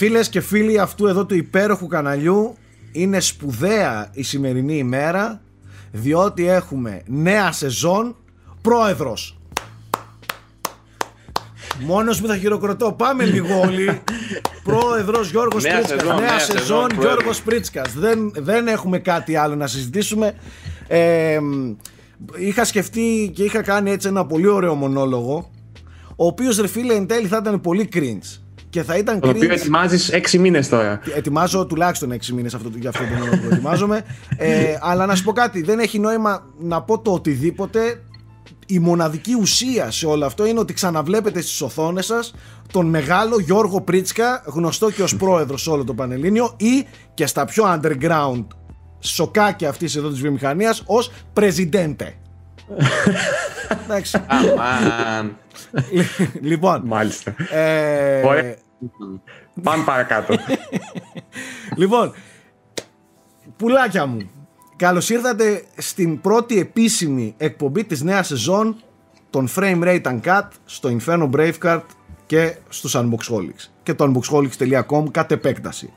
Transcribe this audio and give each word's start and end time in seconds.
Φίλες 0.00 0.28
και 0.28 0.40
φίλοι 0.40 0.78
αυτού 0.78 1.06
εδώ 1.06 1.26
του 1.26 1.34
υπέροχου 1.34 1.86
καναλιού 1.86 2.56
είναι 2.92 3.20
σπουδαία 3.20 4.10
η 4.12 4.22
σημερινή 4.22 4.76
ημέρα 4.76 5.40
διότι 5.92 6.48
έχουμε 6.48 7.02
νέα 7.06 7.52
σεζόν 7.52 8.16
πρόεδρος. 8.62 9.38
Μόνος 11.80 12.20
μου 12.20 12.26
θα 12.26 12.36
χειροκροτώ. 12.36 12.92
Πάμε 12.92 13.24
λίγο 13.24 13.60
όλοι. 13.60 14.02
Πρόεδρος 14.70 15.30
Γιώργος 15.30 15.62
Νέα 15.62 15.72
Πρίτσκας. 15.72 16.00
σεζόν, 16.00 16.16
Νέα 16.16 16.30
νέα 16.30 16.38
σεζόν 16.38 16.58
σεζόν, 16.58 16.86
Γιώργος 16.90 17.12
πρόεδρος. 17.12 17.42
Πρίτσκας. 17.42 17.92
Δεν, 17.94 18.32
δεν 18.36 18.68
έχουμε 18.68 18.98
κάτι 18.98 19.36
άλλο 19.36 19.54
να 19.54 19.66
συζητήσουμε. 19.66 20.34
Ε, 20.86 21.38
είχα 22.36 22.64
σκεφτεί 22.64 23.30
και 23.34 23.42
είχα 23.42 23.62
κάνει 23.62 23.90
έτσι 23.90 24.08
ένα 24.08 24.26
πολύ 24.26 24.48
ωραίο 24.48 24.74
μονόλογο 24.74 25.50
ο 26.16 26.26
οποίος 26.26 26.58
ρε 26.58 26.66
φίλε 26.66 26.94
εν 26.94 27.06
τέλει 27.06 27.26
θα 27.26 27.36
ήταν 27.36 27.60
πολύ 27.60 27.88
cringe. 27.92 28.39
Και 28.70 28.82
θα 28.82 28.96
ήταν 28.96 29.20
Το 29.20 29.28
οποίο 29.28 29.48
cringe 29.48 29.52
ετοιμάζεις 29.52 30.10
6 30.12 30.38
μήνες 30.38 30.68
τώρα. 30.68 31.00
Ετοιμάζω 31.16 31.66
τουλάχιστον 31.66 32.12
6 32.12 32.26
μήνες 32.26 32.54
αυτό, 32.54 32.70
για 32.74 32.88
αυτό 32.88 33.02
το 33.02 33.14
μόνο 33.14 33.30
που 33.30 33.48
ετοιμάζομαι. 33.52 34.04
Ε, 34.36 34.78
αλλά 34.80 35.06
να 35.06 35.14
σου 35.14 35.24
πω 35.24 35.32
κάτι, 35.32 35.62
δεν 35.62 35.78
έχει 35.78 35.98
νόημα 35.98 36.46
να 36.58 36.82
πω 36.82 36.98
το 36.98 37.12
οτιδήποτε. 37.12 38.02
Η 38.66 38.78
μοναδική 38.78 39.34
ουσία 39.40 39.90
σε 39.90 40.06
όλο 40.06 40.26
αυτό 40.26 40.46
είναι 40.46 40.58
ότι 40.58 40.72
ξαναβλέπετε 40.72 41.40
στις 41.40 41.60
οθόνες 41.60 42.06
σας 42.06 42.34
τον 42.72 42.86
μεγάλο 42.86 43.40
Γιώργο 43.40 43.80
Πρίτσκα, 43.80 44.42
γνωστό 44.46 44.90
και 44.90 45.02
ως 45.02 45.16
πρόεδρος 45.16 45.62
σε 45.62 45.70
όλο 45.70 45.84
το 45.84 45.94
Πανελλήνιο 45.94 46.54
ή 46.56 46.86
και 47.14 47.26
στα 47.26 47.44
πιο 47.44 47.64
underground 47.66 48.46
σοκάκια 49.00 49.68
αυτής 49.68 49.96
εδώ 49.96 50.08
της 50.08 50.20
βιομηχανίας 50.20 50.82
ως 50.86 51.12
πρεζιντέντε. 51.32 52.14
Εντάξει. 53.84 54.20
Αμάν. 54.26 55.36
λοιπόν, 56.40 56.82
Μάλιστα. 56.84 57.34
ε, 57.50 58.22
Ωραία. 58.26 58.56
Πάμε 59.62 59.84
παρακάτω. 59.84 60.34
Λοιπόν, 61.76 62.12
πουλάκια 63.56 64.06
μου, 64.06 64.30
καλώς 64.76 65.10
ήρθατε 65.10 65.64
στην 65.76 66.20
πρώτη 66.20 66.58
επίσημη 66.58 67.34
εκπομπή 67.36 67.84
της 67.84 68.02
νέας 68.02 68.26
σεζόν 68.26 68.76
των 69.30 69.48
Frame 69.56 69.82
Rate 69.84 70.02
Uncut 70.02 70.48
στο 70.64 70.96
Inferno 70.98 71.30
Bravecard 71.30 71.82
και 72.26 72.56
στους 72.68 72.96
Unboxholics 72.96 73.68
και 73.82 73.94
το 73.94 74.12
unboxholics.com 74.12 75.04
κατ' 75.10 75.32
επέκταση. 75.32 75.92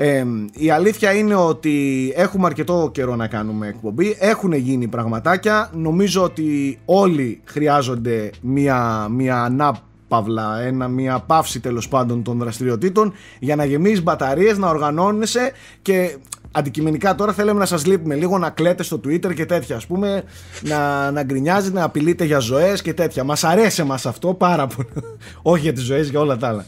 Ε, 0.00 0.24
η 0.52 0.70
αλήθεια 0.70 1.12
είναι 1.12 1.34
ότι 1.34 2.12
έχουμε 2.16 2.46
αρκετό 2.46 2.90
καιρό 2.92 3.16
να 3.16 3.26
κάνουμε 3.26 3.66
εκπομπή. 3.66 4.16
Έχουν 4.18 4.52
γίνει 4.52 4.86
πραγματάκια. 4.86 5.70
Νομίζω 5.74 6.22
ότι 6.22 6.78
όλοι 6.84 7.40
χρειάζονται 7.44 8.30
μια, 8.40 9.08
μια 9.10 9.42
ανάπαυλα 9.42 10.60
ένα, 10.60 10.88
Μια 10.88 11.18
παύση 11.18 11.60
τέλος 11.60 11.88
πάντων 11.88 12.22
των 12.22 12.38
δραστηριοτήτων 12.38 13.12
Για 13.38 13.56
να 13.56 13.64
γεμίζεις 13.64 14.02
μπαταρίες, 14.02 14.58
να 14.58 14.68
οργανώνεσαι 14.68 15.52
Και 15.82 16.16
αντικειμενικά 16.52 17.14
τώρα 17.14 17.32
θέλουμε 17.32 17.58
να 17.58 17.66
σας 17.66 17.86
λείπουμε 17.86 18.14
λίγο 18.14 18.38
Να 18.38 18.50
κλαίτε 18.50 18.82
στο 18.82 19.00
Twitter 19.04 19.34
και 19.34 19.46
τέτοια 19.46 19.76
Ας 19.76 19.86
πούμε 19.86 20.22
να, 20.60 21.10
να 21.10 21.22
γκρινιάζετε, 21.22 21.78
να 21.78 21.84
απειλείτε 21.84 22.24
για 22.24 22.38
ζωές 22.38 22.82
και 22.82 22.94
τέτοια. 22.94 23.24
Μας 23.24 23.44
αρέσει 23.44 23.82
μας 23.82 24.06
αυτό 24.06 24.34
πάρα 24.34 24.66
πολύ. 24.66 24.88
Όχι 25.42 25.62
για 25.62 25.72
τις 25.72 25.82
ζωές, 25.82 26.08
για 26.08 26.20
όλα 26.20 26.36
τα 26.36 26.48
άλλα 26.48 26.64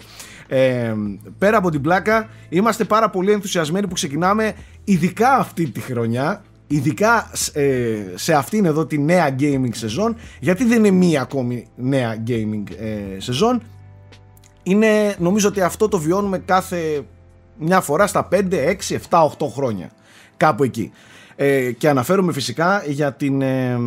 ε, 0.52 0.94
πέρα 1.38 1.56
από 1.56 1.70
την 1.70 1.80
πλάκα 1.80 2.28
είμαστε 2.48 2.84
πάρα 2.84 3.10
πολύ 3.10 3.32
ενθουσιασμένοι 3.32 3.86
που 3.86 3.94
ξεκινάμε 3.94 4.52
ειδικά 4.84 5.36
αυτή 5.36 5.70
τη 5.70 5.80
χρονιά 5.80 6.42
ειδικά 6.66 7.30
ε, 7.52 7.96
σε 8.14 8.34
αυτήν 8.34 8.64
εδώ 8.64 8.86
τη 8.86 8.98
νέα 8.98 9.36
gaming 9.38 9.74
σεζόν 9.74 10.16
γιατί 10.40 10.64
δεν 10.64 10.78
είναι 10.78 10.90
μία 10.90 11.20
ακόμη 11.20 11.66
νέα 11.76 12.22
gaming 12.26 12.64
ε, 12.78 13.20
σεζόν. 13.20 13.62
Είναι 14.62 15.14
νομίζω 15.18 15.48
ότι 15.48 15.60
αυτό 15.60 15.88
το 15.88 15.98
βιώνουμε 15.98 16.38
κάθε 16.38 17.02
μια 17.58 17.80
φορά 17.80 18.06
στα 18.06 18.28
5, 18.32 18.36
6, 18.52 18.96
7, 19.10 19.26
8 19.26 19.28
χρόνια 19.54 19.90
κάπου 20.36 20.64
εκεί. 20.64 20.92
Ε, 21.36 21.72
και 21.72 21.88
αναφέρομαι 21.88 22.32
φυσικά 22.32 22.82
για 22.86 23.12
την, 23.12 23.42
ε, 23.42 23.78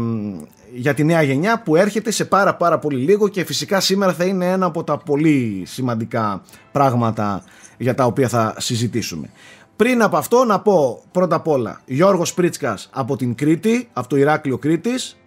για 0.73 0.93
τη 0.93 1.03
νέα 1.03 1.21
γενιά 1.21 1.61
που 1.61 1.75
έρχεται 1.75 2.11
σε 2.11 2.25
πάρα 2.25 2.55
πάρα 2.55 2.79
πολύ 2.79 3.03
λίγο 3.03 3.27
και 3.27 3.43
φυσικά 3.43 3.79
σήμερα 3.79 4.13
θα 4.13 4.25
είναι 4.25 4.51
ένα 4.51 4.65
από 4.65 4.83
τα 4.83 4.97
πολύ 4.97 5.63
σημαντικά 5.65 6.41
πράγματα 6.71 7.43
για 7.77 7.95
τα 7.95 8.05
οποία 8.05 8.27
θα 8.27 8.55
συζητήσουμε. 8.57 9.29
Πριν 9.75 10.01
από 10.01 10.17
αυτό 10.17 10.43
να 10.43 10.59
πω 10.59 11.03
πρώτα 11.11 11.35
απ' 11.35 11.47
όλα 11.47 11.81
Γιώργος 11.85 12.33
Πρίτσκας 12.33 12.89
από 12.93 13.15
την 13.15 13.35
Κρήτη, 13.35 13.89
από 13.93 14.07
το 14.07 14.15
Ηράκλειο 14.15 14.57
Κρήτης. 14.57 15.17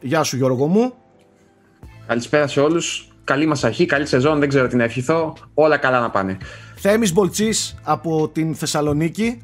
Γεια 0.00 0.22
σου 0.22 0.36
Γιώργο 0.36 0.66
μου. 0.66 0.92
Καλησπέρα 2.06 2.46
σε 2.46 2.60
όλους. 2.60 3.08
Καλή 3.24 3.46
μας 3.46 3.64
αρχή, 3.64 3.86
καλή 3.86 4.06
σεζόν. 4.06 4.38
Δεν 4.38 4.48
ξέρω 4.48 4.66
τι 4.66 4.76
να 4.76 4.84
ευχηθώ. 4.84 5.36
Όλα 5.54 5.76
καλά 5.76 6.00
να 6.00 6.10
πάνε. 6.10 6.38
Θέμης 6.76 7.12
Μπολτσής 7.12 7.74
από 7.82 8.28
την 8.28 8.54
Θεσσαλονίκη. 8.54 9.42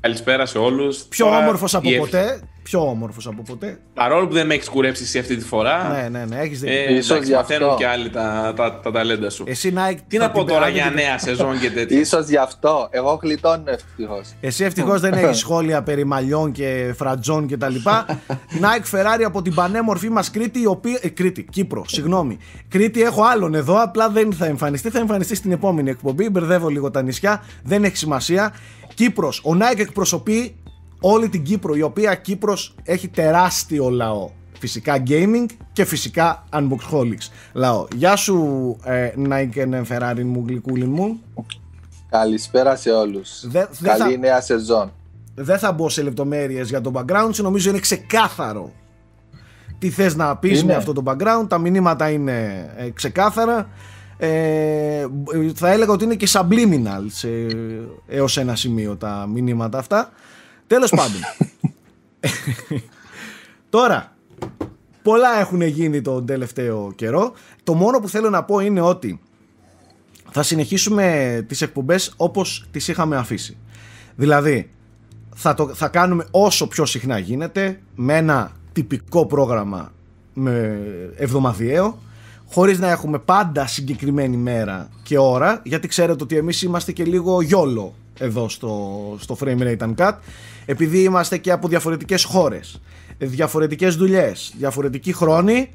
Καλησπέρα 0.00 0.46
σε 0.46 0.58
όλους. 0.58 1.02
Πιο 1.02 1.26
όμορφος 1.26 1.74
από 1.74 1.90
ποτέ. 1.98 2.40
Πιο 2.64 2.88
όμορφος 2.88 3.26
από 3.26 3.42
ποτέ. 3.42 3.78
Παρόλο 3.94 4.26
που 4.26 4.32
δεν 4.34 4.46
με 4.46 4.54
έχεις 4.54 4.68
κουρέψει 4.68 5.02
εσύ 5.02 5.18
αυτή 5.18 5.36
τη 5.36 5.44
φορά. 5.44 5.88
Ναι, 5.88 6.08
ναι, 6.18 6.24
ναι, 6.24 6.36
έχεις 6.40 6.60
δίκιο. 6.60 6.76
Ε, 6.76 6.94
Ίσως 6.94 7.10
εντάξει, 7.10 7.30
γι' 7.30 7.36
μαθαίνουν 7.36 7.66
αυτό. 7.68 7.78
και 7.80 7.86
άλλοι 7.86 8.10
τα, 8.10 8.52
τα, 8.56 8.80
τα 8.82 8.90
ταλέντα 8.92 9.30
σου. 9.30 9.44
Εσύ 9.46 9.72
Nike, 9.76 9.96
Τι 10.08 10.16
θα 10.16 10.22
να 10.24 10.30
πω 10.30 10.38
την 10.38 10.46
τώρα 10.46 10.58
περάσει 10.60 10.76
για 10.80 10.84
την- 10.86 10.94
νέα 10.94 11.18
σεζόν 11.18 11.60
και 11.60 11.70
τέτοια. 11.70 11.98
Ίσως 12.00 12.28
γι' 12.28 12.36
αυτό. 12.36 12.88
Εγώ 12.90 13.18
γλιτώνω 13.22 13.62
ευτυχώς. 13.66 14.28
Εσύ 14.40 14.64
ευτυχώς 14.64 15.00
δεν 15.00 15.12
έχεις 15.12 15.38
σχόλια 15.38 15.82
περί 15.82 16.04
μαλλιών 16.04 16.52
και 16.52 16.94
φρατζών 16.96 17.46
και 17.46 17.56
τα 17.56 17.68
λοιπά. 17.68 18.06
Nike 18.62 18.94
Ferrari 18.96 19.22
από 19.26 19.42
την 19.42 19.54
πανέμορφη 19.54 20.10
μας 20.10 20.30
Κρήτη, 20.30 20.60
η 20.60 20.66
οποία. 20.66 20.98
Ε, 21.02 21.08
Κρήτη, 21.08 21.42
Κύπρο, 21.50 21.84
συγγνώμη. 21.86 22.38
Κρήτη 22.68 23.02
έχω 23.02 23.22
άλλον 23.24 23.54
εδώ, 23.54 23.82
απλά 23.82 24.08
δεν 24.08 24.32
θα 24.32 24.46
εμφανιστεί. 24.46 24.90
Θα 24.90 24.98
εμφανιστεί 24.98 25.34
στην 25.34 25.52
επόμενη 25.52 25.90
εκπομπή. 25.90 26.28
Μπερδεύω 26.30 26.68
λίγο 26.68 26.90
τα 26.90 27.02
νησιά, 27.02 27.42
δεν 27.62 27.84
έχει 27.84 27.96
σημασία. 27.96 28.54
Κύπρος. 28.94 29.38
Ο 29.38 29.50
Nike 29.60 29.78
εκπροσωπεί 29.78 30.54
όλη 31.00 31.28
την 31.28 31.42
Κύπρο, 31.42 31.74
η 31.74 31.82
οποία 31.82 32.14
Κύπρος 32.14 32.74
έχει 32.82 33.08
τεράστιο 33.08 33.90
λαό. 33.90 34.30
Φυσικά 34.58 35.02
gaming 35.06 35.46
και 35.72 35.84
φυσικά 35.84 36.44
unboxholics 36.52 37.28
λαό. 37.52 37.86
Γεια 37.96 38.16
σου 38.16 38.76
ε, 38.84 39.10
Nike 39.28 39.56
and 39.56 39.82
Ferrari 39.88 40.22
μου 40.24 40.44
γλυκούλιν 40.48 40.90
μου. 40.90 41.20
Καλησπέρα 42.10 42.76
σε 42.76 42.90
όλους. 42.90 43.48
Δε- 43.48 43.66
δεν 43.80 43.96
Καλή 43.98 44.12
θα- 44.12 44.18
νέα 44.18 44.40
σεζόν. 44.40 44.92
δεν 45.34 45.58
θα 45.58 45.72
μπω 45.72 45.88
σε 45.88 46.02
λεπτομέρειες 46.02 46.68
για 46.68 46.80
το 46.80 46.90
background 46.94 47.28
σου, 47.32 47.42
νομίζω 47.42 47.70
είναι 47.70 47.78
ξεκάθαρο 47.78 48.72
τι 49.78 49.90
θες 49.90 50.16
να 50.16 50.36
πεις 50.36 50.60
Είναι. 50.60 50.72
με 50.72 50.78
αυτό 50.78 50.92
το 50.92 51.02
background, 51.06 51.46
τα 51.48 51.58
μηνύματα 51.58 52.10
είναι 52.10 52.68
ε, 52.76 52.90
ξεκάθαρα 52.90 53.68
ε, 54.16 55.06
θα 55.54 55.70
έλεγα 55.70 55.92
ότι 55.92 56.04
είναι 56.04 56.14
και 56.14 56.28
subliminal 56.30 57.04
σε, 57.06 57.28
έως 58.06 58.36
ένα 58.36 58.56
σημείο 58.56 58.96
τα 58.96 59.28
μηνύματα 59.32 59.78
αυτά 59.78 60.10
τέλος 60.66 60.90
πάντων. 60.90 61.20
Τώρα 63.70 64.16
πολλά 65.02 65.38
έχουν 65.38 65.60
γίνει 65.60 66.00
τον 66.00 66.26
τελευταίο 66.26 66.92
καιρό. 66.96 67.32
Το 67.62 67.74
μόνο 67.74 67.98
που 68.00 68.08
θέλω 68.08 68.30
να 68.30 68.44
πω 68.44 68.60
είναι 68.60 68.80
ότι 68.80 69.20
θα 70.30 70.42
συνεχίσουμε 70.42 71.44
τις 71.48 71.62
εκπομπές 71.62 72.12
όπως 72.16 72.66
τις 72.70 72.88
είχαμε 72.88 73.16
αφήσει. 73.16 73.56
Δηλαδή 74.16 74.70
θα, 75.34 75.54
το, 75.54 75.74
θα 75.74 75.88
κάνουμε 75.88 76.26
όσο 76.30 76.68
πιο 76.68 76.84
συχνά 76.84 77.18
γίνεται 77.18 77.80
με 77.94 78.16
ένα 78.16 78.52
τυπικό 78.72 79.26
πρόγραμμα 79.26 79.92
με 80.34 80.80
εβδομαδιαίο 81.16 81.98
χωρίς 82.50 82.78
να 82.78 82.90
έχουμε 82.90 83.18
πάντα 83.18 83.66
συγκεκριμένη 83.66 84.36
μέρα 84.36 84.88
και 85.02 85.18
ώρα 85.18 85.60
γιατί 85.64 85.88
ξέρετε 85.88 86.22
ότι 86.22 86.36
εμείς 86.36 86.62
είμαστε 86.62 86.92
και 86.92 87.04
λίγο 87.04 87.42
γιόλο 87.42 87.94
εδώ 88.18 88.48
στο, 88.48 88.90
στο 89.18 89.36
Frame 89.40 89.58
Rate 89.58 89.94
Uncut 89.94 90.12
επειδή 90.66 91.02
είμαστε 91.02 91.38
και 91.38 91.50
από 91.52 91.68
διαφορετικές 91.68 92.24
χώρες. 92.24 92.80
Διαφορετικές 93.18 93.96
δουλειές 93.96 94.54
διαφορετικοί 94.58 95.12
χρόνοι. 95.12 95.70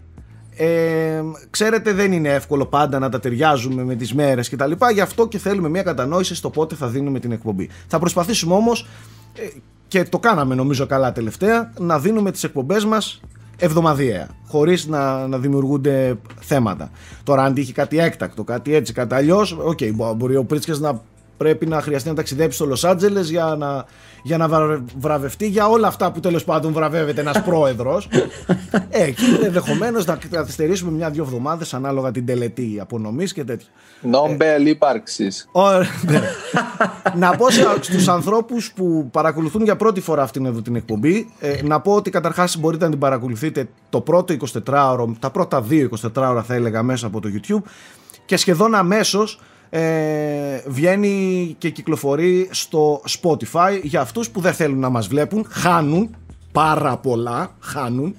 Ε, 0.55 1.21
ξέρετε 1.49 1.93
δεν 1.93 2.11
είναι 2.11 2.29
εύκολο 2.29 2.65
πάντα 2.65 2.99
να 2.99 3.09
τα 3.09 3.19
ταιριάζουμε 3.19 3.83
με 3.83 3.95
τις 3.95 4.13
μέρες 4.13 4.49
και 4.49 4.55
τα 4.55 4.67
λοιπά 4.67 4.91
γι' 4.91 5.01
αυτό 5.01 5.27
και 5.27 5.37
θέλουμε 5.37 5.69
μια 5.69 5.83
κατανόηση 5.83 6.35
στο 6.35 6.49
πότε 6.49 6.75
θα 6.75 6.87
δίνουμε 6.87 7.19
την 7.19 7.31
εκπομπή. 7.31 7.69
Θα 7.87 7.99
προσπαθήσουμε 7.99 8.53
όμως 8.53 8.87
ε, 9.33 9.47
και 9.87 10.03
το 10.03 10.19
κάναμε 10.19 10.55
νομίζω 10.55 10.85
καλά 10.85 11.11
τελευταία 11.11 11.73
να 11.79 11.99
δίνουμε 11.99 12.31
τις 12.31 12.43
εκπομπές 12.43 12.85
μας 12.85 13.21
εβδομαδιαία 13.57 14.27
χωρίς 14.47 14.87
να, 14.87 15.27
να 15.27 15.37
δημιουργούνται 15.37 16.15
θέματα. 16.39 16.91
Τώρα 17.23 17.43
αν 17.43 17.53
τύχει 17.53 17.73
κάτι 17.73 17.99
έκτακτο 17.99 18.43
κάτι 18.43 18.75
έτσι 18.75 18.93
κάτι 18.93 19.15
αλλιώς 19.15 19.57
οκ, 19.63 19.79
μπο- 19.93 20.13
μπορεί 20.13 20.35
ο 20.35 20.43
Πρίτσκας 20.43 20.79
να 20.79 21.01
πρέπει 21.39 21.65
να 21.65 21.81
χρειαστεί 21.81 22.09
να 22.09 22.15
ταξιδέψει 22.15 22.57
στο 22.57 22.65
Λος 22.65 22.83
Άντζελες 22.83 23.29
για 23.29 23.55
να, 23.57 23.85
για 24.23 24.37
να 24.37 24.47
βρα- 24.47 24.83
βραβευτεί 24.97 25.47
για 25.47 25.67
όλα 25.67 25.87
αυτά 25.87 26.11
που 26.11 26.19
τέλος 26.19 26.43
πάντων 26.43 26.73
βραβεύεται 26.73 27.21
ένας 27.21 27.41
πρόεδρος 27.43 28.07
ε, 28.89 29.03
εκεί 29.03 29.23
ενδεχομένως 29.43 30.05
να 30.05 30.17
καθυστερήσουμε 30.31 30.91
μια-δυο 30.91 31.23
εβδομάδες 31.23 31.73
ανάλογα 31.73 32.11
την 32.11 32.25
τελετή 32.25 32.77
απονομής 32.81 33.33
και 33.33 33.43
τέτοια 33.43 33.67
Νόμπελ 34.01 34.65
ύπαρξης. 34.67 35.47
Ωραία, 35.51 35.87
ναι. 36.05 36.21
να 37.15 37.35
πω 37.35 37.49
σε- 37.49 37.67
στους 37.81 38.07
ανθρώπους 38.07 38.71
που 38.75 39.09
παρακολουθούν 39.11 39.63
για 39.63 39.75
πρώτη 39.75 40.01
φορά 40.01 40.21
αυτήν 40.23 40.45
εδώ 40.45 40.61
την 40.61 40.75
εκπομπή 40.75 41.31
ε, 41.39 41.61
να 41.63 41.79
πω 41.79 41.93
ότι 41.93 42.09
καταρχάς 42.09 42.57
μπορείτε 42.57 42.83
να 42.83 42.89
την 42.89 42.99
παρακολουθείτε 42.99 43.67
το 43.89 44.01
πρώτο 44.01 44.35
24ωρο, 44.65 45.05
τα 45.19 45.29
πρώτα 45.29 45.61
δύο 45.61 45.89
24ωρα 46.15 46.41
θα 46.45 46.53
έλεγα 46.53 46.83
μέσα 46.83 47.07
από 47.07 47.19
το 47.21 47.29
YouTube 47.33 47.61
και 48.25 48.37
σχεδόν 48.37 48.75
αμέσως 48.75 49.39
ε, 49.69 50.61
βγαίνει 50.67 51.55
και 51.57 51.69
κυκλοφορεί 51.69 52.47
στο 52.51 53.01
Spotify. 53.21 53.79
Για 53.83 54.01
αυτούς 54.01 54.29
που 54.29 54.41
δεν 54.41 54.53
θέλουν 54.53 54.79
να 54.79 54.89
μας 54.89 55.07
βλέπουν 55.07 55.45
χάνουν 55.49 56.15
πάρα 56.51 56.97
πολλά 56.97 57.55
χάνουν. 57.59 58.15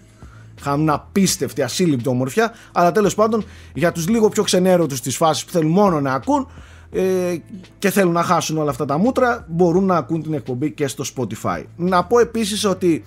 Χάνουν 0.61 0.91
απίστευτη 0.91 1.63
ασύλληπτη 1.63 2.09
ομορφιά. 2.09 2.55
Αλλά 2.73 2.93
τέλος 2.93 3.15
πάντων 3.15 3.45
για 3.75 3.93
τους 3.93 4.09
λίγο 4.09 4.29
πιο 4.29 4.43
ξενέρωτους 4.43 5.01
της 5.01 5.17
φάσης 5.17 5.45
που 5.45 5.51
θέλουν 5.51 5.71
μόνο 5.71 6.01
να 6.01 6.13
ακούν 6.13 6.49
ε, 6.93 7.37
και 7.79 7.91
θέλουν 7.91 8.13
να 8.13 8.23
χάσουν 8.23 8.59
όλα 8.59 8.71
αυτά 8.71 8.85
τα 8.85 8.99
μούτρα 8.99 9.47
μπορούν 9.49 9.85
να 9.85 9.97
ακούν 9.97 10.23
την 10.23 10.35
εκπομπή 10.35 10.71
και 10.71 10.87
στο 10.87 11.05
Spotify. 11.17 11.65
Να 11.77 12.05
πω 12.05 12.19
επίσης 12.19 12.65
ότι 12.65 13.05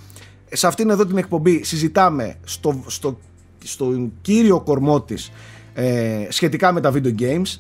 σε 0.52 0.68
αυτήν 0.68 0.90
εδώ 0.90 1.06
την 1.06 1.18
εκπομπή 1.18 1.64
συζητάμε 1.64 2.36
στο, 2.44 2.84
στο, 2.88 3.20
στο 3.64 4.10
κύριο 4.22 4.62
κορμό 4.62 5.02
της 5.02 5.32
ε, 5.74 6.28
σχετικά 6.30 6.72
με 6.72 6.82
τα 6.82 6.92
video 6.94 7.20
games 7.20 7.60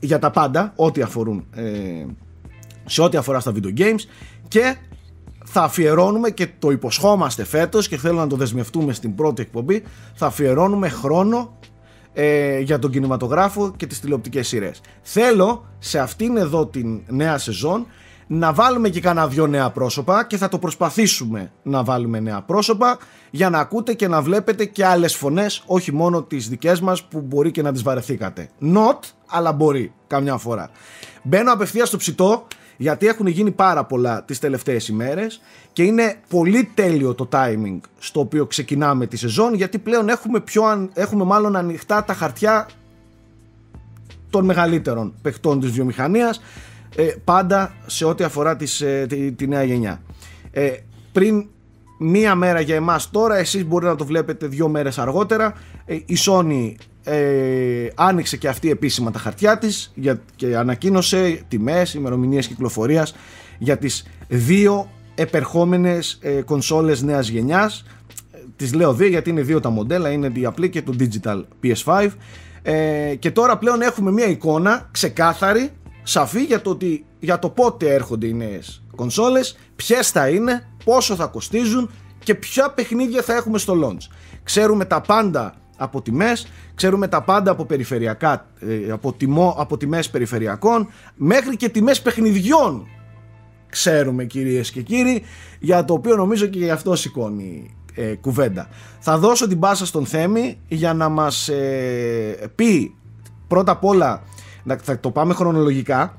για 0.00 0.18
τα 0.18 0.30
πάντα, 0.30 0.72
ό,τι 0.76 1.02
αφορούν 1.02 1.46
ε, 1.54 2.06
σε 2.84 3.02
ό,τι 3.02 3.16
αφορά 3.16 3.40
στα 3.40 3.52
video 3.54 3.80
games 3.80 4.00
και 4.48 4.76
θα 5.44 5.62
αφιερώνουμε 5.62 6.30
και 6.30 6.48
το 6.58 6.70
υποσχόμαστε 6.70 7.44
φέτος 7.44 7.88
και 7.88 7.96
θέλω 7.96 8.18
να 8.18 8.26
το 8.26 8.36
δεσμευτούμε 8.36 8.92
στην 8.92 9.14
πρώτη 9.14 9.42
εκπομπή 9.42 9.82
θα 10.14 10.26
αφιερώνουμε 10.26 10.88
χρόνο 10.88 11.58
ε, 12.12 12.58
για 12.58 12.78
τον 12.78 12.90
κινηματογράφο 12.90 13.72
και 13.76 13.86
τις 13.86 14.00
τηλεοπτικές 14.00 14.48
σειρές. 14.48 14.80
Θέλω 15.02 15.66
σε 15.78 15.98
αυτήν 15.98 16.36
εδώ 16.36 16.66
την 16.66 17.00
νέα 17.08 17.38
σεζόν 17.38 17.86
να 18.30 18.52
βάλουμε 18.52 18.88
και 18.88 19.00
κανένα 19.00 19.28
δυο 19.28 19.46
νέα 19.46 19.70
πρόσωπα 19.70 20.24
και 20.24 20.36
θα 20.36 20.48
το 20.48 20.58
προσπαθήσουμε 20.58 21.50
να 21.62 21.84
βάλουμε 21.84 22.20
νέα 22.20 22.42
πρόσωπα 22.42 22.98
για 23.30 23.50
να 23.50 23.58
ακούτε 23.58 23.94
και 23.94 24.08
να 24.08 24.22
βλέπετε 24.22 24.64
και 24.64 24.84
άλλες 24.86 25.14
φωνές 25.16 25.62
όχι 25.66 25.92
μόνο 25.92 26.22
τις 26.22 26.48
δικές 26.48 26.80
μας 26.80 27.04
που 27.04 27.20
μπορεί 27.20 27.50
και 27.50 27.62
να 27.62 27.72
τις 27.72 27.82
βαρεθήκατε. 27.82 28.48
Not, 28.62 28.98
αλλά 29.26 29.52
μπορεί 29.52 29.92
καμιά 30.06 30.36
φορά. 30.36 30.70
Μπαίνω 31.22 31.52
απευθείας 31.52 31.88
στο 31.88 31.96
ψητό 31.96 32.46
γιατί 32.76 33.06
έχουν 33.06 33.26
γίνει 33.26 33.50
πάρα 33.50 33.84
πολλά 33.84 34.24
τις 34.24 34.38
τελευταίες 34.38 34.88
ημέρες 34.88 35.40
και 35.72 35.82
είναι 35.82 36.16
πολύ 36.28 36.70
τέλειο 36.74 37.14
το 37.14 37.28
timing 37.32 37.78
στο 37.98 38.20
οποίο 38.20 38.46
ξεκινάμε 38.46 39.06
τη 39.06 39.16
σεζόν 39.16 39.54
γιατί 39.54 39.78
πλέον 39.78 40.08
έχουμε, 40.08 40.40
πιο, 40.40 40.64
αν- 40.64 40.90
έχουμε 40.94 41.24
μάλλον 41.24 41.56
ανοιχτά 41.56 42.04
τα 42.04 42.14
χαρτιά 42.14 42.68
των 44.30 44.44
μεγαλύτερων 44.44 45.14
παιχτών 45.22 45.60
της 45.60 45.70
βιομηχανίας 45.70 46.36
ε, 46.36 46.40
πάντα 47.24 47.74
σε 47.86 48.04
ό,τι 48.04 48.24
αφορά 48.24 48.56
τις, 48.56 48.80
ε, 48.80 49.06
τη, 49.08 49.32
τη 49.32 49.48
νέα 49.48 49.62
γενιά. 49.62 50.02
Ε, 50.50 50.70
πριν 51.12 51.46
μία 51.98 52.34
μέρα 52.34 52.60
για 52.60 52.74
εμάς 52.74 53.10
τώρα, 53.10 53.36
εσείς 53.36 53.64
μπορείτε 53.66 53.90
να 53.90 53.96
το 53.96 54.04
βλέπετε 54.04 54.46
δύο 54.46 54.68
μέρες 54.68 54.98
αργότερα, 54.98 55.54
ε, 55.84 55.94
η 55.94 56.16
Sony 56.26 56.72
ε, 57.04 57.88
άνοιξε 57.94 58.36
και 58.36 58.48
αυτή 58.48 58.70
επίσημα 58.70 59.10
τα 59.10 59.18
χαρτιά 59.18 59.58
της 59.58 59.92
για, 59.94 60.20
και 60.36 60.56
ανακοίνωσε 60.56 61.40
τιμές, 61.48 61.94
ημερομηνίες 61.94 62.46
κυκλοφορίας 62.46 63.14
για 63.58 63.78
τις 63.78 64.06
δύο 64.28 64.90
επερχόμενες 65.14 66.18
ε, 66.22 66.42
κονσόλες 66.42 67.02
νέας 67.02 67.28
γενιάς. 67.28 67.84
Ε, 68.32 68.38
τις 68.56 68.74
λέω 68.74 68.94
δύο 68.94 69.08
γιατί 69.08 69.30
είναι 69.30 69.42
δύο 69.42 69.60
τα 69.60 69.70
μοντέλα 69.70 70.10
είναι 70.10 70.32
η 70.34 70.44
απλή 70.44 70.68
και 70.68 70.82
το 70.82 70.94
digital 71.00 71.44
PS5 71.62 72.08
ε, 72.62 73.14
και 73.18 73.30
τώρα 73.30 73.58
πλέον 73.58 73.82
έχουμε 73.82 74.10
μια 74.10 74.26
εικόνα 74.26 74.88
ξεκάθαρη 74.90 75.70
σαφή 76.08 76.42
για 76.42 76.60
το, 76.60 76.70
ότι, 76.70 77.04
για 77.18 77.38
το 77.38 77.50
πότε 77.50 77.94
έρχονται 77.94 78.26
οι 78.26 78.32
νέες 78.32 78.82
κονσόλες 78.96 79.58
ποιες 79.76 80.10
θα 80.10 80.28
είναι, 80.28 80.68
πόσο 80.84 81.14
θα 81.14 81.26
κοστίζουν 81.26 81.90
και 82.18 82.34
ποια 82.34 82.70
παιχνίδια 82.70 83.22
θα 83.22 83.34
έχουμε 83.34 83.58
στο 83.58 83.74
launch 83.84 84.14
ξέρουμε 84.42 84.84
τα 84.84 85.00
πάντα 85.00 85.54
από 85.76 86.02
τιμές, 86.02 86.46
ξέρουμε 86.74 87.08
τα 87.08 87.22
πάντα 87.22 87.50
από 87.50 87.64
περιφερειακά, 87.64 88.46
ε, 88.60 88.90
από, 88.90 89.12
τιμό, 89.12 89.54
από 89.58 89.76
τιμές 89.76 90.10
περιφερειακών 90.10 90.88
μέχρι 91.14 91.56
και 91.56 91.68
τιμές 91.68 92.02
παιχνιδιών 92.02 92.86
ξέρουμε 93.68 94.24
κυρίες 94.24 94.70
και 94.70 94.82
κύριοι 94.82 95.22
για 95.60 95.84
το 95.84 95.94
οποίο 95.94 96.16
νομίζω 96.16 96.46
και 96.46 96.58
γι' 96.58 96.70
αυτό 96.70 96.96
σηκώνει 96.96 97.76
ε, 97.94 98.14
κουβέντα. 98.14 98.68
Θα 98.98 99.18
δώσω 99.18 99.48
την 99.48 99.58
πάσα 99.58 99.86
στον 99.86 100.06
Θέμη 100.06 100.60
για 100.68 100.94
να 100.94 101.08
μας 101.08 101.48
ε, 101.48 102.50
πει 102.54 102.94
πρώτα 103.48 103.72
απ' 103.72 103.84
όλα 103.84 104.08
να, 104.10 104.22
θα 104.76 105.00
το 105.00 105.10
πάμε 105.10 105.34
χρονολογικά 105.34 106.18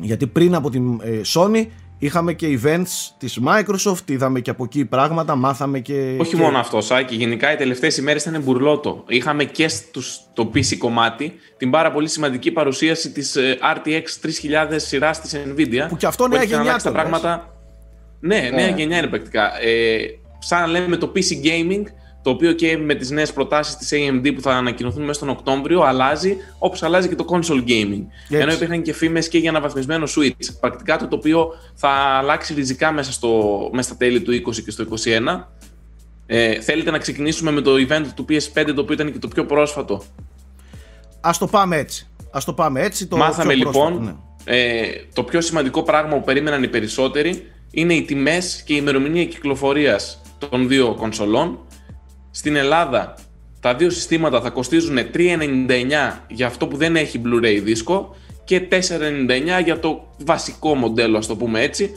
γιατί 0.00 0.26
πριν 0.26 0.54
από 0.54 0.70
την 0.70 1.00
ε, 1.02 1.20
Sony 1.34 1.66
είχαμε 1.98 2.32
και 2.32 2.58
events 2.62 3.14
της 3.18 3.40
Microsoft 3.46 4.10
είδαμε 4.10 4.40
και 4.40 4.50
από 4.50 4.64
εκεί 4.64 4.84
πράγματα 4.84 5.34
μάθαμε 5.34 5.78
και 5.78 6.16
Όχι 6.20 6.30
και... 6.30 6.42
μόνο 6.42 6.58
αυτό, 6.58 6.80
Σάκη. 6.80 7.14
Γενικά 7.14 7.52
οι 7.52 7.56
τελευταίες 7.56 7.96
ημέρες 7.96 8.24
ήταν 8.24 8.42
μπουρλότο. 8.42 9.04
Είχαμε 9.06 9.44
και 9.44 9.68
στους, 9.68 10.20
στο 10.32 10.50
PC 10.54 10.76
κομμάτι 10.78 11.32
την 11.56 11.70
πάρα 11.70 11.92
πολύ 11.92 12.08
σημαντική 12.08 12.50
παρουσίαση 12.50 13.12
της 13.12 13.36
RTX 13.76 14.02
3000 14.70 14.74
σειράς 14.76 15.20
της 15.20 15.36
Nvidia. 15.46 15.86
Που 15.88 15.96
και 15.96 16.06
αυτό 16.06 16.28
νέα 16.28 16.40
έχει 16.40 16.48
γενιά 16.48 16.62
αλλάξει 16.62 16.84
τα 16.84 16.90
τώρα, 16.90 17.02
πράγματα. 17.02 17.56
Ναι, 18.20 18.50
νέα 18.52 18.68
γενιά 18.68 18.98
είναι 18.98 19.06
πρακτικά. 19.06 19.60
Ε, 19.60 19.98
σαν 20.38 20.60
να 20.60 20.66
λέμε 20.66 20.96
το 20.96 21.12
PC 21.14 21.46
Gaming, 21.46 21.84
το 22.22 22.30
οποίο 22.30 22.52
και 22.52 22.76
με 22.76 22.94
τις 22.94 23.10
νέες 23.10 23.32
προτάσεις 23.32 23.76
της 23.76 23.90
AMD 23.92 24.34
που 24.34 24.40
θα 24.40 24.52
ανακοινωθούν 24.52 25.00
μέσα 25.02 25.12
στον 25.12 25.28
Οκτώβριο 25.28 25.80
αλλάζει, 25.82 26.36
όπως 26.58 26.82
αλλάζει 26.82 27.08
και 27.08 27.14
το 27.14 27.24
console 27.28 27.68
gaming. 27.68 28.02
Ενώ 28.28 28.52
υπήρχαν 28.52 28.82
και 28.82 28.92
φήμες 28.92 29.28
και 29.28 29.38
για 29.38 29.50
αναβαθμισμένο 29.50 30.06
Switch. 30.16 30.46
Πρακτικά 30.60 30.96
το 30.96 31.08
οποίο 31.10 31.54
θα 31.74 31.88
αλλάξει 31.88 32.54
ριζικά 32.54 32.92
μέσα, 32.92 33.12
στο, 33.12 33.70
μέσα 33.72 33.88
στα 33.88 33.96
τέλη 33.96 34.20
του 34.20 34.32
20 34.32 34.62
και 34.64 34.70
στο 34.70 34.84
21. 35.04 35.44
Ε, 36.26 36.60
θέλετε 36.60 36.90
να 36.90 36.98
ξεκινήσουμε 36.98 37.50
με 37.50 37.60
το 37.60 37.72
event 37.88 38.06
του 38.14 38.24
PS5 38.28 38.72
το 38.74 38.80
οποίο 38.80 38.94
ήταν 38.94 39.12
και 39.12 39.18
το 39.18 39.28
πιο 39.28 39.44
πρόσφατο; 39.44 40.02
Ας 41.20 41.38
το 41.38 41.46
πάμε 41.46 41.76
έτσι. 41.76 42.06
Ας 42.30 42.44
το 42.44 42.52
πάμε 42.52 42.80
έτσι. 42.80 43.06
Το 43.06 43.16
Μάθαμε 43.16 43.54
πιο 43.54 43.62
πρόσφατο, 43.62 43.88
λοιπόν 43.90 44.18
ναι. 44.44 44.56
ε, 44.56 44.86
το 45.12 45.22
πιο 45.22 45.40
σημαντικό 45.40 45.82
πράγμα 45.82 46.16
που 46.16 46.24
περίμεναν 46.24 46.62
οι 46.62 46.68
περισσότεροι 46.68 47.46
είναι 47.70 47.94
οι 47.94 48.02
τιμές 48.02 48.62
και 48.66 48.72
η 48.72 48.76
ημερομηνία 48.80 49.24
κυκλοφορίας 49.24 50.22
των 50.38 50.68
δύο 50.68 50.94
κονσολών. 50.94 51.58
Στην 52.34 52.56
Ελλάδα 52.56 53.14
τα 53.60 53.74
δύο 53.74 53.90
συστήματα 53.90 54.40
θα 54.40 54.50
κοστίζουν 54.50 54.98
3,99 55.14 55.38
για 56.28 56.46
αυτό 56.46 56.66
που 56.66 56.76
δεν 56.76 56.96
έχει 56.96 57.20
Blu-ray 57.24 57.60
δίσκο 57.62 58.16
και 58.44 58.68
4,99 58.70 59.62
για 59.64 59.78
το 59.78 60.08
βασικό 60.24 60.74
μοντέλο, 60.74 61.18
ας 61.18 61.26
το 61.26 61.36
πούμε 61.36 61.60
έτσι, 61.60 61.92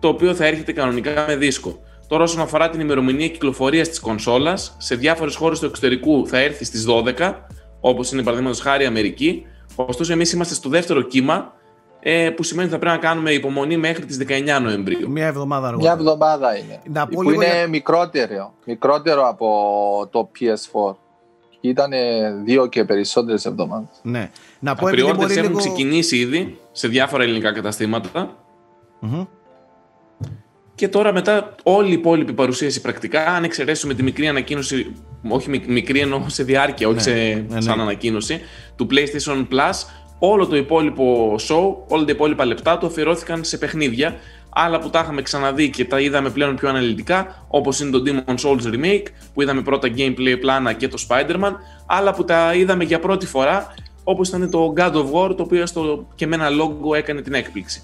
το 0.00 0.08
οποίο 0.08 0.34
θα 0.34 0.46
έρχεται 0.46 0.72
κανονικά 0.72 1.24
με 1.28 1.36
δίσκο. 1.36 1.82
Τώρα 2.08 2.22
όσον 2.22 2.40
αφορά 2.40 2.70
την 2.70 2.80
ημερομηνία 2.80 3.28
κυκλοφορίας 3.28 3.88
της 3.88 4.00
κονσόλας, 4.00 4.76
σε 4.78 4.94
διάφορες 4.94 5.34
χώρες 5.34 5.58
του 5.58 5.66
εξωτερικού 5.66 6.26
θα 6.26 6.38
έρθει 6.38 6.64
στις 6.64 6.84
12, 6.84 7.46
όπως 7.80 8.12
είναι 8.12 8.22
παραδείγματος 8.22 8.60
χάρη 8.60 8.82
η 8.82 8.86
Αμερική, 8.86 9.46
ωστόσο 9.74 10.12
εμείς 10.12 10.32
είμαστε 10.32 10.54
στο 10.54 10.68
δεύτερο 10.68 11.02
κύμα, 11.02 11.52
ε, 12.04 12.30
που 12.30 12.42
σημαίνει 12.42 12.68
ότι 12.68 12.76
θα 12.76 12.80
πρέπει 12.80 12.96
να 13.02 13.08
κάνουμε 13.08 13.30
υπομονή 13.32 13.76
μέχρι 13.76 14.04
τις 14.04 14.18
19 14.28 14.60
Νοεμβρίου. 14.62 15.10
Μια 15.10 15.26
εβδομάδα 15.26 15.60
Μια 15.60 15.68
αργότερα. 15.68 15.92
εβδομάδα 15.92 16.56
είναι. 16.58 16.80
Να 16.88 17.06
πω 17.06 17.10
που 17.14 17.22
λίγο 17.30 17.42
είναι 17.42 17.52
για- 17.54 17.68
μικρότερο, 17.68 18.52
μικρότερο 18.64 19.28
από 19.28 20.08
το 20.10 20.30
PS4. 20.38 20.96
Ήταν 21.60 21.90
δύο 22.44 22.66
και 22.66 22.84
περισσότερες 22.84 23.44
εβδομάδες. 23.44 23.88
Ναι. 24.02 24.30
Να 24.58 24.74
Τα 24.74 24.80
πω 24.80 24.88
επειδή 24.88 25.08
pre-orders 25.10 25.16
μπορεί 25.16 25.32
έχουν 25.32 25.42
λίγο... 25.46 25.58
ξεκινήσει 25.58 26.16
ήδη 26.16 26.58
σε 26.72 26.88
διάφορα 26.88 27.22
ελληνικά 27.22 27.52
καταστήματα. 27.52 28.36
Μμμ. 29.00 29.24
Και 30.74 30.88
τώρα 30.88 31.12
μετά 31.12 31.54
όλη 31.62 31.88
η 31.90 31.92
υπόλοιπη 31.92 32.32
παρουσίαση 32.32 32.80
πρακτικά, 32.80 33.26
αν 33.26 33.44
εξαιρέσουμε 33.44 33.94
τη 33.94 34.02
μικρή 34.02 34.28
ανακοίνωση, 34.28 34.92
όχι 35.28 35.50
μικ- 35.50 35.68
μικρή 35.68 36.00
εννοώ 36.00 36.28
σε 36.28 36.42
διάρκεια, 36.42 36.88
όχι 36.88 37.00
σε, 37.00 37.44
ναι. 37.48 37.60
σαν 37.60 37.80
ανακοίνωση, 37.80 38.40
του 38.76 38.86
PlayStation 38.90 39.46
Plus, 39.52 39.72
όλο 40.24 40.46
το 40.46 40.56
υπόλοιπο 40.56 41.34
show, 41.48 41.74
όλα 41.88 42.04
τα 42.04 42.10
υπόλοιπα 42.12 42.44
λεπτά 42.44 42.78
του 42.78 42.86
αφιερώθηκαν 42.86 43.44
σε 43.44 43.58
παιχνίδια. 43.58 44.14
Άλλα 44.54 44.78
που 44.78 44.90
τα 44.90 45.00
είχαμε 45.00 45.22
ξαναδεί 45.22 45.70
και 45.70 45.84
τα 45.84 46.00
είδαμε 46.00 46.30
πλέον 46.30 46.56
πιο 46.56 46.68
αναλυτικά, 46.68 47.44
όπως 47.48 47.80
είναι 47.80 47.90
το 47.90 48.02
Demon 48.06 48.34
Souls 48.34 48.74
Remake, 48.74 49.06
που 49.34 49.42
είδαμε 49.42 49.62
πρώτα 49.62 49.88
gameplay 49.96 50.36
πλάνα 50.40 50.72
και 50.72 50.88
το 50.88 51.04
Spider-Man. 51.08 51.52
Άλλα 51.86 52.14
που 52.14 52.24
τα 52.24 52.54
είδαμε 52.54 52.84
για 52.84 52.98
πρώτη 52.98 53.26
φορά, 53.26 53.74
όπως 54.04 54.28
ήταν 54.28 54.50
το 54.50 54.72
God 54.76 54.92
of 54.92 55.04
War, 55.12 55.36
το 55.36 55.42
οποίο 55.42 55.66
στο 55.66 56.06
και 56.14 56.26
με 56.26 56.34
ένα 56.34 56.48
logo 56.48 56.96
έκανε 56.96 57.20
την 57.20 57.34
έκπληξη. 57.34 57.82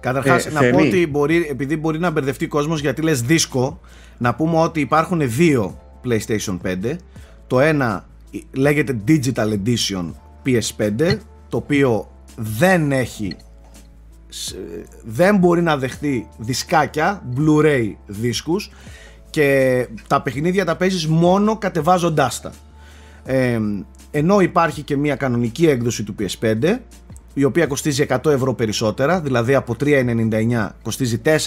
Καταρχάς, 0.00 0.46
Ε, 0.46 0.50
να 0.50 0.60
Θέμη. 0.60 0.72
πω 0.72 0.78
ότι 0.86 1.06
μπορεί, 1.06 1.46
επειδή 1.50 1.76
μπορεί 1.76 1.98
να 1.98 2.10
μπερδευτεί 2.10 2.44
ο 2.44 2.48
κόσμος 2.48 2.80
γιατί 2.80 3.02
λες 3.02 3.22
δίσκο, 3.22 3.80
να 4.18 4.34
πούμε 4.34 4.58
ότι 4.60 4.80
υπάρχουν 4.80 5.20
δύο 5.24 5.78
PlayStation 6.04 6.58
5. 6.62 6.96
Το 7.46 7.60
ένα 7.60 8.06
λέγεται 8.52 8.96
Digital 9.08 9.48
Edition 9.64 10.04
PS5, 10.46 11.16
το 11.48 11.56
οποίο 11.56 12.10
δεν 12.36 12.92
έχει 12.92 13.36
σ- 14.28 14.54
δεν 15.04 15.36
μπορεί 15.36 15.62
να 15.62 15.76
δεχτεί 15.76 16.28
δισκάκια, 16.38 17.22
Blu-ray 17.36 17.92
δίσκους 18.06 18.70
και 19.30 19.86
τα 20.06 20.22
παιχνίδια 20.22 20.64
τα 20.64 20.76
παίζεις 20.76 21.06
μόνο 21.06 21.58
κατεβάζοντάς 21.58 22.40
τα. 22.40 22.52
Ε, 23.24 23.60
ενώ 24.10 24.40
υπάρχει 24.40 24.82
και 24.82 24.96
μια 24.96 25.16
κανονική 25.16 25.66
έκδοση 25.66 26.02
του 26.02 26.14
PS5 26.18 26.78
η 27.34 27.44
οποία 27.44 27.66
κοστίζει 27.66 28.06
100 28.08 28.26
ευρώ 28.30 28.54
περισσότερα 28.54 29.20
δηλαδή 29.20 29.54
από 29.54 29.76
3,99 29.84 30.68
κοστίζει 30.82 31.20
4,99 31.24 31.38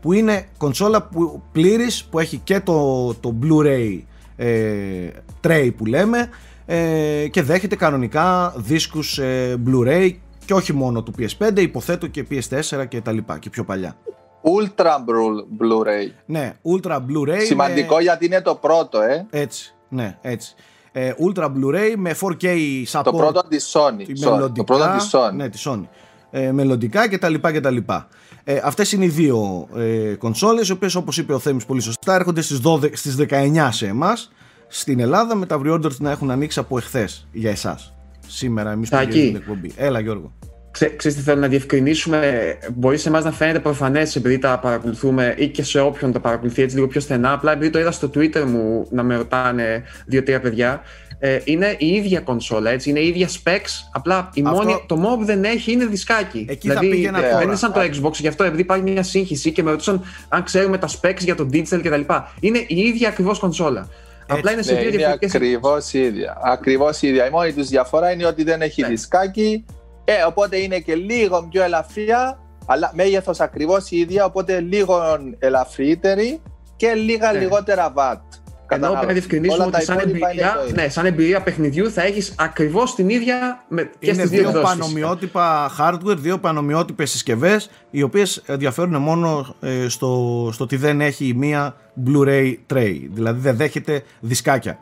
που 0.00 0.12
είναι 0.12 0.46
κονσόλα 0.56 1.02
που, 1.02 1.42
πλήρης 1.52 2.04
που 2.04 2.18
έχει 2.18 2.38
και 2.44 2.60
το, 2.60 3.14
το 3.14 3.34
Blu-ray 3.42 3.98
ε, 4.36 5.08
tray 5.40 5.70
που 5.76 5.86
λέμε 5.86 6.28
ε, 6.66 7.28
και 7.30 7.42
δέχεται 7.42 7.76
κανονικά 7.76 8.54
δίσκους 8.56 9.18
ε, 9.18 9.56
Blu-ray 9.66 10.10
και 10.44 10.54
όχι 10.54 10.72
μόνο 10.72 11.02
του 11.02 11.12
PS5, 11.18 11.56
υποθέτω 11.58 12.06
και 12.06 12.26
PS4 12.30 12.84
και 12.88 13.00
τα 13.00 13.12
λοιπά 13.12 13.38
και 13.38 13.50
πιο 13.50 13.64
παλιά. 13.64 13.96
Ultra 14.42 14.86
Blu- 14.86 15.62
Blu-ray. 15.62 16.10
Ναι, 16.26 16.54
Ultra 16.74 16.96
Blu-ray. 16.96 17.40
Σημαντικό 17.46 17.94
με- 17.96 18.02
γιατί 18.02 18.24
είναι 18.26 18.40
το 18.40 18.54
πρώτο, 18.54 19.00
ε. 19.00 19.26
Έτσι, 19.30 19.74
ναι, 19.88 20.18
έτσι. 20.20 20.54
Ε, 20.92 21.12
Ultra 21.26 21.44
Blu-ray 21.44 21.94
με 21.96 22.14
4K 22.20 22.44
support. 22.90 23.02
Το 23.04 23.12
πρώτο 23.12 23.44
της 23.48 23.72
Sony. 23.76 24.02
τη 24.06 24.12
Sorry, 24.24 24.30
μελλοντικά, 24.30 24.64
Το 24.64 24.74
πρώτο 24.74 24.96
της 24.96 25.10
Sony. 25.12 25.32
Ναι, 25.34 25.48
τη 25.48 25.62
Sony. 25.64 25.82
Ε, 26.30 26.52
μελλοντικά 26.52 27.08
και 27.08 27.18
τα 27.18 27.28
λοιπά 27.28 27.52
και 27.52 27.60
τα 27.60 27.70
λοιπά. 27.70 28.08
Ε, 28.44 28.60
αυτές 28.64 28.92
είναι 28.92 29.04
οι 29.04 29.08
δύο 29.08 29.68
ε, 29.76 30.14
κονσόλες, 30.14 30.68
οι 30.68 30.72
οποίες 30.72 30.94
όπως 30.94 31.18
είπε 31.18 31.34
ο 31.34 31.38
Θέμης 31.38 31.64
πολύ 31.66 31.80
σωστά 31.80 32.14
έρχονται 32.14 32.40
στις, 32.40 32.60
12, 32.64 32.90
στις 32.96 33.16
19 33.16 33.68
σε 33.72 33.86
εμάς 33.86 34.32
στην 34.68 35.00
Ελλάδα 35.00 35.34
με 35.34 35.46
τα 35.46 35.60
pre-orders 35.64 35.96
να 35.98 36.10
έχουν 36.10 36.30
ανοίξει 36.30 36.58
από 36.58 36.78
εχθές 36.78 37.26
για 37.32 37.50
εσάς. 37.50 37.94
Σήμερα 38.26 38.70
εμείς 38.70 38.88
που 38.88 38.96
Τάκη. 38.96 39.18
γίνεται 39.18 39.26
την 39.26 39.36
εκπομπή. 39.36 39.72
Έλα 39.76 40.00
Γιώργο. 40.00 40.32
Ξέ, 40.70 40.92
ξέρεις 40.96 41.16
τι 41.16 41.22
θέλω 41.22 41.40
να 41.40 41.48
διευκρινίσουμε; 41.48 42.54
Μπορεί 42.74 42.98
σε 42.98 43.08
εμάς 43.08 43.24
να 43.24 43.32
φαίνεται 43.32 43.58
προφανές 43.58 44.16
επειδή 44.16 44.38
τα 44.38 44.58
παρακολουθούμε 44.58 45.34
ή 45.38 45.48
και 45.48 45.62
σε 45.62 45.80
όποιον 45.80 46.12
τα 46.12 46.20
παρακολουθεί 46.20 46.62
έτσι 46.62 46.74
λίγο 46.74 46.88
πιο 46.88 47.00
στενά. 47.00 47.32
Απλά 47.32 47.52
επειδή 47.52 47.70
το 47.70 47.78
είδα 47.78 47.90
στο 47.90 48.10
Twitter 48.14 48.42
μου 48.42 48.86
να 48.90 49.02
με 49.02 49.16
ρωτάνε 49.16 49.82
δύο-τρία 50.06 50.40
παιδιά. 50.40 50.82
Ε, 51.18 51.38
είναι 51.44 51.74
η 51.78 51.86
ίδια 51.86 52.20
κονσόλα, 52.20 52.70
έτσι. 52.70 52.90
Είναι 52.90 53.00
η 53.00 53.06
ίδια 53.06 53.28
specs. 53.28 53.70
Απλά 53.92 54.30
η 54.34 54.42
Αυτό- 54.46 54.56
μόνη, 54.56 54.84
το 54.86 54.96
μόνο 54.96 55.16
που 55.16 55.24
δεν 55.24 55.44
έχει 55.44 55.72
είναι 55.72 55.86
δισκάκι. 55.86 56.46
Εκεί 56.48 56.68
θα 56.68 56.74
δηλαδή, 56.78 56.96
πήγαινα 56.96 57.18
ε, 57.18 57.22
τώρα. 57.22 57.38
δεν 57.38 57.46
είναι 57.46 57.56
σαν 57.56 57.72
το 57.72 57.80
Xbox, 57.80 58.12
γι' 58.12 58.28
αυτό 58.28 58.44
επειδή 58.44 58.60
υπάρχει 58.60 58.82
μια 58.82 59.02
σύγχυση 59.02 59.52
και 59.52 59.62
με 59.62 59.70
ρωτούσαν 59.70 60.02
αν 60.28 60.42
ξέρουμε 60.42 60.78
τα 60.78 60.88
specs 60.88 61.18
για 61.18 61.34
το 61.34 61.48
digital 61.52 61.80
κτλ. 61.82 62.00
Είναι 62.40 62.64
η 62.66 62.80
ίδια 62.80 63.08
ακριβώς 63.08 63.38
κονσόλα. 63.38 63.88
Απλά 64.28 64.52
είναι 64.52 64.62
σε 64.62 64.72
Ναι, 64.72 64.78
δύο 64.78 64.88
είναι 64.88 64.96
διαφορετικές. 64.96 65.34
ακριβώς 65.34 65.92
ίδια. 65.92 66.38
Ακριβώς 66.42 67.02
ίδια. 67.02 67.26
Η 67.26 67.30
μόνη 67.30 67.52
τους 67.52 67.68
διαφορά 67.68 68.10
είναι 68.12 68.26
ότι 68.26 68.44
δεν 68.44 68.62
έχει 68.62 68.80
Ναι. 68.82 68.88
δισκάκι. 68.88 69.64
Ε, 70.04 70.22
οπότε 70.26 70.56
είναι 70.56 70.78
και 70.78 70.94
λίγο 70.94 71.48
πιο 71.50 71.62
ελαφριά, 71.62 72.38
αλλά 72.66 72.90
μέγεθος 72.94 73.40
ακριβώς 73.40 73.90
ίδια, 73.90 74.24
οπότε 74.24 74.60
λίγο 74.60 75.02
ελαφρύτερη 75.38 76.40
και 76.76 76.92
λίγα 76.92 77.32
Ναι. 77.32 77.38
λιγότερα 77.38 77.92
watt. 77.96 78.20
Ενώ 78.68 78.88
πρέπει 78.90 79.06
να 79.06 79.12
διευκρινίσουμε 79.12 79.62
Όλα 79.62 79.70
τα 79.72 79.76
ότι 79.76 79.86
σαν 79.86 79.98
υπόλοιπα 79.98 80.18
είναι 80.18 80.28
εμπειρία, 80.40 80.54
το 80.60 80.68
ίδιο. 80.68 80.82
ναι, 80.82 80.88
σαν 80.88 81.06
εμπειρία 81.06 81.42
παιχνιδιού 81.42 81.90
θα 81.90 82.02
έχεις 82.02 82.34
ακριβώς 82.38 82.94
την 82.94 83.08
ίδια 83.08 83.64
με, 83.68 83.82
και 83.82 83.88
είναι 84.00 84.14
στις 84.14 84.30
δύο 84.30 84.38
δύο 84.40 84.48
εκδόσεις. 84.48 84.78
πανομοιότυπα 84.78 85.70
hardware, 85.78 86.16
δύο 86.16 86.38
πανομοιότυπες 86.38 87.10
συσκευές 87.10 87.70
οι 87.90 88.02
οποίες 88.02 88.42
διαφέρουν 88.48 88.96
μόνο 89.02 89.54
ε, 89.60 89.88
στο, 89.88 90.48
στο 90.52 90.64
ότι 90.64 90.76
δεν 90.76 91.00
έχει 91.00 91.26
η 91.26 91.32
μία 91.34 91.76
Blu-ray 92.06 92.54
tray 92.72 92.96
δηλαδή 93.12 93.40
δεν 93.40 93.56
δέχεται 93.56 94.02
δισκάκια 94.20 94.78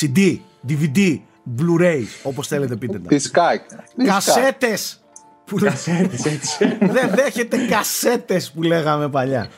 CD, 0.00 0.38
DVD, 0.68 1.18
Blu-ray 1.58 2.02
όπως 2.22 2.46
θέλετε 2.46 2.76
πείτε 2.76 2.98
τα 2.98 3.04
Δισκάκι. 3.08 3.64
Δισκάκι. 3.96 4.24
κασέτες 4.24 4.98
που 5.44 5.58
λέ- 5.58 5.70
Κασέτες, 5.70 6.24
έτσι. 6.24 6.76
δεν 6.80 7.10
δέχεται 7.14 7.56
κασέτες 7.70 8.50
που 8.50 8.62
λέγαμε 8.62 9.08
παλιά 9.08 9.48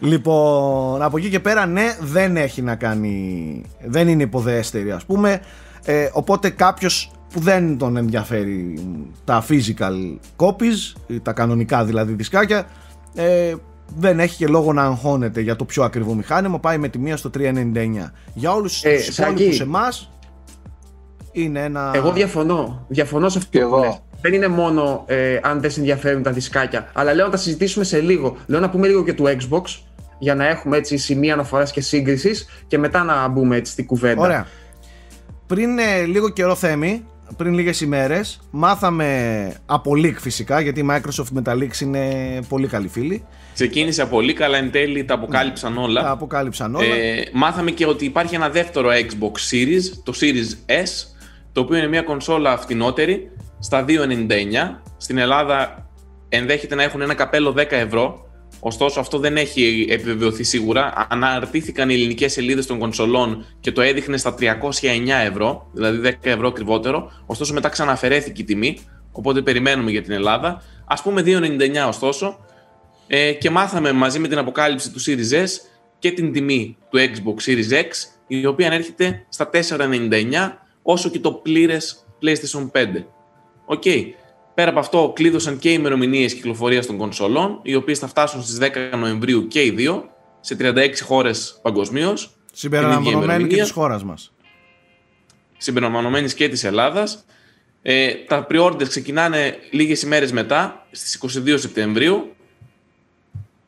λοιπόν 0.00 1.02
από 1.02 1.18
εκεί 1.18 1.28
και 1.28 1.40
πέρα 1.40 1.66
ναι 1.66 1.96
δεν 2.00 2.36
έχει 2.36 2.62
να 2.62 2.74
κάνει 2.74 3.62
δεν 3.84 4.08
είναι 4.08 4.22
υποδέστερη 4.22 4.90
ας 4.90 5.04
πούμε 5.04 5.40
ε, 5.84 6.08
οπότε 6.12 6.50
κάποιος 6.50 7.10
που 7.32 7.40
δεν 7.40 7.78
τον 7.78 7.96
ενδιαφέρει 7.96 8.78
τα 9.24 9.44
physical 9.48 10.16
copies 10.36 10.96
ή 11.06 11.20
τα 11.20 11.32
κανονικά 11.32 11.84
δηλαδή 11.84 12.12
δισκάκια 12.12 12.66
ε, 13.14 13.54
δεν 13.96 14.20
έχει 14.20 14.36
και 14.36 14.46
λόγο 14.46 14.72
να 14.72 14.82
αγχώνεται 14.82 15.40
για 15.40 15.56
το 15.56 15.64
πιο 15.64 15.82
ακριβό 15.82 16.14
μηχάνημα 16.14 16.58
πάει 16.58 16.78
με 16.78 16.88
τη 16.88 16.98
μία 16.98 17.16
στο 17.16 17.30
399 17.38 17.52
για 18.34 18.52
όλους 18.52 18.84
Ε, 18.84 18.96
τους 18.96 19.14
Σάκη. 19.14 19.30
υπόλοιπους 19.30 19.60
εμάς 19.60 20.10
είναι 21.32 21.60
ένα 21.64 21.90
Εγώ 21.94 22.12
διαφωνώ. 22.12 22.84
Διαφωνώ 22.88 23.28
σε 23.28 23.38
αυτό 23.38 23.50
Κι 23.50 23.58
που 23.58 23.64
εγώ. 23.64 23.78
λες. 23.78 24.02
Δεν 24.20 24.32
είναι 24.32 24.48
μόνο 24.48 25.02
ε, 25.06 25.38
αν 25.42 25.60
δεν 25.60 25.70
σε 25.70 25.78
ενδιαφέρουν 25.80 26.22
τα 26.22 26.30
δισκάκια. 26.30 26.90
Αλλά 26.92 27.14
λέω 27.14 27.24
να 27.24 27.30
τα 27.30 27.36
συζητήσουμε 27.36 27.84
σε 27.84 28.00
λίγο. 28.00 28.36
Λέω 28.46 28.60
να 28.60 28.70
πούμε 28.70 28.86
λίγο 28.86 29.04
και 29.04 29.12
του 29.12 29.24
Xbox 29.26 29.62
για 30.18 30.34
να 30.34 30.46
έχουμε 30.48 30.76
έτσι 30.76 30.96
σημεία 30.96 31.32
αναφοράς 31.32 31.72
και 31.72 31.80
σύγκρισης 31.80 32.46
και 32.66 32.78
μετά 32.78 33.04
να 33.04 33.28
μπούμε 33.28 33.56
έτσι 33.56 33.72
στην 33.72 33.86
κουβέντα. 33.86 34.22
Ωραία. 34.22 34.46
Πριν 35.46 35.78
ε, 35.78 36.04
λίγο 36.04 36.28
καιρό 36.28 36.54
Θέμη, 36.54 37.04
πριν 37.36 37.52
λίγες 37.54 37.80
ημέρες, 37.80 38.40
μάθαμε 38.50 39.52
από 39.66 39.92
leak 39.96 40.14
φυσικά, 40.18 40.60
γιατί 40.60 40.80
η 40.80 40.86
Microsoft 40.90 41.28
με 41.32 41.42
τα 41.42 41.54
leaks 41.54 41.80
είναι 41.80 42.02
πολύ 42.48 42.66
καλή 42.66 42.88
φίλη. 42.88 43.24
Ξεκίνησε 43.54 44.06
πολύ 44.06 44.32
καλά, 44.32 44.58
εν 44.58 44.70
τέλει 44.70 45.04
τα 45.04 45.14
αποκάλυψαν 45.14 45.74
Τα 45.74 45.80
όλα. 45.80 46.10
αποκάλυψαν 46.10 46.74
όλα. 46.74 46.94
Ε, 46.94 47.22
μάθαμε 47.32 47.70
και 47.70 47.86
ότι 47.86 48.04
υπάρχει 48.04 48.34
ένα 48.34 48.48
δεύτερο 48.48 48.88
Xbox 48.90 49.54
Series, 49.54 49.82
το 50.02 50.12
Series 50.20 50.72
S, 50.82 50.88
το 51.52 51.60
οποίο 51.60 51.76
είναι 51.76 51.88
μια 51.88 52.02
κονσόλα 52.02 52.56
φτηνότερη, 52.58 53.30
στα 53.58 53.84
2,99. 53.88 53.94
Στην 54.96 55.18
Ελλάδα 55.18 55.88
ενδέχεται 56.28 56.74
να 56.74 56.82
έχουν 56.82 57.00
ένα 57.00 57.14
καπέλο 57.14 57.54
10 57.56 57.64
ευρώ, 57.70 58.27
ωστόσο 58.60 59.00
αυτό 59.00 59.18
δεν 59.18 59.36
έχει 59.36 59.86
επιβεβαιωθεί 59.90 60.42
σίγουρα. 60.42 61.06
Αναρτήθηκαν 61.10 61.90
οι 61.90 61.94
ελληνικές 61.94 62.32
σελίδες 62.32 62.66
των 62.66 62.78
κονσολών 62.78 63.46
και 63.60 63.72
το 63.72 63.80
έδειχνε 63.80 64.16
στα 64.16 64.34
309 64.40 64.46
ευρώ, 65.28 65.70
δηλαδή 65.72 66.00
10 66.04 66.12
ευρώ 66.20 66.48
ακριβότερο, 66.48 67.12
ωστόσο 67.26 67.52
μετά 67.52 67.68
ξαναφερέθηκε 67.68 68.42
η 68.42 68.44
τιμή, 68.44 68.78
οπότε 69.12 69.42
περιμένουμε 69.42 69.90
για 69.90 70.02
την 70.02 70.12
Ελλάδα. 70.12 70.62
Ας 70.86 71.02
πούμε 71.02 71.22
2,99 71.22 71.88
ωστόσο, 71.88 72.38
ε, 73.06 73.32
και 73.32 73.50
μάθαμε 73.50 73.92
μαζί 73.92 74.18
με 74.18 74.28
την 74.28 74.38
αποκάλυψη 74.38 74.92
του 74.92 75.00
Series 75.00 75.44
S 75.44 75.48
και 75.98 76.10
την 76.10 76.32
τιμή 76.32 76.76
του 76.90 76.98
Xbox 76.98 77.50
Series 77.50 77.72
X, 77.72 77.86
η 78.26 78.46
οποία 78.46 78.66
ανέρχεται 78.66 79.26
στα 79.28 79.50
4,99 79.52 80.58
όσο 80.82 81.08
και 81.08 81.18
το 81.18 81.32
πλήρες 81.32 82.06
PlayStation 82.22 82.70
5. 82.72 83.04
Οκ. 83.64 83.84
Πέρα 84.58 84.70
από 84.70 84.78
αυτό, 84.78 85.12
κλείδωσαν 85.14 85.58
και 85.58 85.70
οι 85.70 85.74
ημερομηνίες 85.78 86.34
κυκλοφορίας 86.34 86.86
των 86.86 86.96
κονσολών, 86.96 87.60
οι 87.62 87.74
οποίες 87.74 87.98
θα 87.98 88.06
φτάσουν 88.08 88.42
στις 88.42 88.58
10 88.58 88.96
Νοεμβρίου 88.98 89.46
και 89.46 89.64
οι 89.64 89.70
δύο, 89.70 90.10
σε 90.40 90.54
36 90.54 91.00
χώρες 91.02 91.58
παγκοσμίως, 91.62 92.30
Συμπεριλαμβανομένης 92.52 93.18
και 93.18 93.24
ημερομηνία. 93.24 93.62
της 93.62 93.72
χώρας 93.72 94.04
μας. 94.04 94.32
συμπεριλαμβανομένης 95.56 96.34
και 96.34 96.48
της 96.48 96.64
Ελλάδας. 96.64 97.24
Ε, 97.82 98.14
τα 98.14 98.46
pre-orders 98.50 98.88
ξεκινάνε 98.88 99.58
λίγες 99.70 100.02
ημέρες 100.02 100.32
μετά, 100.32 100.86
στις 100.90 101.14
22 101.14 101.58
Σεπτεμβρίου 101.58 102.34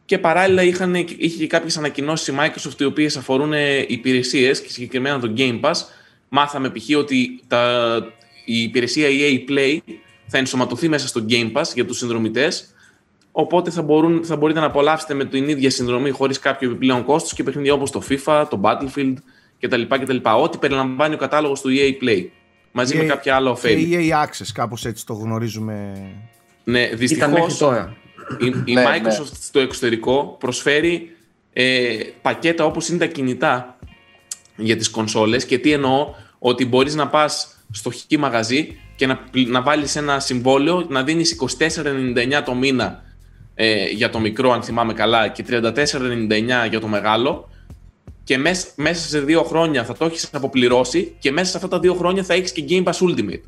και 0.04 0.18
παράλληλα 0.18 0.62
είχαν, 0.62 0.94
είχε 0.94 1.36
και 1.36 1.46
κάποιες 1.46 1.76
ανακοινώσεις 1.76 2.26
η 2.28 2.34
Microsoft 2.38 2.80
οι 2.80 2.84
οποίες 2.84 3.16
αφορούν 3.16 3.52
ε, 3.52 3.84
υπηρεσίες 3.88 4.60
και 4.60 4.68
συγκεκριμένα 4.68 5.20
το 5.20 5.32
Game 5.36 5.60
Pass. 5.60 5.76
Μάθαμε 6.28 6.70
π.χ. 6.70 6.98
ότι 6.98 7.40
τα, 7.46 7.94
η 8.44 8.62
υπηρεσία 8.62 9.08
EA 9.10 9.50
Play 9.50 9.78
θα 10.30 10.38
ενσωματωθεί 10.38 10.88
μέσα 10.88 11.08
στο 11.08 11.24
Game 11.28 11.52
Pass 11.52 11.64
για 11.74 11.86
τους 11.86 11.96
συνδρομητές 11.98 12.74
οπότε 13.32 13.70
θα, 13.70 13.82
μπορούν, 13.82 14.24
θα 14.24 14.36
μπορείτε 14.36 14.60
να 14.60 14.66
απολαύσετε 14.66 15.14
με 15.14 15.24
την 15.24 15.48
ίδια 15.48 15.70
συνδρομή 15.70 16.10
χωρίς 16.10 16.38
κάποιο 16.38 16.70
επιπλέον 16.70 17.04
κόστος 17.04 17.34
και 17.34 17.42
παιχνίδια 17.42 17.72
όπως 17.72 17.90
το 17.90 18.02
FIFA, 18.08 18.46
το 18.50 18.60
Battlefield 18.64 19.14
κτλ. 19.60 19.82
κτλ. 19.88 20.16
Ό,τι 20.22 20.58
περιλαμβάνει 20.58 21.14
ο 21.14 21.16
κατάλογος 21.16 21.60
του 21.60 21.68
EA 21.68 22.04
Play 22.04 22.24
μαζί 22.72 22.96
με 22.96 23.04
EA 23.04 23.06
κάποια 23.06 23.34
άλλα 23.34 23.46
Και 23.46 23.52
ωφέλη. 23.52 24.10
EA 24.10 24.24
Access, 24.24 24.46
κάπως 24.54 24.84
έτσι 24.84 25.06
το 25.06 25.12
γνωρίζουμε. 25.12 25.92
Ναι, 26.64 26.80
Ήταν 26.80 26.90
μέχρι 26.90 27.06
δυστυχώς 27.06 27.56
τώρα. 27.58 27.96
η, 28.40 28.46
η 28.64 28.72
Ναι, 28.72 28.84
Microsoft 28.84 29.02
ναι. 29.02 29.38
στο 29.40 29.60
εξωτερικό 29.60 30.36
προσφέρει 30.40 31.16
ε, 31.52 31.96
πακέτα 32.22 32.64
όπως 32.64 32.88
είναι 32.88 32.98
τα 32.98 33.06
κινητά 33.06 33.78
για 34.56 34.76
τις 34.76 34.90
κονσόλες 34.90 35.44
και 35.44 35.58
τι 35.58 35.72
εννοώ 35.72 36.14
ότι 36.38 36.66
μπορείς 36.66 36.94
να 36.94 37.08
πας 37.08 37.64
στο 37.70 37.90
χ 37.90 37.96
μαγαζί 38.18 38.80
και 39.00 39.06
να, 39.06 39.16
πλ- 39.16 39.48
να 39.48 39.62
βάλεις 39.62 39.96
ένα 39.96 40.20
συμβόλαιο 40.20 40.86
να 40.88 41.02
δίνεις 41.02 41.36
24,99 41.58 42.42
το 42.44 42.54
μήνα 42.54 43.02
ε, 43.54 43.84
για 43.84 44.10
το 44.10 44.20
μικρό 44.20 44.52
αν 44.52 44.62
θυμάμαι 44.62 44.92
καλά 44.92 45.28
και 45.28 45.44
34,99 45.48 46.68
για 46.70 46.80
το 46.80 46.86
μεγάλο 46.86 47.48
και 48.24 48.38
μες- 48.38 48.72
μέσα 48.76 49.08
σε 49.08 49.20
δύο 49.20 49.42
χρόνια 49.42 49.84
θα 49.84 49.96
το 49.96 50.04
έχεις 50.04 50.28
αποπληρώσει 50.32 51.14
και 51.18 51.32
μέσα 51.32 51.50
σε 51.50 51.56
αυτά 51.56 51.68
τα 51.68 51.78
δύο 51.78 51.94
χρόνια 51.94 52.22
θα 52.24 52.34
έχεις 52.34 52.52
και 52.52 52.64
Game 52.68 52.84
Pass 52.84 53.08
Ultimate. 53.08 53.40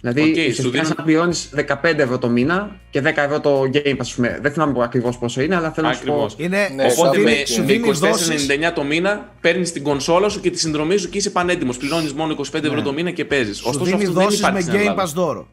Δηλαδή, 0.00 0.20
OK, 0.20 0.26
okay, 0.36 0.50
σου 0.54 0.62
σου 0.62 0.70
δίνουν- 0.70 0.94
να 0.98 1.04
πληρώνει 1.04 1.34
15 1.54 1.98
ευρώ 2.02 2.18
το 2.18 2.28
μήνα 2.28 2.76
και 2.90 3.00
10 3.00 3.22
ευρώ 3.22 3.40
το 3.40 3.62
Game 3.72 3.78
Pass. 3.90 3.96
ας 3.98 4.14
πούμε. 4.14 4.38
Δεν 4.42 4.52
θυμάμαι 4.52 4.82
ακριβώς 4.84 5.18
πόσο 5.18 5.40
είναι, 5.42 5.56
αλλά 5.56 5.70
θέλω 5.72 5.86
να 5.86 5.92
σου 5.92 6.04
πω. 6.04 6.12
Ακριβώς. 6.12 6.34
Είναι, 6.38 6.68
Ναι, 6.74 6.88
σου 6.88 6.96
Οπότε 6.98 7.18
δίνει- 7.18 7.38
με, 7.38 7.44
σου 7.46 7.60
με 7.60 7.66
δίνεις 7.66 7.98
δόσεις 7.98 8.28
24,99 8.28 8.72
το 8.72 8.82
μήνα 8.84 9.32
παίρνεις 9.40 9.72
την 9.72 9.82
κονσόλα 9.82 10.28
σου 10.28 10.40
και 10.40 10.50
τη 10.50 10.58
συνδρομή 10.58 10.96
σου 10.96 11.08
και 11.08 11.18
είσαι 11.18 11.30
πανέτοιμος. 11.30 11.76
Πληρώνεις 11.76 12.12
μόνο 12.12 12.32
25 12.32 12.66
ευρώ 12.66 12.82
το 12.82 12.92
μήνα 12.92 13.10
και 13.10 13.24
παίζεις. 13.24 13.56
σου 13.56 13.64
Ωστόσο 13.68 13.84
δίνει 13.84 13.96
αυτός 13.96 14.14
δεν 14.14 14.24
δόσεις 14.24 14.40
με 14.40 14.48
υπάρχει 14.48 14.62
στην 14.66 14.74
Game 14.74 14.80
Ελλάδα. 14.80 15.04
Pass 15.04 15.12
δώρο. 15.14 15.48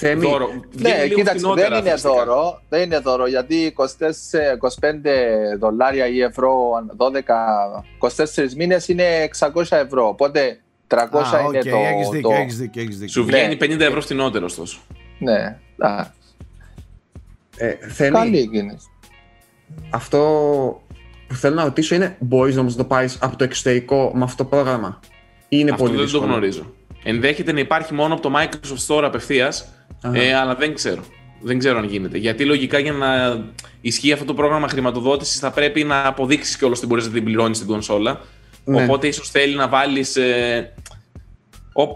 Θέμη, 0.00 0.20
Δώρο. 0.20 0.46
Βγαίνει 0.72 0.96
Ναι, 0.96 1.02
λίγο 1.02 1.14
κοίταξε, 1.14 1.38
φθηνότερα 1.38 1.68
δεν 1.68 1.78
είναι 1.78 1.90
φυσικά. 1.90 2.12
δώρο. 2.12 2.60
Δεν 2.68 2.82
είναι 2.82 2.98
δώρο 2.98 3.26
γιατί 3.28 3.64
24, 3.64 4.56
25 4.58 5.10
δολάρια 5.58 6.06
ή 6.06 6.20
ευρώ, 6.20 6.52
12, 6.96 7.34
24 7.98 8.54
μήνες 8.56 8.88
είναι 8.88 9.22
600 9.22 9.76
ευρώ. 9.76 10.08
Οπότε 10.08 10.60
300 10.88 11.34
Α, 11.34 11.40
είναι 11.40 11.58
οκ, 11.58 11.64
το. 11.64 11.76
έχεις 11.76 12.08
δίκιο, 12.08 12.28
το- 12.30 12.34
έχεις 12.34 12.56
δίκιο, 12.58 12.82
έχεις 12.82 12.98
δίκιο. 12.98 13.12
Σου 13.22 13.24
Ναι. 13.30 13.36
βγαίνει 13.36 13.56
50 13.56 13.80
ευρώ 13.84 14.00
φθηνότερο 14.00 14.44
ωστόσο. 14.44 14.78
Ναι, 15.18 15.58
α, 15.78 16.00
ε, 17.56 17.76
Θέμη, 17.88 18.10
καλή 18.16 18.48
κίνηση. 18.48 18.86
αυτό 19.90 20.18
που 21.28 21.34
θέλω 21.34 21.54
να 21.54 21.64
ρωτήσω 21.64 21.94
είναι, 21.94 22.16
μπορείς 22.20 22.56
όμως 22.56 22.76
να 22.76 22.82
το 22.82 22.88
πάρεις 22.88 23.18
από 23.20 23.36
το 23.36 23.44
εξωτερικό 23.44 24.10
με 24.14 24.24
αυτό 24.24 24.42
το 24.44 24.48
πρόγραμμα; 24.48 25.00
Ή 25.42 25.46
είναι 25.48 25.70
Αυτό 25.70 25.82
πολύ 25.82 25.96
δεν 25.96 26.04
δύσκολο; 26.04 26.24
το 26.26 26.32
γνωρίζω. 26.32 26.74
Ενδέχεται 27.04 27.52
να 27.52 27.60
υπάρχει 27.60 27.94
μόνο 27.94 28.14
από 28.14 28.22
το 28.22 28.32
Microsoft 28.36 28.86
Store 28.94 29.02
απευθείας, 29.04 29.68
ε, 30.12 30.34
αλλά 30.34 30.54
δεν 30.54 30.74
ξέρω. 30.74 31.02
Δεν 31.42 31.58
ξέρω 31.58 31.78
αν 31.78 31.84
γίνεται. 31.84 32.18
Γιατί 32.18 32.44
λογικά 32.44 32.78
για 32.78 32.92
να 32.92 33.08
ισχύει 33.80 34.12
αυτό 34.12 34.24
το 34.24 34.34
πρόγραμμα 34.34 34.68
χρηματοδότησης 34.68 35.38
θα 35.38 35.50
πρέπει 35.50 35.84
να 35.84 36.06
αποδείξεις 36.06 36.56
κιόλας 36.56 36.78
ότι 36.78 36.86
μπορείς 36.86 37.06
να 37.06 37.12
την 37.12 37.24
πληρώνεις 37.24 37.56
στην 37.56 37.68
κονσόλα. 37.68 38.20
Ναι. 38.68 38.82
Οπότε 38.82 39.06
ίσως 39.06 39.30
θέλει 39.30 39.54
να 39.54 39.68
βάλεις. 39.68 40.16
Ε, 40.16 40.72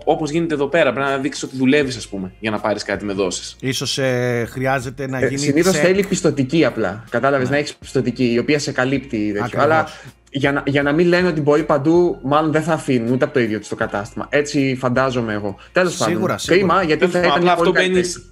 Όπως 0.04 0.30
γίνεται 0.30 0.54
εδώ 0.54 0.66
πέρα, 0.66 0.92
πρέπει 0.92 1.08
να 1.10 1.16
δείξεις 1.18 1.42
ότι 1.42 1.56
δουλεύεις, 1.56 1.96
ας 1.96 2.08
πούμε, 2.08 2.32
για 2.40 2.50
να 2.50 2.58
πάρεις 2.60 2.82
κάτι 2.82 3.04
με 3.04 3.12
δόσεις. 3.12 3.56
Ίσως 3.60 3.98
ε, 3.98 4.46
χρειάζεται 4.50 5.06
να 5.06 5.18
Ε, 5.18 5.26
γίνει. 5.26 5.38
Συνήθως 5.40 5.74
σε- 5.74 5.80
θέλει 5.80 6.06
πιστοτική 6.06 6.64
απλά. 6.64 7.04
Κατάλαβες 7.10 7.50
να 7.50 7.56
έχεις 7.56 7.74
πιστοτική, 7.74 8.32
η 8.32 8.38
οποία 8.38 8.58
σε 8.58 8.72
καλύπτει. 8.72 9.26
τέτοιο. 9.26 9.42
Ακριβώς. 9.44 9.64
Αλλά 9.64 9.88
για 10.30 10.52
να, 10.52 10.62
για 10.66 10.82
να 10.82 10.92
μην 10.92 11.06
λένε 11.06 11.28
ότι 11.28 11.40
μπορεί 11.40 11.62
παντού, 11.64 12.18
μάλλον 12.22 12.52
δεν 12.52 12.62
θα 12.62 12.72
αφήνουν 12.72 13.12
ούτε 13.12 13.24
από 13.24 13.34
το 13.34 13.40
ίδιο 13.40 13.58
τους 13.58 13.68
το 13.68 13.74
κατάστημα. 13.74 14.26
Έτσι 14.30 14.76
φαντάζομαι 14.80 15.32
εγώ. 15.32 15.56
Τέλος 15.72 15.96
πάντων. 15.96 16.14
Σίγουρα, 16.14 16.38
σίγουρα. 16.38 16.58
Κρίμα, 16.66 16.82
γιατί 16.82 17.06
θα 17.06 17.18
ήταν 17.18 17.30
Απλά 17.30 17.38
πολύ 17.40 17.50
αυτό, 17.50 17.70
καλύτερη. 17.70 17.92
μπαίνεις, 18.00 18.22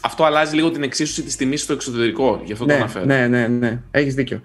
αυτό 0.00 0.24
αλλάζει 0.24 0.54
λίγο 0.54 0.70
την 0.70 0.82
εξίσωση 0.82 1.22
της 1.22 1.36
τιμής 1.36 1.62
στο 1.62 1.72
εξωτερικό. 1.72 2.40
Γι' 2.44 2.52
αυτό 2.52 2.64
το 2.64 2.72
Ναι, 2.72 2.78
αναφέρω. 2.78 3.04
ναι, 3.04 3.26
ναι, 3.26 3.46
ναι. 3.46 3.80
Έχεις 3.90 4.14
δίκιο. 4.14 4.40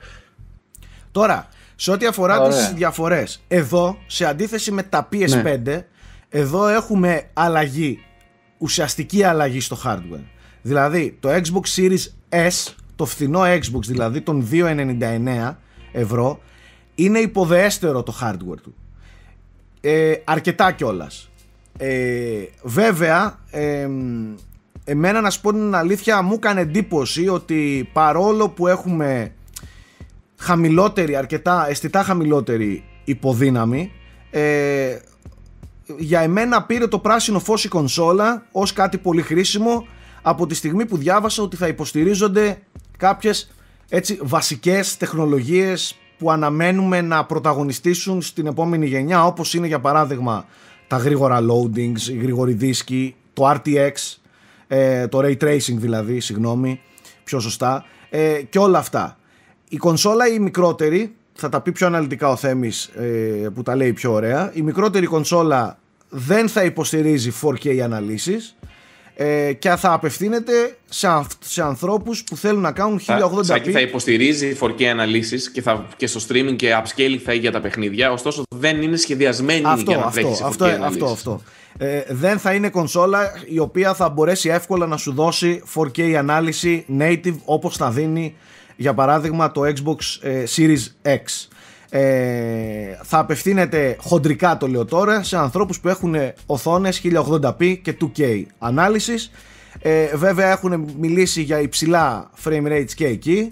Τώρα, 1.12 1.48
σε 1.75 1.92
ό,τι 1.92 2.06
αφορά 2.06 2.42
Ωραία. 2.42 2.58
τις 2.58 2.74
διαφορές, 2.74 3.44
εδώ, 3.48 3.98
σε 4.08 4.25
αντίθεση 4.25 4.72
με 4.72 4.84
τα 4.84 5.10
PS5, 5.12 5.60
Ναι. 5.63 5.86
εδώ 6.30 6.68
έχουμε 6.68 7.24
αλλαγή, 7.34 8.00
ουσιαστική 8.58 9.24
αλλαγή 9.24 9.60
στο 9.60 9.77
hardware. 9.86 10.24
Δηλαδή, 10.62 11.18
το 11.20 11.30
Xbox 11.30 11.80
Series 11.80 12.06
S, 12.30 12.74
το 12.96 13.06
φθηνό 13.06 13.42
Xbox 13.42 13.82
δηλαδή, 13.88 14.22
των 14.22 14.48
2,99 14.51 15.58
ευρώ, 15.92 16.39
είναι 16.96 17.20
υποδεέστερο 17.20 18.03
το 18.03 18.15
hardware 18.22 18.58
του. 18.63 18.75
Ε, 19.82 20.13
αρκετά 20.24 20.72
κιόλας. 20.72 21.30
Ε, 21.77 22.44
βέβαια, 22.63 23.39
ε, 23.51 23.88
εμένα 24.86 25.22
να 25.22 25.30
σου 25.30 25.42
πω 25.42 25.51
την 25.51 25.75
αλήθεια, 25.75 26.22
μου 26.22 26.34
έκανε 26.34 26.62
εντύπωση 26.62 27.27
ότι 27.27 27.89
παρόλο 27.94 28.50
που 28.50 28.68
έχουμε 28.68 29.34
χαμηλότερη, 30.44 31.16
αρκετά 31.16 31.70
αισθητά 31.70 32.04
χαμηλότερη 32.04 32.84
υποδύναμη, 33.04 33.92
ε, 34.32 34.98
για 35.98 36.20
εμένα 36.20 36.64
πήρε 36.64 36.88
το 36.88 37.00
πράσινο 37.00 37.40
φως 37.40 37.64
η 37.64 37.68
κονσόλα 37.68 38.46
ως 38.52 38.74
κάτι 38.74 38.98
πολύ 38.98 39.22
χρήσιμο 39.22 39.88
από 40.22 40.48
τη 40.48 40.56
στιγμή 40.56 40.86
που 40.86 40.98
διάβασα 40.98 41.44
ότι 41.44 41.56
θα 41.56 41.68
υποστηρίζονται 41.68 42.58
κάποιες 42.98 43.52
έτσι 43.90 44.20
βασικές 44.22 44.98
τεχνολογίες 44.98 45.96
που 46.18 46.32
αναμένουμε 46.32 47.02
να 47.02 47.26
πρωταγωνιστήσουν 47.26 48.22
στην 48.22 48.48
επόμενη 48.48 48.86
γενιά 48.86 49.26
όπως 49.26 49.54
είναι 49.54 49.68
για 49.68 49.80
παράδειγμα 49.80 50.46
τα 50.88 50.98
γρήγορα 50.98 51.40
loadings, 51.40 52.02
οι 52.10 52.18
γρήγοροι 52.18 52.54
δίσκοι, 52.54 53.16
το 53.34 53.50
RTX, 53.50 53.92
ε, 54.68 55.08
το 55.08 55.20
Ray 55.24 55.38
Tracing 55.38 55.76
δηλαδή, 55.76 56.20
συγγνώμη, 56.20 56.80
πιο 57.24 57.40
σωστά 57.40 57.86
ε, 58.10 58.42
και 58.50 58.60
όλα 58.60 58.78
αυτά. 58.78 59.18
Η 59.74 59.77
κονσόλα 59.77 60.27
η 60.27 60.39
μικρότερη, 60.39 61.15
θα 61.34 61.50
τα 61.50 61.62
πει 61.62 61.72
πιο 61.72 61.88
αναλυτικά 61.88 62.30
ο 62.30 62.36
Θέμης 62.36 62.86
ε, 62.86 63.48
που 63.53 63.63
τα 63.63 63.75
λέει 63.75 63.94
πιο 63.94 64.12
ωραία, 64.13 64.51
η 64.53 64.62
μικρότερη 64.62 65.06
κονσόλα 65.06 65.77
δεν 66.10 66.50
θα 66.50 66.63
υποστηρίζει 66.63 67.32
4K 67.42 67.77
αναλύσεις 67.77 68.56
ε, 69.15 69.53
και 69.53 69.70
θα 69.70 69.94
απευθύνεται 69.94 70.77
σε, 70.89 71.08
αυ- 71.08 71.44
σε 71.44 71.63
ανθρώπους 71.63 72.24
που 72.24 72.38
θέλουν 72.38 72.62
να 72.62 72.72
κάνουν 72.72 73.00
1080p. 73.08 73.39
Σάκη, 73.44 73.72
θα 73.72 73.80
υποστηρίζει 73.80 74.58
4K 74.60 74.84
αναλύσεις 74.84 75.51
και, 75.51 75.62
θα, 75.62 75.86
και 75.98 76.08
στο 76.08 76.20
streaming 76.27 76.56
και 76.56 76.70
upscaling 76.84 77.20
θα 77.24 77.32
έχει 77.32 77.39
για 77.39 77.51
τα 77.51 77.62
παιχνίδια. 77.62 78.12
Ωστόσο, 78.12 78.44
δεν 78.56 78.81
είναι 78.81 78.98
σχεδιασμένη 78.98 79.64
αυτό, 79.66 79.92
για 79.92 80.00
να 80.00 80.05
αυτό, 80.05 80.22
τρέχει 80.22 80.36
σε 80.36 80.44
4K 80.44 80.48
αυτό, 80.48 80.66
αναλύσεις. 80.66 81.01
αυτό, 81.01 81.05
αυτό. 81.14 81.42
Ε, 81.77 82.01
δεν 82.09 82.40
θα 82.40 82.53
είναι 82.53 82.70
κονσόλα 82.70 83.31
η 83.50 83.59
οποία 83.59 83.94
θα 83.94 84.09
μπορέσει 84.09 84.50
εύκολα 84.50 84.88
να 84.88 84.98
σου 84.98 85.14
δώσει 85.14 85.64
4K 85.75 86.12
ανάλυση 86.14 86.86
native 87.00 87.36
όπως 87.46 87.77
θα 87.77 87.90
δίνει 87.90 88.36
για 88.75 88.94
παράδειγμα 88.94 89.51
το 89.51 89.62
Xbox 89.62 89.98
ε, 90.22 90.44
Series 90.55 91.07
X. 91.07 91.48
Ε, 91.90 93.00
θα 93.03 93.20
απευθύνεται 93.20 93.98
χοντρικά 94.00 94.57
το 94.57 94.68
λέω 94.68 94.86
τώρα 94.86 95.24
σε 95.24 95.38
ανθρώπους 95.38 95.79
που 95.79 95.90
έχουν 95.90 96.16
οθόνες 96.46 97.01
1080p 97.03 97.77
και 97.81 97.96
2K 98.01 98.44
ανάλυσης 98.59 99.31
ε, 99.81 100.16
βέβαια 100.16 100.51
έχουν 100.51 100.92
μιλήσει 101.00 101.42
για 101.42 101.59
υψηλά 101.62 102.29
frame 102.44 102.68
rates 102.68 102.92
και 102.96 103.05
εκεί 103.05 103.51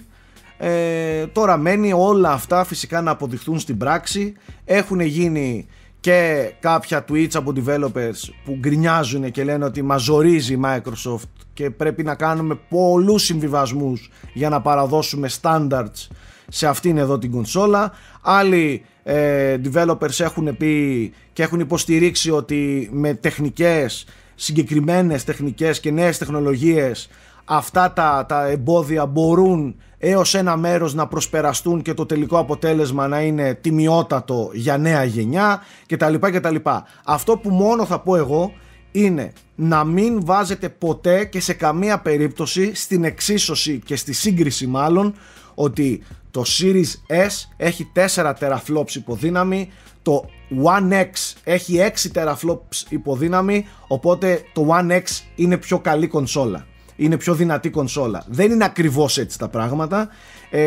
ε, 0.63 1.27
τώρα 1.27 1.57
μένει 1.57 1.93
όλα 1.93 2.31
αυτά 2.31 2.63
φυσικά 2.63 3.01
να 3.01 3.12
αποδειχθούν 3.12 3.60
στην 3.60 3.77
πράξη. 3.77 4.34
Έχουν 4.65 4.99
γίνει 4.99 5.67
και 6.01 6.51
κάποια 6.59 7.05
tweets 7.09 7.33
από 7.33 7.53
developers 7.55 8.29
που 8.45 8.55
γκρινιάζουν 8.59 9.31
και 9.31 9.43
λένε 9.43 9.65
ότι 9.65 9.81
μας 9.81 10.01
ζορίζει 10.01 10.53
η 10.53 10.59
Microsoft 10.65 11.29
και 11.53 11.69
πρέπει 11.69 12.03
να 12.03 12.15
κάνουμε 12.15 12.59
πολλούς 12.69 13.23
συμβιβασμούς 13.23 14.11
για 14.33 14.49
να 14.49 14.61
παραδώσουμε 14.61 15.29
standards 15.41 16.07
σε 16.47 16.67
αυτήν 16.67 16.97
εδώ 16.97 17.17
την 17.17 17.31
κονσόλα. 17.31 17.91
Άλλοι 18.21 18.85
ε, 19.03 19.57
developers 19.63 20.19
έχουν 20.19 20.57
πει 20.57 21.13
και 21.33 21.43
έχουν 21.43 21.59
υποστηρίξει 21.59 22.31
ότι 22.31 22.89
με 22.91 23.13
τεχνικές, 23.13 24.05
συγκεκριμένες 24.35 25.23
τεχνικές 25.23 25.79
και 25.79 25.91
νέες 25.91 26.17
τεχνολογίες 26.17 27.09
αυτά 27.45 27.91
τα, 27.93 28.25
τα 28.27 28.47
εμπόδια 28.47 29.05
μπορούν 29.05 29.75
έως 30.03 30.33
ένα 30.33 30.57
μέρος 30.57 30.93
να 30.93 31.07
προσπεραστούν 31.07 31.81
και 31.81 31.93
το 31.93 32.05
τελικό 32.05 32.37
αποτέλεσμα 32.37 33.07
να 33.07 33.21
είναι 33.21 33.53
τιμιότατο 33.53 34.49
για 34.53 34.77
νέα 34.77 35.03
γενιά 35.03 35.61
κτλ. 35.85 36.13
κτλ. 36.19 36.55
Αυτό 37.05 37.37
που 37.37 37.49
μόνο 37.49 37.85
θα 37.85 37.99
πω 37.99 38.15
εγώ 38.15 38.53
είναι 38.91 39.33
να 39.55 39.83
μην 39.83 40.25
βάζετε 40.25 40.69
ποτέ 40.69 41.25
και 41.25 41.39
σε 41.39 41.53
καμία 41.53 41.99
περίπτωση 41.99 42.75
στην 42.75 43.03
εξίσωση 43.03 43.81
και 43.85 43.95
στη 43.95 44.13
σύγκριση 44.13 44.67
μάλλον 44.67 45.13
ότι 45.55 46.03
το 46.31 46.43
Series 46.45 46.91
S 47.07 47.47
έχει 47.57 47.91
4 48.15 48.33
teraflops 48.39 48.95
υποδύναμη, 48.95 49.71
το 50.01 50.29
One 50.63 50.93
X 50.93 51.09
έχει 51.43 51.91
6 52.13 52.21
teraflops 52.21 52.83
υποδύναμη, 52.89 53.65
οπότε 53.87 54.41
το 54.53 54.67
One 54.69 54.91
X 54.91 55.03
είναι 55.35 55.57
πιο 55.57 55.79
καλή 55.79 56.07
κονσόλα. 56.07 56.65
Είναι 57.03 57.17
πιο 57.17 57.33
δυνατή 57.33 57.69
κονσόλα. 57.69 58.23
Δεν 58.27 58.51
είναι 58.51 58.63
ακριβώς 58.63 59.17
έτσι 59.17 59.37
τα 59.37 59.47
πράγματα. 59.47 60.09
Ε, 60.49 60.59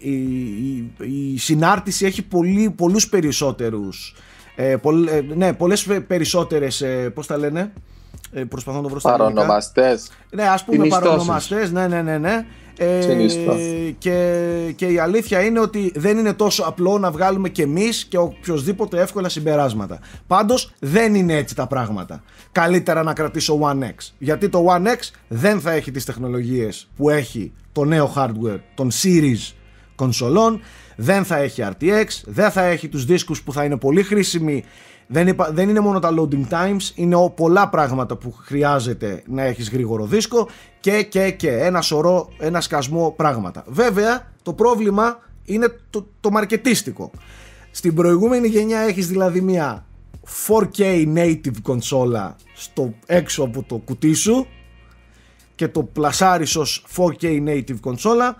η, 0.00 0.12
η, 0.12 1.32
η 1.32 1.38
συνάρτηση 1.38 2.06
έχει 2.06 2.22
πολύ, 2.22 2.70
πολλούς 2.70 3.08
περισσότερους 3.08 4.14
ε, 4.56 4.76
πολλ- 4.76 5.08
ε, 5.08 5.24
ναι, 5.34 5.52
πολλές 5.52 5.82
πε- 5.84 6.00
περισσότερες, 6.00 6.80
ε, 6.80 7.10
πώς 7.14 7.26
τα 7.26 7.38
λένε, 7.38 7.72
ε, 8.32 8.44
προσπαθώ 8.44 8.76
να 8.76 8.82
το 8.82 8.88
βρω 8.88 8.98
στα 9.00 9.10
αγγλικά. 9.10 9.32
Παρονομαστές. 9.32 10.10
Ναι, 10.30 10.42
ας 10.42 10.64
πούμε 10.64 10.76
Συνιστώσεις. 10.76 11.06
παρονομαστές, 11.08 11.70
ναι, 11.72 11.86
ναι, 11.88 12.02
ναι, 12.02 12.18
ναι. 12.18 12.46
Ε, 12.76 13.00
Συνιστώσεις. 13.00 13.94
και, 13.98 14.72
και 14.76 14.86
η 14.86 14.98
αλήθεια 14.98 15.44
είναι 15.44 15.60
ότι 15.60 15.92
δεν 15.94 16.18
είναι 16.18 16.32
τόσο 16.32 16.62
απλό 16.62 16.98
να 16.98 17.10
βγάλουμε 17.10 17.48
και 17.48 17.62
εμείς 17.62 18.04
και 18.04 18.16
οποιοδήποτε 18.16 19.00
εύκολα 19.00 19.28
συμπεράσματα. 19.28 19.98
Πάντως 20.26 20.72
δεν 20.78 21.14
είναι 21.14 21.34
έτσι 21.36 21.54
τα 21.54 21.66
πράγματα. 21.66 22.22
Καλύτερα 22.52 23.02
να 23.02 23.12
κρατήσω 23.12 23.60
One 23.62 23.82
X. 23.82 23.94
Γιατί 24.18 24.48
το 24.48 24.66
One 24.68 24.86
X 24.86 25.10
δεν 25.28 25.60
θα 25.60 25.72
έχει 25.72 25.90
τις 25.90 26.04
τεχνολογίες 26.04 26.88
που 26.96 27.10
έχει 27.10 27.52
το 27.72 27.84
νέο 27.84 28.12
hardware 28.16 28.60
των 28.74 28.90
series 29.02 29.52
κονσολών, 29.94 30.60
δεν 30.96 31.24
θα 31.24 31.36
έχει 31.36 31.62
RTX, 31.64 32.06
δεν 32.24 32.50
θα 32.50 32.62
έχει 32.62 32.88
τους 32.88 33.04
δίσκους 33.04 33.42
που 33.42 33.52
θα 33.52 33.64
είναι 33.64 33.76
πολύ 33.76 34.02
χρήσιμοι 34.02 34.64
δεν, 35.06 35.26
είπα- 35.28 35.50
δεν 35.52 35.68
είναι 35.68 35.80
μόνο 35.80 35.98
τα 35.98 36.14
loading 36.18 36.48
times, 36.48 36.90
είναι 36.94 37.14
ο- 37.16 37.30
πολλά 37.30 37.68
πράγματα 37.68 38.16
που 38.16 38.32
χρειάζεται 38.32 39.22
να 39.26 39.42
έχεις 39.42 39.70
γρήγορο 39.70 40.04
δίσκο 40.06 40.48
και 40.80 41.02
και 41.02 41.30
και 41.30 41.50
ένα 41.50 41.80
σωρό, 41.80 42.28
ένα 42.38 42.60
σκασμό 42.60 43.10
πράγματα. 43.16 43.64
Βέβαια 43.66 44.32
το 44.42 44.52
πρόβλημα 44.52 45.18
είναι 45.44 45.78
το, 45.90 46.06
το 46.20 46.30
μαρκετίστικο. 46.30 47.10
Στην 47.70 47.94
προηγούμενη 47.94 48.48
γενιά 48.48 48.78
έχεις 48.78 49.08
δηλαδή 49.08 49.40
μια 49.40 49.86
4K 50.46 51.06
native 51.16 51.60
κονσόλα 51.62 52.36
στο 52.54 52.94
έξω 53.06 53.42
από 53.42 53.62
το 53.62 53.76
κουτί 53.76 54.12
σου 54.12 54.46
και 55.54 55.68
το 55.68 55.82
πλασάρεις 55.82 56.56
ως 56.56 56.86
4K 56.96 57.24
native 57.48 57.80
κονσόλα 57.80 58.36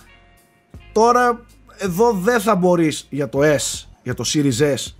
Τώρα 0.93 1.45
εδώ 1.79 2.13
δεν 2.13 2.41
θα 2.41 2.55
μπορείς 2.57 3.07
για 3.11 3.29
το 3.29 3.39
S, 3.43 3.85
για 4.03 4.15
το 4.15 4.25
Series 4.27 4.75
S 4.75 4.93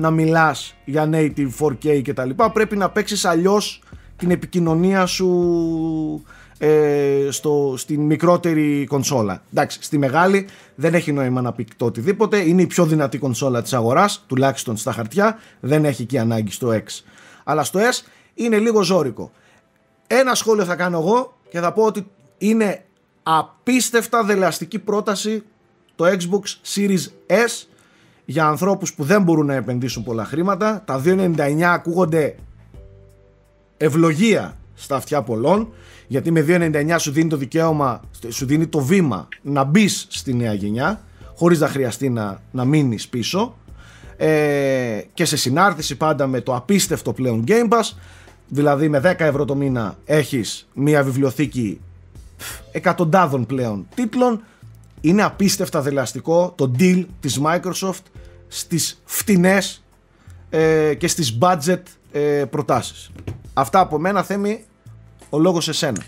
να 0.00 0.10
μιλάς 0.10 0.74
για 0.84 1.10
native 1.12 1.50
4K 1.60 2.02
και 2.02 2.12
τα 2.12 2.24
λοιπά. 2.24 2.50
Πρέπει 2.50 2.76
να 2.76 2.90
παίξεις 2.90 3.24
αλλιώς 3.24 3.82
την 4.16 4.30
επικοινωνία 4.30 5.06
σου 5.06 6.24
ε, 6.58 7.28
στο, 7.30 7.74
στην 7.76 8.00
μικρότερη 8.00 8.86
κονσόλα. 8.88 9.42
Εντάξει, 9.52 9.78
στη 9.82 9.98
μεγάλη 9.98 10.46
δεν 10.74 10.94
έχει 10.94 11.12
νόημα 11.12 11.40
να 11.40 11.52
πει 11.52 11.66
το 11.76 11.84
οτιδήποτε. 11.84 12.38
Είναι 12.38 12.62
η 12.62 12.66
πιο 12.66 12.86
δυνατή 12.86 13.18
κονσόλα 13.18 13.62
της 13.62 13.72
αγοράς, 13.72 14.24
τουλάχιστον 14.26 14.76
στα 14.76 14.92
χαρτιά. 14.92 15.38
Δεν 15.60 15.84
έχει 15.84 16.02
εκεί 16.02 16.18
ανάγκη 16.18 16.50
στο 16.50 16.68
X. 16.68 17.02
Αλλά 17.44 17.64
στο 17.64 17.80
S 17.80 18.06
είναι 18.34 18.58
λίγο 18.58 18.82
ζώρικο. 18.82 19.30
Ένα 20.06 20.34
σχόλιο 20.34 20.64
θα 20.64 20.76
κάνω 20.76 20.98
εγώ 20.98 21.36
και 21.50 21.60
θα 21.60 21.72
πω 21.72 21.82
ότι 21.82 22.06
είναι 22.38 22.84
απίστευτα 23.22 24.24
δελεαστική 24.24 24.78
πρόταση 24.78 25.42
το 25.94 26.04
Xbox 26.06 26.74
Series 26.74 27.06
S 27.26 27.69
για 28.24 28.46
ανθρώπους 28.46 28.94
που 28.94 29.04
δεν 29.04 29.22
μπορούν 29.22 29.46
να 29.46 29.54
επενδύσουν 29.54 30.02
πολλά 30.02 30.24
χρήματα. 30.24 30.82
Τα 30.84 31.02
2,99 31.04 31.60
ακούγονται 31.62 32.34
ευλογία 33.76 34.56
στα 34.74 34.96
αυτιά 34.96 35.22
πολλών 35.22 35.68
γιατί 36.06 36.30
με 36.30 36.44
2,99 36.48 36.96
σου 36.98 37.10
δίνει 37.10 37.28
το 37.28 37.36
δικαίωμα, 37.36 38.00
σου 38.28 38.46
δίνει 38.46 38.66
το 38.66 38.80
βήμα 38.80 39.28
να 39.42 39.64
μπεις 39.64 40.06
στη 40.10 40.34
νέα 40.34 40.52
γενιά 40.52 41.00
χωρίς 41.36 41.60
να 41.60 41.68
χρειαστεί 41.68 42.08
να, 42.08 42.40
να 42.50 42.64
μείνεις 42.64 43.08
πίσω 43.08 43.56
ε, 44.16 45.00
και 45.14 45.24
σε 45.24 45.36
συνάρτηση 45.36 45.96
πάντα 45.96 46.26
με 46.26 46.40
το 46.40 46.54
απίστευτο 46.54 47.12
πλέον 47.12 47.44
Game 47.46 47.68
Pass 47.68 47.96
δηλαδή 48.48 48.88
με 48.88 49.00
10 49.04 49.14
ευρώ 49.18 49.44
το 49.44 49.54
μήνα 49.54 49.98
έχεις 50.04 50.68
μια 50.74 51.02
βιβλιοθήκη 51.02 51.80
εκατοντάδων 52.72 53.46
πλέον 53.46 53.86
τίτλων 53.94 54.42
είναι 55.00 55.22
απίστευτα 55.22 55.80
δελαστικό 55.80 56.52
το 56.56 56.72
deal 56.78 57.04
της 57.20 57.40
Microsoft 57.44 58.02
στις 58.48 59.02
φτηνές 59.04 59.84
ε, 60.50 60.94
και 60.94 61.08
στις 61.08 61.38
budget 61.40 61.82
ε, 62.12 62.44
προτάσεις 62.50 63.10
αυτά 63.54 63.80
από 63.80 63.98
μένα 63.98 64.22
Θέμη 64.22 64.64
ο 65.30 65.38
λόγος 65.38 65.64
σε 65.64 65.72
σένα 65.72 66.02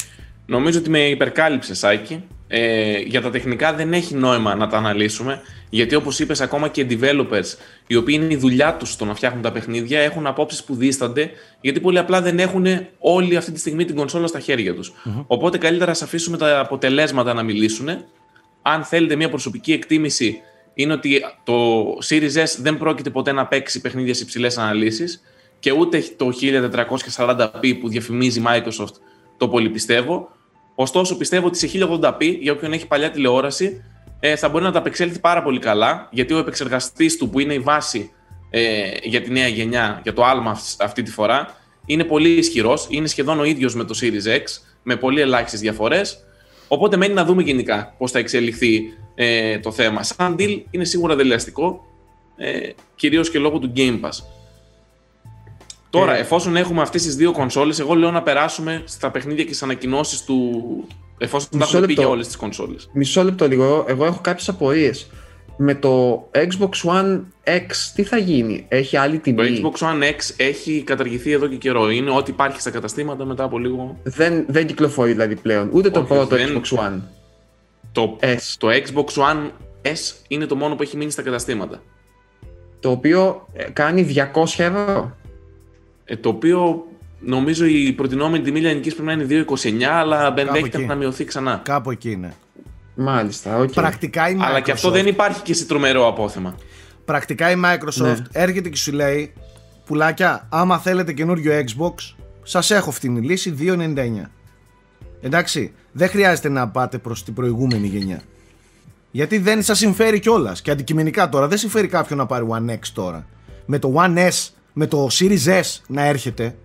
Νομίζω 0.47 0.79
ότι 0.79 0.91
με 0.91 0.99
υπερκάλυψε 0.99 1.75
Σάκη 1.75 2.25
ε, 2.49 2.99
για 2.99 3.21
τα 3.21 3.31
τεχνικά 3.31 3.73
δεν 3.73 3.93
έχει 3.93 4.15
νόημα 4.15 4.55
να 4.55 4.67
τα 4.67 4.77
αναλύσουμε 4.77 5.41
γιατί 5.71 5.95
όπως 5.95 6.21
είπες 6.21 6.41
ακόμα 6.41 6.69
και 6.69 6.81
οι 6.81 6.87
developers 6.91 7.57
οι 7.87 7.97
οποίοι 7.97 8.21
είναι 8.23 8.33
η 8.33 8.37
δουλειά 8.37 8.75
τους 8.75 8.93
στο 8.93 9.05
να 9.05 9.15
φτιάχνουν 9.15 9.43
τα 9.43 9.53
παιχνίδια 9.53 10.01
έχουν 10.01 10.27
απόψεις 10.27 10.65
που 10.65 10.75
δίστανται 10.75 11.31
γιατί 11.61 11.81
πολύ 11.81 11.99
απλά 11.99 12.23
δεν 12.23 12.39
έχουν 12.39 12.67
όλη 12.99 13.37
αυτή 13.37 13.53
τη 13.53 13.59
στιγμή 13.59 13.85
την 13.85 13.97
κονσόλα 13.97 14.27
στα 14.27 14.41
χέρια 14.41 14.75
τους. 14.75 14.93
Οπότε 15.27 15.59
καλύτερα 15.59 15.91
ας 15.91 16.03
αφήσουμε 16.03 16.37
τα 16.37 16.61
αποτελέσματα 16.61 17.35
να 17.35 17.43
μιλήσουν. 17.43 17.89
Αν 18.63 18.85
θέλετε 18.85 19.17
μια 19.17 19.29
προσωπική 19.29 19.73
εκτίμηση 19.73 20.41
είναι 20.75 20.93
ότι 20.93 21.25
το 21.45 21.85
Series 22.09 22.35
S 22.35 22.57
δεν 22.59 22.79
πρόκειται 22.79 23.11
ποτέ 23.11 23.33
να 23.33 23.47
παίξει 23.47 23.81
παιχνίδια 23.81 24.15
σε 24.15 24.23
υψηλές 24.23 24.59
αναλύσεις 24.59 25.23
και 25.59 25.73
ούτε 25.73 26.05
το 26.17 26.33
1440p 27.17 27.79
που 27.81 27.89
διαφημίζει 27.89 28.43
Microsoft 28.47 28.95
το 29.37 29.49
πολύ 29.49 29.69
πιστεύω. 29.69 30.29
Ωστόσο, 30.75 31.17
πιστεύω 31.17 31.47
ότι 31.47 31.59
σε 31.59 31.71
1080p, 31.75 32.39
για 32.41 32.53
όποιον 32.53 32.73
έχει 32.73 32.87
παλιά 32.87 33.11
τηλεόραση, 33.11 33.85
ε, 34.21 34.37
θα 34.37 34.49
μπορεί 34.49 34.65
να 34.65 34.73
τα 34.73 34.79
απεξέλθει 34.79 35.19
πάρα 35.19 35.43
πολύ 35.43 35.59
καλά, 35.59 36.09
γιατί 36.11 36.35
ο 36.35 36.39
επεξεργαστής 36.39 37.17
του, 37.17 37.31
που 37.31 37.39
είναι 37.41 37.55
η 37.55 37.59
βάση 37.59 38.13
ε, 38.51 38.91
για 39.03 39.21
τη 39.21 39.31
νέα 39.31 39.49
γενιά, 39.49 40.01
για 40.03 40.13
το 40.13 40.25
άλμα 40.25 40.61
αυτή 40.79 41.03
τη 41.03 41.11
φορά, 41.11 41.57
είναι 41.87 42.05
πολύ 42.05 42.29
ισχυρός. 42.29 42.87
Είναι 42.91 43.07
σχεδόν 43.07 43.41
ο 43.41 43.45
ίδιος 43.45 43.75
με 43.75 43.85
το 43.85 43.99
Series 44.01 44.29
X, 44.39 44.43
με 44.83 44.97
πολύ 44.97 45.21
ελάχιστες 45.21 45.61
διαφορές. 45.61 46.25
Οπότε 46.73 46.97
μένει 46.97 47.15
να 47.15 47.25
δούμε 47.25 47.43
γενικά 47.43 47.95
πώς 47.99 48.11
θα 48.11 48.19
εξελιχθεί 48.19 48.83
ε, 49.15 49.59
το 49.59 49.73
θέμα. 49.73 50.03
Σαν 50.03 50.37
deal 50.39 50.63
είναι 50.71 50.85
σίγουρα 50.85 51.17
δελεαστικό, 51.17 51.87
ε, 52.37 52.71
κυρίως 52.95 53.31
και 53.31 53.39
λόγω 53.39 53.59
του 53.59 53.73
Game 53.77 54.01
Pass. 54.01 54.25
Τώρα, 55.91 56.17
ε, 56.17 56.21
εφόσον 56.21 56.57
έχουμε 56.57 56.83
αυτές 56.83 57.03
τις 57.03 57.17
δύο 57.17 57.33
κονσόλες, 57.33 57.79
εγώ 57.79 57.95
λέω 57.95 58.11
να 58.11 58.23
περάσουμε 58.23 58.83
στα 58.87 59.11
παιχνίδια 59.11 59.45
και 59.45 59.55
στι 59.55 59.65
ανακοινώσεις 59.65 60.25
του. 60.25 60.63
Εφόσον 61.19 61.59
τα 61.59 61.65
έχουμε 61.65 61.87
πει 61.87 61.93
για 61.93 62.09
όλες 62.09 62.27
τις 62.27 62.37
κονσόλες. 62.37 62.91
Μισό 62.93 63.23
λεπτό 63.23 63.49
λίγο. 63.49 63.85
Εγώ 63.89 64.05
έχω 64.05 64.19
κάποιες 64.23 64.49
απορίες. 64.49 65.07
Με 65.57 65.75
το 65.75 66.25
Xbox 66.35 66.91
One 66.91 67.21
X 67.45 67.71
τι 67.95 68.03
θα 68.03 68.17
γίνει, 68.17 68.67
έχει 68.69 68.97
άλλη 68.97 69.19
τιμή; 69.19 69.61
Το 69.61 69.73
Xbox 69.73 69.87
One 69.87 70.03
X 70.03 70.35
έχει 70.37 70.83
καταργηθεί 70.83 71.33
εδώ 71.33 71.47
και 71.47 71.57
καιρό. 71.57 71.91
Είναι 71.91 72.11
ό,τι 72.11 72.31
υπάρχει 72.31 72.61
στα 72.61 72.71
καταστήματα 72.71 73.25
μετά 73.25 73.45
από 73.45 73.59
λίγο. 73.59 73.99
Δεν, 74.03 74.45
δεν 74.49 74.67
κυκλοφορεί 74.67 75.13
δηλαδή 75.13 75.37
πλέον. 75.37 75.69
Ούτε 75.73 75.91
το 75.91 76.03
πρώτο 76.03 76.37
Xbox 76.37 76.79
One. 76.79 77.01
Το, 77.93 78.19
S. 78.21 78.55
το 78.59 78.69
Xbox 78.69 79.23
One 79.23 79.51
S 79.83 80.15
είναι 80.29 80.47
το 80.47 80.57
μόνο 80.57 80.75
που 80.75 80.83
έχει 80.83 80.97
μείνει 80.97 81.11
στα 81.11 81.23
καταστήματα. 81.23 81.83
Το 82.81 82.91
οποίο 82.91 83.47
ε, 83.53 83.65
κάνει 83.73 84.15
200 84.35 84.45
ευρώ. 84.57 85.17
Ε, 86.05 86.17
το 86.17 86.29
οποίο 86.29 86.87
νομίζω 87.21 87.65
η 87.65 87.93
προτινόμενη 87.93 88.45
τιμή 88.45 88.61
λιανικής 88.61 88.95
πρέπει 88.95 89.17
να 89.17 89.25
είναι 89.25 89.45
2,29, 89.49 89.83
αλλά 89.83 90.35
ενδέχεται 90.37 90.87
να 90.87 90.95
μειωθεί 90.95 91.25
ξανά. 91.25 91.61
Κάπου 91.65 91.91
εκεί 91.91 92.11
είναι. 92.11 92.35
Μάλιστα, 92.95 93.61
okay. 93.61 93.73
Πρακτικά 93.73 94.29
η 94.29 94.37
Microsoft... 94.37 94.45
Αλλά 94.45 94.61
και 94.61 94.71
αυτό 94.71 94.91
δεν 94.91 95.07
υπάρχει 95.07 95.43
και 95.43 95.55
σε 95.55 95.65
τρομερό 95.65 96.09
απόθεμα. 96.09 96.55
Πρακτικά 97.05 97.51
η 97.51 97.55
Microsoft 97.65 98.03
ναι. 98.03 98.17
έρχεται 98.33 98.69
και 98.69 98.77
σου 98.77 98.93
λέει 98.93 99.33
πουλάκια, 99.85 100.47
άμα 100.51 100.79
θέλετε 100.79 101.13
καινούριο 101.13 101.53
Xbox, 101.53 101.95
σας 102.43 102.71
έχω 102.71 102.91
φτηνή 102.91 103.21
λύση 103.21 103.55
2,99. 103.59 103.97
Εντάξει, 105.21 105.73
δεν 105.93 106.09
χρειάζεται 106.09 106.49
να 106.49 106.69
πάτε 106.69 106.99
προς 106.99 107.25
την 107.25 107.35
προηγούμενη 107.35 107.87
γενιά. 107.87 108.23
Γιατί 109.11 109.39
δεν 109.39 109.63
σας 109.63 109.79
συμφέρει 109.79 110.21
κιόλας. 110.21 110.63
Και 110.63 110.71
αντικειμενικά 110.71 111.29
τώρα 111.29 111.49
δεν 111.49 111.59
συμφέρει 111.59 111.87
κάποιον 111.87 112.19
να 112.19 112.27
πάρει 112.27 112.47
One 112.51 112.71
X 112.71 112.79
τώρα. 112.95 113.27
Με 113.67 113.79
το 113.79 113.95
One 113.97 114.19
S 114.19 114.49
με 114.73 114.87
το 114.87 115.09
Series 115.11 115.47
S 115.47 115.81
να 115.87 116.05
έρχεται, 116.05 116.57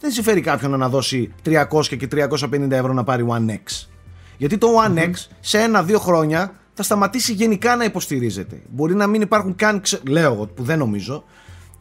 δεν 0.00 0.10
συμφέρει 0.10 0.40
κάποιον 0.40 0.78
να 0.78 0.88
δώσει 0.88 1.32
300 1.44 1.86
και 1.98 2.08
350 2.12 2.70
ευρώ 2.70 2.92
να 2.92 3.04
πάρει 3.04 3.26
One 3.28 3.50
X. 3.50 3.88
Γιατί 4.36 4.58
το 4.58 4.68
One 4.86 4.98
X 4.98 5.12
σε 5.40 5.58
ένα-δύο 5.58 5.98
χρόνια 5.98 6.54
θα 6.74 6.82
σταματήσει 6.82 7.32
γενικά 7.32 7.76
να 7.76 7.84
υποστηρίζεται. 7.84 8.62
Μπορεί 8.70 8.94
να 8.94 9.06
μην 9.06 9.20
υπάρχουν 9.20 9.54
καν, 9.54 9.82
λέω 10.08 10.32
εγώ 10.32 10.46
που 10.46 10.62
δεν 10.62 10.78
νομίζω, 10.78 11.24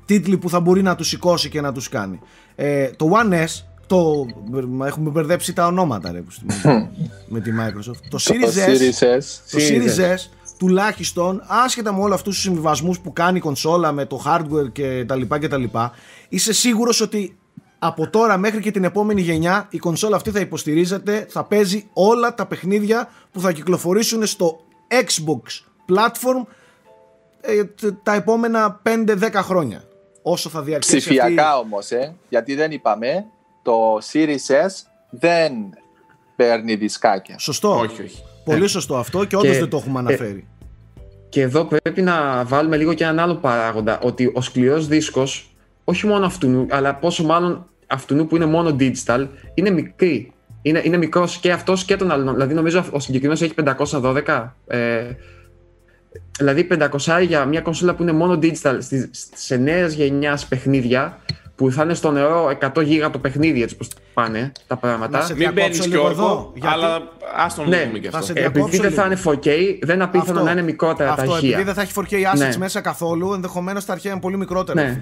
τίτλοι 0.05 0.37
που 0.37 0.49
θα 0.49 0.59
μπορεί 0.59 0.81
να 0.81 0.95
τους 0.95 1.07
σηκώσει 1.07 1.49
και 1.49 1.61
να 1.61 1.71
τους 1.71 1.89
κάνει. 1.89 2.19
Ε, 2.55 2.89
το 2.89 3.09
One 3.13 3.33
S, 3.33 3.63
το, 3.87 4.25
έχουμε 4.85 5.09
μπερδέψει 5.09 5.53
τα 5.53 5.65
ονόματα 5.65 6.11
ρε, 6.11 6.23
με 7.27 7.39
τη 7.39 7.51
Microsoft. 7.59 7.99
Το 8.09 8.17
Series, 8.21 8.89
S, 9.09 9.21
το 9.51 9.57
Series 9.69 10.13
S 10.13 10.17
τουλάχιστον 10.57 11.43
άσχετα 11.47 11.93
με 11.93 12.01
όλου 12.01 12.13
αυτούς 12.13 12.33
τους 12.33 12.43
συμβιβασμούς 12.43 12.99
που 12.99 13.13
κάνει 13.13 13.37
η 13.37 13.41
κονσόλα 13.41 13.91
με 13.91 14.05
το 14.05 14.23
hardware 14.25 14.71
και 14.71 15.05
τα 15.07 15.15
λοιπά 15.15 15.39
και 15.39 15.47
τα 15.47 15.57
λοιπά 15.57 15.91
είσαι 16.29 16.53
σίγουρος 16.53 17.01
ότι 17.01 17.37
από 17.85 18.09
τώρα 18.09 18.37
μέχρι 18.37 18.61
και 18.61 18.71
την 18.71 18.83
επόμενη 18.83 19.21
γενιά 19.21 19.67
η 19.69 19.77
κονσόλα 19.77 20.15
αυτή 20.15 20.31
θα 20.31 20.39
υποστηρίζεται 20.39 21.25
θα 21.29 21.43
παίζει 21.43 21.89
όλα 21.93 22.33
τα 22.33 22.45
παιχνίδια 22.45 23.09
που 23.31 23.39
θα 23.39 23.51
κυκλοφορήσουν 23.51 24.25
στο 24.25 24.59
Xbox 24.87 25.63
platform 25.93 26.45
ε, 27.41 27.63
τα 28.03 28.13
επόμενα 28.13 28.81
5-10 28.85 29.31
χρόνια 29.33 29.83
όσο 30.21 30.49
θα 30.49 30.61
διαρκέσει 30.61 30.97
Ψηφιακά 30.97 31.49
αυτή... 31.49 31.59
όμως, 31.65 31.91
ε, 31.91 32.15
γιατί 32.29 32.55
δεν 32.55 32.71
είπαμε 32.71 33.25
το 33.61 33.97
Series 34.11 34.67
S 34.67 34.71
δεν 35.09 35.53
παίρνει 36.35 36.75
δισκάκια. 36.75 37.39
Σωστό. 37.39 37.79
Όχι, 37.79 38.01
όχι. 38.01 38.23
Πολύ 38.45 38.67
σωστό 38.67 38.95
αυτό 38.97 39.25
και 39.25 39.35
όντως 39.35 39.57
δεν 39.57 39.69
το 39.69 39.77
έχουμε 39.77 39.99
αναφέρει. 39.99 40.47
Και 41.29 41.41
εδώ 41.41 41.65
πρέπει 41.65 42.01
να 42.01 42.43
βάλουμε 42.45 42.77
λίγο 42.77 42.93
και 42.93 43.03
έναν 43.03 43.19
άλλο 43.19 43.35
παράγοντα. 43.35 43.99
Ότι 43.99 44.31
ο 44.33 44.41
σκληρός 44.41 44.87
δίσκος, 44.87 45.55
όχι 45.83 46.07
μόνο 46.07 46.25
αυτού, 46.25 46.67
αλλά 46.69 46.95
πόσο 46.95 47.23
μάλλον 47.23 47.67
αυτού 47.93 48.27
που 48.27 48.35
είναι 48.35 48.45
μόνο 48.45 48.75
digital, 48.79 49.27
είναι 49.53 49.69
μικρή. 49.69 50.33
Είναι, 50.61 50.81
είναι 50.83 50.97
μικρός 50.97 51.37
και 51.37 51.51
αυτός 51.51 51.85
και 51.85 51.95
τον 51.95 52.11
άλλον. 52.11 52.33
Δηλαδή, 52.33 52.53
νομίζω 52.53 52.85
ο 52.91 52.99
συγκεκριμένος 52.99 53.41
έχει 53.41 53.53
512. 54.25 54.49
Ε, 54.67 55.03
δηλαδή, 56.37 56.67
500 57.07 57.23
για 57.27 57.45
μια 57.45 57.61
κονσόλα 57.61 57.95
που 57.95 58.01
είναι 58.01 58.11
μόνο 58.11 58.39
digital 58.41 58.77
σε 59.33 59.55
νέα 59.55 59.87
γενιάς 59.87 60.45
παιχνίδια 60.45 61.19
που 61.55 61.71
θα 61.71 61.83
είναι 61.83 61.93
στο 61.93 62.11
νερό 62.11 62.57
100 62.75 62.83
γίγα 62.83 63.09
το 63.09 63.19
παιχνίδι, 63.19 63.61
έτσι 63.61 63.75
πως 63.75 63.87
πάνε 64.13 64.51
τα 64.67 64.77
πράγματα. 64.77 65.17
Να 65.17 65.23
σε 65.23 65.35
Μην 65.35 65.53
παίρνει 65.53 65.77
και 65.77 65.95
εγώ, 65.95 66.51
γιατί... 66.53 66.75
αλλά 66.75 67.01
ας 67.35 67.55
τον 67.55 67.69
ναι, 67.69 67.85
δούμε 67.85 67.99
και 67.99 68.09
αυτό. 68.13 68.33
Επειδή 68.35 68.77
δεν 68.77 68.91
θα 68.91 69.05
είναι 69.05 69.17
4K, 69.25 69.77
δεν 69.81 69.95
είναι 69.95 70.03
απίθανο 70.03 70.41
να 70.41 70.51
είναι 70.51 70.61
μικρότερα 70.61 71.11
αυτό, 71.11 71.31
τα 71.31 71.37
ηχεία. 71.37 71.49
Επειδή 71.49 71.63
δεν 71.63 71.73
θα 71.73 71.81
έχει 71.81 71.91
4K 71.95 72.33
assets 72.33 72.37
ναι. 72.37 72.57
μέσα 72.57 72.81
καθόλου, 72.81 73.33
ενδεχομένως 73.33 73.85
τα 73.85 73.93
αρχαία 73.93 74.11
είναι 74.11 74.21
πολύ 74.21 74.37
μικρότερα. 74.37 74.81
Ναι. 74.81 75.01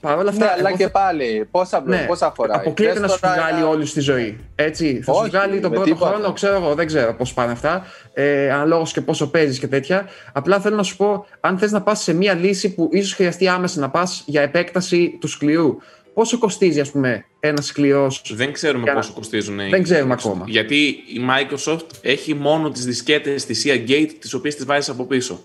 Παρ' 0.00 0.18
όλα 0.18 0.30
αυτά. 0.30 0.44
Ναι, 0.44 0.50
αλλά 0.58 0.76
και 0.76 0.88
πάλι, 0.88 1.48
πόσα, 1.50 1.82
ναι, 1.86 2.04
πόσα 2.08 2.32
φορά. 2.36 2.54
Αποκλείεται 2.54 3.00
να 3.00 3.08
σου 3.08 3.18
βγάλει 3.22 3.62
όλη 3.62 3.86
στη 3.86 4.00
ζωή. 4.00 4.38
Έτσι. 4.54 5.00
Θα 5.04 5.12
σου 5.12 5.24
βγάλει 5.26 5.60
τον 5.60 5.70
πρώτο 5.70 5.94
χρόνο, 5.96 6.32
ξέρω 6.32 6.54
εγώ, 6.54 6.74
δεν 6.74 6.86
ξέρω 6.86 7.14
πώς 7.14 7.34
πάνε 7.34 7.52
αυτά. 7.52 7.86
Ε, 8.12 8.50
Αναλόγω 8.52 8.86
και 8.92 9.00
πόσο 9.00 9.30
παίζεις 9.30 9.58
και 9.58 9.66
τέτοια. 9.66 10.08
Απλά 10.32 10.60
θέλω 10.60 10.76
να 10.76 10.82
σου 10.82 10.96
πω, 10.96 11.26
αν 11.40 11.58
θες 11.58 11.72
να 11.72 11.82
πας 11.82 12.02
σε 12.02 12.12
μία 12.12 12.34
λύση 12.34 12.74
που 12.74 12.88
ίσως 12.92 13.14
χρειαστεί 13.14 13.48
άμεσα 13.48 13.80
να 13.80 13.90
πας 13.90 14.22
για 14.26 14.42
επέκταση 14.42 15.16
του 15.20 15.28
σκληρού. 15.28 15.76
Πόσο 16.14 16.38
κοστίζει, 16.38 16.80
ας 16.80 16.90
πούμε, 16.90 17.24
ένας 17.40 17.66
σκληρός. 17.66 18.22
Δεν 18.34 18.52
ξέρουμε 18.52 18.92
πόσο 18.92 19.12
κοστίζουν. 19.12 19.56
Δεν 19.70 19.82
ξέρουμε 19.82 20.12
ακόμα. 20.12 20.44
Γιατί 20.48 20.86
η 20.86 21.20
Microsoft 21.28 21.86
έχει 22.02 22.34
μόνο 22.34 22.70
τις 22.70 22.84
δισκέτες 22.84 23.44
της 23.44 23.64
Seagate, 23.66 24.10
τις 24.18 24.34
οποίες 24.34 24.54
τις 24.54 24.64
βάζεις 24.64 24.88
από 24.88 25.04
πίσω. 25.04 25.42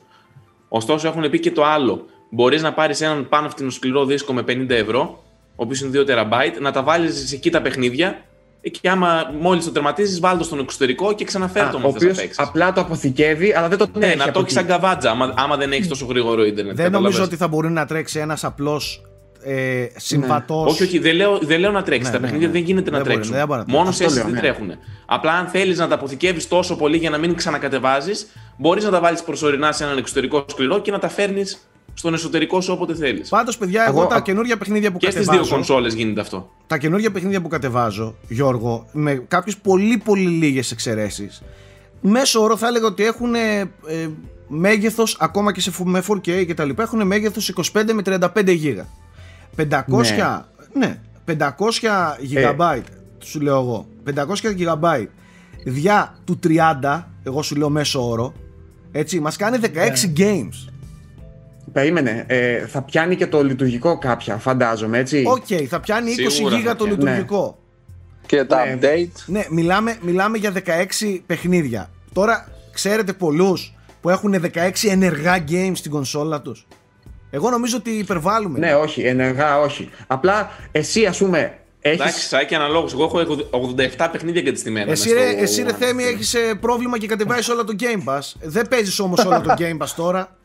Ωστόσο, 0.68 1.08
έχουν 1.08 1.30
πει 1.30 1.40
και 1.40 1.52
το 1.52 1.64
άλλο 1.64 2.06
μπορείς 2.34 2.62
να 2.62 2.74
πάρεις 2.74 3.02
έναν 3.02 3.30
πάνω 3.30 3.50
φτηνό 3.50 3.70
σκληρό 3.70 4.06
δίσκο 4.06 4.34
με 4.34 4.44
50 4.48 4.70
ευρώ, 4.70 5.24
ο 5.50 5.64
οποίος 5.64 5.82
είναι 5.82 6.04
2 6.08 6.10
TB, 6.10 6.62
να 6.62 6.72
τα 6.72 6.84
βάλεις 6.84 7.32
εκεί 7.32 7.50
τα 7.50 7.62
παιχνίδια 7.62 8.24
και 8.82 8.90
άμα 8.90 9.32
μόλις 9.40 9.66
το 9.66 9.72
τερματίζεις, 9.72 10.20
βάλει 10.20 10.38
το 10.38 10.44
στον 10.44 10.60
εξωτερικό 10.60 11.14
και 11.14 11.26
ξαναφέρει 11.26 11.70
το 11.70 11.80
Ο 11.84 11.88
οποίος 11.88 12.18
απλά 12.36 12.74
το 12.74 12.82
αποθηκεύει, 12.82 13.54
αλλά 13.54 13.68
δεν 13.68 13.78
το 13.78 13.88
τρέχει. 13.88 14.18
Ναι, 14.18 14.26
να 14.26 14.32
το 14.32 14.40
έχεις 14.40 14.54
σαν 14.54 14.66
καβάτζα, 14.66 15.10
άμα, 15.10 15.34
άμα 15.38 15.58
δεν 15.58 15.72
έχεις 15.72 15.88
τόσο 15.88 16.06
γρήγορο 16.06 16.46
Ιντερνετ. 16.46 16.76
Δεν 16.76 16.92
νομίζω 16.92 17.24
ότι 17.24 17.36
θα 17.36 17.48
μπορεί 17.48 17.70
να 17.70 17.86
τρέξει 17.86 18.20
ένας 18.20 18.44
απλός 18.44 19.02
ε, 19.44 19.88
συμβατός. 19.96 20.72
Όχι, 20.72 20.84
όχι, 20.84 21.00
δεν 21.00 21.16
λέω, 21.16 21.38
δεν 21.42 21.60
λέω 21.60 21.72
να 21.72 21.84
τρέξει. 21.84 22.06
Ναι, 22.06 22.14
τα 22.14 22.20
ναι, 22.20 22.24
παιχνίδια 22.24 22.48
ναι. 22.48 22.54
δεν 22.54 22.64
γίνεται 22.64 22.84
Δεν 22.84 22.94
να 22.94 23.00
μπορεί, 23.00 23.14
τρέξουν. 23.14 23.36
δεν 23.36 23.48
μπορεί 23.48 23.60
να 23.60 23.66
Μόνο 23.68 23.90
Αυτό 23.90 24.10
σε 24.10 24.16
λέω, 24.16 24.24
δεν 24.24 24.34
ναι. 24.34 24.40
τρέχουν. 24.40 24.72
Απλά 25.06 25.32
αν 25.32 25.48
θέλεις 25.48 25.78
να 25.78 25.88
τα 25.88 25.96
αποθηκεύεις 25.96 26.48
τόσο 26.48 26.76
πολύ 26.76 26.98
για 26.98 27.10
να 27.10 27.18
μην 27.18 27.36
ξανακατεβάζεις, 27.36 28.28
μπορείς 28.58 28.84
να 28.84 28.90
τα 28.90 29.00
βάλεις 29.00 29.24
προσωρινά 29.24 29.72
σε 29.72 29.84
έναν 29.84 29.98
εξωτερικό 29.98 30.46
σκληρό 30.48 30.80
και 30.80 30.92
να 30.92 31.00
τα 31.00 31.10
φέρνεις 31.10 31.68
στον 31.94 32.14
εσωτερικό 32.14 32.62
σου 32.62 32.74
όποτε 32.74 32.96
θέλεις. 32.96 33.30
Πάντως, 33.30 33.58
παιδιά, 33.58 33.86
εγώ, 33.88 34.00
Εγώ- 34.00 34.08
τα 34.10 34.20
καινούργια 34.22 34.58
παιχνίδια 34.58 34.92
που 34.92 34.98
Και 34.98 35.06
στις 35.12 35.16
κατεβάζω. 35.26 35.44
δύο 35.44 35.54
κονσόλες 35.56 35.94
γίνεται 35.94 36.22
αυτό. 36.22 36.50
τα 36.68 36.78
καινούργια 36.78 37.12
παιχνίδια 37.12 37.42
που 37.42 37.48
κατεβάζω, 37.48 38.16
Γιώργο, 38.28 38.86
με 38.92 39.14
κάποιες 39.28 39.58
πολύ 39.58 39.98
πολύ 39.98 40.28
λίγες 40.30 40.72
εξαιρέσεις, 40.72 41.42
μέσω 42.02 42.42
όρο 42.42 42.58
θα 42.58 42.68
έλεγα 42.68 42.86
ότι 42.86 43.04
έχουν 43.04 43.36
ε, 43.36 43.60
ε, 43.88 44.08
μέγεθος 44.48 45.18
ακόμα 45.20 45.54
και 45.54 45.62
σε, 45.62 45.72
φου- 45.72 45.88
με 45.88 46.02
4K 46.08 46.46
και 46.46 46.54
τα 46.54 46.66
λοιπά, 46.66 46.84
έχουν 46.84 47.08
μέγεθος 47.08 47.50
25 47.50 47.94
με 47.94 48.02
35 48.06 48.52
γίγα. 48.54 48.88
500, 49.56 50.46
ναι, 50.74 51.00
500 51.26 52.18
GB, 52.34 52.82
σου 53.24 53.40
λέω 53.42 53.60
εγώ. 53.60 53.88
500 54.04 54.56
GB 54.58 55.06
διά 55.66 56.16
του 56.26 56.40
30, 56.44 57.04
εγώ 57.24 57.42
σου 57.42 57.56
λέω 57.56 57.70
μέσο 57.70 58.10
όρο, 58.10 58.34
έτσι, 58.92 59.20
μας 59.20 59.36
κάνει 59.36 59.58
16 59.62 60.14
games. 60.18 60.73
Περίμενε, 61.72 62.24
ε, 62.28 62.58
θα 62.68 62.82
πιάνει 62.82 63.16
και 63.16 63.28
το 63.28 63.44
λειτουργικό 63.44 63.98
κάποια, 63.98 64.38
φαντάζομαι, 64.38 64.98
έτσι; 64.98 65.24
Οκ, 65.28 65.46
θα 65.70 65.80
πιάνει 65.80 66.12
20 66.18 66.26
Σίγουρα 66.32 66.56
γίγα 66.56 66.70
θα 66.70 66.76
το 66.76 66.84
πιάνει. 66.86 67.00
λειτουργικό. 67.00 67.58
Και 68.26 68.44
τα 68.44 68.66
Ναι. 68.66 68.78
update. 68.82 69.24
Ναι, 69.26 69.46
μιλάμε, 69.50 69.98
μιλάμε 70.02 70.38
για 70.38 70.52
16 70.52 71.22
παιχνίδια. 71.26 71.90
Τώρα, 72.14 72.48
ξέρετε 72.74 73.14
πολλούς 73.14 73.74
που 74.02 74.10
έχουν 74.10 74.36
16 74.42 74.90
ενεργά 74.90 75.44
games 75.50 75.72
στην 75.74 75.92
κονσόλα 75.92 76.42
τους. 76.42 76.68
Εγώ 77.30 77.50
νομίζω 77.50 77.78
ότι 77.78 77.90
υπερβάλλουμε. 77.90 78.60
Ναι, 78.60 78.76
όχι, 78.76 79.02
ενεργά 79.02 79.60
όχι. 79.60 79.90
Απλά 80.08 80.50
εσύ, 80.72 81.06
ας 81.06 81.18
πούμε, 81.18 81.58
Εντάξει, 81.86 82.08
έχει. 82.18 82.20
Σάκη, 82.28 82.56
αναλόγως. 82.56 82.94
Εγώ 82.94 83.04
έχω 83.04 83.20
87 83.52 84.10
παιχνίδια 84.12 84.42
εγκατεστημένα. 84.42 84.92
Εσύ, 84.92 85.10
μες 85.14 85.18
ρε, 85.24 85.30
στο- 85.32 85.42
εσύ 85.42 85.64
ρε 85.64 85.74
Θέμη 85.74 86.04
έχεις 86.04 86.34
ε, 86.34 86.54
πρόβλημα 86.60 86.98
και 86.98 87.08
κατεβάζεις 87.08 87.50
όλα 87.50 87.64
το 87.64 87.76
Game 87.80 88.04
Pass. 88.14 88.20
Δεν 88.42 88.68
παίζεις 88.68 89.00
όμως 89.00 89.26
όλο 89.26 89.42
το 89.42 89.54
Game 89.60 89.78
Pass 89.84 89.90
τώρα. 89.96 90.38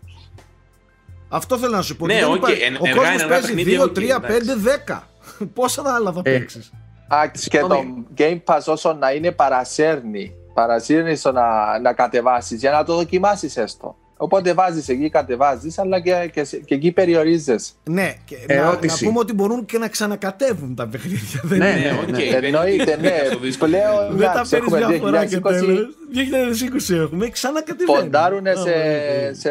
Αυτό 1.29 1.59
θέλω 1.59 1.77
να 1.77 1.83
σου 1.83 1.97
πω. 1.97 2.07
Ναι, 2.07 2.15
ότι 2.15 2.23
δεν 2.25 2.31
οκ, 2.31 2.37
υπάρχει- 2.37 2.63
εν- 2.63 2.75
Ο 2.75 2.79
ενεργά, 2.83 2.95
κόσμος 3.01 3.15
ενεργά 3.23 3.29
παίζει 3.41 3.47
παιχνίδια, 3.55 3.79
2, 3.81 3.85
οκ, 3.89 3.95
3, 3.95 4.17
εντάξει. 4.17 4.51
5, 4.55 4.55
10. 4.55 5.03
Πόσα 5.55 5.83
άλλα 5.95 6.13
θα 6.13 6.21
Ε, 6.25 6.39
παίξεις; 6.39 6.73
Α, 7.09 7.27
και 7.27 7.31
το 7.33 7.39
Συγγνώμη. 7.39 8.07
Game 8.19 8.39
Pass 8.45 8.61
όσο 8.67 8.93
να 8.93 9.11
είναι 9.13 9.31
παρασέρνει. 9.33 10.33
Παρασύρνει 10.55 11.17
στο 11.17 11.33
να, 11.33 11.79
να 11.79 11.93
κατεβάσεις 11.93 12.61
για 12.61 12.71
να 12.71 12.85
το 12.85 12.95
δοκιμάσεις 12.95 13.57
έστω. 13.57 13.97
Οπότε 14.21 14.53
βάζεις 14.55 14.89
εκεί, 14.89 15.11
κατεβάζεις, 15.11 15.79
αλλά 15.79 16.01
και, 16.01 16.31
και, 16.33 16.43
και 16.65 16.75
εκεί 16.75 16.93
περιορίζεσαι. 16.93 17.71
Ναι, 17.85 18.15
και 18.25 18.37
να, 18.49 18.55
να 18.55 18.61
Ερώτηση. 18.61 19.05
πούμε 19.05 19.19
ότι 19.19 19.33
μπορούν 19.33 19.65
και 19.65 19.79
να 19.79 19.89
ξανακατέβουν 19.89 20.75
τα 20.75 20.87
παιχνίδια. 20.89 21.41
Δεν 21.43 21.59
Ναι, 21.59 21.67
είναι- 21.69 21.79
Ναι, 21.81 21.91
ναι, 21.91 21.99
οκ. 22.03 22.09
ναι. 22.09 22.31
δεν 22.31 22.45
Εννοείται, 22.45 22.93
είναι 22.99 23.09
ναι. 23.09 23.29
το 23.33 23.39
δύσκολο. 23.39 23.71
Πλέον 23.71 24.17
Δεν 24.17 24.27
τα 24.27 24.31
εντάξει, 24.33 24.51
παίρνεις 24.51 24.73
έχουμε 24.73 24.87
μια 24.89 24.99
φορά 24.99 25.25
και 25.27 25.37
2020, 25.37 25.43
τέλος. 25.43 25.89
2020 26.91 26.95
έχουμε, 26.95 27.29
ξανακατεβαίνει. 27.29 27.99
ποντάρουν 27.99 28.47
Α, 28.47 28.55
σε, 28.57 28.71
ναι. 28.71 29.33
σε 29.33 29.51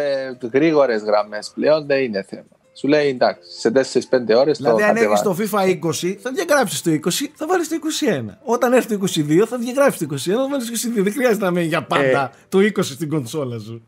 γρήγορες 0.53 1.01
γραμμές. 1.01 1.51
Πλέον 1.55 1.85
δεν 1.85 2.03
είναι 2.03 2.25
θέμα. 2.29 2.43
Σου 2.73 2.87
λέει 2.87 3.07
εντάξει, 3.07 3.49
σε 3.59 3.69
4-5 3.69 4.35
ώρες 4.35 4.57
το 4.57 4.63
Δηλαδή, 4.63 4.83
αν 4.83 4.95
έχεις 4.95 5.07
κατεβάζεις. 5.21 5.49
το 5.49 5.57
FIFA 5.57 5.65
20, 5.69 6.17
θα 6.21 6.31
διαγράψεις 6.31 6.81
το 6.81 6.91
20, 6.91 7.31
θα 7.35 7.45
βάλεις 7.47 7.67
το 7.69 7.75
21. 7.75 8.37
Όταν 8.43 8.73
έρθει 8.73 8.87
το 8.87 8.93
22, 8.93 9.45
θα 9.47 9.57
διαγράψεις 9.57 9.99
το 9.99 10.05
21, 10.05 10.17
θα 10.35 10.47
βάλεις 10.49 10.65
το 10.65 10.71
22. 10.99 11.03
Δεν 11.03 11.13
χρειάζεται 11.13 11.45
να 11.45 11.51
μένει 11.51 11.65
για 11.65 11.83
πάντα 11.83 12.31
το 12.49 12.59
20 12.59 12.69
στην 12.83 13.09
κονσόλα 13.09 13.59
σου. 13.59 13.87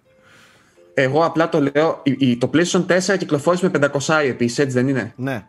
Εγώ 1.02 1.26
απλά 1.26 1.50
το 1.50 1.62
λέω. 1.74 2.00
η- 2.04 2.16
η- 2.20 2.38
Το 2.38 2.50
PlayStation 2.54 2.86
4 2.88 3.18
κυκλοφόρησε 3.18 3.66
με 3.66 3.72
500 3.80 4.14
επίσης, 4.28 4.58
έτσι 4.60 4.74
δεν 4.78 4.88
είναι; 4.88 5.14
Ναι. 5.16 5.44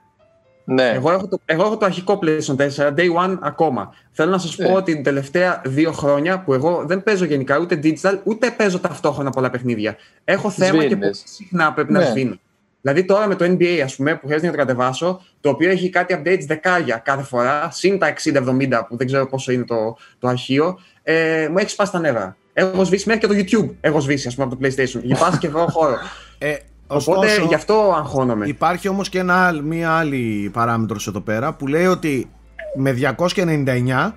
Ναι. 0.65 0.89
Εγώ 0.95 1.11
έχω, 1.13 1.29
το, 1.29 1.41
εγώ 1.45 1.63
έχω 1.63 1.77
το 1.77 1.85
αρχικό 1.87 2.19
PlayStation 2.23 2.57
4, 2.57 2.95
Day 2.97 3.15
One 3.27 3.39
ακόμα. 3.41 3.95
Θέλω 4.13 4.31
να 4.31 4.39
σας 4.39 4.59
Ναι. 4.59 4.67
πω 4.67 4.73
ότι 4.73 4.93
την 4.95 5.03
τελευταία 5.03 5.63
δύο 5.67 5.93
χρόνια 5.93 6.41
που 6.43 6.55
εγώ 6.55 6.83
δεν 6.87 7.03
παίζω 7.03 7.25
γενικά 7.25 7.59
ούτε 7.59 7.79
digital, 7.83 8.19
ούτε 8.25 8.51
παίζω 8.51 8.79
ταυτόχρονα 8.79 9.31
πολλά 9.31 9.51
παιχνίδια. 9.51 9.97
Έχω 10.25 10.51
θέμα 10.51 10.71
και 10.71 10.77
Σβήνεις. 10.77 10.99
πολύ 10.99 11.15
συχνά 11.15 11.73
πρέπει 11.73 11.93
να 11.93 11.99
Ναι. 11.99 12.05
σβήνω. 12.05 12.35
Δηλαδή 12.81 13.05
τώρα 13.05 13.27
με 13.27 13.35
το 13.35 13.45
NBA, 13.45 13.81
ας 13.85 13.97
πούμε, 13.97 14.15
που 14.15 14.27
χρειάζεται 14.27 14.47
να 14.51 14.53
το 14.57 14.59
κατεβάσω, 14.59 15.21
το 15.41 15.49
οποίο 15.51 15.71
έχει 15.71 15.91
κάτι 15.91 16.23
updates 16.25 16.45
δεκάρια 16.47 16.97
κάθε 16.97 17.23
φορά, 17.23 17.69
συν 17.73 17.99
τα 17.99 18.07
60-70 18.07 18.87
που 18.89 18.97
δεν 18.97 19.07
ξέρω 19.07 19.27
πόσο 19.27 19.53
είναι 19.53 19.65
το, 19.65 19.97
το 20.19 20.29
αρχείο, 20.29 20.79
ε, 21.03 21.49
μου 21.51 21.59
έχει 21.59 21.71
σπάσει 21.71 21.93
τα 21.93 21.99
νεύρα. 21.99 22.37
Έχω 22.53 22.85
σβήσει 22.85 23.09
μέχρι 23.09 23.21
και 23.21 23.27
το 23.27 23.35
YouTube. 23.35 23.75
Έχω 23.81 24.01
σβήσει, 24.01 24.29
ας 24.29 24.35
πούμε, 24.35 24.47
από 24.47 24.57
το 24.57 24.67
PlayStation. 24.69 25.01
Για 25.03 25.17
πα 25.17 25.37
και 25.41 25.49
βρω 25.49 25.67
χώρο. 25.71 25.97
Ε, 26.39 26.55
Οπότε 26.87 27.27
ωστόσο, 27.27 27.45
γι' 27.47 27.55
αυτό 27.55 27.95
αγχώνομαι. 27.99 28.47
υπάρχει 28.47 28.89
όμως 28.89 29.09
και 29.09 29.19
ένα, 29.19 29.47
άλλ- 29.47 29.61
μία 29.65 29.91
άλλη 29.91 30.51
παράμετρος 30.53 31.07
εδώ 31.07 31.21
πέρα 31.21 31.55
που 31.55 31.67
λέει 31.67 31.87
ότι 31.87 32.31
με 32.77 32.93
299 32.93 34.15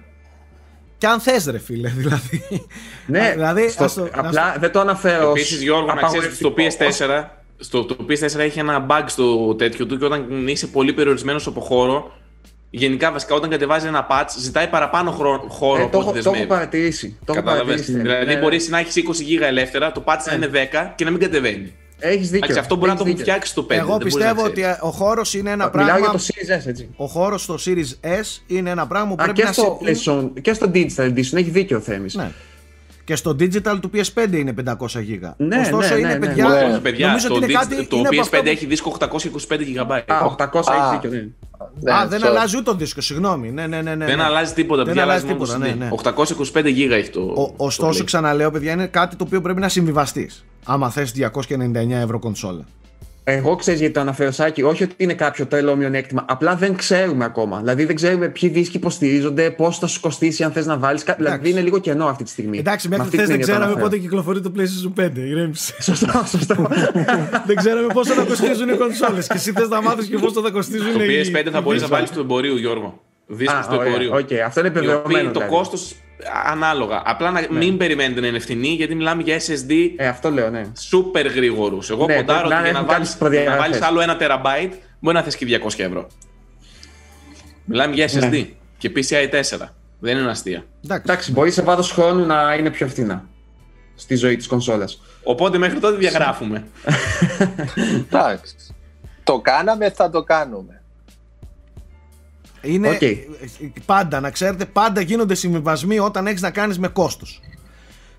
και 0.97 1.07
αν 1.07 1.19
θες 1.19 1.45
ρε 1.45 1.57
φίλε 1.59 1.89
δηλαδή. 1.97 2.43
Ναι, 3.05 3.31
δηλαδή, 3.31 3.69
στο- 3.69 3.83
ας 3.83 3.93
το- 3.93 4.01
να 4.01 4.09
απλά 4.19 4.55
δεν 4.59 4.71
το 4.71 4.79
αναφέρω. 4.79 5.25
ως 5.31 5.39
Επίσης, 5.39 5.61
Γιώργο, 5.61 5.85
να 5.93 6.01
ξέρεις 6.01 6.25
ότι 6.25 6.35
στο 6.35 6.47
απαγορευτικό. 6.47 7.05
PS4, 7.05 7.23
στο, 7.57 7.85
το 7.85 7.95
PS4 8.09 8.39
έχει 8.39 8.59
ένα 8.59 8.85
bug 8.89 9.03
στο 9.05 9.55
τέτοιο 9.55 9.85
του 9.85 9.97
και 9.97 10.05
όταν 10.05 10.47
είσαι 10.47 10.67
πολύ 10.67 10.93
περιορισμένος 10.93 11.47
από 11.47 11.59
χώρο, 11.61 12.11
γενικά 12.75 13.11
βασικά 13.11 13.35
όταν 13.35 13.49
κατεβάζει 13.49 13.87
ένα 13.87 14.07
patch, 14.09 14.27
ζητάει 14.39 14.67
παραπάνω 14.67 15.11
χρό- 15.11 15.45
χώρο 15.49 15.79
Ε, 15.81 15.83
από 15.83 15.91
το, 15.91 15.97
ό,τι 15.97 16.05
έχω, 16.07 16.11
το 16.13 16.19
έχω 16.19 16.29
δεσμεύει. 16.29 16.47
παρατηρήσει. 16.47 17.17
Το 17.25 17.33
έχω 17.33 17.43
Κατάλαβες; 17.43 17.65
παρατηρήσει. 17.75 18.01
Δηλαδή, 18.01 18.25
Ναι. 18.33 18.39
μπορεί 18.39 18.59
να 18.69 18.77
έχεις 18.79 18.95
20 18.95 19.23
γίγα 19.23 19.47
ελεύθερα, 19.47 19.91
το 19.91 20.03
patch 20.05 20.19
να 20.27 20.33
είναι 20.33 20.47
10 20.47 20.93
και 20.95 21.03
να 21.03 21.11
μην 21.11 21.19
κατεβαίνει. 21.19 21.73
Έχεις 21.99 22.21
δίκιο. 22.29 22.37
Εντάξει, 22.37 22.59
αυτό 22.59 22.75
μπορεί 22.75 22.89
να 22.91 22.95
το 22.97 23.03
Έχεις 23.03 23.13
μου 23.13 23.17
δίκιο. 23.19 23.33
φτιάξει 23.33 23.55
το 23.55 23.63
5. 23.63 23.75
Εγώ 23.75 23.87
δεν 23.87 23.97
μπορείς 23.97 24.13
πιστεύω 24.15 24.41
να 24.41 24.47
ότι 24.47 24.61
ξέρεις. 24.61 24.77
ε, 24.77 24.85
ο 24.85 24.89
χώρος 24.89 25.33
είναι 25.33 25.49
ένα 25.51 25.69
Μιλάω 25.73 25.85
πράγμα... 25.87 25.99
για 25.99 26.09
το 26.11 26.25
Series 26.27 26.63
S, 26.63 26.67
έτσι. 26.67 26.89
Ο 26.95 27.05
χώρος 27.05 27.43
στο 27.43 27.55
Series 27.65 28.07
S 28.21 28.41
είναι 28.47 28.69
ένα 28.69 28.87
πράγμα 28.87 29.07
που 29.15 29.15
Α, 29.19 29.23
πρέπει 29.23 29.39
και 29.39 29.43
να 29.45 29.51
στο, 29.51 29.79
σε- 29.83 30.11
PlayStation, 30.11 30.29
και 30.41 30.53
στο 30.53 30.71
Digital 30.73 31.07
Edition 31.09 31.33
έχει 31.33 31.49
δίκιο 31.49 31.77
ο 31.77 31.81
Θέμης. 31.81 32.15
Ναι. 32.15 32.31
Και 33.03 33.15
στο 33.15 33.35
digital 33.39 33.77
του 33.81 33.91
PS5 33.93 34.31
είναι 34.33 34.53
500 34.65 35.01
γίγα. 35.01 35.33
Ναι, 35.37 35.59
Ωστόσο 35.59 35.93
ναι, 35.93 35.99
είναι 35.99 36.07
ναι, 36.07 36.13
ναι. 36.17 36.25
παιδιά. 36.27 36.47
Ναι. 36.47 36.55
Όχι, 36.71 36.81
παιδιά, 36.81 37.07
νομίζω 37.07 37.27
το, 37.27 37.33
ότι 37.35 37.43
είναι 37.51 37.53
digi- 37.61 37.69
κάτι. 37.75 37.85
το 37.87 37.97
είναι 37.97 38.07
από 38.07 38.17
PS5 38.17 38.21
αυτά 38.21 38.41
που- 38.41 38.47
έχει 38.49 38.65
δίσκο 38.65 38.95
825 38.99 39.07
GB. 39.63 40.01
Α, 40.07 40.25
800 40.25 40.71
Α. 40.71 40.75
έχεις 40.75 41.09
δίκιο, 41.09 41.31
ναι. 41.81 41.91
Ναι, 41.91 41.97
Α, 41.99 42.07
δεν 42.07 42.21
sorry. 42.21 42.27
αλλάζει 42.27 42.55
ούτε 42.55 42.63
το 42.71 42.75
δίσκο, 42.75 43.01
συγγνώμη. 43.01 43.51
Ναι, 43.51 43.67
ναι, 43.67 43.81
ναι, 43.81 43.95
ναι, 43.95 44.05
Δεν 44.05 44.17
ναι. 44.17 44.23
αλλάζει 44.23 44.53
τίποτα, 44.53 44.83
Δεν 44.83 44.85
παιδιά, 44.93 45.03
αλλάζει 45.03 45.25
αλλάζει 45.25 45.39
μόνος 45.39 45.49
το 45.53 45.59
τίποτα, 45.59 45.75
ναι, 45.75 45.85
CD. 45.85 45.89
ναι. 46.55 46.69
825 46.71 46.87
GB 46.87 46.91
έχει 46.91 47.09
το. 47.09 47.19
Ο, 47.21 47.53
ωστόσο, 47.57 47.91
το 47.91 47.97
Play. 48.03 48.05
ξαναλέω, 48.05 48.51
παιδιά, 48.51 48.71
είναι 48.71 48.87
κάτι 48.87 49.15
το 49.15 49.23
οποίο 49.23 49.41
πρέπει 49.41 49.59
να 49.59 49.69
συμβιβαστείς. 49.69 50.45
Άμα 50.65 50.89
θες 50.89 51.13
299 51.15 51.89
ευρώ 51.89 52.19
κονσόλα. 52.19 52.65
Εγώ 53.25 53.55
ξέρεις 53.55 53.79
γιατί 53.79 53.93
το 53.93 53.99
αναφέρω, 53.99 54.31
Σάκη. 54.31 54.63
Όχι 54.63 54.83
ότι 54.83 54.93
είναι 54.97 55.13
κάποιο 55.13 55.45
τρελό 55.45 55.75
μειονέκτημα. 55.75 56.25
Απλά 56.27 56.55
δεν 56.55 56.75
ξέρουμε 56.75 57.25
ακόμα. 57.25 57.59
Δηλαδή 57.59 57.85
δεν 57.85 57.95
ξέρουμε 57.95 58.27
ποιοι 58.29 58.49
δίσκοι 58.49 58.77
υποστηρίζονται, 58.77 59.49
πώς 59.51 59.77
θα 59.79 59.87
σου 59.87 59.99
κοστίσει 59.99 60.43
αν 60.43 60.51
θες 60.51 60.65
να 60.65 60.77
βάλεις. 60.77 61.03
Δηλαδή 61.17 61.49
είναι 61.49 61.61
λίγο 61.61 61.79
κενό 61.79 62.05
αυτή 62.05 62.23
τη 62.23 62.29
στιγμή. 62.29 62.57
Εντάξει, 62.57 62.87
Με 62.87 62.97
μέχρι 62.97 63.17
αυτή 63.17 63.23
χθε 63.23 63.33
την 63.35 63.35
δεν 63.35 63.41
έννοια 63.41 63.45
το 63.45 63.51
ξέραμε 63.51 63.65
αναφέρω. 63.65 63.89
πότε 63.89 63.97
κυκλοφορεί 64.01 64.41
το 64.41 64.51
PlayStation 64.57 65.03
5. 65.05 65.11
Ηρέμησε. 65.15 65.73
Σωστό, 65.83 66.23
σωστό. 66.25 66.55
δεν 67.47 67.55
ξέραμε 67.55 67.87
πόσο 67.93 68.13
θα 68.13 68.23
κοστίζουν 68.23 68.69
οι 68.69 68.75
κονσόλες. 68.77 69.27
Και 69.27 69.33
εσύ 69.37 69.51
θες 69.51 69.67
να 69.69 69.81
μάθεις 69.81 70.05
και 70.07 70.17
πόσο 70.17 70.41
θα 70.41 70.49
κοστίζουν 70.49 70.93
Το 70.93 71.03
οι. 71.03 71.31
PS5 71.33 71.47
θα 71.51 71.61
μπορείς 71.61 71.81
να 71.81 71.87
οι 71.87 71.89
βάλεις 71.89 72.09
του 72.11 72.19
εμπορίου, 72.19 72.57
Γιώργο. 72.57 73.01
Δίσκο 73.27 73.55
Α, 73.55 73.61
του 73.61 73.75
ωραία, 73.77 73.87
εμπορίου. 73.87 74.09
οκ, 74.13 74.31
αυτό 74.45 74.59
είναι 74.59 74.69
Οι 74.69 74.71
οποίοι 74.71 74.81
επιβεβαιωμένο. 74.89 75.31
Το 75.31 75.39
δηλαδή. 75.39 75.55
κόστος 75.55 75.95
ανάλογα. 76.45 77.01
Απλά 77.05 77.31
να 77.31 77.47
μην 77.49 77.77
περιμένετε 77.77 78.19
να 78.21 78.27
είναι 78.27 78.39
φθηνή, 78.39 78.67
γιατί 78.67 78.95
μιλάμε 78.95 79.21
για 79.23 79.39
SSD 79.39 79.71
Ε, 79.95 80.07
αυτό 80.07 80.31
λέω, 80.31 80.49
ναι. 80.49 80.61
super 80.91 81.25
γρήγορους. 81.35 81.89
Εγώ 81.89 82.05
Ναι, 82.05 82.15
ποντάρω 82.15 82.47
πρέπει 82.47 82.53
να 82.53 82.59
ότι 82.59 82.63
για 82.63 82.71
να 82.71 82.77
έχουν 82.77 82.87
βάλει 82.87 82.99
κάποιες 82.99 83.15
προδιαγραφές. 83.17 83.59
βάλεις 83.61 83.81
άλλο 83.81 84.01
ένα 84.01 84.15
τεραμπάιτ 84.17 84.73
μπορεί 84.99 85.15
να 85.15 85.23
θες 85.23 85.35
και 85.35 85.45
200 85.45 85.83
ευρώ. 85.83 86.07
Μιλάμε 87.65 87.93
για 87.95 88.07
SSD 88.07 88.29
Ναι. 88.29 88.47
και 88.77 88.91
PCI 88.95 89.29
4. 89.29 89.73
Δεν 89.99 90.17
είναι 90.17 90.29
αστεία. 90.29 90.65
Εντάξει. 90.85 91.03
Εντάξει, 91.05 91.31
μπορεί 91.31 91.51
σε 91.51 91.61
βάθος 91.61 91.91
χρόνου 91.91 92.25
να 92.25 92.53
είναι 92.53 92.69
πιο 92.69 92.87
φθηνά 92.87 93.25
στη 93.95 94.15
ζωή 94.15 94.35
της 94.35 94.47
κονσόλας. 94.47 95.01
Οπότε 95.23 95.57
μέχρι 95.57 95.79
τότε 95.79 95.97
διαγράφουμε. 95.97 96.63
Εντάξει. 98.11 98.55
Το 99.23 99.39
κάναμε, 99.39 99.89
θα 99.89 100.09
το 100.09 100.23
κάνουμε. 100.23 100.82
Είναι 102.63 102.89
Οκ. 102.89 103.01
πάντα, 103.85 104.19
να 104.19 104.29
ξέρετε, 104.29 104.65
πάντα 104.65 105.01
γίνονται 105.01 105.35
συμβιβασμοί 105.35 105.99
όταν 105.99 106.27
έχεις 106.27 106.41
να 106.41 106.49
κάνεις 106.51 106.79
με 106.79 106.87
κόστος. 106.87 107.41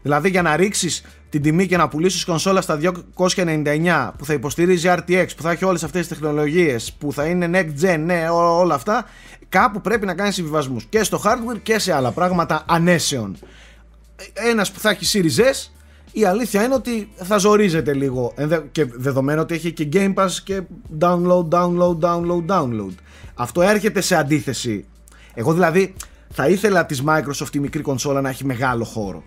Δηλαδή 0.02 0.28
για 0.30 0.42
να 0.42 0.56
ρίξεις 0.56 1.04
την 1.30 1.42
τιμή 1.42 1.66
και 1.66 1.76
να 1.76 1.88
πουλήσεις 1.88 2.24
κονσόλα 2.24 2.60
στα 2.60 2.76
299 2.76 4.12
που 4.18 4.24
θα 4.24 4.32
υποστηρίζει 4.32 4.88
RTX, 4.90 5.26
που 5.36 5.42
θα 5.42 5.50
έχει 5.50 5.64
όλες 5.64 5.82
αυτές 5.84 6.00
τις 6.06 6.18
τεχνολογίες, 6.18 6.92
που 6.98 7.12
θα 7.12 7.24
είναι 7.24 7.50
next 7.52 7.84
gen, 7.84 7.98
ναι, 8.04 8.28
ό- 8.30 8.58
όλα 8.58 8.74
αυτά, 8.74 9.04
κάπου 9.48 9.80
πρέπει 9.80 10.06
να 10.06 10.14
κάνεις 10.14 10.34
συμβιβασμούς 10.34 10.84
και 10.84 11.02
στο 11.04 11.20
hardware 11.24 11.58
και 11.62 11.78
σε 11.78 11.92
άλλα 11.92 12.10
πράγματα 12.10 12.64
ανέσεων. 12.68 13.36
Ένας 14.32 14.70
που 14.72 14.80
θα 14.80 14.90
έχει 14.90 15.20
Series 15.36 15.40
S, 15.40 15.70
η 16.12 16.24
αλήθεια 16.24 16.64
είναι 16.64 16.74
ότι 16.74 17.08
θα 17.14 17.36
ζορίζεται 17.36 17.92
λίγο. 17.94 18.32
Ενδε- 18.36 18.64
Και 18.72 18.84
δεδομένου 18.84 19.40
ότι 19.40 19.54
έχει 19.54 19.72
και 19.72 19.88
Game 19.92 20.14
Pass 20.14 20.30
και 20.44 20.60
download, 21.00 21.48
download, 21.48 21.98
download, 22.00 22.46
download. 22.48 22.94
Αυτό 23.34 23.62
έρχεται 23.62 24.00
σε 24.00 24.14
αντίθεση. 24.14 24.84
Εγώ 25.34 25.52
δηλαδή 25.52 25.94
θα 26.30 26.48
ήθελα 26.48 26.86
της 26.86 27.02
Microsoft 27.06 27.54
η 27.54 27.58
μικρή 27.58 27.82
κονσόλα 27.82 28.20
να 28.20 28.28
έχει 28.28 28.44
μεγάλο 28.44 28.84
χώρο. 28.84 29.22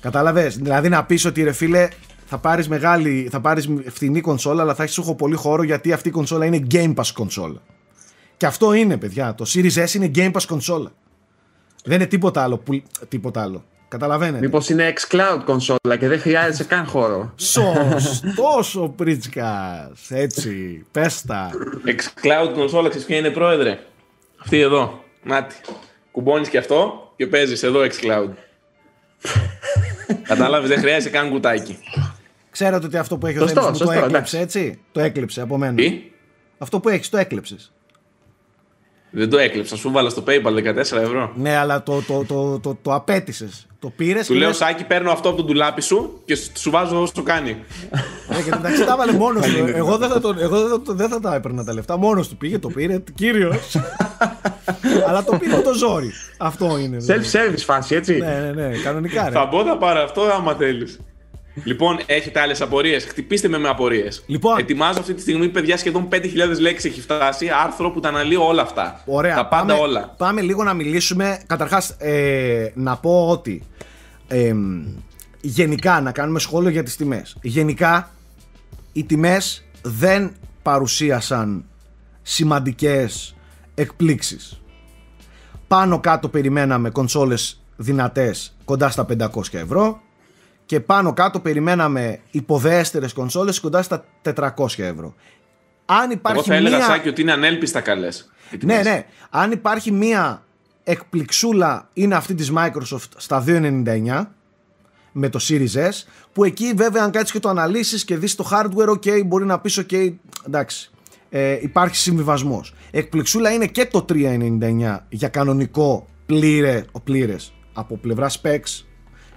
Κατάλαβες, 0.00 0.56
δηλαδή 0.56 0.88
να 0.88 1.04
πεις 1.04 1.24
ότι 1.24 1.42
ρε 1.42 1.52
φίλε 1.52 1.88
θα 2.26 2.38
πάρεις 2.38 2.68
μεγάλη, 2.68 3.28
θα 3.30 3.40
πάρεις 3.40 3.68
φθηνή 3.86 4.20
κονσόλα 4.20 4.62
αλλά 4.62 4.74
θα 4.74 4.82
έχεις 4.82 4.98
έχω 4.98 5.14
πολύ 5.14 5.36
χώρο 5.36 5.62
γιατί 5.62 5.92
αυτή 5.92 6.08
η 6.08 6.10
κονσόλα 6.10 6.44
είναι 6.46 6.66
Game 6.70 6.94
Pass 6.94 7.06
κονσόλα. 7.14 7.62
Και 8.36 8.46
αυτό 8.46 8.72
είναι 8.72 8.96
παιδιά, 8.96 9.34
το 9.34 9.44
Series 9.48 9.84
S 9.86 9.94
είναι 9.94 10.10
Game 10.14 10.32
Pass 10.32 10.42
κονσόλα. 10.46 10.92
Δεν 11.84 11.94
είναι 11.94 12.06
τίποτα 12.06 12.42
άλλο. 12.42 12.58
Που, 12.58 12.82
τίποτα 13.08 13.42
άλλο. 13.42 13.64
Καταλαβαίνετε. 13.92 14.38
Μήπως 14.38 14.68
είναι 14.68 14.92
xCloud 14.96 15.40
κονσόλα 15.44 15.96
και 15.98 16.08
δεν 16.08 16.20
χρειάζεται 16.20 16.64
καν 16.64 16.86
χώρο. 16.86 17.32
Σωστό 17.36 18.64
ο 18.82 18.88
Πρίτσκας. 18.88 20.10
Έτσι. 20.10 20.84
Πέστα. 20.90 21.50
xCloud 21.86 22.52
κονσόλα, 22.54 22.88
ξέρεις 22.88 23.06
ποια 23.06 23.16
είναι 23.16 23.30
πρόεδρε; 23.30 23.78
Αυτή 24.36 24.60
εδώ. 24.60 25.04
Μάτι. 25.22 25.54
Κουμπώνεις 26.10 26.48
και 26.48 26.58
αυτό 26.58 27.12
και 27.16 27.26
παίζεις 27.26 27.62
εδώ 27.62 27.80
xCloud. 27.80 28.28
Κατάλαβες, 30.22 30.68
δεν 30.68 30.78
χρειάζεται 30.78 31.16
καν 31.18 31.30
κουτάκι. 31.30 31.78
Ξέρετε 32.50 32.86
ότι 32.86 32.96
αυτό 32.96 33.18
που 33.18 33.26
έχει 33.26 33.38
ο 33.38 33.48
Θέμης 33.48 33.80
μου 33.80 33.86
το 33.86 33.92
έκλεψε, 33.92 34.38
έτσι; 34.38 34.80
Το 34.92 35.00
έκλεψε 35.00 35.40
από 35.40 35.58
μένα. 35.58 35.74
Τι; 35.74 36.02
Αυτό 36.58 36.80
που 36.80 36.88
έχεις 36.88 37.08
το 37.08 37.16
έκλεψε. 37.16 37.56
Δεν 39.10 39.30
το 39.30 39.38
έκλεψα, 39.38 39.76
σου 39.76 39.90
βάλα 39.90 40.10
στο 40.10 40.24
PayPal 40.26 40.74
14 40.74 40.76
ευρώ. 40.76 41.32
Ναι, 41.36 41.56
αλλά 41.56 41.82
το, 41.82 42.02
το, 42.02 42.24
το, 42.24 42.60
το, 42.60 42.78
το 42.82 42.94
απέτησες. 42.94 43.66
Το 43.82 43.92
πήρες. 43.96 44.26
Του 44.26 44.34
λέω, 44.34 44.48
λες... 44.48 44.56
Σάκη, 44.56 44.84
παίρνω 44.84 45.10
αυτό 45.10 45.28
από 45.28 45.36
τον 45.36 45.46
τουλάπι 45.46 45.82
σου 45.82 46.20
και 46.24 46.38
σου 46.54 46.70
βάζω 46.70 47.02
όσο 47.02 47.12
το 47.12 47.22
κάνει. 47.22 47.56
Ε, 48.28 48.42
και 48.42 48.50
εντάξει, 48.54 48.84
τα 48.84 48.96
βάλε 48.96 49.12
μόνος 49.12 49.46
του. 49.46 49.66
εγώ 49.74 49.96
δεν 49.96 50.08
θα, 50.08 50.20
το, 50.20 50.34
εγώ 50.38 50.60
δεν, 50.60 50.82
θα, 50.84 50.94
δεν 50.94 51.08
θα 51.08 51.20
τα 51.20 51.34
έπαιρνα 51.34 51.64
τα 51.64 51.72
λεφτά. 51.72 51.96
Μόνος 51.96 52.28
του 52.28 52.36
πήγε, 52.36 52.58
το 52.58 52.68
πήρε. 52.68 53.02
Κύριος. 53.14 53.76
αλλά 55.08 55.24
το 55.24 55.36
πήρε 55.36 55.56
το 55.56 55.74
ζόρι. 55.74 56.12
Αυτό 56.38 56.78
είναι. 56.78 56.96
Self-service 57.06 57.62
φάση, 57.64 57.94
έτσι. 57.94 58.18
ναι, 58.18 58.52
ναι, 58.54 58.68
ναι, 58.68 58.76
κανονικά. 58.76 59.24
Ρε. 59.24 59.30
θα 59.30 59.46
μπω, 59.46 59.64
θα 59.64 59.76
πάρω 59.76 60.02
αυτό 60.02 60.22
άμα 60.22 60.54
θέλεις. 60.54 61.00
Λοιπόν, 61.64 61.98
έχετε 62.06 62.40
άλλες 62.40 62.60
απορίες. 62.60 63.04
Χτυπήστε 63.04 63.48
με 63.48 63.58
με 63.58 63.68
απορίες. 63.68 64.22
Λοιπόν. 64.26 64.58
Ετοιμάζω 64.58 65.00
αυτή 65.00 65.14
τη 65.14 65.20
στιγμή, 65.20 65.48
παιδιά, 65.48 65.76
σχεδόν 65.76 66.08
5.000 66.10 66.60
λέξεις 66.60 66.90
έχει 66.90 67.00
φτάσει. 67.00 67.48
Άρθρο 67.64 67.90
που 67.90 68.00
τα 68.00 68.08
αναλύω 68.08 68.46
όλα 68.46 68.62
αυτά. 68.62 69.02
Ωραία. 69.06 69.34
Τα 69.34 69.46
πάντα 69.46 69.74
πάμε, 69.74 69.80
όλα. 69.86 70.14
Πάμε 70.16 70.40
λίγο 70.40 70.64
να 70.64 70.74
μιλήσουμε. 70.74 71.42
Καταρχάς, 71.46 71.90
ε, 71.98 72.70
να 72.74 72.96
πω 72.96 73.28
ότι. 73.28 73.62
Ε, 74.28 74.54
γενικά, 75.40 76.00
να 76.00 76.12
κάνουμε 76.12 76.38
σχόλιο 76.38 76.70
για 76.70 76.82
τις 76.82 76.96
τιμές. 76.96 77.36
Γενικά, 77.42 78.10
οι 78.92 79.04
τιμές 79.04 79.64
δεν 79.82 80.32
παρουσίασαν 80.62 81.64
σημαντικές 82.22 83.34
εκπλήξεις. 83.74 84.60
Πάνω 85.68 86.00
κάτω 86.00 86.28
περιμέναμε 86.28 86.90
κονσόλες 86.90 87.62
δυνατές 87.76 88.56
κοντά 88.64 88.90
στα 88.90 89.04
500 89.04 89.58
ευρώ 89.58 90.00
και 90.72 90.80
πάνω 90.80 91.12
κάτω 91.12 91.40
περιμέναμε 91.40 92.18
υποδέστερες 92.30 93.12
κονσόλες 93.12 93.60
κοντά 93.60 93.82
στα 93.82 94.04
400 94.34 94.48
ευρώ. 94.76 95.14
Αν 95.84 96.10
υπάρχει 96.10 96.38
Εγώ 96.38 96.46
θα 96.46 96.54
έλεγα 96.54 96.76
μία... 96.76 96.86
Σάκη 96.86 97.08
ότι 97.08 97.20
είναι 97.20 97.32
ανέλπιστα 97.32 97.80
καλές. 97.80 98.30
οι 98.50 98.52
Ναι, 98.52 98.58
τιμές. 98.58 98.84
ναι. 98.84 99.06
Αν 99.30 99.50
υπάρχει 99.50 99.90
μία 99.90 100.42
εκπληξούλα 100.84 101.88
είναι 101.92 102.14
αυτή 102.14 102.34
της 102.34 102.52
Microsoft 102.56 103.08
στα 103.16 103.44
2.99 103.46 104.26
με 105.12 105.28
το 105.28 105.38
Series 105.48 105.74
S 105.88 106.04
που 106.32 106.44
εκεί 106.44 106.72
βέβαια 106.76 107.02
αν 107.02 107.10
κάτσεις 107.10 107.32
και 107.32 107.38
το 107.40 107.48
αναλύσεις 107.48 108.04
και 108.04 108.16
δεις 108.16 108.34
το 108.34 108.48
hardware 108.52 108.88
ok 108.88 109.26
μπορεί 109.26 109.44
να 109.44 109.58
πεις 109.60 109.80
ok 109.80 110.12
εντάξει 110.46 110.90
ε, 111.30 111.58
υπάρχει 111.60 111.96
συμβιβασμός. 111.96 112.74
Εκπληξούλα 112.90 113.50
είναι 113.50 113.66
και 113.66 113.86
το 113.86 114.04
3.99 114.08 114.98
για 115.08 115.28
κανονικό 115.28 116.06
πλήρε, 116.26 116.84
ο 116.92 117.00
πλήρες 117.00 117.52
από 117.72 117.96
πλευράς 117.96 118.40
specs 118.42 118.84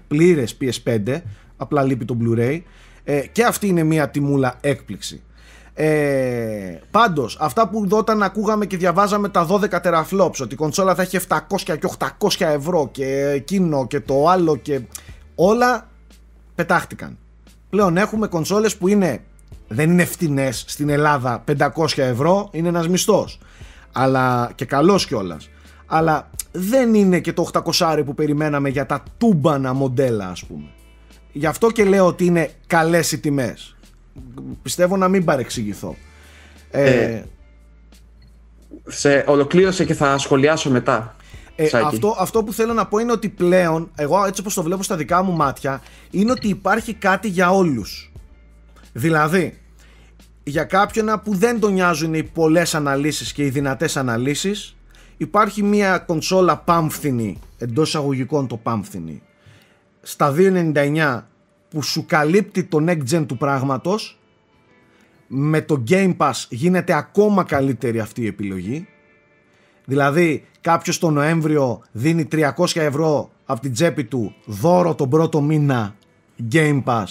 πλήρες 0.08 0.58
PS5 0.62 1.22
απλά 1.58 1.84
λείπει 1.84 2.06
το 2.06 2.18
Blu-ray 2.22 2.62
ε, 3.04 3.20
και 3.20 3.44
αυτή 3.44 3.68
είναι 3.68 3.84
μια 3.84 4.10
τιμούλα 4.10 4.58
έκπληξη. 4.62 5.22
Ε, 5.78 6.80
πάντως 6.92 7.38
αυτά 7.40 7.70
που 7.70 7.88
όταν 7.92 8.24
ακούγαμε 8.24 8.66
και 8.66 8.78
διαβάζαμε 8.78 9.30
τα 9.30 9.48
12 9.50 9.70
teraflops 9.84 10.40
ότι 10.42 10.54
η 10.54 10.56
κονσόλα 10.56 10.96
θα 10.96 11.02
έχει 11.02 11.20
700 11.28 11.38
και 11.64 11.80
800 12.18 12.30
ευρώ 12.40 12.90
και 12.92 13.32
εκείνο 13.34 13.88
και 13.88 14.00
το 14.00 14.28
άλλο 14.28 14.56
και 14.56 14.82
όλα 15.36 15.90
πετάχτηκαν 16.56 17.18
πλέον 17.70 17.98
έχουμε 17.98 18.28
κονσόλες 18.28 18.78
που 18.78 18.88
είναι 18.88 19.24
δεν 19.68 19.90
είναι 19.90 20.06
φτηνές 20.06 20.64
στην 20.68 20.90
Ελλάδα 20.90 21.44
500 21.58 21.70
ευρώ 21.96 22.50
είναι 22.52 22.68
ένας 22.68 22.88
μισθός 22.88 23.40
αλλά 23.92 24.52
και 24.56 24.66
καλός 24.66 25.06
κιόλας. 25.06 25.50
αλλά 25.86 26.30
δεν 26.56 26.94
είναι 26.94 27.20
και 27.20 27.34
το 27.34 27.50
800 27.80 28.02
που 28.06 28.14
περιμέναμε 28.14 28.70
για 28.70 28.86
τα 28.86 29.04
τούμπανα 29.18 29.74
μοντέλα 29.74 30.28
ας 30.30 30.46
πούμε 30.46 30.68
γι' 31.32 31.46
αυτό 31.46 31.72
και 31.72 31.84
λέω 31.84 32.06
ότι 32.06 32.26
είναι 32.26 32.50
καλές 32.68 33.12
οι 33.12 33.20
τιμές 33.20 33.76
πιστεύω 34.62 34.98
να 34.98 35.08
μην 35.08 35.24
παρεξηγηθώ. 35.24 35.96
Ε, 36.72 37.04
Ε, 37.04 37.24
σε 38.88 39.24
ολοκλήρωσε 39.28 39.86
και 39.86 39.94
θα 39.94 40.18
σχολιάσω 40.18 40.70
μετά. 40.70 41.16
ε, 41.56 41.68
Σάκη. 41.68 41.86
αυτό, 41.86 42.16
αυτό 42.20 42.44
που 42.44 42.54
θέλω 42.54 42.74
να 42.74 42.86
πω 42.88 42.98
είναι 42.98 43.12
ότι 43.12 43.30
πλέον, 43.30 43.92
εγώ 43.96 44.26
έτσι 44.26 44.42
όπως 44.42 44.54
το 44.54 44.64
βλέπω 44.64 44.84
στα 44.84 44.96
δικά 44.96 45.24
μου 45.24 45.32
μάτια, 45.32 45.82
είναι 46.12 46.32
ότι 46.32 46.48
υπάρχει 46.48 46.94
κάτι 46.94 47.28
για 47.28 47.52
όλους. 47.52 48.12
Δηλαδή, 48.94 49.58
για 50.44 50.64
κάποιον 50.64 51.22
που 51.24 51.36
δεν 51.36 51.60
τον 51.60 51.74
νοιάζουν 51.74 52.14
οι 52.14 52.24
πολλές 52.24 52.76
αναλύσεις 52.76 53.34
και 53.34 53.44
οι 53.44 53.50
δυνατές 53.50 53.98
αναλύσεις, 53.98 54.76
υπάρχει 55.18 55.64
μια 55.64 55.98
κονσόλα 55.98 56.58
πάμφθινη, 56.58 57.40
εντός 57.58 57.88
εισαγωγικών 57.88 58.48
το 58.48 58.58
πάμφθινη, 58.58 59.22
στα 60.02 60.34
2.99 60.38 61.22
που 61.70 61.82
σου 61.82 62.06
καλύπτει 62.06 62.64
το 62.64 62.86
next 62.88 63.10
gen 63.12 63.26
του 63.28 63.38
πράγματος. 63.38 64.20
Με 65.28 65.62
το 65.62 65.84
Game 65.90 66.18
Pass 66.18 66.32
γίνεται 66.50 66.94
ακόμα 66.94 67.44
καλύτερη 67.44 68.00
αυτή 68.00 68.22
η 68.22 68.28
επιλογή. 68.28 68.88
Δηλαδή 69.86 70.46
κάποιος 70.62 71.00
το 71.00 71.10
Νοέμβριο 71.10 71.82
δίνει 71.92 72.28
300 72.32 72.52
ευρώ 72.74 73.30
από 73.46 73.62
την 73.62 73.74
τσέπη 73.74 74.04
του 74.04 74.36
δώρο 74.46 74.96
τον 74.96 75.10
πρώτο 75.10 75.42
μήνα 75.42 75.96
Game 76.52 76.84
Pass. 76.84 77.06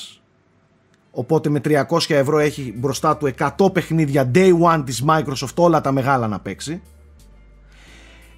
Οπότε 1.11 1.49
με 1.49 1.61
300 1.65 1.81
ευρώ 2.09 2.39
έχει 2.39 2.75
μπροστά 2.77 3.17
του 3.17 3.31
100 3.59 3.73
παιχνίδια 3.73 4.31
day 4.35 4.53
one 4.61 4.83
της 4.87 5.05
Microsoft 5.09 5.55
όλα 5.55 5.81
τα 5.81 5.93
μεγάλα 5.93 6.29
να 6.29 6.41
παίξει 6.41 6.83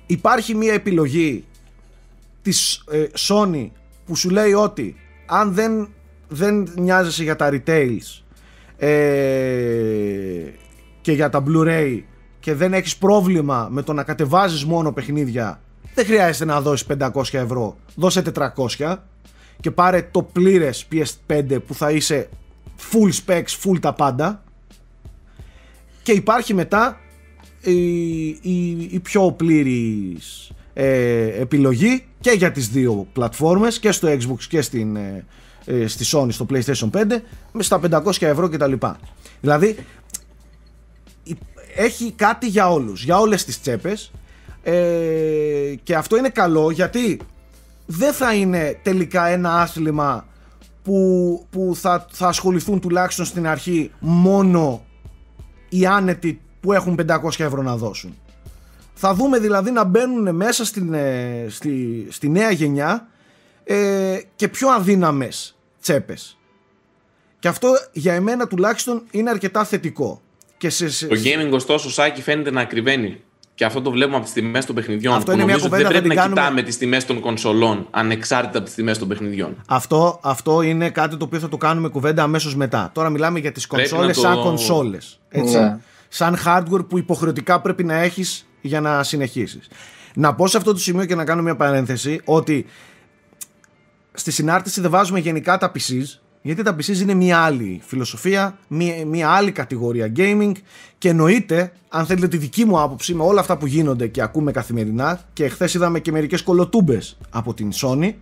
υπάρχει 0.07 0.55
μια 0.55 0.73
επιλογή 0.73 1.45
της 2.43 2.85
ε, 2.91 3.05
Sony 3.29 3.71
που 4.07 4.17
σου 4.17 4.31
λέει 4.31 4.53
ότι 4.53 4.97
αν 5.27 5.53
δεν, 5.53 5.89
δεν 6.29 6.73
νοιάζεσαι 6.77 7.23
για 7.23 7.37
τα 7.37 7.51
retails 7.53 8.23
ε, 8.77 8.89
και 11.01 11.13
για 11.13 11.29
τα 11.29 11.45
Blu-ray 11.47 12.03
και 12.41 12.55
δεν 12.55 12.73
έχεις 12.73 12.97
πρόβλημα 12.97 13.69
με 13.71 13.83
το 13.83 13.93
να 13.93 14.03
κατεβάζεις 14.03 14.65
μόνο 14.65 14.93
παιχνίδια 14.93 15.61
δεν 15.97 16.05
χρειάζεται 16.05 16.45
να 16.45 16.61
δώσεις 16.61 16.87
500 16.99 17.23
ευρώ. 17.33 17.77
Δώσε 17.95 18.23
400 18.79 18.97
και 19.61 19.71
πάρε 19.71 20.09
το 20.11 20.23
πλήρες 20.23 20.87
PS5 20.93 21.59
που 21.67 21.75
θα 21.75 21.91
είσαι 21.91 22.29
full 22.93 23.11
specs, 23.25 23.65
full 23.65 23.81
τα 23.81 23.93
πάντα. 23.93 24.43
Και 26.03 26.13
υπάρχει 26.13 26.55
μετά 26.55 27.01
η, 27.71 28.27
η, 28.29 28.89
η 28.91 28.99
πιο 29.03 29.33
πλήρης 29.33 30.51
ε, 30.75 31.41
επιλογή 31.41 32.05
και 32.21 32.31
για 32.31 32.53
τις 32.53 32.69
δύο 32.69 33.07
πλατφόρμες 33.13 33.79
και 33.79 33.93
στο 33.93 34.09
Xbox 34.09 34.43
και 34.49 34.61
στην, 34.61 34.97
ε, 34.97 35.25
ε, 35.65 35.87
στη 35.87 36.05
Sony 36.13 36.29
στο 36.31 36.47
PlayStation 36.51 36.91
5 36.91 37.05
με 37.53 37.63
στα 37.63 37.81
500 37.91 38.11
ευρώ 38.21 38.49
κτλ. 38.49 38.73
Δηλαδή 39.41 39.77
η- 41.23 41.37
έχει 41.77 42.13
κάτι 42.13 42.47
για 42.49 42.71
όλους, 42.71 43.05
για 43.05 43.19
όλες 43.19 43.45
τις 43.45 43.61
τσέπες 43.61 44.11
ε, 44.63 45.75
και 45.83 45.95
αυτό 45.95 46.17
είναι 46.17 46.29
καλό 46.29 46.71
γιατί 46.71 47.21
δεν 47.87 48.13
θα 48.13 48.35
είναι 48.35 48.79
τελικά 48.83 49.27
ένα 49.27 49.61
άθλημα 49.61 50.27
που, 50.83 51.47
που 51.51 51.73
θα, 51.77 52.07
θα 52.11 52.29
ασχοληθούν 52.29 52.81
τουλάχιστον 52.81 53.25
στην 53.25 53.47
αρχή 53.47 53.91
μόνο 53.99 54.85
οι 55.69 55.87
άνετοι 55.87 56.41
που 56.67 56.73
έχουν 56.73 56.99
500 57.09 57.41
ευρώ 57.45 57.63
να 57.63 57.77
δώσουν. 57.77 58.17
Θα 58.95 59.15
δούμε 59.15 59.39
δηλαδή 59.39 59.71
να 59.71 59.85
μπαίνουν 59.85 60.35
μέσα 60.35 60.65
στην, 60.65 60.95
ε, 60.95 61.47
στη, 61.49 62.07
στη 62.11 62.29
νέα 62.29 62.51
γενιά 62.51 63.07
ε, 63.65 64.19
και 64.37 64.49
πιο 64.49 64.69
αδύναμες 64.69 65.57
τσέπες. 65.81 66.39
Και 67.39 67.49
αυτό 67.49 67.69
για 67.93 68.15
εμένα 68.15 68.47
τουλάχιστον 68.47 69.03
είναι 69.11 69.31
αρκετά 69.31 69.65
θετικό. 69.65 70.21
Και 70.57 70.71
σε, 70.71 70.91
σε- 70.91 71.07
Το 71.07 71.15
gaming 71.25 71.51
ωστόσο, 71.53 71.91
Σάκη, 71.91 72.23
φαίνεται 72.23 72.51
να 72.51 72.61
ακριβένει. 72.61 73.21
Και 73.55 73.65
αυτό 73.65 73.81
το 73.83 73.91
βλέπουμε 73.91 74.17
από 74.17 74.25
τις 74.25 74.35
τιμές 74.35 74.65
των 74.67 74.75
παιχνιδιών. 74.75 75.15
Αυτό 75.17 75.31
που 75.31 75.37
είναι 75.37 75.45
μια 75.45 75.55
νομίζω 75.57 75.75
ότι 75.75 75.83
κουβέντα, 75.85 76.01
δεν 76.01 76.03
θα 76.03 76.09
πρέπει 76.09 76.17
να 76.17 76.23
την 76.25 76.33
κάνουμε. 76.35 76.41
κοιτάμε 76.57 76.63
τις 76.69 76.79
τιμές 76.79 77.05
των 77.05 77.21
κονσολών 77.21 77.87
ανεξάρτητα 77.91 78.57
από 78.59 78.67
τις 78.67 78.75
τιμές 78.75 78.99
των 78.99 79.09
παιχνιδιών. 79.09 79.57
Αυτό, 79.69 80.21
αυτό 80.23 80.63
είναι 80.63 80.91
κάτι 80.91 81.17
το 81.17 81.25
οποίο 81.25 81.39
θα 81.39 81.49
το 81.49 81.57
κάνουμε 81.57 81.89
κουβέντα 81.89 82.23
αμέσως 82.23 82.57
μετά. 82.57 82.91
Τώρα 82.95 83.11
μιλάμε 83.11 83.39
για 83.39 83.53
τις 83.53 83.67
Πρέπει 83.67 83.89
κονσόλες 83.89 84.17
να 84.17 84.23
το- 84.23 84.29
σαν 84.35 84.43
κονσόλες. 84.45 85.21
Έτσι. 85.29 85.59
Ναι. 85.59 85.77
Σαν 86.17 86.37
hardware 86.45 86.89
που 86.89 86.99
υποχρεωτικά 86.99 87.61
πρέπει 87.61 87.85
να 87.85 87.95
έχεις 87.95 88.49
για 88.61 88.81
να 88.81 89.03
συνεχίσεις. 89.03 89.69
Να 90.15 90.35
πω 90.35 90.47
σε 90.47 90.57
αυτό 90.57 90.73
το 90.73 90.79
σημείο 90.79 91.05
και 91.05 91.15
να 91.15 91.25
κάνω 91.25 91.43
μια 91.43 91.57
παρένθεση 91.57 92.21
ότι 92.25 92.67
στη 94.13 94.31
συνάρτηση 94.31 94.81
δεν 94.81 94.91
βάζουμε 94.91 95.19
γενικά 95.19 95.59
τα 95.59 95.73
PCs 95.75 96.05
Γιατί 96.43 96.63
τα 96.63 96.77
PCs 96.77 96.99
είναι 97.01 97.15
μια 97.15 97.39
άλλη 97.39 97.81
φιλοσοφία, 97.85 98.59
μια, 98.69 99.07
μια 99.07 99.31
άλλη 99.31 99.53
κατηγορία 99.53 100.13
gaming 100.17 100.53
και 100.99 101.09
εννοείται, 101.09 101.73
αν 101.89 102.07
θέλετε 102.07 102.29
τη 102.29 102.37
δική 102.37 102.65
μου 102.65 102.81
άποψη 102.81 103.15
με 103.15 103.23
όλα 103.23 103.41
αυτά 103.41 103.57
που 103.57 103.67
γίνονται 103.67 104.07
και 104.07 104.23
ακούμε 104.23 104.53
καθημερινά 104.53 105.21
και 105.33 105.49
χθε 105.49 105.69
είδαμε 105.75 106.01
και 106.01 106.13
μερικές 106.13 106.43
κολοτούμπες 106.43 107.19
από 107.31 107.55
την 107.55 107.71
Sony 107.75 108.13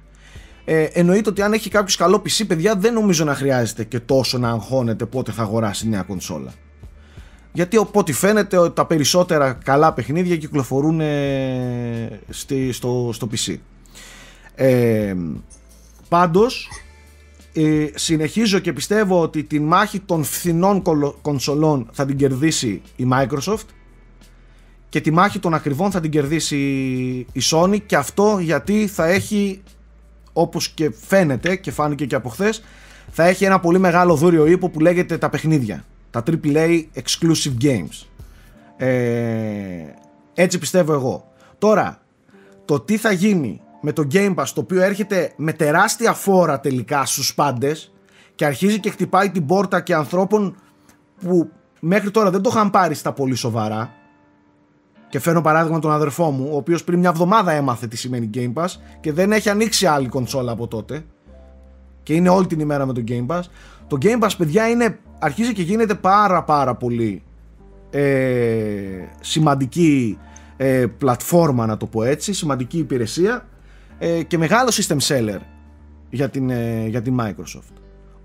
ε, 0.65 0.83
εννοείται 0.83 1.31
ότι 1.31 1.43
αν 1.43 1.53
έχει 1.53 1.71
κάποιος 1.71 1.97
καλό 1.97 2.17
PC 2.17 2.45
παιδιά 2.47 2.75
δεν 2.77 2.93
νομίζω 2.93 3.25
να 3.25 3.35
χρειάζεται 3.35 3.85
και 3.85 4.01
τόσο 4.01 4.39
να 4.39 4.49
αγχώνεται 4.49 5.07
πότε 5.07 5.33
θα 5.33 5.43
αγοράσει 5.43 5.89
νέα 5.89 6.03
κονσόλα 6.03 6.53
γιατί 7.57 7.77
οπότε 7.77 8.13
φαίνεται 8.13 8.57
ότι 8.57 8.75
τα 8.75 8.87
περισσότερα 8.87 9.53
καλά 9.53 9.93
παιχνίδια 9.93 10.37
κυκλοφορούν 10.37 11.01
ε, 11.01 12.21
στη, 12.29 12.73
στο, 12.73 13.11
στο 13.13 13.29
PC 13.33 13.57
ε, 14.55 15.15
πάντως 16.09 16.69
ε, 17.53 17.87
συνεχίζω 17.95 18.59
και 18.59 18.73
πιστεύω 18.73 19.21
ότι 19.21 19.43
τη 19.43 19.61
μάχη 19.61 20.01
των 20.01 20.25
φθηνών 20.25 20.83
κονσολών 21.23 21.89
θα 21.93 22.07
την 22.07 22.17
κερδίσει 22.17 22.83
η 22.97 23.09
Microsoft 23.13 23.67
και 24.89 25.01
τη 25.01 25.11
μάχη 25.11 25.39
των 25.39 25.55
ακριβών 25.55 25.91
θα 25.91 26.01
την 26.01 26.11
κερδίσει 26.11 26.57
η 27.33 27.41
Sony 27.51 27.79
και 27.87 27.97
αυτό 27.97 28.39
γιατί 28.41 28.87
θα 28.87 29.07
έχει 29.07 29.63
όπως 30.33 30.69
και 30.69 30.91
φαίνεται 31.07 31.57
και 31.57 31.71
φάνηκε 31.71 32.07
και 32.07 32.15
από 32.15 32.29
χθες, 32.29 32.65
θα 33.11 33.25
έχει 33.25 33.45
ένα 33.45 33.61
πολύ 33.61 33.79
μεγάλο 33.79 34.15
δούριο 34.15 34.47
ύπο 34.47 34.69
που 34.69 34.81
λέγεται 34.81 35.19
τα 35.19 35.29
παιχνίδια 35.29 35.85
τα 36.15 36.23
AAA 36.27 36.83
exclusive 36.95 37.57
games. 37.63 38.07
Ε, 38.77 38.89
έτσι 40.35 40.59
πιστεύω 40.59 40.93
εγώ. 40.93 41.33
Τώρα 41.59 42.01
το 42.65 42.81
τι 42.81 42.97
θα 42.97 43.13
γίνει 43.13 43.61
με 43.81 43.93
το 43.93 44.07
Game 44.13 44.35
Pass 44.35 44.47
το 44.55 44.61
οποίο 44.61 44.83
έρχεται 44.83 45.33
με 45.37 45.53
τεράστια 45.53 46.13
φόρα 46.13 46.61
τελικά 46.61 47.05
στους 47.05 47.35
πάντες 47.35 47.93
και 48.35 48.45
αρχίζει 48.45 48.81
και 48.81 48.91
χτυπάει 48.91 49.31
την 49.31 49.47
πόρτα 49.47 49.81
και 49.81 49.95
ανθρώπων 49.95 50.57
που 51.21 51.51
μέχρι 51.81 52.11
τώρα 52.11 52.31
δεν 52.31 52.43
το 52.43 52.51
είχαν 52.53 52.71
πάρει 52.71 52.95
στα 52.95 53.13
πολύ 53.13 53.35
σοβαρά. 53.35 53.93
Και 55.09 55.19
φέρνω 55.19 55.41
παράδειγμα 55.41 55.79
τον 55.79 55.93
αδερφό 55.93 56.31
μου 56.31 56.49
ο 56.53 56.57
οποίος 56.57 56.85
πριν 56.85 56.99
μια 56.99 57.09
εβδομάδα 57.09 57.53
έμαθε 57.53 57.87
τι 57.87 57.97
σημαίνει 57.97 58.31
Game 58.35 58.53
Pass 58.53 58.69
και 59.01 59.13
δεν 59.13 59.33
έχει 59.33 59.51
ανοίξει 59.51 59.87
άλλη 59.87 60.09
κονσόλα 60.09 60.53
από 60.53 60.67
τότε. 60.67 61.05
Και 62.03 62.15
είναι 62.15 62.29
όλη 62.29 62.47
την 62.47 62.61
ημέρα 62.61 62.87
με 62.87 62.93
το 62.93 63.05
Game 63.09 63.27
Pass. 63.27 63.43
Το 63.87 63.99
Game 64.03 64.21
Pass 64.21 64.31
παιδιά 64.39 64.69
είναι, 64.69 64.99
αρχίζει 65.19 65.53
και 65.53 65.63
γίνεται 65.63 65.95
πάρα 65.95 66.45
πάρα 66.45 66.75
πολύ 66.75 67.23
ε, 67.91 68.03
σημαντική 69.21 70.19
ε, 70.57 70.87
πλατφόρμα 70.99 71.67
να 71.67 71.77
το 71.77 71.87
πω 71.87 72.03
έτσι 72.03 72.33
σημαντική 72.33 72.79
υπηρεσία 72.79 73.49
ε, 73.99 74.23
και 74.23 74.39
μεγάλο 74.39 74.71
system 74.73 74.97
seller 75.09 75.39
για 76.11 76.29
την, 76.29 76.51
ε, 76.51 76.87
για 76.87 77.03
την 77.03 77.17
Microsoft. 77.21 77.73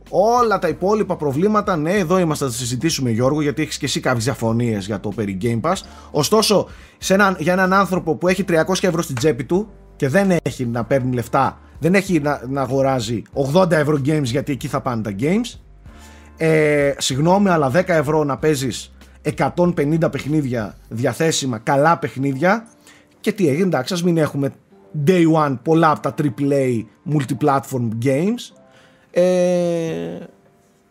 Όλα 0.09 0.59
τα 0.59 0.67
υπόλοιπα 0.67 1.15
προβλήματα, 1.15 1.77
ναι, 1.77 1.91
εδώ 1.91 2.19
είμαστε 2.19 2.45
να 2.45 2.51
συζητήσουμε 2.51 3.09
Γιώργο, 3.09 3.41
γιατί 3.41 3.61
έχεις 3.61 3.77
και 3.77 3.85
εσύ 3.85 3.99
κάποιες 3.99 4.23
διαφωνίες 4.23 4.85
για 4.85 4.99
το 4.99 5.09
περί 5.09 5.37
Game 5.41 5.61
Pass. 5.61 5.75
Ωστόσο, 6.11 6.67
σε 6.97 7.13
έναν, 7.13 7.35
για 7.39 7.53
έναν 7.53 7.73
άνθρωπο 7.73 8.15
που 8.15 8.27
έχει 8.27 8.45
300 8.47 8.53
ευρώ 8.81 9.01
στην 9.01 9.15
τσέπη 9.15 9.43
του 9.43 9.69
και 9.95 10.07
δεν 10.07 10.31
έχει 10.41 10.65
να 10.65 10.85
παίρνει 10.85 11.13
λεφτά, 11.13 11.59
δεν 11.79 11.93
έχει 11.93 12.19
να, 12.19 12.41
να 12.49 12.61
αγοράζει 12.61 13.21
80 13.53 13.71
ευρώ 13.71 14.01
games 14.05 14.23
γιατί 14.23 14.51
εκεί 14.51 14.67
θα 14.67 14.81
πάνε 14.81 15.01
τα 15.01 15.15
games. 15.19 15.59
Ε, 16.41 16.93
συγγνώμη, 16.97 17.49
αλλά 17.49 17.71
10 17.75 17.83
ευρώ 17.87 18.23
να 18.23 18.37
παίζεις 18.37 18.91
150 19.55 20.11
παιχνίδια 20.11 20.77
διαθέσιμα, 20.89 21.57
καλά 21.57 21.97
παιχνίδια. 21.97 22.67
Και 23.19 23.31
τι 23.31 23.47
έγινε, 23.47 23.65
εντάξει, 23.65 23.93
ας 23.93 24.03
μην 24.03 24.17
έχουμε 24.17 24.51
day 25.05 25.31
one 25.33 25.57
πολλά 25.63 25.91
από 25.91 25.99
τα 26.01 26.13
AAA 26.17 26.83
multi-platform 27.13 27.89
games 28.05 28.59
ε, 29.11 30.17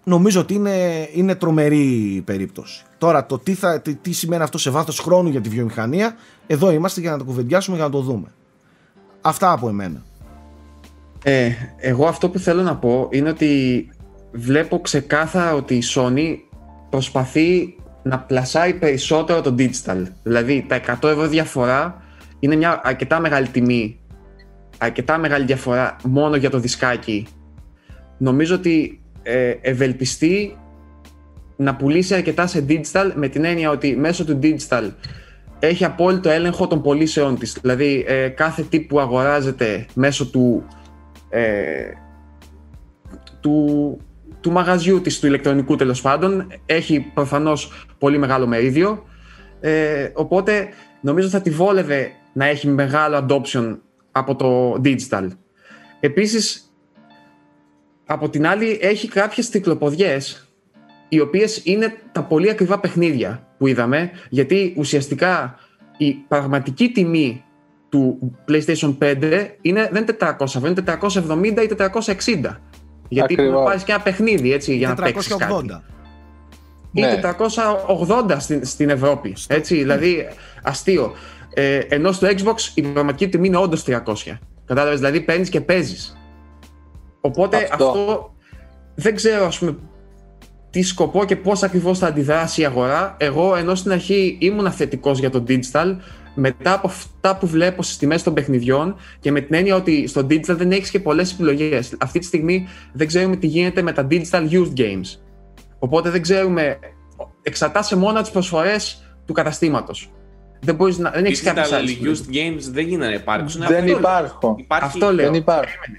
νομίζω 0.05 0.41
ότι 0.41 0.55
είναι, 0.55 1.09
είναι 1.13 1.35
τρομερή 1.35 2.23
περίπτωση. 2.25 2.85
Τώρα 2.99 3.27
το 3.27 3.39
τι, 3.39 3.55
θα, 3.55 3.81
τι, 3.81 3.95
τι 3.95 4.13
σημαίνει 4.13 4.43
αυτό 4.43 4.59
σε 4.59 4.71
βάθος 4.71 4.99
χρόνου 4.99 5.29
για 5.29 5.41
τη 5.41 5.49
βιομηχανία 5.49 6.17
εδώ 6.47 6.71
είμαστε 6.71 7.01
για 7.01 7.11
να 7.11 7.19
το 7.19 7.25
κουβεντιάσουμε 7.25 7.77
για 7.77 7.85
να 7.85 7.91
το 7.91 8.01
δούμε. 8.01 8.33
Αυτά 9.21 9.53
από 9.53 9.69
εμένα. 9.69 10.03
Ε, 11.23 11.51
εγώ 11.77 12.07
αυτό 12.07 12.31
που 12.31 12.39
θέλω 12.39 12.63
να 12.63 12.77
πω 12.77 13.09
είναι 13.11 13.29
ότι 13.29 13.89
βλέπω 14.39 14.81
ξεκάθαρα 14.81 15.55
ότι 15.55 15.75
η 15.75 15.83
Sony 15.95 16.37
προσπαθεί 16.91 17.77
να 18.03 18.19
πλασάει 18.19 18.75
περισσότερο 18.75 19.41
το 19.41 19.55
digital. 19.59 20.03
Δηλαδή 20.23 20.65
τα 20.69 20.81
100 21.01 21.09
ευρώ 21.09 21.27
διαφορά 21.27 22.03
είναι 22.39 22.57
μια 22.57 22.81
αρκετά 22.85 23.21
μεγάλη 23.21 23.49
τιμή, 23.49 24.01
αρκετά 24.79 25.19
μεγάλη 25.19 25.45
διαφορά 25.45 25.97
μόνο 26.05 26.37
για 26.37 26.51
το 26.51 26.59
δισκάκι. 26.59 27.27
Νομίζω 28.19 28.55
ότι 28.55 29.01
ε, 29.23 29.55
ευελπιστεί 29.61 30.57
να 31.57 31.77
πουλήσει 31.77 32.15
αρκετά 32.15 32.47
σε 32.47 32.65
digital 32.69 33.13
με 33.15 33.29
την 33.29 33.45
έννοια 33.45 33.71
ότι 33.71 33.97
μέσω 33.97 34.25
του 34.25 34.39
digital 34.43 34.91
έχει 35.59 35.85
απόλυτο 35.85 36.29
έλεγχο 36.29 36.67
των 36.67 36.83
πωλήσεών 36.83 37.39
της. 37.39 37.59
Δηλαδή 37.61 38.05
ε, 38.07 38.29
κάθε 38.29 38.63
τύπο 38.63 38.87
που 38.87 39.01
αγοράζεται 39.01 39.87
μέσω 39.95 40.27
του, 40.27 40.67
ε, 41.29 41.91
του, 43.41 43.99
του 44.41 44.51
μαγαζιού 44.51 45.01
της, 45.01 45.21
του 45.21 45.27
ηλεκτρονικού 45.27 45.77
τέλος 45.77 46.01
πάντων, 46.01 46.47
έχει 46.67 47.01
προφανώς 47.15 47.87
πολύ 47.99 48.19
μεγάλο 48.19 48.47
μερίδιο. 48.47 49.05
Ε, 49.61 50.11
οπότε 50.15 50.69
νομίζω 51.01 51.29
θα 51.29 51.41
τη 51.41 51.51
βόλευε 51.51 52.11
να 52.33 52.47
έχει 52.47 52.69
μεγάλο 52.69 53.27
adoption 53.29 53.79
από 54.13 54.37
το 54.37 54.81
digital. 54.85 55.29
Επίσης, 56.01 56.73
από 58.07 58.29
την 58.29 58.47
άλλη 58.47 58.79
έχει 58.83 59.09
κάποιες 59.09 59.49
τυκλοποδιές 59.49 60.49
οι 61.09 61.21
οποίες 61.21 61.61
είναι 61.65 61.93
τα 62.13 62.23
πολύ 62.23 62.51
ακριβά 62.51 62.81
παιχνίδια 62.81 63.47
που 63.59 63.67
είδαμε 63.67 64.11
γιατί 64.29 64.75
ουσιαστικά 64.77 65.59
η 65.97 66.13
πραγματική 66.13 66.89
τιμή 66.89 67.45
του 67.89 68.35
PlayStation 68.49 68.97
5 68.99 69.49
είναι, 69.61 69.89
δεν 69.93 70.03
είναι 70.03 70.37
400 70.39 70.55
είναι 70.55 70.99
470 71.01 71.63
ή 71.63 71.71
460. 72.25 72.57
Γιατί 73.09 73.35
πρέπει 73.35 73.51
να 73.51 73.63
πάρεις 73.63 73.83
και 73.83 73.93
ένα 73.93 74.01
παιχνίδι 74.03 74.53
έτσι, 74.53 74.77
για 74.77 74.89
να 74.89 74.95
παίξεις 74.95 75.37
κάτι. 75.37 75.81
Ή 76.93 77.03
480 77.99 78.25
ναι. 78.27 78.39
στην, 78.39 78.65
στην 78.65 78.91
Ευρώπη. 78.91 79.37
Έτσι, 79.49 79.75
δηλαδή 79.77 80.29
αστείο. 80.63 81.13
Ε, 81.55 81.79
ενώ 81.79 82.13
στο 82.13 82.29
Xbox 82.29 82.57
η 82.75 82.83
πραγματική 82.83 83.29
τιμή 83.29 83.47
είναι 83.47 83.57
όντως 83.57 83.85
300. 83.87 83.95
Κατάλαβες, 84.65 84.99
δηλαδή 84.99 85.21
παίρνεις 85.21 85.49
και 85.49 85.61
παίζεις. 85.61 86.17
Οπότε 87.21 87.69
αυτό. 87.73 88.35
δεν 88.95 89.15
ξέρω, 89.15 89.47
ας 89.47 89.59
πούμε, 89.59 89.77
τι 90.71 90.83
σκοπό 90.83 91.25
και 91.25 91.37
πώς 91.37 91.63
ακριβώς 91.63 91.99
θα 91.99 92.07
αντιδράσει 92.07 92.61
η 92.61 92.65
αγορά. 92.65 93.17
Εγώ 93.19 93.57
ενώ 93.57 93.75
στην 93.75 93.93
αρχή 93.93 94.37
ήμουν 94.41 94.71
θετικός 94.71 95.19
για 95.19 95.31
το 95.31 95.45
digital, 95.49 95.97
μετά 96.39 96.73
από 96.73 96.87
αυτά 96.87 97.37
που 97.37 97.47
βλέπω 97.47 97.83
στις 97.83 97.97
τιμές 97.97 98.23
των 98.23 98.35
παιχνιδιών 98.35 98.97
και 99.21 99.33
με 99.33 99.41
την 99.41 99.55
έννοια 99.55 99.75
ότι 99.75 100.07
στο 100.07 100.21
digital 100.21 100.57
δεν 100.57 100.71
έχεις 100.71 100.91
και 100.91 101.01
πολλές 101.01 101.33
επιλογές. 101.33 101.95
Αυτή 101.99 102.19
τη 102.19 102.25
στιγμή 102.25 102.69
δεν 102.93 103.07
ξέρουμε 103.07 103.37
τι 103.37 103.47
γίνεται 103.47 103.83
με 103.83 103.93
τα 103.93 104.07
digital 104.11 104.49
youth 104.51 104.73
games. 104.77 105.19
Οπότε 105.79 106.11
δεν 106.11 106.23
ξέρουμε. 106.23 106.79
Εξαρτάσαι 107.43 107.97
μόνο 107.97 108.21
τις 108.21 108.31
προσφορές 108.31 109.03
του 109.27 109.33
καταστήματος. 109.33 110.11
Δεν 110.61 110.75
μπορείς 110.75 110.99
να. 110.99 111.11
Δεν 111.11 111.25
έχεις 111.25 111.43
κάποια 111.43 111.67
used 112.03 112.35
games 112.35 112.63
δεν 112.71 112.87
γίνεται 112.87 113.09
να 113.09 113.15
υπάρξουν. 113.15 113.65
Δεν 113.67 113.87
υπάρχουν. 113.87 114.55
Υπάρχει... 114.59 114.85
Αυτό 114.85 115.13
λέω. 115.13 115.25
Δεν 115.25 115.35
υπάρχουν. 115.35 115.97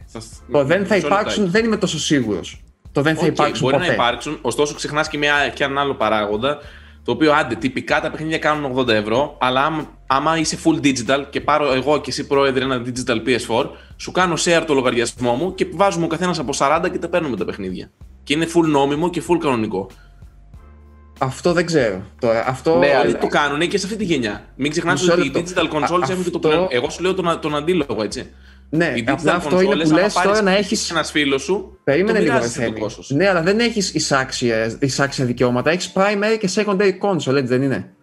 Το 0.52 0.64
δεν 0.64 0.86
θα 0.86 0.96
υπάρξουν 0.96 1.50
δεν 1.50 1.66
είμαι 1.66 1.78
τόσο 1.78 2.00
σίγουρος. 2.00 2.64
Το 2.92 3.02
δεν 3.02 3.16
θα 3.16 3.26
okay, 3.26 3.30
υπάρξουν. 3.30 3.60
Μπορεί 3.62 3.76
ποτέ. 3.76 3.88
να 3.88 3.94
υπάρξουν, 3.94 4.40
ωστόσο 4.42 4.74
ξεχνάς 4.74 5.08
και, 5.08 5.18
μια, 5.18 5.34
και 5.54 5.64
έναν 5.64 5.78
άλλο 5.78 5.94
παράγοντα. 5.96 6.58
Το 7.10 7.16
οποίο 7.16 7.34
άντε, 7.34 7.56
τυπικά 7.56 8.02
τα 8.02 8.12
παιχνίδια 8.12 8.38
κάνουν 8.38 8.78
80 8.78 8.88
ευρώ, 8.88 9.38
αλλά 9.40 9.66
άμα, 9.66 9.98
άμα 10.08 10.38
είσαι 10.38 10.58
full 10.64 10.86
digital 10.86 11.26
και 11.30 11.42
πάρω 11.42 11.74
εγώ 11.74 12.02
και 12.02 12.10
εσύ 12.10 12.28
πρόεδρε 12.28 12.64
ένα 12.64 12.82
digital 12.86 13.16
PS4, 13.16 13.66
σου 13.98 14.12
κάνω 14.12 14.34
share 14.38 14.64
το 14.68 14.74
λογαριασμό 14.74 15.34
μου 15.34 15.56
και 15.56 15.68
βάζουμε 15.74 16.06
ο 16.06 16.08
καθένας 16.08 16.40
από 16.40 16.52
40 16.58 16.90
και 16.92 16.98
τα 16.98 17.10
παίρνουμε 17.10 17.38
τα 17.38 17.46
παιχνίδια. 17.46 17.92
Και 18.24 18.34
είναι 18.34 18.46
full 18.56 18.68
νόμιμο 18.68 19.10
και 19.10 19.24
full 19.28 19.38
κανονικό. 19.40 19.90
Αυτό 21.20 21.54
δεν 21.54 21.66
ξέρω. 21.66 22.02
Τώρα, 22.20 22.48
αυτό... 22.48 22.78
Ναι, 22.78 22.96
αλλά 22.96 23.18
το 23.18 23.28
κάνουν 23.28 23.68
και 23.68 23.78
σε 23.78 23.86
αυτή 23.86 23.98
τη 23.98 24.04
γενιά. 24.04 24.46
Μην 24.56 24.72
ξεχνά 24.72 24.98
ότι 25.12 25.28
οι 25.28 25.32
digital 25.36 25.70
consoles 25.70 26.10
έχουν 26.10 26.24
και 26.24 26.30
το 26.30 26.48
αυτό... 26.48 26.68
Εγώ 26.70 26.90
σου 26.90 27.02
λέω 27.02 27.14
τον, 27.14 27.40
τον 27.42 27.56
αντίλογο, 27.56 28.04
έτσι. 28.04 28.30
Ναι, 28.70 28.94
οι 28.96 29.06
digital 29.08 29.28
αυτό 29.28 29.58
consoles, 29.58 29.64
είναι 29.64 29.84
που 29.84 29.92
λες 29.92 30.14
τώρα 30.14 30.42
να 30.42 30.52
έχει. 30.52 30.92
Ένας 30.92 31.12
φίλος 31.12 31.42
σου. 31.42 31.80
Περίμενε 31.84 32.20
λίγο, 32.20 32.40
Ναι, 33.08 33.28
αλλά 33.28 33.42
δεν 33.42 33.60
έχεις 33.60 33.94
εισάξια, 33.94 34.78
εισάξια 34.80 35.26
δικαιώματα. 35.26 35.72
Έχεις 35.72 35.92
primary 35.96 36.38
και 36.40 36.50
secondary 36.56 36.92
console, 37.00 37.36
έτσι 37.36 37.44
δεν 37.44 37.62
είναι; 37.62 37.94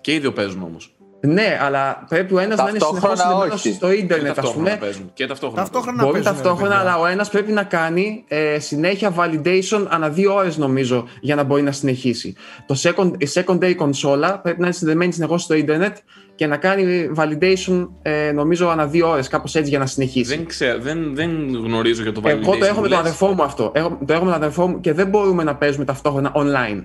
Και 0.00 0.14
οι 0.14 0.18
δύο 0.18 0.32
παίζουν 0.32 0.62
όμως. 0.62 0.94
Ναι, 1.22 1.58
αλλά 1.62 2.04
πρέπει 2.08 2.34
ο 2.34 2.38
ένας 2.38 2.56
να 2.58 2.62
είναι 2.68 2.78
συνεχώς 2.78 3.00
Ταυτόχρονα 3.00 3.16
συνδεμένο 3.22 3.54
όχι. 3.54 3.72
στο 3.72 3.88
Και 3.88 3.94
ίντερνετ, 3.94 4.28
ας 4.28 4.34
ταυτόχρονα 4.34 4.64
πούμε. 4.68 4.78
παίζουν. 4.80 5.10
Και 5.14 5.26
ταυτόχρονα. 5.26 5.62
Ταυτόχρονα 5.62 6.02
Μπορεί 6.02 6.12
παίζουν, 6.12 6.32
ρε 6.32 6.36
ταυτόχρονα, 6.38 6.74
παιδιά. 6.76 6.90
αλλά 6.92 7.00
ο 7.02 7.06
ένας 7.06 7.28
πρέπει 7.30 7.52
να 7.52 7.62
κάνει 7.62 8.24
ε, 8.28 8.58
συνέχεια 8.58 9.14
validation 9.16 9.86
ανά 9.88 10.08
δύο 10.08 10.34
ώρες, 10.34 10.56
νομίζω, 10.56 11.04
για 11.20 11.34
να 11.34 11.42
μπορεί 11.42 11.62
να 11.62 11.72
συνεχίσει. 11.72 12.34
Το 12.66 12.74
second, 12.82 13.10
η 13.18 13.28
secondary 13.34 13.74
κονσόλα 13.74 14.38
πρέπει 14.40 14.60
να 14.60 14.66
είναι 14.66 14.74
συνδεμένη 14.74 15.12
συνεχώς 15.12 15.42
στο 15.42 15.54
ίντερνετ 15.54 15.96
και 16.34 16.46
να 16.46 16.56
κάνει 16.56 17.10
validation, 17.16 17.88
ε, 18.02 18.32
νομίζω, 18.32 18.68
ανά 18.68 18.86
δύο 18.86 19.08
ώρες, 19.10 19.28
κάπως 19.28 19.54
έτσι 19.54 19.68
για 19.70 19.78
να 19.78 19.86
συνεχίσει. 19.86 20.36
Δεν, 20.36 20.46
ξέρω, 20.46 20.78
δεν, 20.80 21.14
δεν 21.14 21.30
γνωρίζω 21.64 22.02
για 22.02 22.12
το 22.12 22.20
validation. 22.24 22.28
Εγώ 22.42 22.56
το 22.56 22.64
έχω 22.64 22.74
που 22.74 22.80
με 22.80 22.88
τον 22.88 22.88
λες. 22.88 22.98
αδερφό 22.98 23.26
μου 23.34 23.42
αυτό. 23.42 23.72
Έχω, 23.74 23.98
το 24.06 24.12
έχω 24.12 24.24
με 24.24 24.30
τον 24.30 24.40
αδερφό 24.40 24.66
μου 24.68 24.80
και 24.80 24.92
δεν 24.92 25.08
μπορούμε 25.08 25.42
να 25.44 25.56
παίζουμε 25.56 25.84
ταυτόχρονα 25.84 26.32
online. 26.34 26.82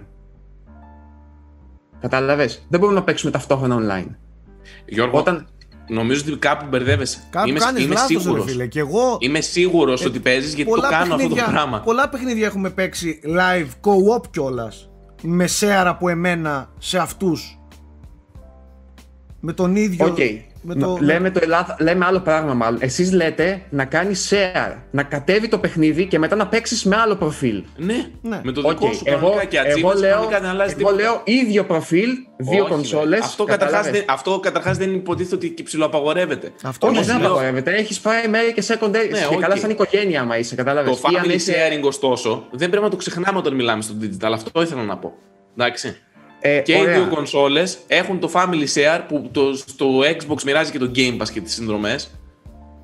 Κατάλαβες; 2.00 2.66
Δεν 2.70 2.80
μπορούμε 2.80 3.00
να 3.00 3.06
παίξουμε 3.06 3.32
ταυτόχρονα 3.32 3.78
online. 3.80 4.16
Γιώργο, 4.86 5.18
Όταν, 5.20 5.48
νομίζω 5.88 6.22
ότι 6.28 6.38
κάπου 6.40 6.66
μπερδεύεσαι. 6.70 7.20
Κάπου 7.30 7.48
είμαι 7.50 7.60
κάνεις 7.60 7.84
είμαι 7.84 7.94
λάθος 7.94 8.12
ρε 8.12 8.20
σίγουρος. 8.20 8.46
φίλε 8.46 8.68
και 8.68 8.80
εγώ 8.80 9.18
Είμαι 9.20 9.42
σίγουρος 9.42 10.02
Ε, 10.04 10.08
ότι 10.08 10.20
παίζεις 10.20 10.54
γιατί 10.54 10.70
το 10.72 10.76
πολλά 10.76 10.90
κάνω 10.90 11.02
αυτό 11.14 11.16
το 11.16 11.18
παιχνίδια- 11.36 11.46
πράγμα. 11.54 11.80
Πολλά 11.80 12.10
παιχνίδια 12.10 12.46
έχουμε 12.46 12.70
παίξει 12.70 13.20
live 13.26 13.68
co-op 13.68 14.28
κιόλας. 14.32 14.90
Με 15.22 15.46
share 15.60 15.86
από 15.86 16.10
εμένα 16.10 16.70
σε 16.78 16.98
αυτούς 16.98 17.60
Με 19.40 19.54
τον 19.54 19.76
ίδιο 19.76 20.06
Οκ. 20.06 20.18
Με 20.68 20.76
το, 20.76 20.98
λέμε, 21.02 21.32
το 21.32 21.40
Ελλάδα, 21.44 21.76
λέμε 21.80 22.06
άλλο 22.06 22.20
πράγμα 22.20 22.54
μάλλον. 22.54 22.80
Εσείς 22.82 23.12
λέτε 23.12 23.62
να 23.70 23.86
κάνει 23.86 24.14
share, 24.30 24.74
να 24.92 25.04
κατέβει 25.04 25.48
το 25.48 25.58
παιχνίδι 25.60 26.06
και 26.06 26.20
μετά 26.20 26.36
να 26.36 26.48
παίξεις 26.48 26.84
με 26.84 26.96
άλλο 26.96 27.16
προφίλ. 27.16 27.64
Ναι, 27.78 28.06
Ναι. 28.22 28.40
με 28.44 28.52
το 28.52 28.62
Οκ, 28.66 28.70
δικό 28.70 28.94
σου 28.94 29.02
εγώ, 29.06 29.20
κανονικά 29.20 29.46
και 29.46 29.58
εγώ, 29.58 29.90
achievements 29.90 29.96
λέω, 30.00 30.12
κανονικά 30.14 30.40
δεν 30.40 30.50
αλλάζει 30.50 30.70
εγώ 30.72 30.78
τίποτα. 30.78 30.96
λέω 30.96 31.22
ίδιο 31.24 31.64
προφίλ, 31.66 32.10
δύο 32.38 32.62
Όχι, 32.64 32.72
κονσόλες. 32.72 33.20
ρε. 33.20 33.26
Αυτό 33.26 33.44
καταρχάς, 33.44 33.72
κατάλαβες. 33.72 34.00
δεν, 34.06 34.10
αυτό 34.14 34.40
καταρχάς 34.40 34.78
δεν 34.78 34.94
υποτίθεται 34.94 35.36
ότι 35.36 35.50
και 35.50 35.64
ψιλοαπαγορεύεται. 35.64 36.52
Αυτό 36.64 36.88
Όχι, 36.88 36.96
όμως 36.96 37.08
δεν 37.08 37.18
λέω- 37.20 37.26
απαγορεύεται. 37.30 37.72
Έχεις 37.76 38.02
primary 38.04 38.54
και 38.56 38.64
secondary. 38.68 39.10
Ναι, 39.12 39.18
και 39.28 39.34
οκ. 39.36 39.40
καλά, 39.42 39.56
σαν 39.56 39.70
οικογένεια, 39.70 40.22
άμα 40.22 40.38
είσαι, 40.38 40.56
κατάλαβε. 40.56 40.90
Το 40.90 41.00
family 41.04 41.32
sharing, 41.36 41.82
ωστόσο, 41.84 42.48
δεν 42.52 42.70
πρέπει 42.70 42.84
να 42.84 42.90
το 42.90 42.96
ξεχνάμε 42.96 43.38
όταν 43.38 43.54
μιλάμε 43.56 43.82
στο 43.82 43.94
digital. 44.02 44.32
Αυτό 44.34 44.62
ήθελα 44.62 44.84
να 44.84 44.98
πω. 44.98 45.14
Εντάξει. 45.58 45.98
Ε, 46.48 46.60
Και 46.60 46.74
οι 46.74 46.80
ωραία. 46.80 46.94
δύο 46.94 47.08
κονσόλες 47.16 47.78
έχουν 47.88 48.20
το 48.20 48.30
family 48.34 48.68
share 48.74 49.02
που 49.08 49.30
το, 49.32 49.54
στο 49.54 50.00
Xbox 50.00 50.44
μοιράζει 50.44 50.72
και 50.72 50.80
το 50.80 50.92
Game 50.96 51.22
Pass 51.22 51.30
και 51.34 51.42
τις 51.42 51.54
συνδρομές. 51.54 52.12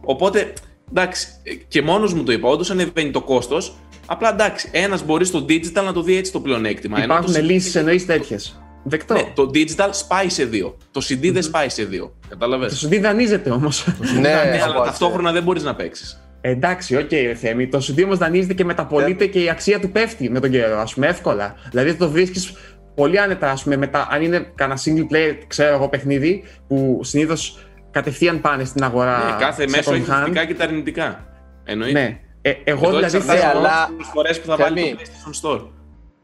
Οπότε, 0.01 0.53
εντάξει, 0.89 1.28
ε, 1.43 1.53
και 1.68 1.82
μόνος 1.82 2.14
μου 2.14 2.24
το 2.24 2.32
είπα, 2.32 2.49
όντως 2.49 2.70
ανεβαίνει 2.70 3.12
το 3.12 3.22
κόστος. 3.22 3.76
Απλά 4.05 4.30
εντάξει, 4.30 4.70
ένας 4.72 5.05
μπορεί 5.05 5.26
στο 5.26 5.45
digital 5.49 5.84
να 5.84 5.93
το 5.93 6.01
δει 6.01 6.16
έτσι 6.16 6.32
το 6.32 6.39
πλεονέκτημα. 6.39 7.01
ενώ 7.01 7.14
Υπάρχουν 7.14 7.34
το 7.34 7.39
CD 7.39 7.43
λύσεις 7.43 7.76
εννοείς 7.76 8.05
τέτοιες. 8.05 8.62
Δεκτό. 8.84 9.14
Ναι, 9.14 9.32
το 9.36 9.49
digital 9.53 9.89
σπάει 9.91 10.30
σε 10.30 10.45
δύο. 10.45 10.78
Το 10.91 11.01
CD 11.09 11.32
δεν 11.32 11.43
σπάει 11.43 11.70
σε 11.70 11.84
δύο. 11.84 12.14
Κατάλαβε. 12.30 12.68
Το 12.68 12.88
CD 12.89 12.99
δανείζεται 13.01 13.49
όμως. 13.49 13.86
Ναι, 14.14 14.20
Ναι, 14.20 14.62
αλλά 14.64 14.76
όπως, 14.76 14.88
ταυτόχρονα 14.88 15.32
δεν 15.32 15.43
μπορείς 15.43 15.64
να 15.64 15.76
παίξεις. 15.76 16.22
Εντάξει, 16.41 16.95
OK, 16.95 17.09
okay, 17.12 17.34
Θέμη. 17.36 17.68
Το 17.68 17.78
CD 17.78 18.03
όμως 18.03 18.18
δανείζεται 18.18 18.53
και 18.53 18.66
μεταπωλείται 18.66 19.26
και 19.26 19.39
η 19.43 19.49
αξία 19.49 19.80
του 19.80 19.89
πέφτει 19.89 20.30
με 20.30 20.39
τον 20.39 20.49
καιρό, 20.51 20.80
ας 20.80 20.93
πούμε, 20.93 21.07
εύκολα. 21.07 21.55
Δηλαδή 21.70 21.93
το 21.93 22.09
βρίσκεις 22.09 22.53
πολύ 22.96 23.20
άνετα, 23.20 23.52
ας 23.52 23.64
πούμε, 23.64 23.76
μετά. 23.76 24.08
Αν 24.12 24.22
είναι 24.22 24.52
κανένα 24.56 24.80
single 24.86 25.14
player, 25.14 25.36
ξέρω 25.48 25.74
εγώ, 25.76 25.89
παιχνίδι 25.89 26.44
που 26.68 27.00
συνήθως 27.04 27.66
κατευθείαν 27.92 28.42
πάνε 28.42 28.64
στην 28.64 28.84
αγορά. 28.84 29.24
Ναι, 29.26 29.36
κάθε 29.39 29.64
second 29.64 29.70
μέσο 29.70 29.94
έχει 29.94 30.06
τα 30.06 30.16
hand. 30.20 30.24
θετικά 30.24 30.46
και 30.46 30.56
τα 30.56 30.64
αρνητικά. 30.64 31.26
Εννοείται. 31.64 32.00
Ναι. 32.00 32.20
Ε, 32.42 32.54
εγώ 32.64 32.88
Εδώ 32.88 32.96
δηλαδή 32.98 33.16
εξαρτάται 33.18 33.39
θέλω. 33.48 33.60
Ναι, 33.62 33.68
αλλά- 33.68 33.84
από 33.84 33.94
τις 33.98 34.08
φορές 34.08 34.42
που 34.42 34.48
θα 34.48 34.56
βάλει 34.56 34.80
Θέμη. 34.80 34.96
το 34.96 35.02
PlayStation 35.02 35.50
Store. 35.50 35.68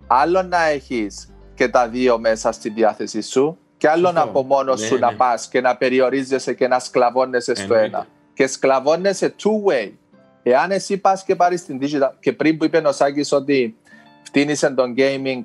Άλλο 0.07 0.41
να 0.41 0.63
έχεις 0.65 1.33
και 1.53 1.67
τα 1.69 1.87
δύο 1.87 2.19
μέσα 2.19 2.51
στη 2.51 2.69
διάθεσή 2.69 3.21
σου, 3.21 3.57
και 3.77 3.89
άλλο 3.89 4.07
Σωστό. 4.07 4.21
από 4.21 4.43
μόνος 4.43 4.81
Ναι, 4.81 4.87
σου 4.87 4.93
ναι. 4.93 4.99
να 4.99 5.13
πας 5.15 5.47
και 5.47 5.61
να 5.61 5.75
περιορίζεσαι 5.77 6.53
και 6.53 6.67
να 6.67 6.79
σκλαβώνεσαι 6.79 7.55
στο 7.55 7.63
Εννοείται. 7.73 7.85
ένα. 7.85 8.07
Και 8.33 8.47
σκλαβώνεσαι 8.47 9.35
two-way. 9.43 9.91
Εάν 10.43 10.71
εσύ 10.71 10.97
πας 10.97 11.23
και 11.23 11.35
πάρεις 11.35 11.65
την 11.65 11.79
digital, 11.81 12.11
και 12.19 12.33
πριν 12.33 12.57
που 12.57 12.65
είπε 12.65 12.77
ο 12.77 12.91
Σάκης 12.91 13.31
ότι 13.31 13.75
φτύνησε 14.23 14.69
τον 14.69 14.93
gaming 14.97 15.41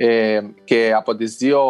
ε, 0.00 0.40
και 0.64 0.92
από 0.96 1.16
τις 1.16 1.36
δύο 1.36 1.60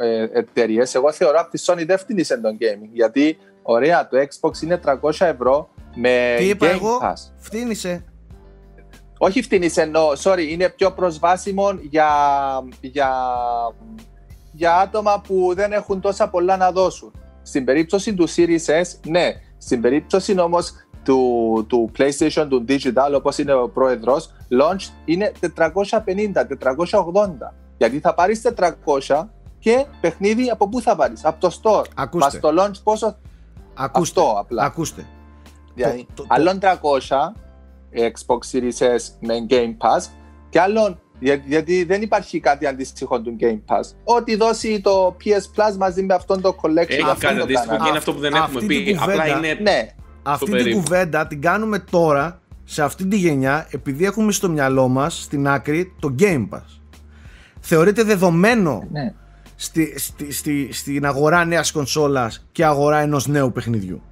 ε, 0.00 0.26
εταιρείες, 0.32 0.94
εγώ 0.94 1.12
θεωρώ 1.12 1.40
από 1.40 1.50
τη 1.50 1.62
Sony 1.66 1.84
δεν 1.86 1.98
φτύνησε 1.98 2.36
τον 2.38 2.56
gaming. 2.60 2.88
Γιατί 2.92 3.38
ωραία, 3.62 4.08
το 4.08 4.16
Xbox 4.18 4.62
είναι 4.62 4.80
300 4.84 5.10
ευρώ 5.18 5.68
με 5.94 6.34
Τι 6.38 6.48
είπα 6.48 6.66
Game 6.66 6.70
εγώ, 6.70 6.98
Pass. 7.02 7.32
φτύνησε. 7.36 8.04
Όχι 9.18 9.42
φτύνεις 9.42 9.76
εννοώ, 9.76 10.12
sorry, 10.22 10.46
είναι 10.48 10.68
πιο 10.68 10.92
προσβάσιμο 10.92 11.72
για, 11.90 12.08
για, 12.80 13.10
για 14.52 14.76
άτομα 14.76 15.20
που 15.26 15.52
δεν 15.54 15.72
έχουν 15.72 16.00
τόσα 16.00 16.28
πολλά 16.28 16.56
να 16.56 16.72
δώσουν. 16.72 17.12
Στην 17.42 17.64
περίπτωση 17.64 18.14
του 18.14 18.28
Series 18.28 18.66
S, 18.66 18.98
ναι. 19.06 19.32
Στην 19.58 19.80
περίπτωση 19.80 20.40
όμως 20.40 20.72
του, 21.04 21.64
του 21.68 21.90
PlayStation, 21.98 22.46
του 22.48 22.64
Digital, 22.68 23.12
όπως 23.14 23.38
είναι 23.38 23.52
ο 23.52 23.68
πρόεδρος, 23.68 24.30
launch 24.60 24.92
είναι 25.04 25.32
450, 25.56 26.46
480. 26.46 27.63
Γιατί 27.76 28.00
θα 28.00 28.14
πάρεις 28.14 28.42
400 28.42 29.28
και 29.58 29.84
παιχνίδι 30.00 30.50
από 30.50 30.68
πού 30.68 30.80
θα 30.80 30.96
πάρεις, 30.96 31.24
από 31.24 31.40
το 31.40 31.60
store. 31.62 31.84
Ακούστε. 31.94 32.24
Μας 32.24 32.32
στο 32.32 32.50
launch 32.58 32.82
πόσο, 32.84 33.16
Ακούστε. 33.74 33.98
αυτό 34.20 34.36
απλά. 34.38 34.64
Ακούστε. 34.64 35.06
Δηλαδή, 35.74 36.06
το- 36.14 36.22
το- 36.22 36.26
άλλον 36.28 36.58
300 36.58 37.32
Xbox 37.94 38.38
Series 38.52 38.86
S 38.96 39.02
με 39.20 39.46
Game 39.50 39.76
Pass 39.86 40.04
και 40.48 40.60
άλλον 40.60 40.98
για- 41.18 41.42
γιατί 41.46 41.84
δεν 41.84 42.02
υπάρχει 42.02 42.40
κάτι 42.40 42.66
αντίστοιχο 42.66 43.20
του 43.20 43.36
Game 43.40 43.60
Pass. 43.74 43.82
Ό,τι 44.04 44.36
δώσει 44.36 44.80
το 44.80 45.16
PS 45.24 45.40
Plus 45.72 45.76
μαζί 45.78 46.02
με 46.02 46.14
αυτόν 46.14 46.40
το 46.40 46.56
collection. 46.62 46.88
Έχει 46.88 47.02
αυτό 47.02 47.26
κάτι 47.26 47.36
το 47.36 47.42
αντίστοιχο 47.42 47.64
κάνανε. 47.76 47.82
και 47.82 47.88
είναι 47.88 47.98
αυτό 47.98 48.12
που 48.14 48.20
δεν 48.20 48.34
Αυτή 48.34 48.44
έχουμε 48.56 48.60
την 48.74 48.84
πει. 48.84 48.98
Απλά 49.00 49.14
κουβέντα- 49.14 49.36
είναι. 49.38 49.58
Ναι, 49.62 49.88
Αυτή 50.22 50.44
την 50.44 50.54
περίπου. 50.54 50.78
κουβέντα 50.78 51.26
την 51.26 51.40
κάνουμε 51.40 51.78
τώρα 51.78 52.40
σε 52.64 52.82
αυτή 52.82 53.06
τη 53.06 53.16
γενιά 53.16 53.66
επειδή 53.70 54.04
έχουμε 54.04 54.32
στο 54.32 54.48
μυαλό 54.48 54.88
μας 54.88 55.22
στην 55.22 55.48
άκρη 55.48 55.94
το 56.00 56.14
Game 56.18 56.48
Pass. 56.52 56.80
Θεωρείται 57.66 58.02
δεδομένο 58.02 58.82
ναι. 58.92 59.12
στη, 59.56 59.98
στη, 59.98 60.32
στη, 60.32 60.68
στην 60.72 61.06
αγορά 61.06 61.44
νέας 61.44 61.72
κονσόλας 61.72 62.46
και 62.52 62.64
αγορά 62.64 62.98
ενός 62.98 63.26
νέου 63.26 63.52
παιχνιδιού. 63.52 64.02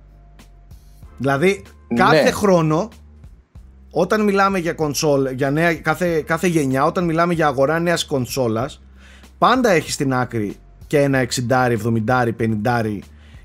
Δηλαδή 1.17 1.63
κάθε 1.95 2.23
Ναι. 2.23 2.31
χρόνο 2.31 2.89
όταν 3.91 4.25
μιλάμε 4.25 4.59
για 4.59 4.73
κονσόλ, 4.73 5.27
για 5.35 5.51
νέα, 5.51 5.75
κάθε, 5.75 6.21
κάθε 6.21 6.47
γενιά, 6.47 6.85
όταν 6.85 7.05
μιλάμε 7.05 7.35
για 7.35 7.47
αγορά 7.47 7.79
νέας 7.79 8.05
κονσόλας 8.05 8.83
πάντα 9.39 9.71
έχει 9.71 9.91
στην 9.93 10.15
άκρη 10.15 10.57
και 10.87 10.99
ένα 11.01 11.27
60, 11.49 11.71
70, 12.07 12.29
50 12.65 12.99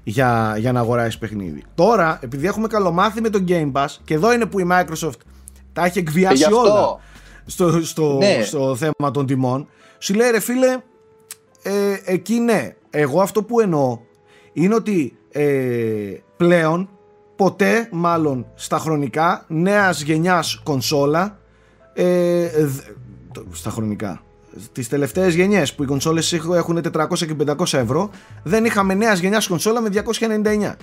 για, 0.03 0.55
για 0.59 0.71
να 0.71 0.79
αγοράσεις 0.79 1.17
παιχνίδι. 1.17 1.63
Τώρα, 1.75 2.19
επειδή 2.21 2.47
έχουμε 2.47 2.67
καλομάθει 2.67 3.21
με 3.21 3.29
το 3.29 3.43
Game 3.47 3.71
Pass 3.71 3.87
και 4.03 4.13
εδώ 4.13 4.33
είναι 4.33 4.45
που 4.45 4.59
η 4.59 4.67
Microsoft 4.71 5.19
τα 5.73 5.85
έχει 5.85 5.97
Ε, 5.97 6.01
γι' 6.01 6.07
εκβιάσει 6.07 6.43
αυτό. 6.43 6.57
όλα 6.59 6.99
στο, 7.45 7.81
στο, 7.85 8.17
Ναι. 8.17 8.43
στο 8.43 8.75
θέμα 8.75 9.11
των 9.11 9.25
τιμών, 9.25 9.67
σου 9.99 10.13
λέει 10.13 10.29
ρε 10.31 10.39
φίλε, 10.39 10.77
ε, 11.61 11.97
εκεί 12.05 12.39
ναι. 12.39 12.75
Εγώ 12.89 13.21
αυτό 13.21 13.43
που 13.43 13.59
εννοώ 13.59 13.99
είναι 14.53 14.75
ότι 14.75 15.17
ε, 15.31 16.13
πλέον 16.37 16.89
ποτέ 17.35 17.89
μάλλον 17.91 18.45
στα 18.55 18.77
χρονικά 18.77 19.45
νέας 19.47 20.01
γενιάς 20.01 20.61
κονσόλα 20.63 21.39
ε, 21.93 22.47
δ- 22.65 22.81
το- 23.31 23.45
στα 23.51 23.69
χρονικά 23.69 24.21
τις 24.71 24.87
τελευταίες 24.89 25.33
γενιές 25.35 25.73
που 25.75 25.83
οι 25.83 25.85
κονσόλες 25.85 26.33
έχ- 26.33 26.53
έχουν 26.55 26.81
400 26.93 27.07
και 27.17 27.35
500 27.47 27.73
ευρώ 27.77 28.09
δεν 28.43 28.65
είχαμε 28.65 28.93
νέας 28.93 29.19
γενιάς 29.19 29.47
κονσόλα 29.47 29.81
με 29.81 29.89
299 29.89 30.75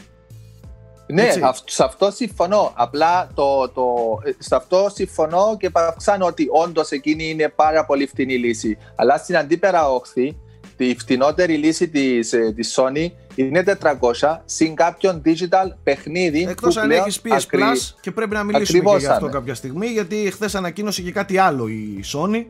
Ναι, 1.06 1.22
Έτσι. 1.22 1.40
αυ- 1.42 1.68
σε 1.70 1.84
αυτό 1.84 2.10
συμφωνώ. 2.10 2.72
Απλά 2.74 3.28
το, 3.34 3.68
το, 3.68 3.84
ε, 4.24 4.30
σε 4.38 4.54
αυτό 4.56 4.90
συμφωνώ 4.94 5.56
και 5.58 5.70
παραυξάνω 5.70 6.26
ότι 6.26 6.46
όντως 6.50 6.90
εκείνη 6.90 7.28
είναι 7.30 7.48
πάρα 7.48 7.84
πολύ 7.84 8.06
φτηνή 8.06 8.34
λύση. 8.38 8.76
Αλλά 8.96 9.16
στην 9.16 9.36
αντίπερα 9.36 9.88
όχθη, 9.90 10.36
τη 10.76 10.94
φτηνότερη 10.98 11.54
λύση 11.56 11.88
της, 11.88 12.32
ε, 12.32 12.52
της 12.56 12.78
Sony 12.78 13.06
είναι 13.34 13.62
400 13.62 14.42
συν 14.44 14.74
κάποιον 14.74 15.22
digital 15.24 15.72
παιχνίδι. 15.82 16.46
εκτός 16.48 16.74
που 16.74 16.80
αν 16.80 16.86
πλέον 16.88 17.02
έχεις 17.02 17.20
PS 17.24 17.30
ακρι- 17.32 17.62
Plus 17.62 17.94
και 18.00 18.10
πρέπει 18.10 18.34
να 18.34 18.42
μιλήσουμε 18.42 18.78
ακριβώς 18.78 18.98
και 19.00 19.06
γι' 19.06 19.12
αυτό 19.12 19.24
είναι. 19.26 19.34
κάποια 19.34 19.54
στιγμή 19.54 19.86
γιατί 19.86 20.30
χθες 20.32 20.54
ανακοίνωσε 20.54 21.02
και 21.02 21.12
κάτι 21.12 21.38
άλλο 21.38 21.68
η 21.68 22.04
Sony 22.14 22.44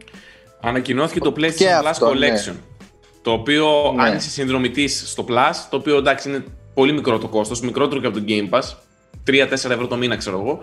Ανακοινώθηκε 0.60 1.18
το 1.20 1.32
Και 1.32 1.40
PlayStation 1.46 1.82
Plus 1.82 1.86
αυτό, 1.86 2.14
ναι. 2.14 2.28
Collection. 2.28 2.54
Το 3.22 3.30
οποίο, 3.32 3.92
Ναι. 3.96 4.02
αν 4.02 4.16
είσαι 4.16 4.30
συνδρομητής 4.30 5.02
στο 5.10 5.24
Plus, 5.28 5.54
το 5.70 5.76
οποίο 5.76 5.96
εντάξει 5.96 6.28
είναι 6.28 6.44
πολύ 6.74 6.92
μικρό 6.92 7.18
το 7.18 7.28
κόστος, 7.28 7.60
μικρότερο 7.60 8.00
και 8.00 8.06
από 8.06 8.18
το 8.18 8.24
Game 8.28 8.50
Pass, 8.50 8.62
3-4 9.26 9.50
ευρώ 9.52 9.86
το 9.86 9.96
μήνα, 9.96 10.16
ξέρω 10.16 10.40
εγώ, 10.40 10.58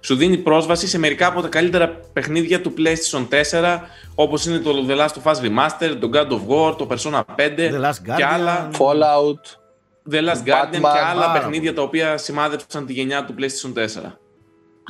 σου 0.00 0.16
δίνει 0.16 0.36
πρόσβαση 0.36 0.86
σε 0.86 0.98
μερικά 0.98 1.26
από 1.26 1.40
τα 1.40 1.48
καλύτερα 1.48 1.88
παιχνίδια 1.88 2.60
του 2.60 2.74
PlayStation 2.78 3.28
4, 3.50 3.80
όπως 4.14 4.46
είναι 4.46 4.58
το 4.58 4.86
The 4.88 4.98
Last 4.98 5.22
of 5.22 5.32
Us 5.32 5.40
Remastered, 5.44 5.96
το 6.00 6.10
God 6.12 6.28
of 6.28 6.40
War, 6.48 6.76
το 6.76 6.88
Persona 6.90 7.20
5 7.36 7.58
The 7.58 7.88
Last 7.88 7.94
και 8.04 8.12
Guardian. 8.12 8.22
άλλα. 8.22 8.70
Fallout. 8.72 9.58
The 10.10 10.16
Last 10.18 10.48
Guardian 10.48 10.76
Batman, 10.76 10.80
και 10.80 11.00
άλλα 11.10 11.26
πάρα 11.26 11.32
παιχνίδια 11.32 11.74
τα 11.74 11.82
οποία 11.82 12.16
σημάδεψαν 12.16 12.86
τη 12.86 12.92
γενιά 12.92 13.24
του 13.24 13.34
PlayStation 13.38 13.72
4. 13.72 14.18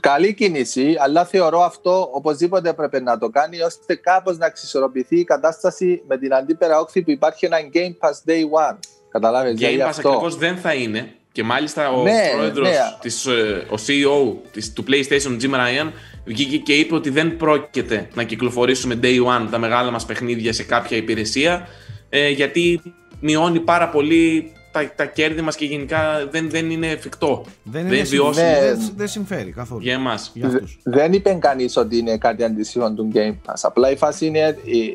Καλή 0.00 0.34
κίνηση, 0.34 0.96
αλλά 0.98 1.24
θεωρώ 1.24 1.60
αυτό 1.60 2.08
οπωσδήποτε 2.12 2.72
πρέπει 2.72 3.00
να 3.00 3.18
το 3.18 3.28
κάνει 3.28 3.60
ώστε 3.60 3.94
κάπως 3.94 4.38
να 4.38 4.46
εξισορροπηθεί 4.46 5.18
η 5.18 5.24
κατάσταση 5.24 6.02
με 6.06 6.18
την 6.18 6.34
αντίπερα 6.34 6.80
όχθη 6.80 7.02
που 7.02 7.10
υπάρχει 7.10 7.46
ένα 7.46 7.56
Game 7.72 8.06
Pass 8.06 8.30
Day 8.30 8.42
One. 8.70 8.78
Καταλάβες, 9.14 9.52
Game 9.52 9.56
δηλαδή 9.56 9.78
Pass 9.80 9.88
αυτό. 9.88 10.08
ακριβώς 10.08 10.36
δεν 10.36 10.56
θα 10.56 10.74
είναι 10.74 11.12
και 11.32 11.42
μάλιστα 11.42 11.90
ο 11.90 12.02
Ναι, 12.02 12.30
πρόεδρος, 12.36 12.68
ναι. 12.68 12.74
της, 13.00 13.26
ε, 13.26 13.66
ο 13.70 13.74
CEO 13.86 14.36
της, 14.52 14.72
του 14.72 14.84
PlayStation, 14.88 15.40
Jim 15.42 15.54
Ryan, 15.54 15.90
βγήκε 16.24 16.56
και 16.56 16.72
είπε 16.72 16.94
ότι 16.94 17.10
δεν 17.10 17.36
πρόκειται 17.36 18.08
να 18.14 18.22
κυκλοφορήσουμε 18.22 18.98
day 19.02 19.24
one 19.24 19.48
τα 19.50 19.58
μεγάλα 19.58 19.90
μας 19.90 20.04
παιχνίδια 20.06 20.52
σε 20.52 20.62
κάποια 20.62 20.96
υπηρεσία 20.96 21.66
ε, 22.08 22.28
γιατί 22.28 22.80
μειώνει 23.20 23.60
πάρα 23.60 23.88
πολύ 23.88 24.52
τα, 24.72 24.92
τα 24.96 25.04
κέρδη 25.06 25.40
μας 25.40 25.56
και 25.56 25.64
γενικά 25.64 26.28
δεν, 26.30 26.50
δεν 26.50 26.70
είναι 26.70 26.86
εφικτό. 26.90 27.44
Δεν, 27.62 27.82
δεν 27.82 27.92
είναι 27.92 28.02
βιώσιμο 28.02 28.32
συμφέρει, 28.34 28.66
Ναι. 28.66 28.74
δεν, 28.74 28.92
δεν 28.96 29.08
συμφέρει 29.08 29.50
καθόλου 29.50 29.80
για 29.82 29.92
εμάς. 29.94 30.30
για 30.34 30.46
αυτούς. 30.46 30.78
Δεν 30.82 31.12
είπε 31.12 31.36
κανείς 31.40 31.76
ότι 31.76 31.98
είναι 31.98 32.18
κάτι 32.18 32.44
αντίστοιχο 32.44 32.92
του 32.92 33.10
Game 33.14 33.32
Pass. 33.46 33.54
Απλά 33.62 33.90
η 33.90 33.96
φάση 33.96 34.26
είναι 34.26 34.40
ε, 34.40 34.54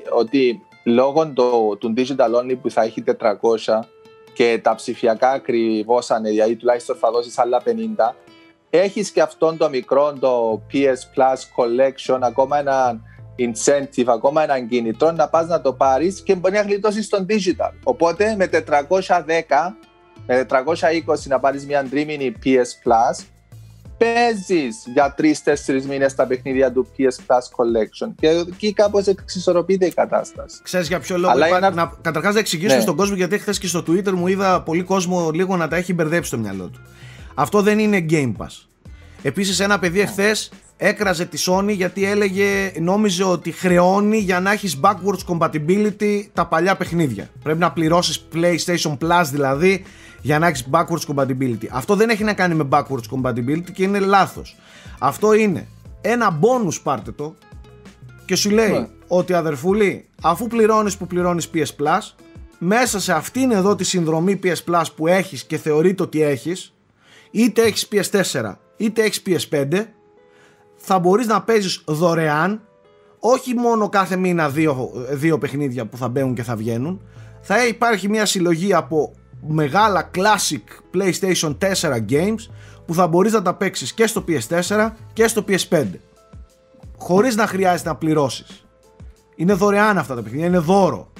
ότι 0.09 0.61
λόγω 0.83 1.27
το, 1.33 1.75
του 1.79 1.93
digital 1.97 2.41
only 2.41 2.57
που 2.61 2.71
θα 2.71 2.81
έχει 2.83 3.03
400 3.05 3.79
και 4.39 4.59
τα 4.63 4.75
ψηφιακά 4.75 5.29
ακριβώ 5.29 5.99
είναι, 6.19 6.29
δηλαδή 6.29 6.55
τουλάχιστον 6.55 6.95
θα 6.95 7.11
δώσεις 7.11 7.37
άλλα 7.37 7.61
50, 7.65 7.69
έχεις 8.69 9.11
και 9.11 9.21
αυτόν 9.21 9.57
το 9.57 9.69
μικρό 9.69 10.13
το 10.19 10.61
PS 10.71 11.17
Plus 11.17 11.37
Collection, 11.55 12.19
ακόμα 12.21 12.59
ένα 12.59 12.99
incentive, 13.37 14.05
ακόμα 14.07 14.43
ένα 14.43 14.59
κινητρό 14.59 15.11
να 15.11 15.29
πας 15.29 15.47
να 15.47 15.61
το 15.61 15.73
πάρεις 15.73 16.21
και 16.21 16.35
μπορεί 16.35 16.53
να 16.53 16.61
γλιτώσεις 16.61 17.05
στον 17.05 17.25
digital. 17.29 17.71
Οπότε 17.83 18.35
με 18.35 18.49
410, 18.51 19.75
με 20.25 20.45
420 20.49 21.27
να 21.27 21.39
πάρεις 21.39 21.65
μια 21.65 21.83
τρίμηνη 21.89 22.35
PS 22.43 22.87
Plus, 22.87 23.25
παίζεις 23.99 24.75
για 24.93 25.15
3-4 25.17 25.23
μήνες 25.89 26.15
τα 26.15 26.25
παιχνίδια 26.27 26.71
του 26.71 26.87
PS 26.97 27.01
Plus 27.01 27.37
Collection 27.57 28.11
και 28.19 28.27
εκεί 28.27 28.73
κάπως 28.73 29.07
εξισορροπείται 29.07 29.85
η 29.85 29.91
κατάσταση. 29.93 30.59
Ξέρεις 30.63 30.87
για 30.87 30.99
ποιο 30.99 31.17
λόγο 31.17 31.31
Αλλά 31.31 31.47
υπάρχει, 31.47 31.65
είναι- 31.65 31.75
να, 31.75 31.91
καταρχάς 32.01 32.33
να 32.33 32.39
εξηγήσουμε 32.39 32.75
Ναι. 32.75 32.81
στον 32.81 32.95
κόσμο 32.95 33.15
γιατί 33.15 33.37
χθες 33.37 33.57
και 33.59 33.67
στο 33.67 33.83
Twitter 33.87 34.11
μου 34.11 34.27
είδα 34.27 34.61
πολύ 34.61 34.83
κόσμο 34.83 35.29
λίγο 35.33 35.57
να 35.57 35.67
τα 35.67 35.75
έχει 35.75 35.93
μπερδέψει 35.93 36.27
στο 36.27 36.37
μυαλό 36.37 36.67
του. 36.67 36.79
Αυτό 37.33 37.61
δεν 37.61 37.79
είναι 37.79 38.05
Game 38.09 38.31
Pass. 38.37 38.65
Επίσης 39.21 39.59
ένα 39.59 39.79
παιδί 39.79 39.99
εχθέ 39.99 40.35
έκραζε 40.77 41.25
τη 41.25 41.43
Sony 41.47 41.69
γιατί 41.75 42.05
έλεγε, 42.05 42.71
νόμιζε 42.79 43.23
ότι 43.23 43.51
χρεώνει 43.51 44.17
για 44.17 44.39
να 44.39 44.51
έχεις 44.51 44.79
backwards 44.83 45.37
compatibility 45.37 46.23
τα 46.33 46.45
παλιά 46.47 46.75
παιχνίδια. 46.75 47.29
Πρέπει 47.43 47.59
να 47.59 47.71
πληρώσεις 47.71 48.27
PlayStation 48.33 48.97
Plus 49.01 49.23
δηλαδή 49.31 49.83
για 50.21 50.39
να 50.39 50.47
έχεις 50.47 50.67
backwards 50.71 51.15
compatibility. 51.15 51.65
Αυτό 51.71 51.95
δεν 51.95 52.09
έχει 52.09 52.23
να 52.23 52.33
κάνει 52.33 52.55
με 52.55 52.67
backwards 52.71 53.09
compatibility 53.11 53.71
και 53.73 53.83
είναι 53.83 53.99
λάθος. 53.99 54.57
Αυτό 54.99 55.33
είναι 55.33 55.67
ένα 56.01 56.39
bonus 56.41 56.81
πάρτε 56.83 57.11
το 57.11 57.35
και 58.25 58.35
σου 58.35 58.49
λέει 58.49 58.71
Ναι. 58.71 58.87
ότι 59.07 59.33
αδερφούλη 59.33 60.05
αφού 60.21 60.47
πληρώνεις 60.47 60.97
που 60.97 61.07
πληρώνεις 61.07 61.49
PS 61.53 61.83
Plus 61.83 62.13
μέσα 62.57 62.99
σε 62.99 63.13
αυτήν 63.13 63.51
εδώ 63.51 63.75
τη 63.75 63.83
συνδρομή 63.83 64.39
PS 64.43 64.63
Plus 64.73 64.83
που 64.95 65.07
έχεις 65.07 65.43
και 65.43 65.57
θεωρείται 65.57 66.03
ότι 66.03 66.21
έχεις 66.21 66.73
είτε 67.31 67.61
έχεις 67.61 67.87
PS4 67.91 68.53
είτε 68.77 69.03
έχεις 69.03 69.21
PS5 69.25 69.85
θα 70.75 70.99
μπορείς 70.99 71.27
να 71.27 71.41
παίζεις 71.41 71.83
δωρεάν 71.85 72.61
όχι 73.19 73.53
μόνο 73.53 73.89
κάθε 73.89 74.15
μήνα 74.15 74.49
δύο, 74.49 74.91
δύο 75.11 75.37
παιχνίδια 75.37 75.85
που 75.85 75.97
θα 75.97 76.07
μπαίνουν 76.07 76.33
και 76.35 76.43
θα 76.43 76.55
βγαίνουν 76.55 77.01
θα 77.41 77.67
υπάρχει 77.67 78.09
μια 78.09 78.25
συλλογή 78.25 78.73
από 78.73 79.13
μεγάλα 79.47 80.09
classic 80.15 80.95
PlayStation 80.97 81.55
4 81.57 81.65
games 82.09 82.49
που 82.85 82.93
θα 82.93 83.07
μπορείς 83.07 83.31
να 83.33 83.41
τα 83.41 83.53
παίξεις 83.53 83.93
και 83.93 84.07
στο 84.07 84.23
PS4 84.27 84.89
και 85.13 85.27
στο 85.27 85.45
PS5 85.47 85.83
χωρίς 86.97 87.35
να 87.35 87.47
χρειάζεται 87.47 87.89
να 87.89 87.95
πληρώσεις 87.95 88.65
είναι 89.35 89.53
δωρεάν 89.53 89.97
αυτά 89.97 90.15
τα 90.15 90.21
παιχνίδια, 90.21 90.45
είναι 90.47 90.57
δώρο 90.57 91.11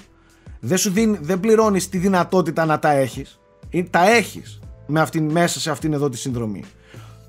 δεν, 0.59 0.78
σου 0.78 0.91
δίνει, 0.91 1.17
δεν 1.22 1.39
πληρώνεις 1.39 1.89
τη 1.89 1.97
δυνατότητα 1.97 2.65
να 2.65 2.80
τα 2.80 2.91
έχεις 2.91 3.39
Ε, 3.72 3.84
τα 3.84 4.09
έχεις 4.09 4.59
με 4.88 4.99
αυτήν, 4.99 5.32
μέσα 5.32 5.59
σε 5.59 5.72
αυτήν 5.72 5.93
εδώ 5.93 6.09
τη 6.09 6.17
συνδρομή 6.17 6.63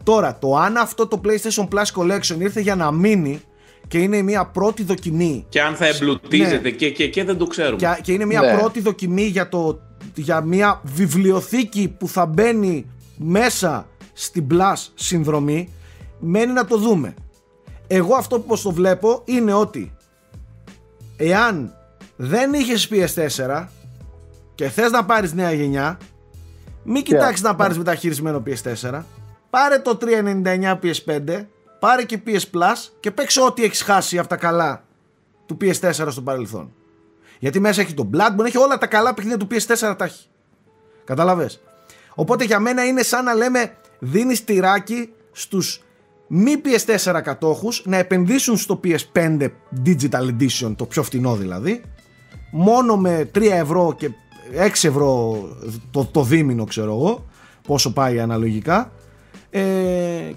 Τώρα, 0.02 0.38
το 0.38 0.56
αν 0.56 0.76
αυτό 0.76 1.06
το 1.06 1.20
PlayStation 1.24 1.68
Plus 1.68 1.84
Collection 2.02 2.36
ήρθε 2.40 2.60
για 2.60 2.74
να 2.74 2.90
μείνει 2.90 3.40
και 3.88 3.98
είναι 3.98 4.22
μια 4.22 4.44
πρώτη 4.46 4.82
δοκιμή 4.82 5.46
Και 5.48 5.62
αν 5.62 5.74
θα 5.74 5.86
εμπλουτίζεται 5.86 6.56
Ναι. 6.60 6.70
και, 6.70 6.90
και, 6.90 7.08
και 7.08 7.24
δεν 7.24 7.36
το 7.36 7.46
ξέρουμε. 7.46 7.76
και, 7.76 8.00
και 8.02 8.12
είναι 8.12 8.24
μια 8.24 8.40
Ναι. 8.40 8.58
πρώτη 8.58 8.80
δοκιμή 8.80 9.22
για, 9.22 9.48
το, 9.48 9.80
για 10.14 10.40
μια 10.40 10.80
βιβλιοθήκη 10.84 11.94
που 11.98 12.08
θα 12.08 12.26
μπαίνει 12.26 12.86
μέσα 13.16 13.86
στην 14.12 14.46
Plus 14.50 14.74
συνδρομή 14.94 15.72
μένει 16.18 16.52
να 16.52 16.64
το 16.64 16.78
δούμε. 16.78 17.14
Εγώ 17.86 18.14
αυτό 18.14 18.40
που 18.40 18.60
το 18.62 18.70
βλέπω 18.70 19.22
είναι 19.24 19.52
ότι 19.52 19.92
εάν 21.16 21.74
δεν 22.16 22.52
είχες 22.52 22.88
PS4 22.90 23.66
και 24.54 24.68
θες 24.68 24.90
να 24.90 25.04
πάρεις 25.04 25.32
νέα 25.32 25.52
γενιά 25.52 25.98
μην 26.82 27.02
κοιτάξεις 27.02 27.42
να 27.42 27.54
πάρεις 27.54 27.78
μεταχειρισμένο 27.78 28.42
PS4 28.46 29.02
πάρε 29.50 29.78
το 29.78 29.98
399 30.00 30.78
PS5 30.82 31.44
πάρε 31.78 32.02
και 32.02 32.20
PS 32.26 32.40
Plus 32.52 32.88
και 33.00 33.10
παίξε 33.10 33.40
ό,τι 33.40 33.64
έχεις 33.64 33.82
χάσει 33.82 34.18
από 34.18 34.28
τα 34.28 34.36
καλά 34.36 34.84
του 35.46 35.56
PS4 35.60 36.08
στο 36.10 36.22
παρελθόν 36.22 36.72
γιατί 37.40 37.60
μέσα 37.60 37.80
έχει 37.80 37.94
το 37.94 38.10
Bloodborne, 38.14 38.44
έχει 38.44 38.58
όλα 38.58 38.78
τα 38.78 38.86
καλά 38.86 39.14
παιχνίδια 39.14 39.38
του 39.38 39.46
PS4 39.50 39.94
τα 39.98 40.04
έχει. 40.04 40.26
Καταλαβες. 41.04 41.60
Οπότε 42.14 42.44
για 42.44 42.58
μένα 42.60 42.84
είναι 42.84 43.02
σαν 43.02 43.24
να 43.24 43.34
λέμε 43.34 43.76
δίνεις 43.98 44.44
τυράκι 44.44 45.12
στους 45.32 45.82
μη 46.26 46.52
PS4 46.64 47.20
κατόχους 47.24 47.82
να 47.86 47.96
επενδύσουν 47.96 48.56
στο 48.56 48.80
PS5 48.84 49.48
Digital 49.86 50.28
Edition, 50.38 50.74
το 50.76 50.86
πιο 50.86 51.02
φτηνό 51.02 51.36
δηλαδή, 51.36 51.82
μόνο 52.50 52.96
με 52.96 53.30
3 53.34 53.42
ευρώ 53.50 53.94
και 53.98 54.10
6 54.58 54.66
ευρώ 54.66 55.38
το, 55.90 56.04
το 56.04 56.22
δίμηνο 56.22 56.64
ξέρω 56.64 56.92
εγώ, 56.92 57.26
πόσο 57.66 57.92
πάει 57.92 58.20
αναλογικά, 58.20 58.92
ε, 59.50 59.60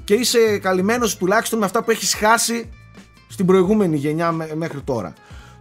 και 0.03 0.13
είσαι 0.13 0.57
καλυμμένος 0.61 1.17
τουλάχιστον 1.17 1.59
με 1.59 1.65
αυτά 1.65 1.83
που 1.83 1.91
έχεις 1.91 2.13
χάσει 2.13 2.69
στην 3.27 3.45
προηγούμενη 3.45 3.97
γενιά 3.97 4.31
μέ- 4.31 4.53
μέχρι 4.53 4.81
τώρα. 4.81 5.13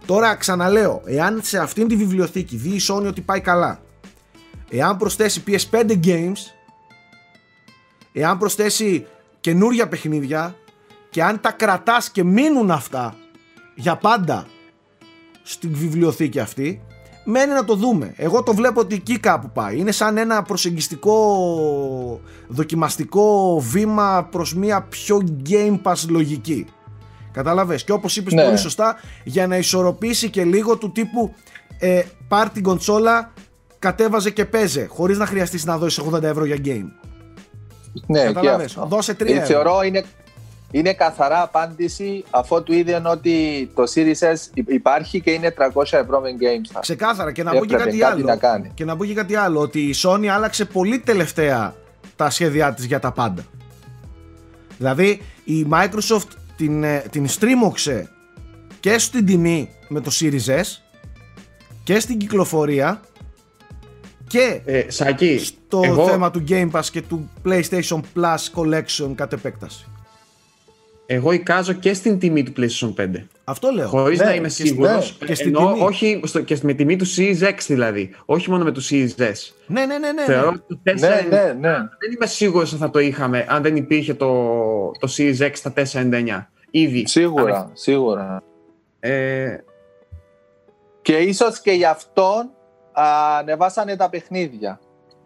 Τώρα 0.05 0.35
ξαναλέω, 0.35 1.01
εάν 1.05 1.39
σε 1.43 1.57
αυτήν 1.57 1.87
τη 1.87 1.95
βιβλιοθήκη 1.95 2.55
δει 2.55 2.69
η 2.69 2.81
Sony 2.89 3.05
ότι 3.07 3.21
πάει 3.21 3.41
καλά, 3.41 3.81
εάν 4.69 4.97
προσθέσει 4.97 5.43
PS5 5.47 5.99
games, 6.05 6.37
εάν 8.13 8.37
προσθέσει 8.37 9.05
καινούρια 9.39 9.87
παιχνίδια 9.87 10.55
και 11.09 11.23
αν 11.23 11.39
τα 11.39 11.51
κρατάς 11.51 12.09
και 12.09 12.23
μείνουν 12.23 12.71
αυτά 12.71 13.15
για 13.75 13.95
πάντα 13.95 14.45
στην 15.43 15.71
βιβλιοθήκη 15.73 16.39
αυτή, 16.39 16.81
μένει 17.25 17.53
να 17.53 17.65
το 17.65 17.75
δούμε. 17.75 18.13
Εγώ 18.15 18.43
το 18.43 18.53
βλέπω 18.53 18.79
ότι 18.79 18.95
εκεί 18.95 19.19
κάπου 19.19 19.49
πάει. 19.53 19.77
Είναι 19.77 19.91
σαν 19.91 20.17
ένα 20.17 20.43
προσεγγιστικό 20.43 22.21
δοκιμαστικό 22.47 23.59
βήμα 23.59 24.27
προς 24.31 24.53
μια 24.53 24.81
πιο 24.81 25.23
Game 25.49 25.81
Pass 25.83 26.05
λογική. 26.09 26.65
Κατάλαβες; 27.33 27.83
Και 27.83 27.91
όπως 27.91 28.17
είπες 28.17 28.33
Ναι. 28.33 28.43
πολύ 28.43 28.57
σωστά 28.57 28.95
για 29.23 29.47
να 29.47 29.57
ισορροπήσει 29.57 30.29
και 30.29 30.43
λίγο 30.43 30.77
του 30.77 30.91
τύπου 30.91 31.33
ε, 31.79 32.01
πάρ 32.27 32.49
την 32.49 32.63
κονσόλα 32.63 33.31
κατέβαζε 33.79 34.29
και 34.29 34.45
παίζε 34.45 34.85
χωρίς 34.89 35.17
να 35.17 35.25
χρειαστείς 35.25 35.65
να 35.65 35.77
δώσεις 35.77 36.03
80 36.13 36.23
ευρώ 36.23 36.45
για 36.45 36.55
game. 36.65 36.85
Ναι, 38.07 38.19
και 38.19 38.25
Καταλάβες. 38.25 38.65
αυτό. 38.65 38.85
Δώσε 38.85 39.13
3 39.13 39.25
Ε, 39.27 39.31
ευρώ. 39.31 39.45
Θεωρώ 39.45 39.81
είναι, 39.83 40.03
είναι 40.71 40.93
καθαρά 40.93 41.41
απάντηση 41.41 42.23
αφού 42.29 42.63
του 42.63 42.73
είδαν 42.73 43.05
ότι 43.05 43.69
το 43.75 43.83
Series 43.95 44.33
S 44.33 44.35
υ- 44.53 44.69
υπάρχει 44.71 45.21
και 45.21 45.31
είναι 45.31 45.51
300 45.57 45.97
ευρώ 45.97 46.19
με 46.19 46.29
Games 46.39 46.77
Pass. 46.77 46.81
Ξεκάθαρα 46.81 47.31
και 47.31 47.43
να 47.43 47.51
πω 47.51 47.65
και 47.65 47.73
Έπρεπε 47.73 47.83
κάτι, 47.83 47.97
κάτι 47.97 48.13
άλλο. 48.13 48.25
να 48.25 48.35
κάνει. 48.35 48.71
Και 48.73 48.85
να 48.85 48.95
πω 48.95 49.05
και 49.05 49.13
κάτι 49.13 49.35
άλλο. 49.35 49.59
Ότι 49.59 49.79
η 49.79 49.95
Sony 50.03 50.25
άλλαξε 50.25 50.65
πολύ 50.65 50.99
τελευταία 50.99 51.75
τα 52.15 52.29
σχέδιά 52.29 52.73
της 52.73 52.85
για 52.85 52.99
τα 52.99 53.11
πάντα. 53.11 53.43
Δηλαδή 54.77 55.21
η 55.43 55.67
Microsoft 55.71 56.27
την, 56.65 56.83
ε, 56.83 57.03
την 57.09 57.27
στρίμωξε 57.27 58.09
και 58.79 58.97
στην 58.97 59.25
τιμή 59.25 59.69
με 59.87 60.01
το 60.01 60.11
Series 60.19 60.45
S 60.59 60.63
και 61.83 61.99
στην 61.99 62.17
κυκλοφορία 62.17 63.01
και 64.27 64.61
Ε, 64.65 64.83
Σάκη, 64.91 65.37
στο 65.39 65.81
εγώ, 65.83 66.07
θέμα 66.07 66.31
του 66.31 66.43
Game 66.49 66.71
Pass 66.71 66.85
και 66.91 67.01
του 67.01 67.29
PlayStation 67.45 67.99
Plus 68.15 68.37
Collection 68.55 69.11
κατ' 69.15 69.33
επέκταση. 69.33 69.85
εγώ 71.05 71.31
εικάζω 71.31 71.73
και 71.73 71.93
στην 71.93 72.19
τιμή 72.19 72.43
του 72.43 72.53
PlayStation 72.57 72.93
5. 72.97 73.27
Αυτό 73.43 73.69
λέω. 73.69 73.87
Χωρίς 73.87 74.19
Ναι, 74.19 74.25
να 74.25 74.33
είμαι 74.33 74.47
και 74.47 74.53
στην- 74.53 74.65
σίγουρο. 74.65 74.91
ναι, 74.91 75.25
και 75.25 75.35
στην 75.35 75.55
Ενώ 75.55 75.71
τιμή. 75.73 75.85
όχι 75.85 76.19
στο, 76.23 76.41
και 76.41 76.57
με 76.61 76.73
τιμή 76.73 76.95
του 76.95 77.05
Series 77.15 77.41
X 77.41 77.53
δηλαδή. 77.67 78.09
Όχι 78.25 78.49
μόνο 78.49 78.63
με 78.63 78.71
του 78.71 78.83
Series 78.83 79.09
S. 79.17 79.33
Ναι, 79.67 79.85
ναι, 79.85 79.97
ναι, 79.97 80.11
ναι. 80.11 80.23
Θεωρώ 80.25 80.51
ναι. 80.51 80.57
ότι 80.57 80.63
το 80.67 80.79
4 80.83 80.99
Ναι, 80.99 81.07
ναι, 81.29 81.43
ναι. 81.59 81.71
δεν 81.77 82.11
είμαι 82.15 82.25
σίγουρος 82.25 82.71
ότι 82.71 82.81
θα 82.81 82.89
το 82.89 82.99
είχαμε 82.99 83.45
αν 83.49 83.61
δεν 83.61 83.75
υπήρχε 83.75 84.13
το, 84.13 84.27
το 84.99 85.13
Series 85.17 85.37
X 85.39 85.49
στα 85.53 85.73
499. 85.75 86.47
Ήδη. 86.75 87.07
Σίγουρα, 87.07 87.69
σίγουρα. 87.73 88.43
Ε, 88.99 89.57
Και 91.01 91.17
ίσως 91.17 91.59
και 91.61 91.71
γι' 91.71 91.85
αυτό 91.85 92.45
α, 92.91 93.37
ανεβάσανε 93.39 93.95
τα 93.95 94.09
παιχνίδια. 94.09 94.79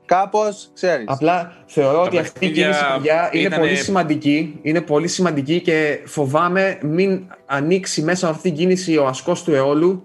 Κάπως, 0.06 0.70
ξέρεις. 0.74 1.06
Απλά 1.08 1.54
θεωρώ 1.66 2.02
ότι 2.04 2.18
αυτή 2.18 2.46
η 2.46 2.50
παιχνίδια 2.50 2.64
κίνηση 2.64 2.94
παιδιά, 2.94 3.30
είναι 3.32 3.42
ήτανε- 3.48 3.62
πολύ 3.64 3.76
σημαντική. 3.76 4.60
Είναι 4.62 4.82
πολύ 4.82 5.08
σημαντική 5.08 5.62
και 5.62 6.00
φοβάμαι 6.06 6.78
μην 6.82 7.28
ανοίξει 7.46 8.02
μέσα 8.02 8.28
από 8.28 8.36
αυτή 8.36 8.50
την 8.50 8.58
κίνηση 8.58 8.98
ο 8.98 9.06
ασκός 9.08 9.44
του 9.44 9.54
αιώλου 9.54 10.04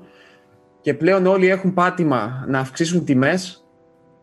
και 0.81 0.95
πλέον 0.95 1.27
όλοι 1.27 1.49
έχουν 1.49 1.75
πάτημα 1.75 2.45
να 2.49 2.59
αυξήσουν 2.59 3.05
τιμές 3.05 3.67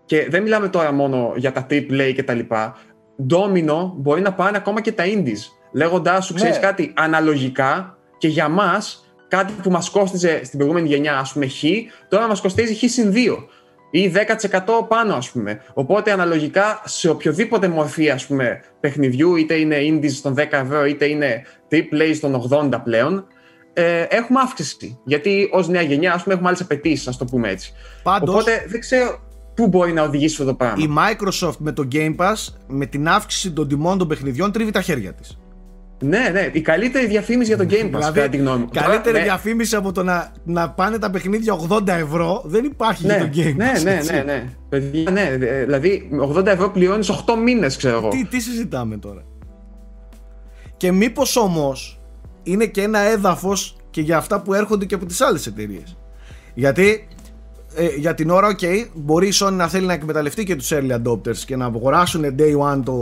Και 0.05 0.27
δεν 0.29 0.41
μιλάμε 0.43 0.67
τώρα 0.67 0.91
μόνο 0.91 1.33
για 1.35 1.51
τα 1.51 1.65
AAA 1.69 2.11
και 2.15 2.23
τα 2.23 2.33
λοιπά. 2.33 2.77
Ντόμινο 3.25 3.93
μπορεί 3.97 4.21
να 4.21 4.33
πάνε 4.33 4.57
ακόμα 4.57 4.81
και 4.81 4.91
τα 4.91 5.03
indies. 5.07 5.58
Λέγοντάς 5.71 6.25
σου, 6.25 6.33
ξέρεις 6.33 6.55
Ναι. 6.55 6.61
κάτι, 6.61 6.93
αναλογικά 6.95 7.97
και 8.17 8.27
για 8.27 8.47
μας, 8.47 9.13
κάτι 9.27 9.53
που 9.63 9.69
μας 9.71 9.89
κόστιζε 9.89 10.41
στην 10.43 10.57
προηγούμενη 10.57 10.87
γενιά, 10.87 11.17
ας 11.17 11.33
πούμε, 11.33 11.47
χ, 11.47 11.63
τώρα 12.09 12.27
μας 12.27 12.41
κοστίζει 12.41 12.87
χ 12.87 12.91
συν 12.91 13.11
2 13.11 13.47
ή 13.91 14.07
10% 14.07 14.85
πάνω, 14.87 15.15
ας 15.15 15.29
πούμε. 15.29 15.61
Οπότε, 15.73 16.11
αναλογικά, 16.11 16.81
σε 16.85 17.09
οποιοδήποτε 17.09 17.67
μορφή, 17.67 18.09
ας 18.09 18.25
πούμε, 18.25 18.61
παιχνιδιού, 18.79 19.35
είτε 19.35 19.53
είναι 19.53 19.77
indies 19.79 20.11
των 20.21 20.33
10 20.33 20.57
ευρώ, 20.57 20.85
είτε 20.85 21.05
είναι 21.05 21.41
AAA 21.71 22.17
των 22.21 22.35
80 22.35 22.81
πλέον, 22.83 23.25
ε, 23.73 24.01
έχουμε 24.01 24.39
αύξηση. 24.39 24.99
Γιατί 25.03 25.49
ως 25.51 25.67
νέα 25.67 25.81
γενιά, 25.81 26.13
ας 26.13 26.21
πούμε, 26.21 26.33
έχουμε 26.33 26.49
άλλες 26.49 26.61
απαιτήσεις, 26.61 27.07
ας 27.07 27.17
το 27.17 27.25
πούμε 27.25 27.49
έτσι. 27.49 27.73
Πάντως, 28.03 28.29
Οπότε 28.35 28.65
δεν 28.67 28.79
ξέρω 28.79 29.19
πού 29.55 29.67
μπορεί 29.67 29.91
να 29.93 30.01
οδηγήσει 30.03 30.33
αυτό 30.33 30.45
το 30.45 30.53
πράγμα. 30.53 30.83
η 30.83 30.87
Microsoft 30.97 31.57
με 31.57 31.71
το 31.71 31.87
Game 31.91 32.15
Pass, 32.15 32.35
με 32.67 32.85
την 32.85 33.07
αύξηση 33.07 33.51
των 33.51 33.67
τιμών 33.67 33.97
των 33.97 34.07
παιχνιδιών, 34.07 34.51
τρίβει 34.51 34.71
τα 34.71 34.81
χέρια 34.81 35.13
της. 35.13 35.39
Ναι, 36.01 36.29
ναι, 36.33 36.49
η 36.51 36.61
καλύτερη 36.61 37.07
διαφήμιση 37.07 37.53
για 37.53 37.65
το 37.65 37.65
Game 37.69 37.95
Pass, 37.95 38.11
κατά 38.13 38.29
τη 38.29 38.37
γνώμη 38.37 38.59
μου. 38.59 38.69
καλύτερη 38.71 39.01
Τώρα, 39.03 39.17
ναι, 39.17 39.23
διαφήμιση 39.23 39.75
από 39.75 39.91
το 39.91 40.03
να, 40.03 40.31
να 40.43 40.69
πάνε 40.69 40.99
τα 40.99 41.09
παιχνίδια 41.09 41.59
80 41.69 41.87
ευρώ 41.87 42.41
δεν 42.45 42.63
υπάρχει 42.63 43.05
ναι, 43.05 43.15
για 43.15 43.25
το 43.25 43.49
Game 43.49 43.55
ναι, 43.55 43.71
Pass. 43.75 43.83
ναι, 43.83 43.95
έτσι. 43.95 44.13
ναι, 44.13 44.23
ναι. 44.23 44.45
Παιδιά, 44.69 45.11
ναι, 45.11 45.21
ε, 45.21 45.63
δηλαδή 45.63 46.09
80 46.35 46.45
ευρώ 46.45 46.69
πληρώνεις 46.69 47.11
8 47.11 47.15
μήνες, 47.43 47.77
ξέρω 47.77 47.97
εγώ. 47.97 48.09
Τι, 48.09 48.25
τι 48.25 48.39
συζητάμε 48.39 48.97
τώρα; 48.97 49.23
Και 50.77 50.91
μήπως 50.91 51.35
όμως 51.35 51.99
είναι 52.43 52.65
και 52.65 52.81
ένα 52.81 52.99
έδαφος 52.99 53.77
και 53.89 54.01
για 54.01 54.17
αυτά 54.17 54.41
που 54.41 54.53
έρχονται 54.53 54.85
και 54.85 54.95
από 54.95 55.05
τις 55.05 55.21
άλλες 55.21 55.47
εταιρείες. 55.47 55.97
Γιατί 56.53 57.07
ε, 57.75 57.87
για 57.97 58.13
την 58.13 58.29
ώρα, 58.29 58.55
OK, 58.59 58.65
μπορεί 58.93 59.27
η 59.27 59.33
Sony 59.33 59.51
να 59.51 59.67
θέλει 59.67 59.85
να 59.85 59.93
εκμεταλλευτεί 59.93 60.43
και 60.43 60.55
τους 60.55 60.71
early 60.73 61.01
adopters 61.03 61.37
και 61.37 61.55
να 61.55 61.65
αγοράσουν 61.65 62.35
day 62.37 62.57
one 62.57 62.81
το, 62.83 62.93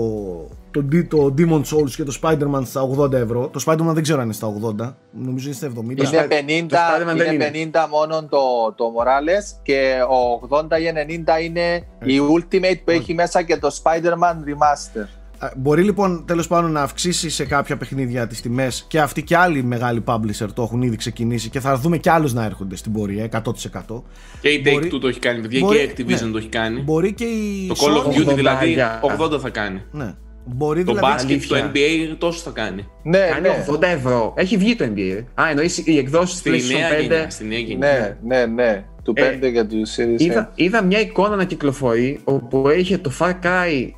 το, 0.81 1.05
το 1.07 1.33
Demon 1.37 1.61
Souls 1.75 1.89
και 1.95 2.03
το 2.03 2.17
Spider-Man 2.21 2.61
στα 2.65 2.89
80 2.97 3.11
ευρώ. 3.13 3.47
Το 3.53 3.63
Spider-Man 3.65 3.93
δεν 3.93 4.03
ξέρω 4.03 4.17
αν 4.19 4.25
είναι 4.25 4.33
στα 4.33 4.47
80, 4.79 4.93
νομίζω 5.11 5.45
είναι 5.47 5.55
στα 5.55 5.67
70. 5.67 5.81
Είναι 5.89 6.09
Spider- 6.11 6.63
50, 6.63 6.65
το 6.69 6.75
Spider-Man 6.77 7.15
δεν 7.17 7.33
είναι 7.33 7.51
είναι. 7.53 7.69
50 7.73 7.87
μόνο 7.89 8.23
το, 8.29 8.37
το 8.75 8.85
Morales 8.97 9.59
και 9.63 9.93
ο 10.09 10.47
80 10.49 10.63
ή 10.63 11.23
90 11.39 11.43
είναι 11.43 11.75
η 12.03 12.17
Ultimate 12.35 12.79
που 12.83 12.91
έχει 12.91 13.13
μέσα 13.13 13.41
και 13.41 13.57
το 13.57 13.69
Spider-Man 13.83 14.33
Remaster. 14.49 15.05
Α, 15.39 15.49
Μπορεί 15.55 15.83
λοιπόν 15.83 16.23
τέλος 16.25 16.47
πάντων 16.47 16.71
να 16.71 16.81
αυξήσει 16.81 17.29
σε 17.29 17.45
κάποια 17.45 17.77
παιχνίδια 17.77 18.27
τις 18.27 18.41
τιμές 18.41 18.85
και 18.87 18.99
αυτοί 18.99 19.23
και 19.23 19.37
άλλοι 19.37 19.63
μεγάλοι 19.63 20.03
publisher 20.05 20.47
το 20.53 20.61
έχουν 20.63 20.81
ήδη 20.81 20.95
ξεκινήσει 20.95 21.49
και 21.49 21.59
θα 21.59 21.75
δούμε 21.77 21.97
κι 21.97 22.09
άλλους 22.09 22.33
να 22.33 22.43
έρχονται 22.45 22.75
στην 22.75 22.91
πορεία 22.91 23.29
100%. 23.31 24.03
Και 24.41 24.49
η 24.49 24.63
Take 24.65 24.71
Μπορεί- 24.71 24.93
Two 24.95 24.99
το 25.01 25.07
έχει 25.07 25.19
κάνει, 25.19 25.41
παιδιά, 25.41 25.59
μπορεί- 25.59 25.77
και 25.93 26.01
η 26.01 26.05
Activision 26.07 26.25
ναι. 26.25 26.31
το 26.31 26.37
έχει 26.37 26.47
κάνει. 26.47 26.81
Μπορεί 26.81 27.13
και 27.13 27.23
η 27.23 27.67
Το 27.67 27.75
Call 27.77 28.07
of 28.07 28.11
Sony- 28.25 28.29
Duty 28.31 28.35
δηλαδή 28.35 28.75
80. 29.01 29.35
80 29.35 29.39
θα 29.39 29.49
κάνει. 29.49 29.81
Ναι. 29.91 30.13
Μπορεί 30.55 30.83
Το 30.83 30.93
δηλαδή. 30.93 31.13
μπάσκετ, 31.13 31.43
το 31.47 31.55
αλήθεια. 31.55 31.71
NBA 32.13 32.15
τόσο 32.17 32.39
θα 32.39 32.49
κάνει. 32.49 32.87
Ναι, 33.03 33.17
Κάνει 33.31 33.47
ναι, 33.47 33.65
80 33.71 33.81
ευρώ. 33.81 34.33
Έχει 34.37 34.57
βγει 34.57 34.75
το 34.75 34.85
NBA. 34.95 35.23
Α, 35.41 35.49
εννοείς 35.49 35.77
οι 35.85 35.97
εκδόσεις 35.97 36.37
Στη 36.39 36.49
νέα 36.49 36.59
PlayStation 36.59 36.97
5. 36.97 37.01
γενιά. 37.01 37.29
Στη 37.29 37.45
νέα 37.45 37.59
γενιά. 37.59 38.17
ναι, 38.23 38.35
ναι, 38.37 38.45
ναι. 38.45 38.83
Του 39.03 39.13
Ε, 39.15 39.37
5 39.41 39.51
και 39.51 39.63
τους 39.63 39.95
Series 39.97 40.19
Είδα, 40.21 40.51
είδα 40.55 40.83
μια 40.83 40.99
εικόνα 40.99 41.35
να 41.35 41.43
κυκλοφορεί 41.43 42.19
όπου 42.23 42.69
είχε 42.77 42.97
το 42.97 43.11
Far 43.19 43.33
Cry 43.43 43.89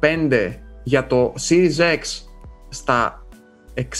5 0.00 0.52
για 0.82 1.06
το 1.06 1.34
Series 1.48 1.78
X 1.78 1.98
στα 2.68 3.26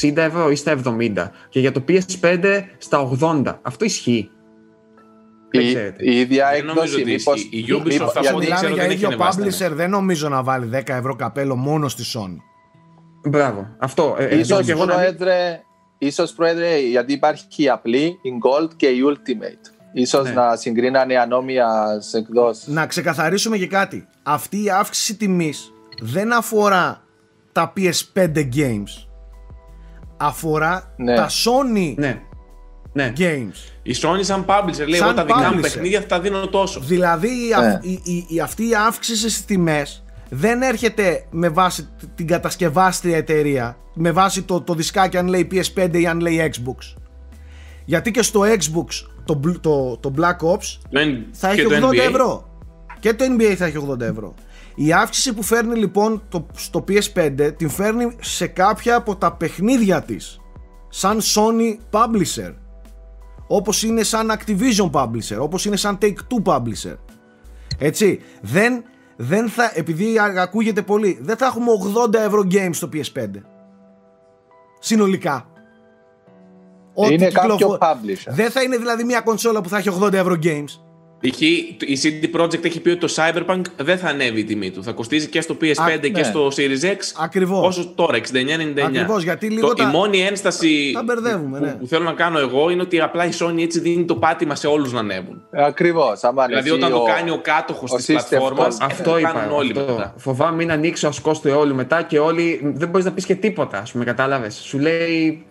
60 0.03 0.17
ευρώ 0.17 0.51
ή 0.51 0.55
στα 0.55 0.77
70 0.85 1.13
και 1.49 1.61
για 1.61 1.73
το 1.73 1.85
PS5 1.89 2.63
στα 2.79 3.11
80. 3.21 3.43
Αυτό 3.63 3.85
ισχύει. 3.85 4.31
Δεν 5.51 5.61
Η, 5.61 5.65
ξέρετε. 5.67 6.05
η 6.11 6.21
ίδια 6.21 6.49
Δεν 6.53 6.65
νομίζω 6.65 6.83
έκδοση. 6.85 7.03
ότι 7.03 7.11
μήπως- 7.11 7.37
ισχύει. 7.37 7.57
Η 7.57 7.65
Ubisoft 7.69 7.83
μήπως- 7.87 8.01
από 8.01 8.19
Όσο 8.19 8.19
ό,τι 8.19 8.23
γιατί- 8.23 8.39
μιλάμε 8.45 8.55
ξέρω 8.61 8.73
για 8.75 8.83
δεν 8.83 8.91
έχει 8.91 8.95
ίδιο 8.95 9.09
ανεβάσει 9.09 9.39
τα 9.39 9.67
publisher, 9.69 9.77
δεν 9.77 9.91
νομίζω 9.91 10.29
να 10.29 10.43
βάλει 10.43 10.67
10 10.67 10.95
ευρώ 10.95 11.17
καπέλο 11.17 11.57
μόνο 11.57 11.89
στη 11.89 12.03
Sony. 12.15 12.37
Μπράβο. 13.31 13.67
Αυτό. 13.79 14.17
Ε, 14.19 14.23
ελπίζω 14.23 14.41
Ίσως, 14.41 14.67
και 14.67 14.73
εγώ 14.73 14.85
να 14.85 14.95
μην- 14.97 15.05
πρόεδρε, 15.17 15.61
ίσως, 15.99 16.33
πρόεδρε, 16.33 16.79
γιατί 16.79 17.13
υπάρχει 17.13 17.47
η 17.57 17.69
απλή, 17.69 18.05
η 18.05 18.31
Gold 18.45 18.69
και 18.77 18.87
η 18.87 18.99
Ultimate. 19.11 19.73
Ίσως 19.93 20.25
Ναι. 20.29 20.33
να 20.35 20.57
συγκρίνανε 20.57 21.17
ανώμιας 21.19 22.07
σε 22.09 22.19
εκδόσεις. 22.19 22.67
Να 22.67 22.87
ξεκαθαρίσουμε 22.87 23.57
και 23.59 23.67
κάτι. 23.67 24.07
Αυτή 24.23 24.65
η 24.65 24.71
αύξηση 24.71 25.17
τιμής 25.17 25.73
δεν 26.01 26.33
αφορά 26.33 27.03
τα 27.53 27.73
PS5 27.77 28.49
games. 28.57 29.07
Αφορά 30.17 30.95
Ναι. 30.97 31.15
τα 31.17 31.29
Sony 31.29 31.95
Ναι. 31.97 32.23
Ναι. 33.03 33.13
games. 33.19 33.73
Η 33.83 33.95
Sony 34.03 34.19
σαν 34.21 34.45
publisher 34.49 34.87
λέει: 34.89 34.99
Σαν 34.99 35.07
Εγώ 35.09 35.15
τα 35.17 35.25
δικά 35.25 35.39
μου 35.39 35.59
publisher. 35.59 35.63
παιχνίδια 35.63 36.01
θα 36.01 36.07
τα 36.07 36.21
δίνω 36.21 36.47
τόσο. 36.49 36.81
Δηλαδή 36.81 37.29
η, 37.29 37.53
αυ- 37.57 37.65
Ναι. 37.65 37.79
η, 37.91 38.01
η- 38.05 38.27
η- 38.29 38.41
αυτή 38.41 38.69
η 38.69 38.75
αύξηση 38.87 39.31
στις 39.31 39.45
τιμές 39.45 40.05
δεν 40.31 40.63
έρχεται 40.63 41.25
με 41.31 41.49
βάση 41.49 41.83
τ- 41.83 41.89
την 42.15 42.27
κατασκευάστρια 42.27 43.17
εταιρεία, 43.17 43.77
με 43.95 44.11
βάση 44.11 44.43
το, 44.43 44.61
το 44.61 44.75
δισκάκι 44.75 45.17
αν 45.17 45.27
λέει 45.27 45.49
PS5 45.53 45.89
ή 45.93 46.07
αν 46.07 46.21
λέει 46.21 46.53
Xbox. 46.55 46.97
Γιατί 47.85 48.11
και 48.11 48.23
στο 48.23 48.41
Xbox 48.41 49.07
το, 49.25 49.41
bl- 49.45 49.61
το, 49.61 49.97
το 49.97 50.13
Black 50.19 50.47
Ops 50.47 50.79
Το 50.91 51.01
N- 51.01 51.25
θα 51.33 51.55
και 51.55 51.61
έχει 51.61 51.81
το 51.81 51.89
80 51.89 51.91
NBA. 51.91 51.97
ευρώ. 51.99 52.49
Και 53.01 53.15
το 53.15 53.25
NBA 53.39 53.55
θα 53.57 53.65
έχει 53.65 53.87
80 53.91 54.01
ευρώ. 54.01 54.35
Η 54.75 54.93
αύξηση 54.93 55.33
που 55.35 55.43
φέρνει 55.43 55.79
λοιπόν 55.79 56.23
το, 56.29 56.47
στο 56.57 56.85
PS5 56.89 57.53
την 57.57 57.69
φέρνει 57.71 58.17
σε 58.21 58.47
κάποια 58.47 58.97
από 58.97 59.17
τα 59.17 59.33
παιχνίδια 59.33 60.03
της 60.03 60.41
σαν 60.89 61.19
Sony 61.21 61.77
Publisher 61.91 62.55
όπως 63.49 63.83
είναι 63.83 64.03
σαν 64.03 64.33
Activision 64.39 64.91
Publisher 64.91 65.37
όπως 65.41 65.65
είναι 65.65 65.77
σαν 65.77 65.99
Take-Two 66.03 66.43
Publisher. 66.45 66.97
Έτσι 67.79 68.21
δεν, 68.41 68.85
δεν 69.17 69.49
θα, 69.49 69.71
επειδή 69.75 70.19
α- 70.19 70.35
ακούγεται 70.43 70.83
πολύ 70.83 71.19
δεν 71.23 71.37
θα 71.37 71.47
έχουμε 71.47 71.67
80 72.07 72.15
ευρώ 72.15 72.43
games 72.51 72.71
στο 72.73 72.89
PS5 72.93 73.27
συνολικά. 74.81 75.47
Ό,τι 76.95 77.15
Είναι 77.15 77.27
κυκλοφο- 77.29 77.79
κάποιο 77.79 77.79
publisher. 77.81 78.27
δεν 78.33 78.51
θα 78.51 78.63
είναι 78.63 78.77
δηλαδή 78.77 79.05
μια 79.05 79.21
κονσόλα 79.21 79.61
που 79.61 79.69
θα 79.69 79.79
έχει 79.79 79.89
80 80.03 80.13
ευρώ 80.13 80.37
games 80.43 80.81
Π.χ. 81.21 81.41
η 81.41 81.77
CD 82.03 82.41
Projekt 82.41 82.65
έχει 82.65 82.81
πει 82.81 82.91
ότι 82.91 82.99
το 82.99 83.13
Cyberpunk 83.17 83.61
δεν 83.77 83.99
θα 83.99 84.09
ανέβει 84.09 84.41
η 84.41 84.45
τιμή 84.45 84.71
του. 84.71 84.83
Θα 84.83 84.93
κοστίζει 84.93 85.27
και 85.27 85.41
στο 85.41 85.57
PS5 85.61 85.81
Α, 85.83 85.97
και 85.99 86.11
ναι. 86.11 86.23
στο 86.23 86.47
Series 86.57 86.85
X 86.85 86.97
Ακριβώς. 87.21 87.67
όσο 87.79 87.93
τώρα, 87.95 88.17
69-99. 88.19 88.81
Ακριβώς, 88.87 89.23
γιατί 89.23 89.49
λίγο 89.51 89.69
το, 89.69 89.75
τα- 89.75 89.83
Η 89.83 89.87
μόνη 89.93 90.21
ένσταση 90.21 90.91
τα 90.95 91.03
μπερδεύουμε, 91.03 91.59
που, 91.59 91.65
ναι. 91.65 91.71
που 91.73 91.87
θέλω 91.87 92.05
να 92.05 92.13
κάνω 92.13 92.39
εγώ 92.39 92.71
είναι 92.71 92.83
ότι 92.83 93.01
απλά 93.01 93.25
η 93.27 93.31
Sony 93.41 93.59
έτσι 93.61 93.81
δίνει 93.81 94.05
το 94.05 94.15
πάτημα 94.15 94.55
σε 94.55 94.67
όλους 94.67 94.93
να 94.93 94.99
ανέβουν. 95.01 95.43
Ακριβώς. 95.53 96.23
άμα 96.25 96.47
Δηλαδή 96.47 96.69
εσύ 96.69 96.79
όταν 96.79 96.91
το 96.91 96.97
ο- 96.97 97.05
κάνει 97.05 97.31
ο 97.31 97.39
κάτοχος 97.43 97.93
ο 97.93 97.97
της 97.97 98.05
system 98.09 98.13
πλατφόρμας 98.29 98.75
boss. 98.77 98.79
Αυτό 98.87 99.11
το 99.11 99.19
είπα. 99.19 99.31
κάνουν 99.31 99.57
όλοι 99.57 99.73
αυτό. 99.79 99.93
μετά. 99.93 100.15
Φοβάμαι 100.17 100.57
μην 100.57 100.71
ανοίξει 100.71 101.07
ο 101.07 101.09
ασκό 101.09 101.33
του 101.43 101.49
αιώλου 101.49 101.75
μετά 101.75 102.03
και 102.03 102.19
όλοι. 102.19 102.61
Δεν 102.75 102.89
μπορείς 102.89 103.07
να 103.07 103.13
πεις 103.13 103.25
και 103.27 103.35
τίποτα, 103.35 103.79
ας 103.79 103.93
πούμε, 103.93 104.05
κατάλαβες. 104.05 104.55
Σου 104.65 104.79
λέει. 104.79 105.43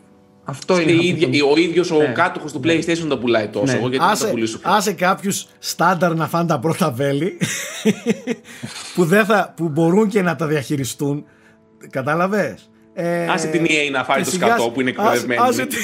Αυτό 0.50 0.80
είναι. 0.80 0.92
Η 0.92 0.96
αυτό 0.96 1.08
ίδια- 1.08 1.44
που- 1.44 1.52
ο 1.56 1.58
ίδιος 1.60 1.92
ο 1.92 1.98
Ναι. 1.98 2.06
κάτοχος 2.06 2.52
του 2.52 2.60
PlayStation 2.64 3.06
τα 3.10 3.18
πουλάει 3.18 3.48
τόσο. 3.48 3.66
Ναι. 3.66 3.72
Εγώ 3.72 3.80
γιατί 3.90 3.98
δεν 3.98 4.00
τα 4.00 4.12
άσε, 4.12 4.28
πουλήσω. 4.28 4.60
άσε 4.64 4.92
κάποιους 4.94 5.46
στάνταρ 5.60 6.16
να 6.16 6.28
φάνε 6.28 6.48
τα 6.48 6.60
πρώτα 6.60 6.92
βέλη 6.92 7.38
που, 8.96 9.06
δεν 9.06 9.26
θα, 9.26 9.54
που 9.56 9.70
μπορούν 9.70 10.08
και 10.08 10.22
να 10.22 10.36
τα 10.36 10.48
διαχειριστούν 10.48 11.26
κατάλαβες; 11.90 12.70
Ε, 12.94 13.28
Άσε 13.28 13.48
την 13.48 13.66
EA 13.66 13.92
να 13.92 14.04
φάει 14.04 14.18
και 14.18 14.24
το 14.24 14.30
σιγά- 14.30 14.48
σκατό 14.48 14.70
που 14.70 14.82
είναι 14.82 14.94
άσε- 14.98 15.04
εκπαιδευμένη. 15.06 15.42
άσε 15.50 15.66
τη- 15.66 15.76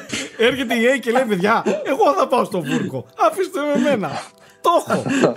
έρχεται 0.48 0.74
η 0.74 0.78
EA 0.94 1.00
και 1.00 1.10
λέει 1.10 1.24
παιδιά 1.28 1.62
εγώ 1.84 2.14
θα 2.18 2.26
πάω 2.26 2.44
στο 2.44 2.60
βούρκο 2.62 3.06
αφήστε 3.30 3.60
με 3.60 3.80
εμένα 3.88 4.22
το 4.62 4.70
έχω 4.88 5.34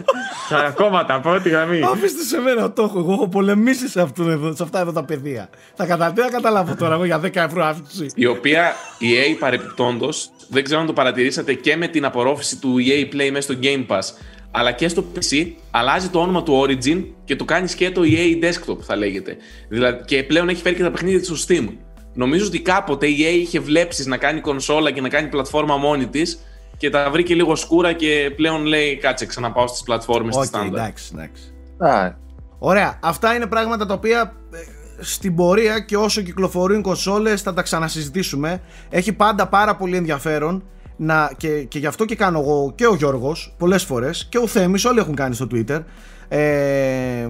Χαρακόμματα, 0.47 1.19
πρώτη 1.19 1.49
γραμμή. 1.49 1.82
αφήστε 1.84 2.23
σε 2.23 2.39
μένα 2.39 2.71
το 2.71 2.84
έχω 2.84 2.99
εγώ 2.99 3.13
έχω 3.13 3.28
πολεμήσει 3.28 3.89
σε, 3.89 4.01
αυτό 4.01 4.23
εδώ, 4.23 4.55
σε 4.55 4.63
αυτά 4.63 4.80
εδώ 4.80 4.91
τα 4.91 5.03
παιδεία 5.03 5.49
θα, 5.76 5.86
κατα... 5.86 6.11
τι 6.11 6.21
θα 6.21 6.30
καταλάβω 6.30 6.76
τώρα 6.76 6.93
εγώ 6.93 7.05
για 7.05 7.21
10 7.21 7.36
ευρώ 7.36 7.63
αύξηση 7.63 8.07
Η 8.15 8.26
οποία 8.26 8.73
η 8.99 9.07
EA 9.13 9.38
παρεπιπτόντω, 9.39 10.09
δεν 10.49 10.63
ξέρω 10.63 10.80
αν 10.80 10.86
το 10.86 10.93
παρατηρήσατε 10.93 11.53
και 11.53 11.76
με 11.76 11.88
την 11.88 12.05
απορρόφηση 12.05 12.57
του 12.57 12.76
EA 12.78 13.13
Play 13.15 13.30
μέσα 13.32 13.41
στο 13.41 13.59
Game 13.61 13.86
Pass, 13.88 14.03
αλλά 14.51 14.71
και 14.71 14.88
στο 14.88 15.03
PC, 15.15 15.51
αλλάζει 15.71 16.09
το 16.09 16.19
όνομα 16.19 16.43
του 16.43 16.61
Origin 16.61 17.03
και 17.26 17.36
το 17.36 17.45
κάνει 17.45 17.67
σκέτο 17.67 18.01
EA 18.05 18.43
Desktop, 18.43 18.78
θα 18.82 18.95
λέγεται. 18.95 19.38
Δηλαδή, 19.69 20.03
και 20.05 20.23
πλέον 20.23 20.49
έχει 20.49 20.61
φέρει 20.61 20.76
και 20.76 20.84
τα 20.84 20.91
παιχνίδια 20.91 21.19
της 21.19 21.28
στο 21.28 21.36
Steam. 21.47 21.67
Νομίζω 22.13 22.45
ότι 22.45 22.59
κάποτε 22.59 23.07
η 23.07 23.17
EA 23.19 23.39
είχε 23.39 23.59
βλέψεις 23.59 24.05
να 24.05 24.17
κάνει 24.17 24.39
κονσόλα 24.39 24.91
και 24.91 25.01
να 25.01 25.09
κάνει 25.09 25.28
πλατφόρμα 25.28 25.78
μόνη 25.78 26.07
της 26.07 26.39
και 26.78 26.89
τα 26.89 27.09
βρήκε 27.11 27.34
λίγο 27.34 27.55
σκούρα 27.55 27.93
και 27.93 28.34
πλέον 28.36 28.65
λέει 28.65 28.97
κάτσε 28.97 29.26
ξαναπάω 29.26 29.67
στις 29.67 29.84
πλατφόρμες 29.84 30.36
Οκ, 30.36 30.41
της 30.41 30.49
στάνταρ. 30.49 30.80
εντάξει, 30.80 31.11
εντάξει. 31.13 31.43
Α, 31.78 32.23
Ωραία. 32.59 32.99
Αυτά 33.01 33.36
είναι 33.36 33.45
πράγματα 33.45 33.86
τα 33.86 33.93
οποία 33.93 34.34
ε, 34.51 34.57
στην 35.03 35.36
πορεία 35.36 35.80
και 35.80 35.97
όσο 35.97 36.21
κυκλοφορούν 36.21 36.82
κονσόλες 36.82 37.41
θα 37.41 37.53
τα 37.53 37.61
ξανασυζητήσουμε. 37.61 38.61
Έχει 38.89 39.13
πάντα 39.13 39.47
πάρα 39.47 39.76
πολύ 39.76 39.95
ενδιαφέρον 39.97 40.63
να, 40.97 41.32
και, 41.38 41.63
και 41.63 41.80
γι' 41.80 41.86
αυτό 41.86 42.05
και 42.05 42.15
κάνω 42.15 42.39
εγώ 42.39 42.73
και 42.76 42.88
ο 42.88 42.95
Γιώργος 42.95 43.55
πολλές 43.57 43.84
φορές 43.84 44.28
και 44.30 44.38
ο 44.38 44.47
Θέμης 44.47 44.86
όλοι 44.86 44.99
έχουν 44.99 45.15
κάνει 45.15 45.36
στο 45.36 45.47
Twitter 45.51 45.84
ε, 46.28 47.28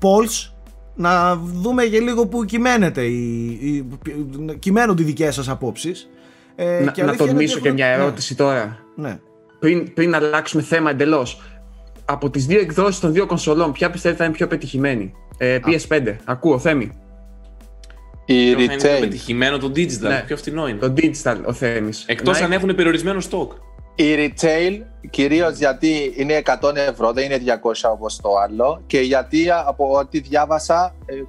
polls 0.00 0.50
να 0.94 1.36
δούμε 1.36 1.84
και 1.84 2.00
λίγο 2.00 2.26
που 2.26 2.44
κυμαίνεται 2.44 3.02
η, 3.02 3.48
η, 3.50 3.86
κυμαίνονται 4.58 5.02
οι 5.02 5.04
δικές 5.04 5.34
σας 5.34 5.48
απόψεις 5.48 6.08
ε, 6.64 6.84
Να, 6.84 6.90
και 6.90 7.02
να 7.02 7.08
αλήθεια 7.08 7.24
είναι 7.24 7.32
τολμήσω 7.32 7.52
ότι 7.52 7.62
και 7.62 7.68
έχουν- 7.68 7.80
μια 7.80 7.96
ναι, 7.96 8.02
ερώτηση 8.02 8.36
τώρα. 8.36 8.78
ναι. 8.96 9.18
Πριν, 9.58 9.92
πριν 9.92 10.14
αλλάξουμε 10.14 10.62
θέμα 10.62 10.90
εντελώς. 10.90 11.42
από 12.04 12.30
τις 12.30 12.46
δύο 12.46 12.60
εκδόσεις 12.60 13.00
των 13.00 13.12
δύο 13.12 13.26
κονσολών, 13.26 13.72
ποια 13.72 13.90
πιστεύετε 13.90 14.18
θα 14.18 14.24
είναι 14.28 14.36
πιο 14.36 14.46
πετυχημένη; 14.46 15.12
Ε, 15.38 15.58
PS5, 15.66 16.16
ακούω, 16.24 16.58
Θέμη. 16.58 16.90
Η 18.24 18.54
Ποιο 18.54 18.56
θα 18.56 18.62
είναι 18.62 18.76
πιο 18.76 18.90
retail. 18.96 19.00
πετυχημένο 19.00 19.58
το 19.58 19.66
digital, 19.76 19.98
Ναι. 20.00 20.22
πιο 20.26 20.36
φθηνό 20.36 20.68
είναι. 20.68 20.78
Το 20.78 20.92
digital, 20.96 21.36
ο 21.44 21.52
Θέμης. 21.52 22.04
Εκτός 22.06 22.38
Nike- 22.40 22.42
αν 22.44 22.52
έχουν 22.52 22.74
περιορισμένο 22.74 23.20
stock. 23.30 23.48
Η 23.94 24.04
retail 24.16 24.80
κυρίως 25.10 25.58
γιατί 25.58 26.12
είναι 26.16 26.34
100 26.34 26.80
ευρώ, 26.80 27.12
δεν 27.12 27.24
είναι 27.24 27.38
200 27.38 27.90
όπως 27.90 28.20
το 28.20 28.28
άλλο 28.44 28.82
και 28.86 29.00
γιατί 29.00 29.50
από 29.66 29.92
ό,τι 29.98 30.20
διάβασα 30.20 30.94
ε, 31.06 31.14
ε, 31.14 31.22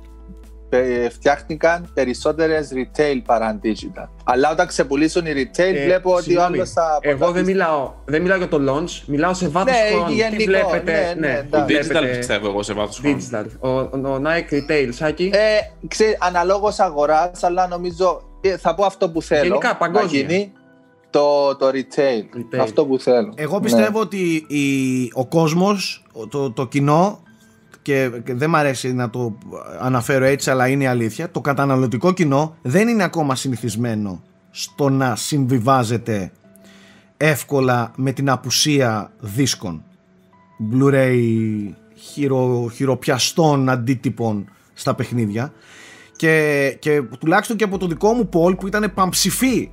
φτιάχτηκαν 1.12 1.92
περισσότερες 1.94 2.70
retail 2.74 3.22
παρά 3.26 3.60
digital. 3.64 4.08
Αλλά 4.24 4.52
όταν 4.52 4.68
ξεπουλήσουν 4.68 5.26
οι 5.26 5.32
retail 5.36 5.74
Ε, 5.76 5.84
βλέπω 5.86 6.10
ότι 6.12 6.20
ο 6.20 6.24
συγγνώμη, 6.24 6.56
άλλος 6.56 6.70
θα... 6.70 6.98
Εγώ 7.02 7.32
δεν 7.32 7.44
μιλάω, 7.46 7.94
δεν 8.06 8.22
μιλάω 8.22 8.38
για 8.38 8.48
το 8.48 8.60
launch, 8.70 9.02
μιλάω 9.06 9.34
σε 9.34 9.48
βάθος 9.48 9.72
Ναι, 9.72 9.90
χρόνου. 9.92 10.08
Τι 10.08 10.14
γενικό, 10.14 10.44
βλέπετε, 10.46 11.16
ναι, 11.20 11.28
ναι, 11.28 11.48
Το 11.50 11.58
εντάξει. 11.58 11.76
digital 11.78 11.88
βλέπετε 11.92 12.18
πιστεύω 12.18 12.48
εγώ 12.50 12.64
σε 12.64 12.74
βάθος 12.74 12.98
χρόνου. 13.00 13.18
digital. 13.32 13.46
Ο, 13.60 13.70
ο 14.10 14.22
Nike 14.24 14.54
Retail, 14.54 14.88
Σάκη. 14.90 15.30
Ε, 15.34 15.88
ξέρει, 15.88 16.18
αναλόγως 16.20 16.80
αγοράς, 16.80 17.44
αλλά 17.44 17.68
νομίζω 17.68 18.22
ε, 18.42 18.58
θα 18.58 18.76
πω 18.76 18.86
αυτό 18.86 19.10
που 19.10 19.22
θέλω 19.22 19.44
Γενικά, 19.44 19.68
να 19.68 19.76
παγκόσμια. 19.76 20.22
γίνει 20.22 20.52
το, 21.10 21.56
το 21.56 21.68
retail. 21.68 22.38
Retail. 22.38 22.60
Αυτό 22.62 22.86
που 22.86 23.00
θέλω. 23.00 23.34
Εγώ 23.36 23.56
Ναι. 23.56 23.64
πιστεύω 23.64 24.00
ότι 24.00 24.46
η, 24.48 24.64
ο 25.14 25.26
κόσμος, 25.26 26.06
το, 26.30 26.52
το 26.52 26.68
κοινό 26.68 27.24
και, 27.84 28.12
και 28.24 28.34
δεν 28.34 28.50
μ' 28.50 28.56
αρέσει 28.56 28.94
να 28.94 29.10
το 29.10 29.38
αναφέρω 29.80 30.26
έτσι 30.26 30.50
αλλά 30.50 30.68
είναι 30.68 30.84
η 30.84 30.88
αλήθεια. 30.88 31.32
Το 31.32 31.42
καταναλωτικό 31.42 32.14
κοινό 32.14 32.56
δεν 32.62 32.88
είναι 32.88 33.04
ακόμα 33.04 33.36
συνηθισμένο 33.36 34.22
στο 34.52 34.90
να 34.90 35.16
συμβιβάζεται 35.16 36.32
εύκολα 37.18 37.92
με 37.96 38.12
την 38.12 38.30
απουσία 38.30 39.12
δίσκων. 39.20 39.84
Blu-ray 40.74 41.20
χειρο, 41.96 42.70
χειροπιαστών 42.74 43.70
αντίτυπων 43.70 44.50
στα 44.74 44.96
παιχνίδια. 44.96 45.54
Και, 46.16 46.76
και 46.80 47.02
τουλάχιστον 47.20 47.58
και 47.58 47.64
από 47.64 47.78
το 47.78 47.88
δικό 47.88 48.14
μου 48.14 48.30
poll 48.34 48.58
που 48.60 48.68
ήταν 48.68 48.92
παμψηφί 48.94 49.72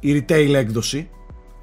η 0.00 0.24
retail 0.28 0.52
έκδοση 0.54 1.08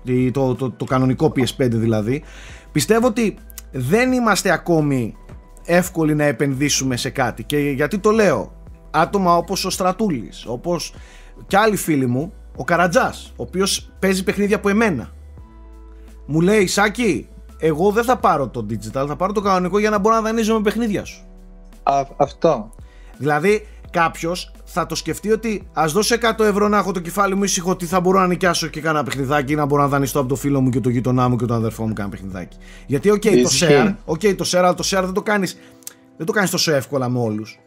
η- 0.03 0.31
το, 0.31 0.55
το, 0.55 0.69
το 0.71 0.85
κανονικό 0.85 1.33
PS5 1.35 1.67
δηλαδή 1.69 2.23
πιστεύω 2.71 3.07
ότι 3.07 3.35
δεν 3.71 4.11
είμαστε 4.11 4.51
ακόμη 4.51 5.15
εύκολοι 5.75 6.15
να 6.15 6.23
επενδύσουμε 6.23 6.97
σε 6.97 7.09
κάτι. 7.09 7.43
Και 7.43 7.57
γιατί 7.57 7.99
το 7.99 8.11
λέω; 8.11 8.51
Άτομα 8.91 9.35
όπως 9.35 9.65
ο 9.65 9.69
Στρατούλης 9.69 10.45
όπως 10.47 10.93
και 11.47 11.57
άλλοι 11.57 11.75
φίλοι 11.75 12.05
μου 12.05 12.33
ο 12.55 12.63
Καρατζάς 12.63 13.33
ο 13.35 13.43
οποίος 13.43 13.91
παίζει 13.99 14.23
παιχνίδια 14.23 14.55
από 14.55 14.69
εμένα. 14.69 15.09
Μου 16.25 16.41
λέει 16.41 16.67
Σάκη 16.67 17.27
εγώ 17.59 17.91
δεν 17.91 18.03
θα 18.03 18.17
πάρω 18.17 18.47
το 18.47 18.65
digital 18.69 19.05
θα 19.07 19.15
πάρω 19.15 19.31
το 19.31 19.41
κανονικό 19.41 19.79
για 19.79 19.89
να 19.89 19.99
μπορώ 19.99 20.15
να 20.15 20.21
δανείζομαι 20.21 20.61
παιχνίδια 20.61 21.05
σου 21.05 21.25
Α, 21.83 22.03
αυτό. 22.17 22.69
Δηλαδή, 23.17 23.67
κάποιος 23.91 24.51
θα 24.73 24.85
το 24.85 24.95
σκεφτεί 24.95 25.31
ότι 25.31 25.67
ας 25.73 25.91
δώσω 25.91 26.15
100 26.37 26.39
ευρώ 26.39 26.67
να 26.67 26.77
έχω 26.77 26.91
το 26.91 26.99
κεφάλι 26.99 27.35
μου 27.35 27.43
ήσυχο 27.43 27.69
ότι 27.69 27.85
θα 27.85 27.99
μπορώ 27.99 28.19
να 28.19 28.27
νοικιάσω 28.27 28.67
και 28.67 28.81
κάνα 28.81 29.03
παιχνιδάκι 29.03 29.51
ή 29.51 29.55
να 29.55 29.65
μπορώ 29.65 29.81
να 29.81 29.87
δανειστώ 29.87 30.19
από 30.19 30.29
το 30.29 30.35
φίλο 30.35 30.61
μου 30.61 30.69
και 30.69 30.79
το 30.79 30.89
γειτονά 30.89 31.27
μου 31.27 31.35
και 31.35 31.45
τον 31.45 31.57
αδερφό 31.57 31.87
μου 31.87 31.93
κάνα 31.93 32.09
παιχνιδάκι. 32.09 32.57
Γιατί, 32.85 33.09
οκ, 33.09 33.21
το 33.21 33.29
Ισχύει. 33.29 33.65
share, 33.69 33.95
okay, 34.05 34.35
το 34.35 34.49
share, 34.51 34.57
αλλά 34.57 34.73
το 34.73 34.83
share 34.85 35.01
δεν 35.03 35.13
το 35.13 35.21
κάνει 35.21 35.47
δεν 36.17 36.25
το 36.25 36.31
κάνεις 36.31 36.49
τόσο 36.49 36.71
εύκολα 36.73 37.09
με 37.09 37.19
όλους. 37.19 37.59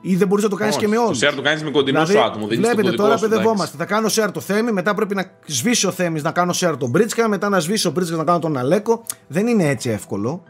Ή 0.00 0.16
δεν 0.16 0.28
μπορείς 0.28 0.44
να 0.44 0.50
το 0.50 0.56
κάνεις 0.56 0.74
Όχι, 0.74 0.84
και 0.84 0.90
με 0.90 0.96
όλους. 0.98 1.18
Το 1.18 1.26
share 1.26 1.34
το 1.34 1.42
κάνεις 1.42 1.62
με 1.62 1.70
κοντινό 1.70 2.04
σου 2.04 2.20
άτομο. 2.20 2.46
Δεν 2.46 2.56
είναι 2.58 2.66
στο 2.66 2.76
βλέπετε 2.76 2.82
κωδικό 2.82 3.02
τώρα 3.02 3.16
σου, 3.16 3.28
παιδευόμαστε. 3.28 3.76
Θα 3.76 3.84
κάνω 3.84 4.08
share 4.10 4.28
το 4.32 4.40
Θέμη, 4.40 4.72
μετά 4.72 4.94
πρέπει 4.94 5.14
να 5.14 5.24
σβήσει 5.46 5.86
ο 5.86 5.90
Θέμης 5.90 6.22
να 6.22 6.30
κάνω 6.30 6.52
share 6.56 6.74
τον 6.78 6.90
Μπρίτσκα, 6.90 7.28
μετά 7.28 7.48
να 7.48 7.60
σβήσει 7.60 7.86
ο 7.86 7.90
Μπρίτσκα 7.90 8.16
να 8.16 8.24
κάνω 8.24 8.38
τον 8.38 8.56
Αλέκο. 8.56 9.02
Δεν 9.26 9.46
είναι 9.46 9.68
έτσι 9.68 9.90
εύκολο. 9.90 10.42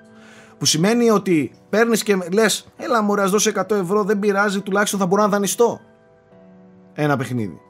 Που 0.58 0.64
σημαίνει 0.64 1.10
ότι 1.10 1.52
παίρνεις 1.70 2.02
και 2.02 2.18
λες, 2.32 2.66
έλα 2.76 3.02
μου, 3.02 3.20
ας 3.20 3.30
δώσω 3.30 3.50
100 3.50 3.76
ευρώ, 3.76 4.04
δεν 4.04 4.18
πειράζει, 4.18 4.60
τουλάχιστον 4.60 4.98
θα 5.00 5.06
μπορώ 5.06 5.22
να 5.22 5.28
δανειστώ 5.28 5.80
ένα 6.94 7.16
παιχνίδι. 7.16 7.60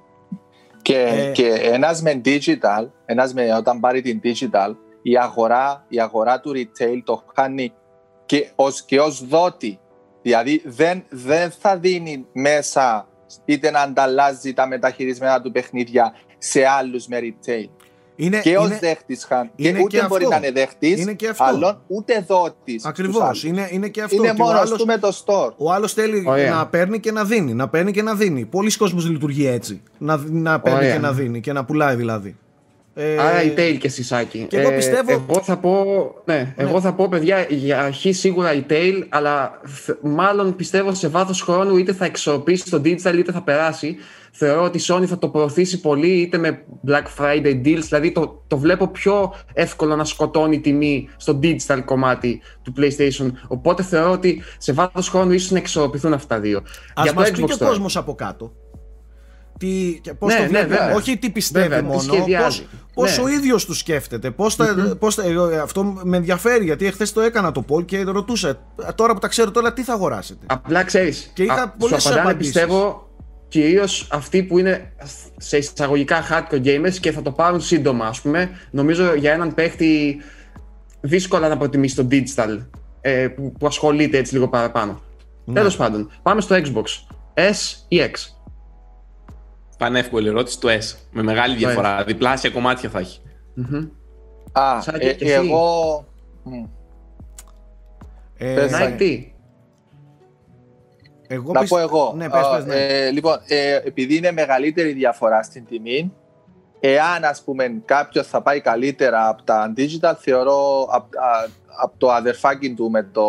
Και, 0.82 0.98
Ε. 0.98 1.32
και 1.32 1.48
ένας 1.48 2.02
με 2.02 2.20
digital, 2.24 2.88
ένας 3.04 3.34
με, 3.34 3.54
όταν 3.54 3.80
πάρει 3.80 4.00
την 4.00 4.20
digital, 4.24 4.74
η 5.02 5.18
αγορά, 5.18 5.84
η 5.88 6.00
αγορά 6.00 6.40
του 6.40 6.52
retail 6.54 7.00
το 7.04 7.24
χάνει 7.34 7.72
και 8.26 8.50
ως, 8.54 8.82
και 8.82 9.00
ως 9.00 9.26
δότη. 9.26 9.78
Δηλαδή 10.22 10.62
δεν, 10.64 11.04
δεν 11.08 11.50
θα 11.50 11.76
δίνει 11.76 12.26
μέσα 12.32 13.08
είτε 13.44 13.70
να 13.70 13.80
ανταλλάζει 13.80 14.54
τα 14.54 14.66
μεταχειρισμένα 14.66 15.40
του 15.40 15.50
παιχνίδια 15.50 16.14
σε 16.38 16.66
άλλους 16.66 17.06
με 17.06 17.18
retail. 17.20 17.68
Είναι, 18.24 18.40
και 18.40 18.56
ως 18.56 18.66
είναι, 18.66 18.78
δέχτης 18.80 19.24
χάνει. 19.24 19.50
είναι 19.56 19.78
Και 19.78 19.84
ούτε 19.84 19.98
και 19.98 20.04
μπορεί 20.08 20.24
αυτό. 20.24 20.36
να 20.38 20.46
είναι 20.46 20.52
δέχτης, 20.60 21.00
Είναι 21.00 21.12
και 21.12 21.28
αυτό. 21.28 21.44
άλλων, 21.44 21.80
ούτε 21.86 22.24
δότης. 22.28 22.84
Ακριβώς, 22.84 23.14
στους 23.14 23.26
άλλους. 23.26 23.44
είναι, 23.44 23.68
είναι 23.70 23.88
και 23.88 24.02
αυτό. 24.02 24.16
Είναι 24.16 24.26
Και 24.26 24.42
ο 24.42 24.44
μόνος 24.44 24.60
άλλος- 24.60 24.78
του 24.78 24.86
με 24.86 24.98
το 24.98 25.08
store. 25.24 25.52
Ο 25.56 25.72
άλλος 25.72 25.92
θέλει 25.92 26.24
Ωραία. 26.26 26.54
να 26.54 26.66
παίρνει 26.66 27.00
και 27.00 27.12
να 27.12 27.24
δίνει. 27.24 27.54
Να 27.54 27.68
παίρνει 27.68 27.90
και 27.92 28.02
να 28.02 28.14
δίνει. 28.14 28.44
Πολλοί 28.44 28.76
κόσμος 28.76 29.08
λειτουργεί 29.08 29.46
έτσι. 29.46 29.82
Να, 29.98 30.16
να 30.30 30.60
παίρνει 30.60 30.78
Ωραία. 30.78 30.92
και 30.92 30.98
να 31.00 31.12
δίνει 31.12 31.40
και 31.40 31.52
να 31.52 31.64
πουλάει 31.64 31.94
δηλαδή. 31.94 32.36
Ε, 32.94 33.18
Άρα 33.18 33.40
retail 33.42 33.76
και 33.78 33.86
εσύ, 33.86 34.02
Σάκη. 34.04 34.46
και 34.48 34.58
εγώ 34.60 34.72
πιστεύω- 34.72 35.10
εγώ 35.28 35.42
θα 35.42 35.56
πω, 35.56 35.84
ναι, 36.24 36.54
εγώ 36.56 36.80
θα 36.80 36.92
πω, 36.92 37.08
παιδιά, 37.08 37.46
για 37.48 37.80
αρχή 37.80 38.12
σίγουρα 38.12 38.50
retail, 38.54 39.02
αλλά 39.08 39.60
θ- 39.66 39.96
μάλλον 40.02 40.56
πιστεύω 40.56 40.94
σε 40.94 41.08
βάθος 41.08 41.42
χρόνου 41.42 41.76
είτε 41.76 41.92
θα 41.92 42.04
εξορροπήσει 42.04 42.70
το 42.70 42.76
digital 42.84 43.14
είτε 43.18 43.32
θα 43.32 43.42
περάσει. 43.42 43.96
Θεωρώ 44.34 44.62
ότι 44.64 44.78
η 44.78 44.80
Sony 44.88 45.04
θα 45.04 45.18
το 45.18 45.28
προωθήσει 45.28 45.80
πολύ 45.80 46.20
είτε 46.20 46.38
με 46.38 46.64
Black 46.88 47.04
Friday 47.22 47.62
deals, 47.64 47.78
δηλαδή 47.80 48.12
το, 48.12 48.42
το 48.46 48.58
βλέπω 48.58 48.88
πιο 48.88 49.34
εύκολο 49.52 49.96
να 49.96 50.04
σκοτώνει 50.04 50.60
τιμή 50.60 51.08
στο 51.16 51.38
digital 51.42 51.80
κομμάτι 51.84 52.40
του 52.62 52.72
PlayStation. 52.76 53.30
Οπότε 53.48 53.82
θεωρώ 53.82 54.10
ότι 54.12 54.42
σε 54.58 54.72
βάθος 54.72 55.08
χρόνου 55.08 55.32
ίσως 55.32 55.50
να 55.50 55.58
εξορροπηθούν 55.58 56.12
αυτά 56.12 56.34
τα 56.34 56.40
δύο. 56.40 56.62
Ας 56.94 57.04
για 57.04 57.12
μας 57.12 57.30
το 57.30 57.32
πει 57.36 57.40
Xbox 57.42 57.46
και 57.46 57.52
ο 57.52 57.56
τώρα. 57.56 57.70
κόσμος 57.70 57.96
από 57.96 58.14
κάτω. 58.14 58.52
Τι, 59.58 60.00
και 60.02 60.14
πώς 60.14 60.28
Ναι, 60.32 60.36
το 60.36 60.42
ναι, 60.42 60.48
βλέπει, 60.48 60.68
βέβαια. 60.68 60.94
όχι 60.94 61.18
τι 61.18 61.30
πιστεύει 61.30 61.68
Βέβαια, 61.68 61.80
τι 61.80 61.84
μόνο, 61.86 62.00
σχεδιάζει. 62.00 62.60
πώς, 62.60 62.68
πώς 62.94 63.16
Ναι. 63.18 63.24
ο 63.24 63.28
ίδιος 63.28 63.64
τους 63.64 63.78
σκέφτεται, 63.78 64.30
πώς 64.30 64.54
θα, 64.54 64.96
πώς 64.98 65.14
θα, 65.14 65.22
εγώ, 65.24 65.44
αυτό 65.44 65.82
με 66.02 66.16
ενδιαφέρει 66.16 66.64
γιατί 66.64 66.86
εχθές 66.86 67.12
το 67.12 67.20
έκανα 67.20 67.52
το 67.52 67.64
poll 67.68 67.84
και 67.84 68.02
ρωτούσα 68.02 68.48
«Ε, 68.48 68.92
τώρα 68.94 69.12
που 69.12 69.18
τα 69.18 69.28
ξέρω 69.28 69.50
τώρα 69.50 69.72
τι 69.72 69.82
θα 69.82 69.92
αγοράσετε; 69.92 70.46
Απλά 70.48 70.82
ξέρεις. 70.84 71.30
Και 71.34 71.42
είχα 71.42 71.74
πολλές 71.78 72.02
Σου 72.02 72.08
απαντάνε, 72.08 72.28
απαντήσεις. 72.30 72.52
πιστεύω, 72.52 73.08
κυρίως 73.52 74.08
αυτοί 74.10 74.42
που 74.42 74.58
είναι 74.58 74.92
σε 75.36 75.56
εισαγωγικά 75.56 76.22
hardcore 76.30 76.64
gamers 76.64 76.94
και 77.00 77.12
θα 77.12 77.22
το 77.22 77.32
πάρουν 77.32 77.60
σύντομα, 77.60 78.06
ας 78.06 78.20
πούμε. 78.20 78.50
Νομίζω 78.70 79.14
για 79.14 79.32
έναν 79.32 79.54
παίχτη 79.54 80.20
δύσκολα 81.00 81.48
να 81.48 81.56
προτιμήσει 81.56 81.96
το 81.96 82.08
digital 82.10 82.58
ε, 83.00 83.28
που, 83.28 83.52
που 83.58 83.66
ασχολείται 83.66 84.18
έτσι 84.18 84.32
λίγο 84.34 84.48
παραπάνω. 84.48 85.02
Ναι. 85.44 85.54
Τέλος 85.54 85.76
πάντων, 85.76 86.10
πάμε 86.22 86.40
στο 86.40 86.56
Xbox. 86.56 86.84
S 87.34 87.84
ή 87.88 88.00
X; 88.00 88.10
Πανεύκολη 89.78 90.28
ερώτηση 90.28 90.60
το 90.60 90.68
S. 90.68 90.96
Με 91.10 91.22
μεγάλη 91.22 91.56
διαφορά. 91.56 92.04
Διπλάσια 92.04 92.50
κομμάτια 92.50 92.90
θα 92.90 92.98
έχει. 92.98 93.20
Μμμ. 93.54 93.88
Α, 94.52 94.80
Σάκη, 94.82 95.06
ε, 95.06 95.12
και 95.12 95.24
εσύ. 95.24 95.34
εγώ... 95.34 96.04
Μ. 96.42 96.52
Ε, 98.36 98.54
Πες, 98.54 98.72
Nike 98.72 98.78
Σάκη. 98.78 98.96
τι. 98.96 99.31
Εγώ 101.32 101.52
Να 101.52 101.60
πισ- 101.60 101.72
πω 101.72 101.78
εγώ. 101.78 102.14
Ναι, 102.16 102.28
πες, 102.28 102.40
Α, 102.44 102.56
πες, 102.56 102.64
ναι. 102.64 102.74
ε, 102.74 103.10
λοιπόν, 103.10 103.38
ε, 103.46 103.74
επειδή 103.84 104.16
είναι 104.16 104.32
μεγαλύτερη 104.32 104.92
διαφορά 104.92 105.42
στην 105.42 105.66
τιμή, 105.66 106.12
εάν 106.80 107.24
ας 107.24 107.42
πούμε 107.42 107.82
κάποιος 107.84 108.26
θα 108.26 108.42
πάει 108.42 108.60
καλύτερα 108.60 109.28
από 109.28 109.42
τα 109.42 109.72
digital, 109.76 110.14
θεωρώ 110.18 110.86
από 110.90 111.08
από 111.82 111.94
το 111.98 112.10
αδερφάκι 112.12 112.74
του 112.74 112.90
με 112.90 113.02
το, 113.12 113.22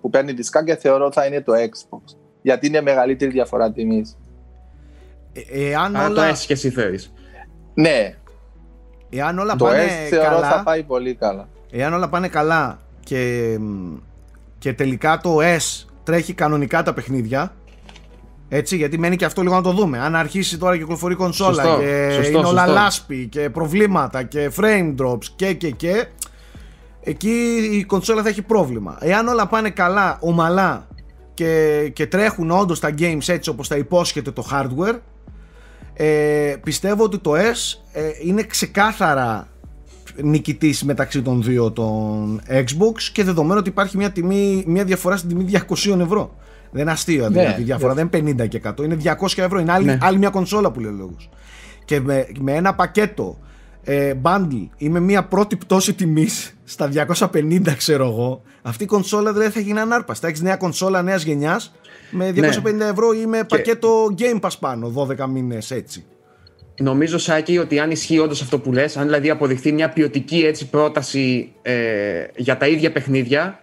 που 0.00 0.10
παίρνει 0.10 0.32
δισκάκια, 0.32 0.76
θεωρώ 0.76 1.12
θα 1.12 1.26
είναι 1.26 1.40
το 1.40 1.52
Xbox. 1.52 2.00
Γιατί 2.42 2.66
είναι 2.66 2.80
μεγαλύτερη 2.80 3.30
διαφορά 3.30 3.72
τιμής. 3.72 4.16
Ε, 5.32 5.68
εάν, 5.70 5.96
Άρα 5.96 6.06
το 6.06 6.12
όλα, 6.20 6.34
S 6.34 6.38
και 6.38 6.52
εσύ 6.52 6.70
θεωρείς. 6.70 7.12
Ναι, 7.74 8.14
εάν 9.10 9.38
όλα 9.38 9.56
το 9.56 9.64
πάνε 9.64 9.84
S 9.84 10.08
θεωρώ 10.08 10.28
καλά, 10.34 10.48
θα 10.50 10.62
πάει 10.62 10.82
πολύ 10.82 11.14
καλά. 11.14 11.48
εάν 11.70 11.92
όλα 11.92 12.08
πάνε 12.08 12.28
καλά 12.28 12.78
και, 13.00 13.56
μ, 13.60 13.96
και 14.58 14.72
τελικά 14.72 15.18
το 15.22 15.36
S 15.40 15.86
τρέχει 16.08 16.32
κανονικά 16.32 16.82
τα 16.82 16.94
παιχνίδια 16.94 17.54
έτσι, 18.48 18.76
γιατί 18.76 18.98
μένει 18.98 19.16
και 19.16 19.24
αυτό 19.24 19.42
λίγο 19.42 19.54
να 19.54 19.62
το 19.62 19.72
δούμε. 19.72 19.98
Αν 19.98 20.16
αρχίσει 20.16 20.58
τώρα 20.58 20.72
και 20.74 20.80
κυκλοφορεί 20.80 21.14
κονσόλα 21.14 21.62
Σωστό, 21.62 21.78
και 21.80 22.10
σωστό, 22.14 22.38
είναι 22.38 22.46
όλα 22.46 22.60
σωστό. 22.60 22.72
λάσπη 22.72 23.26
και 23.26 23.50
προβλήματα 23.50 24.22
και 24.22 24.50
frame 24.56 24.94
drops 24.98 25.24
και 25.36 25.52
και 25.52 25.70
και 25.70 26.06
εκεί 27.00 27.30
η 27.72 27.84
κονσόλα 27.84 28.22
θα 28.22 28.28
έχει 28.28 28.42
πρόβλημα. 28.42 28.96
Εάν 29.00 29.28
όλα 29.28 29.46
πάνε 29.46 29.70
καλά, 29.70 30.16
ομαλά 30.20 30.86
και, 31.34 31.82
και 31.92 32.06
τρέχουν 32.06 32.50
όντως 32.50 32.80
τα 32.80 32.94
games 32.98 33.28
έτσι 33.28 33.50
όπως 33.50 33.68
τα 33.68 33.76
υπόσχεται 33.76 34.30
το 34.30 34.44
hardware 34.52 34.98
ε, 35.94 36.54
πιστεύω 36.62 37.04
ότι 37.04 37.18
το 37.18 37.32
S 37.34 37.78
ε, 37.92 38.10
είναι 38.22 38.42
ξεκάθαρα 38.42 39.48
νικητής 40.22 40.82
μεταξύ 40.84 41.22
των 41.22 41.42
δύο 41.42 41.70
των 41.72 42.40
Xbox 42.48 43.02
και 43.12 43.24
δεδομένου 43.24 43.58
ότι 43.58 43.68
υπάρχει 43.68 43.96
μια, 43.96 44.10
τιμή, 44.10 44.64
μια 44.66 44.84
διαφορά 44.84 45.16
στην 45.16 45.28
τιμή 45.28 45.44
200 45.52 45.98
ευρώ. 46.00 46.34
Δεν 46.70 46.82
είναι 46.82 46.90
αστείο 46.90 47.28
δηλαδή. 47.30 47.60
Η 47.60 47.64
διαφορά 47.64 47.94
δεν 47.94 48.10
είναι 48.14 48.30
50 48.44 48.48
και 48.48 48.60
100, 48.64 48.82
είναι 48.84 48.96
200 49.02 49.42
ευρώ. 49.42 49.58
Είναι 49.58 49.72
άλλη, 49.72 49.84
Ναι. 49.84 49.98
άλλη 50.00 50.18
μια 50.18 50.30
κονσόλα 50.30 50.70
που 50.70 50.80
λέει 50.80 50.90
ο 50.90 50.94
λόγος. 50.94 51.28
Και 51.84 52.00
με, 52.00 52.26
με 52.40 52.52
ένα 52.52 52.74
πακέτο 52.74 53.38
ε, 53.84 54.12
bundle 54.22 54.66
ή 54.76 54.88
με 54.88 55.00
μια 55.00 55.24
πρώτη 55.24 55.56
πτώση 55.56 55.94
τιμής 55.94 56.56
στα 56.64 56.88
250 56.88 57.74
ξέρω 57.76 58.04
εγώ, 58.06 58.42
αυτή 58.62 58.82
η 58.84 58.86
κονσόλα 58.86 59.32
δεν 59.32 59.50
θα 59.50 59.60
γίνει 59.60 59.78
ανάρπαστη. 59.80 60.22
Θα 60.22 60.28
έχεις 60.28 60.42
νέα 60.42 60.56
κονσόλα 60.56 61.02
νέας 61.02 61.22
γενιάς 61.22 61.72
με 62.10 62.32
250 62.34 62.74
Ναι. 62.76 62.84
ευρώ 62.84 63.12
ή 63.12 63.26
με 63.26 63.44
πακέτο 63.44 63.88
Game 64.18 64.40
Pass 64.40 64.50
πάνω, 64.60 64.88
12 64.88 65.26
μήνες 65.28 65.70
έτσι. 65.70 66.04
Νομίζω, 66.78 67.18
Σάκη, 67.18 67.58
ότι 67.58 67.78
αν 67.78 67.90
ισχύει 67.90 68.18
όντως 68.18 68.42
αυτό 68.42 68.58
που 68.58 68.72
λες, 68.72 68.96
αν 68.96 69.04
δηλαδή 69.04 69.30
αποδειχθεί 69.30 69.72
μια 69.72 69.88
ποιοτική 69.88 70.38
έτσι, 70.38 70.68
πρόταση 70.68 71.52
ε, 71.62 72.24
για 72.36 72.56
τα 72.56 72.66
ίδια 72.68 72.92
παιχνίδια, 72.92 73.62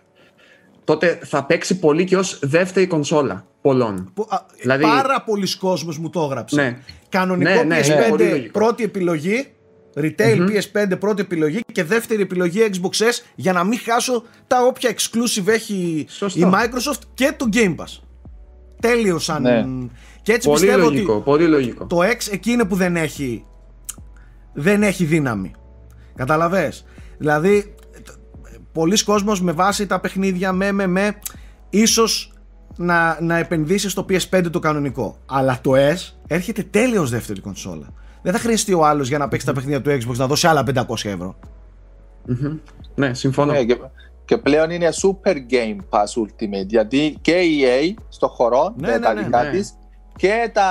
τότε 0.83 1.19
θα 1.23 1.43
παίξει 1.45 1.79
πολύ 1.79 2.03
και 2.03 2.17
ως 2.17 2.39
δεύτερη 2.41 2.87
κονσόλα 2.87 3.45
πολλών. 3.61 4.11
Που, 4.13 4.27
α, 4.29 4.37
Δηλαδή- 4.61 4.83
Πάρα 4.83 5.21
πολλοί 5.21 5.55
κόσμος 5.57 5.97
μου 5.97 6.09
το 6.09 6.21
έγραψε. 6.21 6.55
Ναι. 6.61 6.77
Κανονικό 7.09 7.49
Ναι, 7.49 7.63
ναι, 7.63 7.79
PS5 7.81 7.87
ναι, 7.95 8.07
πολύ 8.09 8.29
λογικό. 8.29 8.51
πρώτη 8.59 8.83
επιλογή, 8.83 9.47
retail 9.95 10.47
PS5 10.49 10.99
πρώτη 10.99 11.21
επιλογή 11.21 11.61
και 11.71 11.83
δεύτερη 11.83 12.21
επιλογή 12.21 12.69
Xbox 12.71 13.03
S 13.05 13.23
για 13.35 13.53
να 13.53 13.63
μην 13.63 13.79
χάσω 13.79 14.23
τα 14.47 14.65
όποια 14.65 14.89
exclusive 14.95 15.47
έχει 15.47 16.05
Σωστό. 16.09 16.39
η 16.47 16.51
Microsoft 16.53 16.99
και 17.13 17.33
το 17.37 17.49
Game 17.53 17.75
Pass. 17.75 17.99
Τέλειος 18.79 19.23
σαν... 19.23 19.91
Ναι. 20.27 20.33
Και 20.33 20.33
έτσι 20.33 20.47
Πολύ 20.47 20.59
πιστεύω 20.61 20.83
λογικό, 20.89 21.13
ότι 21.13 21.23
πολύ 21.23 21.47
λογικό. 21.47 21.85
το 21.85 21.97
X 21.99 22.31
εκεί 22.31 22.51
είναι 22.51 22.65
που 22.65 22.75
δεν 22.75 22.95
έχει 22.95 23.45
δεν 24.53 24.83
έχει 24.83 25.05
δύναμη. 25.05 25.51
Καταλαβες; 26.15 26.85
Δηλαδή 27.17 27.75
τ- 28.03 28.09
πολλοί 28.71 29.03
κόσμος 29.03 29.41
με 29.41 29.51
βάση 29.51 29.87
τα 29.87 29.99
παιχνίδια 29.99 30.51
με 30.51 30.71
με 30.71 30.87
με 30.87 31.19
ίσως 31.69 32.33
να, 32.75 33.17
να 33.21 33.37
επενδύσει 33.37 33.89
στο 33.89 34.05
PS5 34.09 34.49
το 34.51 34.59
κανονικό. 34.59 35.17
Αλλά 35.25 35.59
το 35.61 35.71
S 35.75 36.13
έρχεται 36.27 36.63
τέλειος 36.63 37.09
δεύτερη 37.09 37.41
κονσόλα. 37.41 37.87
Δεν 38.21 38.33
θα 38.33 38.39
χρειαστεί 38.39 38.73
ο 38.73 38.85
άλλος 38.85 39.07
για 39.07 39.17
να 39.17 39.27
παίξει 39.27 39.45
τα 39.45 39.53
παιχνίδια 39.53 39.81
του 39.81 39.89
Xbox 39.89 40.15
να 40.15 40.27
δώσει 40.27 40.47
άλλα 40.47 40.63
500 40.75 41.05
ευρώ. 41.05 41.35
Μμμ. 42.25 42.57
Ναι, 42.95 43.13
συμφωνώ. 43.13 43.51
Ναι, 43.51 43.63
και, 43.63 43.77
και 44.25 44.37
πλέον 44.37 44.69
είναι 44.69 44.89
Super 45.01 45.33
Game 45.33 45.77
Pass 45.89 46.23
Ultimate 46.23 46.67
γιατί 46.67 47.17
και 47.21 47.31
η 47.31 47.61
EA 47.63 48.01
στο 48.09 48.27
χώρο 48.27 48.73
Ναι, 48.77 48.87
με 48.87 48.93
ναι, 48.93 48.99
τα 48.99 49.13
ναι, 49.13 49.21
δικά 49.23 49.43
ναι. 49.43 49.49
της 49.49 49.73
και 50.17 50.49
τα 50.53 50.69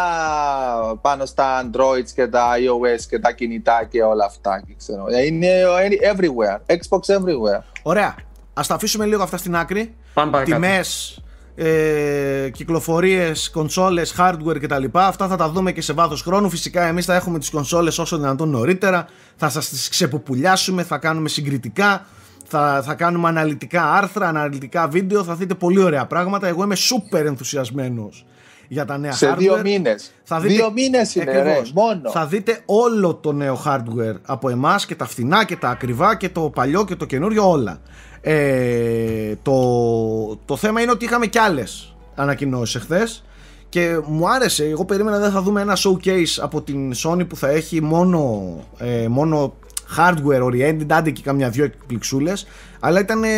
πάνω 1.01 1.26
στα 1.26 1.64
Androids 1.64 2.09
και 2.14 2.26
τα 2.26 2.45
iOS 2.57 3.01
και 3.09 3.18
τα 3.18 3.32
κινητά 3.32 3.86
και 3.90 4.03
όλα 4.03 4.24
αυτά. 4.24 4.62
και 4.66 4.74
Ξέρω. 4.78 5.05
Ε, 5.09 5.24
Είναι 5.24 5.47
είναι 5.47 5.97
everywhere. 6.14 6.72
Xbox 6.72 7.14
everywhere. 7.16 7.62
Ωραία. 7.82 8.14
Ας 8.55 8.66
τα 8.66 8.74
αφήσουμε 8.74 9.05
λίγο 9.07 9.22
αυτά 9.22 9.36
στην 9.36 9.57
άκρη. 9.57 9.95
Πάμε 10.14 10.30
παρακάτω. 10.30 10.61
τιμές, 10.61 11.18
ε, 11.55 12.51
κυκλοφορίες, 12.53 13.51
κονσόλες, 13.51 14.14
hardware 14.18 14.61
κτλ. 14.61 14.84
Αυτά 14.92 15.28
θα 15.28 15.36
τα 15.36 15.49
δούμε 15.49 15.72
και 15.72 15.80
σε 15.80 15.92
βάθος 15.92 16.22
χρόνου. 16.22 16.51
Φυσικά 16.51 16.86
εμείς 16.86 17.05
θα 17.05 17.14
έχουμε 17.14 17.38
τις 17.38 17.51
κονσόλες 17.51 17.99
όσο 17.99 18.16
δυνατόν 18.18 18.49
νωρίτερα. 18.49 19.07
Θα 19.36 19.49
σας 19.49 19.68
τις 19.68 19.88
ξεποπουλιάσουμε, 19.88 20.82
θα 20.82 20.99
κάνουμε 20.99 21.28
συγκριτικά. 21.28 22.07
Θα, 22.57 22.83
θα 22.85 22.95
κάνουμε 22.95 23.29
αναλυτικά 23.29 23.93
άρθρα, 23.93 24.29
αναλυτικά 24.29 24.89
βίντεο. 24.89 25.25
Θα 25.25 25.35
δείτε 25.35 25.55
πολύ 25.55 25.83
ωραία 25.83 26.07
πράγματα. 26.07 26.47
Εγώ 26.47 26.63
είμαι 26.65 26.77
super 26.77 27.25
ενθουσιασμένος 27.25 28.27
για 28.69 28.85
τα 28.85 28.99
νέα 28.99 29.13
Σε 29.13 29.31
hardware. 29.33 29.37
δύο 29.39 29.61
μήνες. 29.65 30.11
Θα 30.25 30.41
δείτε- 30.41 30.55
Δύο 30.55 30.71
μήνες 30.73 31.15
είναι 31.15 31.33
ρε, 31.33 31.39
Ακριβώς. 31.41 31.73
μόνο. 31.73 32.11
Θα 32.11 32.27
δείτε 32.27 32.63
όλο 32.65 33.15
το 33.15 33.33
νέο 33.33 33.63
hardware 33.67 34.15
από 34.23 34.49
εμάς 34.49 34.87
και 34.87 34.95
τα 34.95 35.07
φθηνά 35.07 35.45
και 35.45 35.57
τα 35.57 35.69
ακριβά 35.69 36.17
και 36.17 36.29
το 36.29 36.41
παλιό 36.41 36.85
και 36.85 36.97
το 36.97 37.05
καινούριο 37.05 37.51
όλα. 37.51 37.81
Ε, 38.21 39.35
το, 39.43 40.37
το 40.45 40.57
θέμα 40.57 40.81
είναι 40.81 40.91
ότι 40.91 41.05
είχαμε 41.05 41.27
κι 41.27 41.39
άλλες 41.39 41.95
ανακοινώσεις 42.15 42.75
εχθές 42.75 43.25
και 43.69 43.99
μου 44.07 44.29
άρεσε, 44.31 44.65
εγώ 44.65 44.85
περίμενα 44.85 45.19
δεν 45.19 45.31
θα 45.31 45.43
δούμε 45.43 45.61
ένα 45.61 45.77
showcase 45.77 46.39
από 46.41 46.63
την 46.63 46.93
Sony 47.05 47.29
που 47.29 47.37
θα 47.37 47.49
έχει 47.49 47.83
μόνο, 47.83 48.43
ε, 48.79 49.09
μόνο 49.09 49.55
hardware 49.97 50.43
oriented, 50.43 50.87
άντε 50.89 51.11
και 51.11 51.22
καμιά 51.22 51.51
δυο 51.51 51.64
εκπληξούλες 51.64 52.47
αλλά 52.80 53.01
ήταν 53.01 53.24
ε, 53.24 53.28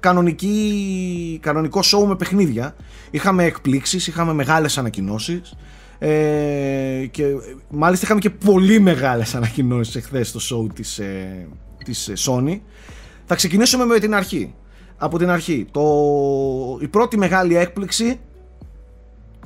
κανονική, 0.00 1.38
κανονικό 1.42 1.80
show 1.84 2.06
με 2.06 2.16
παιχνίδια. 2.16 2.76
Είχαμε 3.10 3.44
εκπλήξεις, 3.44 4.06
είχαμε 4.06 4.32
μεγάλες 4.32 4.78
ανακοινώσεις 4.78 5.56
ε, 5.98 7.06
και 7.10 7.24
ε, 7.24 7.36
μάλιστα 7.68 8.04
είχαμε 8.04 8.20
και 8.20 8.30
πολύ 8.30 8.80
μεγάλες 8.80 9.34
ανακοινώσεις 9.34 9.96
εχθές 9.96 10.28
στο 10.28 10.40
show 10.50 10.74
της, 10.74 10.98
ε, 10.98 11.48
της 11.84 12.08
ε, 12.08 12.12
Sony. 12.18 12.60
Θα 13.24 13.34
ξεκινήσουμε 13.34 13.84
με 13.84 13.98
την 13.98 14.14
αρχή. 14.14 14.54
Από 14.96 15.18
την 15.18 15.30
αρχή 15.30 15.66
το, 15.70 15.82
η 16.80 16.88
πρώτη 16.88 17.18
μεγάλη 17.18 17.56
έκπληξη 17.56 18.20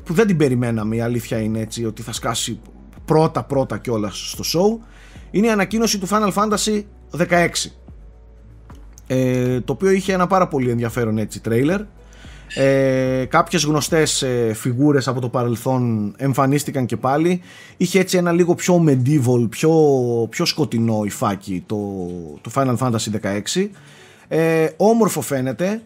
που 0.05 0.15
δεν 0.15 0.27
την 0.27 0.37
περιμέναμε 0.37 0.97
η 0.97 1.01
αλήθεια 1.01 1.39
είναι 1.39 1.61
έτσι 1.61 1.85
ότι 1.85 2.03
θα 2.03 2.13
σκάσει 2.13 2.61
πρώτα 3.05 3.45
πρώτα 3.45 3.79
κιόλας 3.79 4.31
στο 4.31 4.45
show 4.45 4.85
είναι 5.31 5.47
η 5.47 5.51
ανακοίνωση 5.51 5.99
του 5.99 6.09
Final 6.09 6.33
Fantasy 6.33 6.83
16 7.29 7.49
ε, 9.07 9.61
το 9.61 9.73
οποίο 9.73 9.91
είχε 9.91 10.13
ένα 10.13 10.27
πάρα 10.27 10.49
πολύ 10.49 10.71
ενδιαφέρον 10.71 11.19
έτσι 11.19 11.41
τρέιλερ. 11.41 11.81
Ε, 12.55 13.25
κάποιες 13.25 13.65
γνωστές 13.65 14.23
ε, 14.23 14.53
φιγούρες 14.55 15.09
από 15.09 15.21
το 15.21 15.29
παρελθόν 15.29 16.15
εμφανίστηκαν 16.17 16.87
και 16.87 16.97
πάλι. 16.97 17.41
Είχε 17.77 17.99
έτσι 17.99 18.17
ένα 18.17 18.33
λίγο 18.33 18.55
πιο 18.55 18.85
medieval 18.89 19.49
πιο, 19.51 19.73
πιο 20.31 20.45
σκοτεινό 20.45 21.03
υφάκι 21.05 21.65
το, 21.67 21.77
το 22.41 22.51
Final 22.55 22.77
Fantasy 22.77 23.41
16 23.55 23.69
ε, 24.29 24.69
όμορφο 24.77 25.21
φαίνεται 25.21 25.83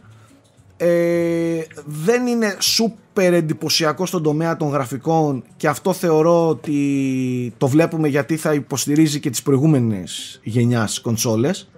ε, 0.84 1.66
δεν 1.84 2.26
είναι 2.26 2.56
σούπερ 2.60 3.32
εντυπωσιακό 3.32 4.06
στον 4.06 4.22
τομέα 4.22 4.56
των 4.56 4.68
γραφικών 4.68 5.44
και 5.56 5.68
αυτό 5.68 5.92
θεωρώ 5.92 6.48
ότι 6.48 7.54
το 7.58 7.68
βλέπουμε 7.68 8.08
γιατί 8.08 8.36
θα 8.36 8.54
υποστηρίζει 8.54 9.20
και 9.20 9.30
τις 9.30 9.42
προηγούμενες 9.42 10.40
γενιάς 10.42 11.00
κονσόλες 11.00 11.68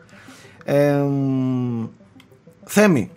ε, 0.65 1.03
Θέμη 2.65 3.11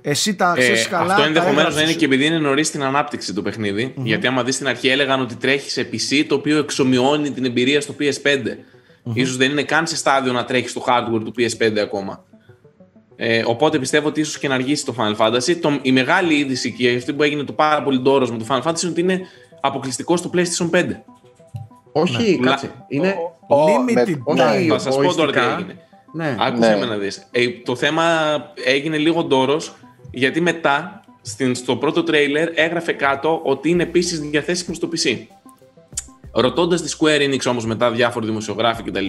εσύ 0.00 0.34
τα 0.34 0.54
ξέρεις 0.58 0.84
Ε, 0.84 0.88
καλά 0.88 1.02
αυτό 1.02 1.20
τα 1.20 1.26
ενδεχομένως 1.26 1.56
να 1.56 1.60
έγραψες. 1.60 1.82
είναι 1.90 1.98
και 1.98 2.04
επειδή 2.04 2.26
είναι 2.26 2.38
νωρίς 2.38 2.66
στην 2.66 2.82
ανάπτυξη 2.82 3.34
το 3.34 3.42
παιχνιδι 3.42 3.94
Γιατί 3.96 4.26
άμα 4.26 4.42
δεις 4.42 4.54
στην 4.54 4.66
αρχή 4.66 4.88
έλεγαν 4.88 5.20
ότι 5.20 5.34
τρέχεις 5.34 5.72
σε 5.72 5.88
PC 5.92 6.24
το 6.28 6.34
οποίο 6.34 6.58
εξομοιώνει 6.58 7.30
την 7.30 7.44
εμπειρία 7.44 7.80
στο 7.80 7.94
PS5. 7.98 8.56
Ίσως 9.12 9.36
δεν 9.36 9.50
είναι 9.50 9.62
καν 9.62 9.86
σε 9.86 9.96
στάδιο 9.96 10.32
να 10.32 10.44
τρέχεις 10.44 10.70
στο 10.70 10.84
hardware 10.86 11.24
του 11.24 11.34
PS5 11.36 11.78
ακόμα. 11.78 12.24
Ε, 13.16 13.42
οπότε 13.46 13.78
πιστεύω 13.78 14.08
ότι 14.08 14.20
ίσως 14.20 14.38
και 14.38 14.48
να 14.48 14.54
αργήσει 14.54 14.84
το 14.84 14.94
Final 14.98 15.16
Fantasy. 15.26 15.56
Το, 15.60 15.78
η 15.82 15.92
μεγάλη 15.92 16.34
είδηση 16.34 16.72
και 16.72 16.94
αυτή 16.96 17.12
που 17.12 17.22
έγινε 17.22 17.42
το 17.42 17.52
πάρα 17.52 17.82
πολύ 17.82 17.98
ντόρος 17.98 18.30
με 18.30 18.38
το 18.38 18.44
Final 18.48 18.62
Fantasy 18.62 18.82
είναι 18.82 18.90
ότι 18.90 19.00
είναι 19.00 19.20
αποκλειστικό 19.60 20.16
στο 20.16 20.30
PlayStation 20.34 20.70
5. 20.70 20.84
Όχι, 21.92 22.38
Ναι. 22.40 22.46
κάτσε. 22.50 22.70
Είναι. 22.88 23.14
Ο- 23.48 23.64
Limited 23.64 23.94
με- 23.94 24.16
time. 24.26 24.54
Όχι, 24.54 24.68
Θα 24.68 24.78
σας 24.78 24.96
πω 24.96 25.02
τώρα 25.02 25.12
τι 25.14 25.20
οριστικά. 25.20 25.52
έγινε. 25.58 25.76
Ναι. 26.12 26.36
Άκουσε 26.40 26.68
Ναι. 26.70 26.76
με 26.76 26.84
να 26.86 26.96
δεις. 26.96 27.26
Ε, 27.30 27.48
το 27.64 27.76
θέμα 27.76 28.04
έγινε 28.64 28.96
λίγο 28.98 29.22
ντόρος 29.24 29.74
γιατί 30.10 30.40
μετά 30.40 31.00
στην, 31.22 31.54
στο 31.54 31.76
πρώτο 31.76 32.02
τρέιλερ 32.02 32.48
έγραφε 32.54 32.92
κάτω 32.92 33.40
ότι 33.44 33.68
είναι 33.70 33.82
επίσης 33.82 34.20
διαθέσιμο 34.20 34.74
στο 34.74 34.88
PC. 34.92 35.16
Ρωτώντας 36.32 36.82
τη 36.82 36.96
Square 37.00 37.20
Enix 37.20 37.38
όμως 37.50 37.66
μετά 37.66 37.90
διάφοροι 37.90 38.26
δημοσιογράφοι 38.26 38.82
κτλ., 38.82 39.06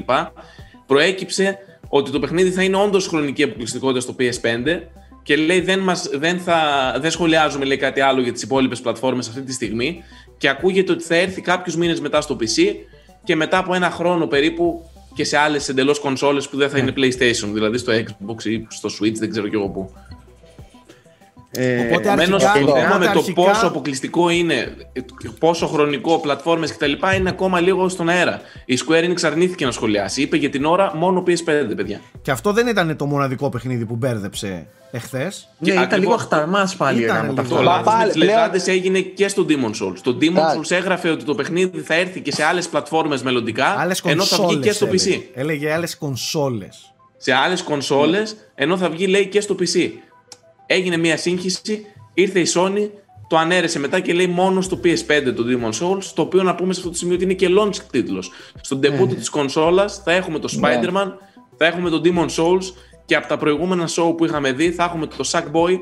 προέκυψε 0.86 1.58
ότι 1.90 2.12
το 2.12 2.20
παιχνίδι 2.20 2.52
θα 2.52 2.64
είναι 2.64 2.78
όντως 2.78 3.08
χρονική 3.08 3.44
αποκλειστικότητα 3.44 4.00
στο 4.00 4.16
PS5 4.20 4.80
και 5.24 5.36
λέει 5.36 5.62
δεν, 5.62 5.80
μας, 5.80 6.10
δεν, 6.14 6.40
θα, 6.40 6.60
δεν 7.00 7.12
σχολιάζουμε 7.12 7.66
λέει, 7.66 7.78
κάτι 7.78 8.02
άλλο 8.02 8.22
για 8.22 8.32
τις 8.32 8.42
υπόλοιπες 8.42 8.82
πλατφόρμες 8.82 9.28
αυτή 9.28 9.42
τη 9.42 9.54
στιγμή 9.54 10.04
και 10.38 10.50
ακούγεται 10.50 10.92
ότι 10.92 11.04
θα 11.04 11.16
έρθει 11.16 11.42
κάποιους 11.42 11.76
μήνες 11.76 12.00
μετά 12.00 12.22
στο 12.22 12.38
PC 12.40 12.76
και 13.24 13.36
μετά 13.36 13.58
από 13.58 13.74
ένα 13.74 13.90
χρόνο 13.90 14.28
περίπου 14.28 14.90
και 15.16 15.24
σε 15.24 15.38
άλλες 15.38 15.70
εντελώς 15.70 16.00
κονσόλες 16.00 16.50
που 16.50 16.58
δεν 16.58 16.70
θα 16.70 16.78
είναι 16.78 16.94
PlayStation, 16.96 17.50
δηλαδή 17.54 17.78
στο 17.78 17.94
Xbox 17.94 18.44
ή 18.44 18.68
στο 18.70 18.90
Switch, 19.00 19.14
δεν 19.14 19.30
ξέρω 19.30 19.48
κι 19.48 19.56
εγώ 19.56 19.70
πού. 19.70 19.94
Ε, 21.58 21.80
Οπότε 21.80 22.08
Επομένω, 22.08 22.36
αρχικά- 22.36 22.66
το 22.66 22.76
θέμα 22.76 22.98
με 22.98 23.06
το 23.06 23.12
αρχικά- 23.20 23.42
πόσο 23.44 23.68
αποκλειστικό 23.68 24.30
είναι, 24.30 24.76
πόσο 25.40 25.68
χρονικό, 25.68 26.20
πλατφόρμες 26.20 26.72
κτλ. 26.76 26.92
είναι 27.18 27.30
ακόμα 27.30 27.60
λίγο 27.60 27.90
στον 27.90 28.10
αέρα. 28.10 28.42
Η 28.66 28.78
Square 28.88 29.04
Enix 29.10 29.24
αρνήθηκε 29.24 29.66
να 29.66 29.72
σχολιάσει. 29.72 30.22
Είπε 30.22 30.38
για 30.38 30.50
την 30.50 30.66
ώρα 30.66 30.92
μόνο 30.96 31.24
PS5, 31.28 31.76
παιδιά. 31.76 32.00
Και 32.22 32.32
αυτό 32.32 32.52
δεν 32.54 32.68
ήταν 32.68 32.96
το 32.96 33.06
μοναδικό 33.06 33.50
παιχνίδι 33.50 33.86
που 33.86 33.96
μπέρδεψε 33.96 34.68
εχθές 34.92 35.50
ναι, 35.60 35.72
ήταν 35.72 35.84
ακριβώς. 35.84 36.00
λίγο 36.04 36.14
αχταρμά 36.14 36.74
πάλι 36.78 37.02
Ήταν 37.02 37.16
γράμματα 37.16 37.42
λίγο. 37.42 37.56
Το 37.56 37.56
αυτό. 37.56 37.70
Μα 37.70 37.76
λάθο 37.78 37.92
με 37.92 37.98
πάλι 37.98 38.12
τι 38.12 38.20
πλέον- 38.20 38.36
λεγάντε 38.36 38.72
έγινε 38.72 39.00
και 39.00 39.28
στο 39.28 39.46
Demon 39.50 39.86
Souls. 39.86 39.98
Το 40.04 40.18
Demon 40.22 40.28
Εντάξει. 40.28 40.60
Souls 40.64 40.72
έγραφε 40.72 41.10
ότι 41.10 41.24
το 41.24 41.36
παιχνίδι 41.36 41.80
θα 41.80 41.94
έρθει 41.94 42.22
και 42.22 42.32
σε 42.32 42.44
άλλες 42.44 42.68
πλατφόρμες 42.68 43.24
μελλοντικά, 43.24 43.66
Άλλες 43.66 44.02
ενώ 44.06 44.24
θα 44.24 44.36
βγει 44.38 44.46
και 44.48 44.54
κονσόλες 44.54 44.76
στο 44.76 44.86
PC. 44.86 44.92
έλεγε. 45.12 45.24
Έλεγε 45.34 45.74
άλλες 45.74 45.98
κονσόλες 45.98 46.90
σε 47.18 47.34
άλλες 47.34 47.62
κονσόλες, 47.64 48.36
ενώ 48.56 48.78
θα 48.78 48.90
βγει 48.90 49.08
λέει 49.08 49.28
και 49.28 49.42
στο 49.42 49.56
PC. 49.60 49.90
Έγινε 50.66 50.98
μια 50.98 51.18
σύγχυση, 51.18 51.86
ήρθε 52.14 52.40
η 52.40 52.48
Sony, 52.56 52.90
το 53.28 53.38
ανέρεσε 53.38 53.80
μετά 53.80 54.00
και 54.00 54.14
λέει 54.14 54.28
μόνος 54.28 54.66
στο 54.66 54.80
PS5 54.84 55.34
το 55.36 55.44
Demon 55.48 55.70
Souls, 55.70 56.04
το 56.16 56.22
οποίο 56.22 56.44
να 56.44 56.56
πούμε 56.56 56.74
σε 56.74 56.80
αυτό 56.80 56.92
το 56.92 56.98
σημείο 56.98 57.16
ότι 57.16 57.24
είναι 57.24 57.34
και 57.34 57.48
launch 57.60 57.76
τίτλος. 57.92 58.32
Στον 58.62 58.80
debut 58.84 59.16
της 59.16 59.30
κονσόλας 59.30 60.02
θα 60.04 60.12
έχουμε 60.12 60.40
το 60.40 60.60
Spider-Man, 60.62 61.12
θα 61.58 61.66
έχουμε 61.66 61.90
το 61.90 62.02
Demon 62.04 62.28
Souls 62.30 62.74
και 63.06 63.16
από 63.16 63.28
τα 63.28 63.38
προηγούμενα 63.38 63.88
show 63.88 64.18
που 64.18 64.26
είχαμε 64.26 64.52
δει 64.52 64.72
θα 64.72 64.84
έχουμε 64.84 65.08
το 65.08 65.30
Sackboy, 65.32 65.78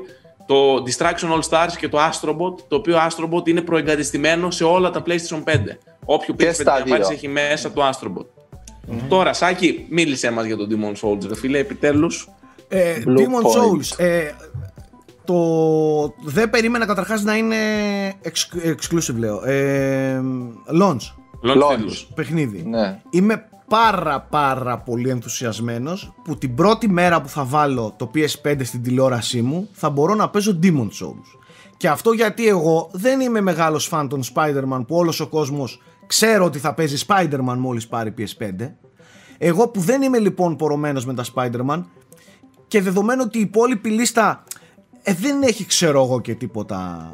το 0.46 0.74
Distraction 0.86 1.38
All 1.38 1.40
Stars 1.50 1.72
και 1.78 1.88
το 1.88 1.98
Astrobot, 1.98 2.58
το 2.68 2.76
οποίο 2.76 2.96
Astrobot 2.96 3.48
είναι 3.48 3.60
προεγκατεστημένο 3.60 4.50
σε 4.50 4.64
όλα 4.64 4.90
τα 4.90 5.02
PlayStation 5.06 5.42
5. 5.44 5.78
Όποιο 6.04 6.34
Και 6.34 6.48
PS5 6.48 6.52
στα 6.54 6.78
να 6.78 6.84
πάρεις 6.84 7.06
δύο. 7.06 7.16
έχει 7.16 7.28
μέσα 7.28 7.72
το 7.72 7.88
Astrobot. 7.88 8.26
Τώρα, 9.08 9.32
Σάκη, 9.32 9.86
μίλησέ 9.88 10.30
μας 10.30 10.44
για 10.44 10.56
τον 10.56 10.68
Demon 10.70 11.08
Souls, 11.08 11.26
ρε 11.28 11.34
φίλε, 11.34 11.58
επιτέλους. 11.58 12.28
Ε, 12.68 13.02
Blue 13.06 13.18
Demon 13.18 13.22
Point. 13.22 13.60
Souls. 13.60 13.98
Ε, 13.98 14.30
το 15.24 16.14
δεν 16.24 16.50
περίμενα 16.50 16.86
καταρχάς 16.86 17.22
να 17.22 17.36
είναι 17.36 17.56
exc- 18.24 18.74
exclusive 18.74 19.14
λέω. 19.16 19.44
Ε, 19.44 20.20
launch 20.80 20.96
Launch 21.44 21.62
Launch. 21.62 21.74
τίτλους. 21.76 22.08
παιχνίδι. 22.14 22.62
Ναι. 22.66 23.00
Είμαι 23.10 23.48
πάρα 23.68 24.20
πάρα 24.20 24.78
πολύ 24.78 25.08
ενθουσιασμένος 25.08 26.14
που 26.24 26.38
την 26.38 26.54
πρώτη 26.54 26.88
μέρα 26.88 27.20
που 27.20 27.28
θα 27.28 27.44
βάλω 27.44 27.94
το 27.98 28.10
PS5 28.14 28.56
στην 28.64 28.82
τηλεόρασή 28.82 29.42
μου 29.42 29.68
θα 29.72 29.90
μπορώ 29.90 30.14
να 30.14 30.28
παίζω 30.30 30.58
Demon 30.62 30.88
Souls. 30.88 31.38
Και 31.76 31.88
αυτό 31.88 32.12
γιατί 32.12 32.48
εγώ 32.48 32.90
δεν 32.92 33.20
είμαι 33.20 33.40
μεγάλος 33.40 33.86
φαν 33.86 34.08
των 34.08 34.22
Spider-Man 34.34 34.84
που 34.86 34.96
όλος 34.96 35.20
ο 35.20 35.26
κόσμος 35.26 35.80
ξέρω 36.06 36.44
ότι 36.44 36.58
θα 36.58 36.74
παίζει 36.74 37.04
Spider-Man 37.08 37.56
μόλις 37.58 37.86
πάρει 37.88 38.14
PS5. 38.18 38.70
Εγώ 39.38 39.68
που 39.68 39.80
δεν 39.80 40.02
είμαι 40.02 40.18
λοιπόν 40.18 40.56
πορωμένος 40.56 41.06
με 41.06 41.14
τα 41.14 41.24
Spider-Man 41.34 41.82
και 42.66 42.82
δεδομένου 42.82 43.22
ότι 43.26 43.38
η 43.38 43.40
υπόλοιπη 43.40 43.88
λίστα 43.88 44.44
ε, 45.06 45.14
δεν 45.14 45.42
έχει 45.42 45.66
ξέρω 45.66 46.02
εγώ 46.02 46.20
και 46.20 46.34
τίποτα 46.34 47.08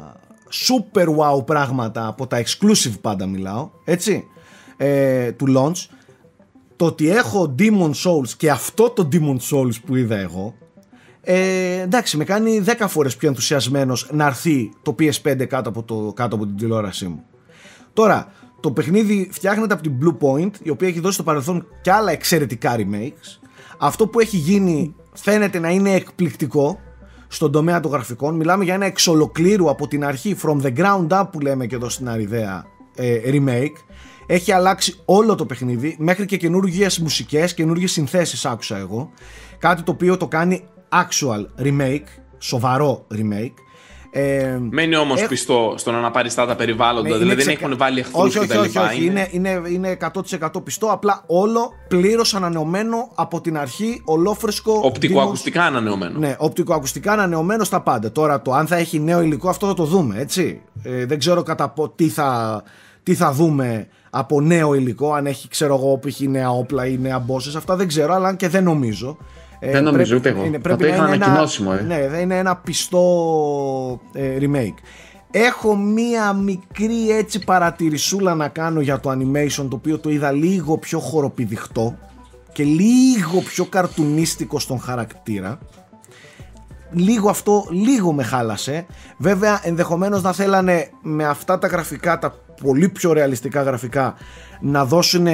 super 0.67 1.07
wow 1.17 1.45
πράγματα 1.45 2.07
από 2.07 2.27
τα 2.27 2.43
exclusive 2.43 2.99
πάντα 3.01 3.25
μιλάω 3.25 3.69
έτσι. 3.85 4.25
Ε, 4.77 5.31
του 5.31 5.45
launch. 5.57 5.85
Το 6.75 6.85
ότι 6.85 7.09
έχω 7.09 7.55
Demon 7.59 7.91
Souls 7.91 8.29
και 8.37 8.51
αυτό 8.51 8.89
το 8.89 9.07
Demon 9.11 9.37
Souls 9.51 9.81
που 9.85 9.95
είδα 9.95 10.17
εγώ 10.17 10.55
ε, 11.21 11.81
εντάξει 11.81 12.17
με 12.17 12.23
κάνει 12.23 12.63
10 12.65 12.85
φορές 12.87 13.15
πιο 13.15 13.27
ενθουσιασμένος 13.27 14.09
να 14.11 14.25
έρθει 14.25 14.71
το 14.81 14.95
PS5 14.99 15.45
κάτω 15.47 15.69
από, 15.69 15.83
το, 15.83 16.13
κάτω 16.15 16.35
από 16.35 16.45
την 16.45 16.55
τηλεόρασή 16.55 17.07
μου. 17.07 17.23
Τώρα 17.93 18.31
το 18.59 18.71
παιχνίδι 18.71 19.29
φτιάχνεται 19.31 19.73
από 19.73 19.83
την 19.83 19.93
Blue 20.01 20.17
Point 20.27 20.51
η 20.63 20.69
οποία 20.69 20.87
έχει 20.87 20.99
δώσει 20.99 21.13
στο 21.13 21.23
παρελθόν 21.23 21.67
και 21.81 21.91
άλλα 21.91 22.11
εξαιρετικά 22.11 22.75
remakes. 22.77 23.47
Αυτό 23.77 24.07
που 24.07 24.19
έχει 24.19 24.37
γίνει 24.37 24.95
φαίνεται 25.13 25.59
να 25.59 25.69
είναι 25.69 25.93
εκπληκτικό 25.93 26.79
στον 27.31 27.51
τομέα 27.51 27.79
των 27.79 27.91
γραφικών. 27.91 28.35
Μιλάμε 28.35 28.63
για 28.63 28.73
ένα 28.73 28.85
εξ 28.85 29.07
ολοκλήρου 29.07 29.69
από 29.69 29.87
την 29.87 30.05
αρχή, 30.05 30.35
from 30.43 30.61
the 30.61 30.77
ground 30.77 31.07
up 31.07 31.23
που 31.31 31.39
λέμε 31.39 31.65
και 31.65 31.75
εδώ 31.75 31.89
στην 31.89 32.09
Αριδαία, 32.09 32.65
ε, 32.95 33.19
remake. 33.25 33.75
Έχει 34.25 34.51
αλλάξει 34.51 34.95
όλο 35.05 35.35
το 35.35 35.45
παιχνίδι, 35.45 35.95
μέχρι 35.99 36.25
και 36.25 36.37
καινούργιες 36.37 36.99
μουσικές, 36.99 37.53
καινούργιες 37.53 37.91
συνθέσεις 37.91 38.45
άκουσα 38.45 38.77
εγώ. 38.77 39.11
Κάτι 39.57 39.81
το 39.81 39.91
οποίο 39.91 40.17
το 40.17 40.27
κάνει 40.27 40.63
actual 40.89 41.65
remake, 41.65 42.05
σοβαρό 42.37 43.05
remake. 43.13 43.53
Ε, 44.13 44.57
Μένει 44.69 44.95
όμως 44.95 45.19
Έχω- 45.19 45.27
πιστό 45.27 45.73
στο 45.77 45.91
να 45.91 45.97
αναπαριστά 45.97 46.45
τα 46.45 46.55
περιβάλλοντα, 46.55 47.09
ναι, 47.09 47.15
δηλαδή 47.17 47.35
δεν 47.35 47.45
ξεκα- 47.45 47.65
έχουν 47.65 47.77
βάλει 47.77 47.99
εχθρούς 47.99 48.23
όχι, 48.23 48.37
όχι, 48.37 48.47
κτλ. 48.47 48.59
όχι, 48.59 48.77
όχι. 48.77 49.05
Είναι, 49.05 49.27
είναι, 49.31 49.61
είναι 49.71 49.89
100% 49.91 50.61
πιστό. 50.63 50.87
Απλά 50.87 51.23
όλο 51.27 51.71
πλήρως 51.87 52.33
ανανεωμένο 52.35 53.11
από 53.15 53.41
την 53.41 53.57
αρχή, 53.57 54.01
ολόφρεσκο. 54.05 54.79
Οπτικοακουστικά 54.83 55.63
ανανεωμένο. 55.63 56.19
Ναι, 56.19 56.35
οπτικοακουστικά 56.37 57.11
ανανεωμένο 57.11 57.63
στα 57.63 57.81
πάντα. 57.81 58.11
Τώρα 58.11 58.41
το 58.41 58.53
αν 58.53 58.67
θα 58.67 58.75
έχει 58.75 58.99
νέο 58.99 59.21
υλικό, 59.21 59.49
αυτό 59.49 59.67
θα 59.67 59.73
το 59.73 59.83
δούμε, 59.83 60.19
έτσι. 60.19 60.61
Ε, 60.83 61.05
δεν 61.05 61.19
ξέρω 61.19 61.43
κατά 61.43 61.69
πο, 61.69 61.89
τι, 61.89 62.07
θα, 62.07 62.61
τι 63.03 63.13
θα 63.15 63.31
δούμε 63.31 63.87
από 64.09 64.41
νέο 64.41 64.73
υλικό, 64.73 65.13
αν 65.13 65.25
έχει, 65.25 65.47
ξέρω 65.47 65.75
εγώ, 65.75 65.99
π.χ. 65.99 66.19
νέα 66.19 66.49
όπλα 66.49 66.85
ή 66.85 66.97
νέα 66.97 67.25
bosses, 67.27 67.53
αυτά 67.57 67.75
δεν 67.75 67.87
ξέρω, 67.87 68.13
αλλά 68.13 68.27
αν 68.27 68.35
και 68.35 68.49
δεν 68.49 68.63
νομίζω. 68.63 69.17
Ε, 69.63 69.71
Δεν 69.71 69.83
νομίζω 69.83 70.15
ούτε 70.15 70.29
εγώ. 70.29 70.43
Θα 70.61 70.75
το 70.75 70.85
είχαν 70.87 71.05
είναι 71.05 71.15
ένα- 71.15 71.25
ανακοινώσει, 71.25 71.63
μωρέ. 71.63 71.81
Ναι, 71.81 72.07
δεν 72.07 72.19
είναι 72.21 72.37
ένα 72.37 72.55
πιστό 72.55 73.01
ε, 74.13 74.37
remake. 74.39 74.73
Έχω 75.31 75.75
μία 75.75 76.33
μικρή 76.33 77.09
έτσι 77.09 77.39
παρατηρησούλα 77.39 78.35
να 78.35 78.47
κάνω 78.47 78.81
για 78.81 78.99
το 78.99 79.11
animation 79.11 79.65
το 79.69 79.75
οποίο 79.75 79.99
το 79.99 80.09
είδα 80.09 80.31
λίγο 80.31 80.77
πιο 80.77 80.99
χοροπηδιχτό 80.99 81.97
και 82.51 82.63
λίγο 82.63 83.39
πιο 83.45 83.65
καρτουνίστικο 83.65 84.59
στον 84.59 84.79
χαρακτήρα 84.79 85.59
λίγο 86.91 87.29
αυτό 87.29 87.65
λίγο 87.69 88.13
με 88.13 88.23
χάλασε 88.23 88.85
βέβαια 89.17 89.59
ενδεχομένως 89.63 90.21
να 90.21 90.33
θέλανε 90.33 90.89
με 91.01 91.25
αυτά 91.25 91.57
τα 91.57 91.67
γραφικά 91.67 92.19
τα 92.19 92.35
πολύ 92.63 92.89
πιο 92.89 93.13
ρεαλιστικά 93.13 93.61
γραφικά 93.61 94.15
να 94.61 94.85
δώσουν 94.85 95.27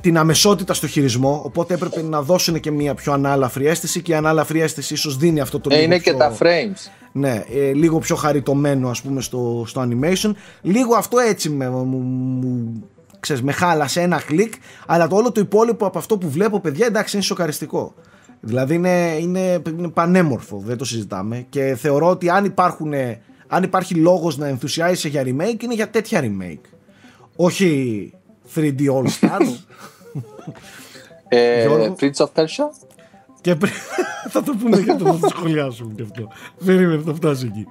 την 0.00 0.18
αμεσότητα 0.18 0.74
στο 0.74 0.86
χειρισμό 0.86 1.42
οπότε 1.44 1.74
έπρεπε 1.74 2.02
να 2.02 2.22
δώσουν 2.22 2.60
και 2.60 2.70
μια 2.70 2.94
πιο 2.94 3.12
ανάλαφρη 3.12 3.66
αίσθηση 3.66 4.02
και 4.02 4.12
η 4.12 4.14
ανάλαφρη 4.14 4.60
αίσθηση 4.60 4.94
ίσως 4.94 5.16
δίνει 5.16 5.40
αυτό 5.40 5.60
το 5.60 5.68
Ε, 5.72 5.74
λίγο 5.74 5.84
είναι 5.86 5.98
και 5.98 6.10
πιο- 6.10 6.18
τα 6.18 6.36
frames. 6.38 6.90
ναι, 7.12 7.44
ε, 7.54 7.72
λίγο 7.72 7.98
πιο 7.98 8.16
χαριτωμένο 8.16 8.88
ας 8.88 9.02
πούμε 9.02 9.20
στο, 9.20 9.64
στο 9.66 9.88
animation. 9.88 10.30
Λίγο 10.62 10.94
αυτό 10.94 11.18
έτσι 11.18 11.50
με, 11.50 11.70
μου, 11.70 11.84
μου- 11.96 12.82
ξέρεις, 13.20 13.42
με 13.42 13.52
χάλασε 13.52 14.00
ένα 14.00 14.22
κλικ, 14.26 14.54
αλλά 14.86 15.06
το 15.08 15.16
όλο 15.16 15.32
το 15.32 15.40
υπόλοιπο 15.40 15.86
από 15.86 15.98
αυτό 15.98 16.18
που 16.18 16.30
βλέπω 16.30 16.60
παιδιά 16.60 16.86
εντάξει 16.86 17.16
είναι 17.16 17.24
σοκαριστικό. 17.24 17.94
Δηλαδή 18.40 18.74
είναι, 18.74 19.16
είναι, 19.20 19.62
είναι 19.78 19.88
πανέμορφο, 19.88 20.62
δεν 20.66 20.76
το 20.76 20.84
συζητάμε 20.84 21.46
και 21.48 21.76
θεωρώ 21.80 22.08
ότι 22.08 22.28
αν, 22.30 22.44
υπάρχουν, 22.44 22.92
αν 23.46 23.62
υπάρχει 23.62 23.94
λόγος 23.94 24.38
να 24.38 24.46
ενθουσιάζεσαι 24.46 25.08
για 25.08 25.22
remake 25.22 25.62
είναι 25.62 25.74
για 25.74 25.90
τέτοια 25.90 26.20
remake. 26.24 26.64
Όχι 27.36 28.12
3D 28.54 28.80
All 28.80 29.04
Stars. 29.20 29.56
Ε, 31.28 31.66
Γιώργο. 31.66 31.96
Prince 32.00 32.24
of 32.24 32.26
Persia. 32.34 32.66
Και 33.40 33.54
πριν. 33.54 33.72
θα 34.32 34.42
το 34.42 34.54
πούμε 34.62 34.80
και 34.80 34.90
αυτό, 34.90 35.04
θα 35.04 35.18
το 35.18 35.28
σχολιάσουμε 35.28 35.92
και 35.96 36.02
αυτό. 36.02 36.28
Περίμενε, 36.64 37.02
θα 37.06 37.14
φτάσει 37.14 37.46
εκεί. 37.46 37.66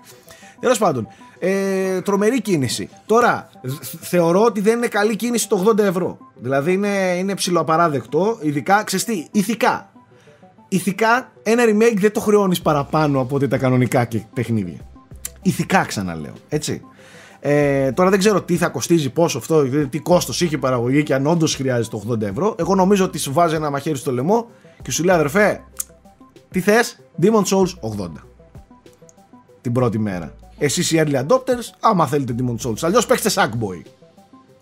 Τέλος 0.60 0.78
πάντων, 0.78 1.08
ε, 1.40 2.02
τρομερή 2.02 2.42
κίνηση. 2.42 2.90
Τώρα, 3.06 3.50
θ- 3.68 3.96
θεωρώ 4.02 4.44
ότι 4.44 4.62
δεν 4.62 4.78
είναι 4.78 4.88
καλή 4.88 5.16
κίνηση 5.16 5.50
το 5.50 5.64
80 5.68 5.78
ευρώ. 5.80 6.18
Δηλαδή 6.36 6.74
είναι, 6.74 7.16
είναι 7.18 7.36
ψηλοαπαράδεκτο, 7.36 8.38
ειδικά, 8.42 8.84
ξέρεις 8.84 9.06
τι, 9.06 9.28
ηθικά. 9.32 9.90
Ηθικά, 10.68 11.32
ένα 11.44 11.64
remake 11.66 11.96
δεν 11.98 12.12
το 12.12 12.20
χρεώνεις 12.20 12.62
παραπάνω 12.62 13.20
από 13.20 13.36
ότι 13.36 13.48
τα 13.48 13.58
κανονικά 13.58 14.06
και 14.06 14.22
παιχνίδια. 14.34 14.78
Ηθικά 15.42 15.84
ξαναλέω, 15.86 16.34
έτσι. 16.50 16.82
Ε, 17.42 17.92
τώρα 17.92 18.10
δεν 18.10 18.20
ξέρω 18.20 18.42
τι 18.42 18.56
θα 18.58 18.68
κοστίζει, 18.68 19.10
πόσο 19.10 19.38
αυτό, 19.38 19.64
τι 19.90 20.00
κόστος 20.00 20.42
είχε 20.42 20.56
η 20.56 20.58
παραγωγή 20.60 21.04
και 21.04 21.14
αν 21.14 21.28
όντως 21.28 21.56
χρειάζεται 21.56 21.98
το 21.98 22.14
80 22.14 22.22
ευρώ. 22.22 22.56
Εγώ 22.60 22.76
νομίζω 22.76 23.06
ότι 23.06 23.18
σου 23.18 23.34
βάζει 23.34 23.56
ένα 23.56 23.70
μαχαίρι 23.70 23.98
στο 23.98 24.12
λαιμό 24.12 24.48
και 24.82 24.92
σου 24.92 25.04
λέει 25.04 25.16
αδερφέ, 25.16 25.64
τι 26.52 26.60
θες, 26.60 27.00
Demon 27.22 27.44
Souls 27.44 27.74
80. 28.02 28.10
Την 29.62 29.72
πρώτη 29.72 30.00
μέρα. 30.00 30.34
Εσείς 30.58 30.92
οι 30.92 31.04
early 31.06 31.16
adopters, 31.26 31.70
άμα 31.80 32.08
θέλετε 32.08 32.36
Demon 32.40 32.68
Souls. 32.68 32.78
Αλλιώς 32.82 33.06
παίξτε 33.06 33.30
Sackboy. 33.34 33.82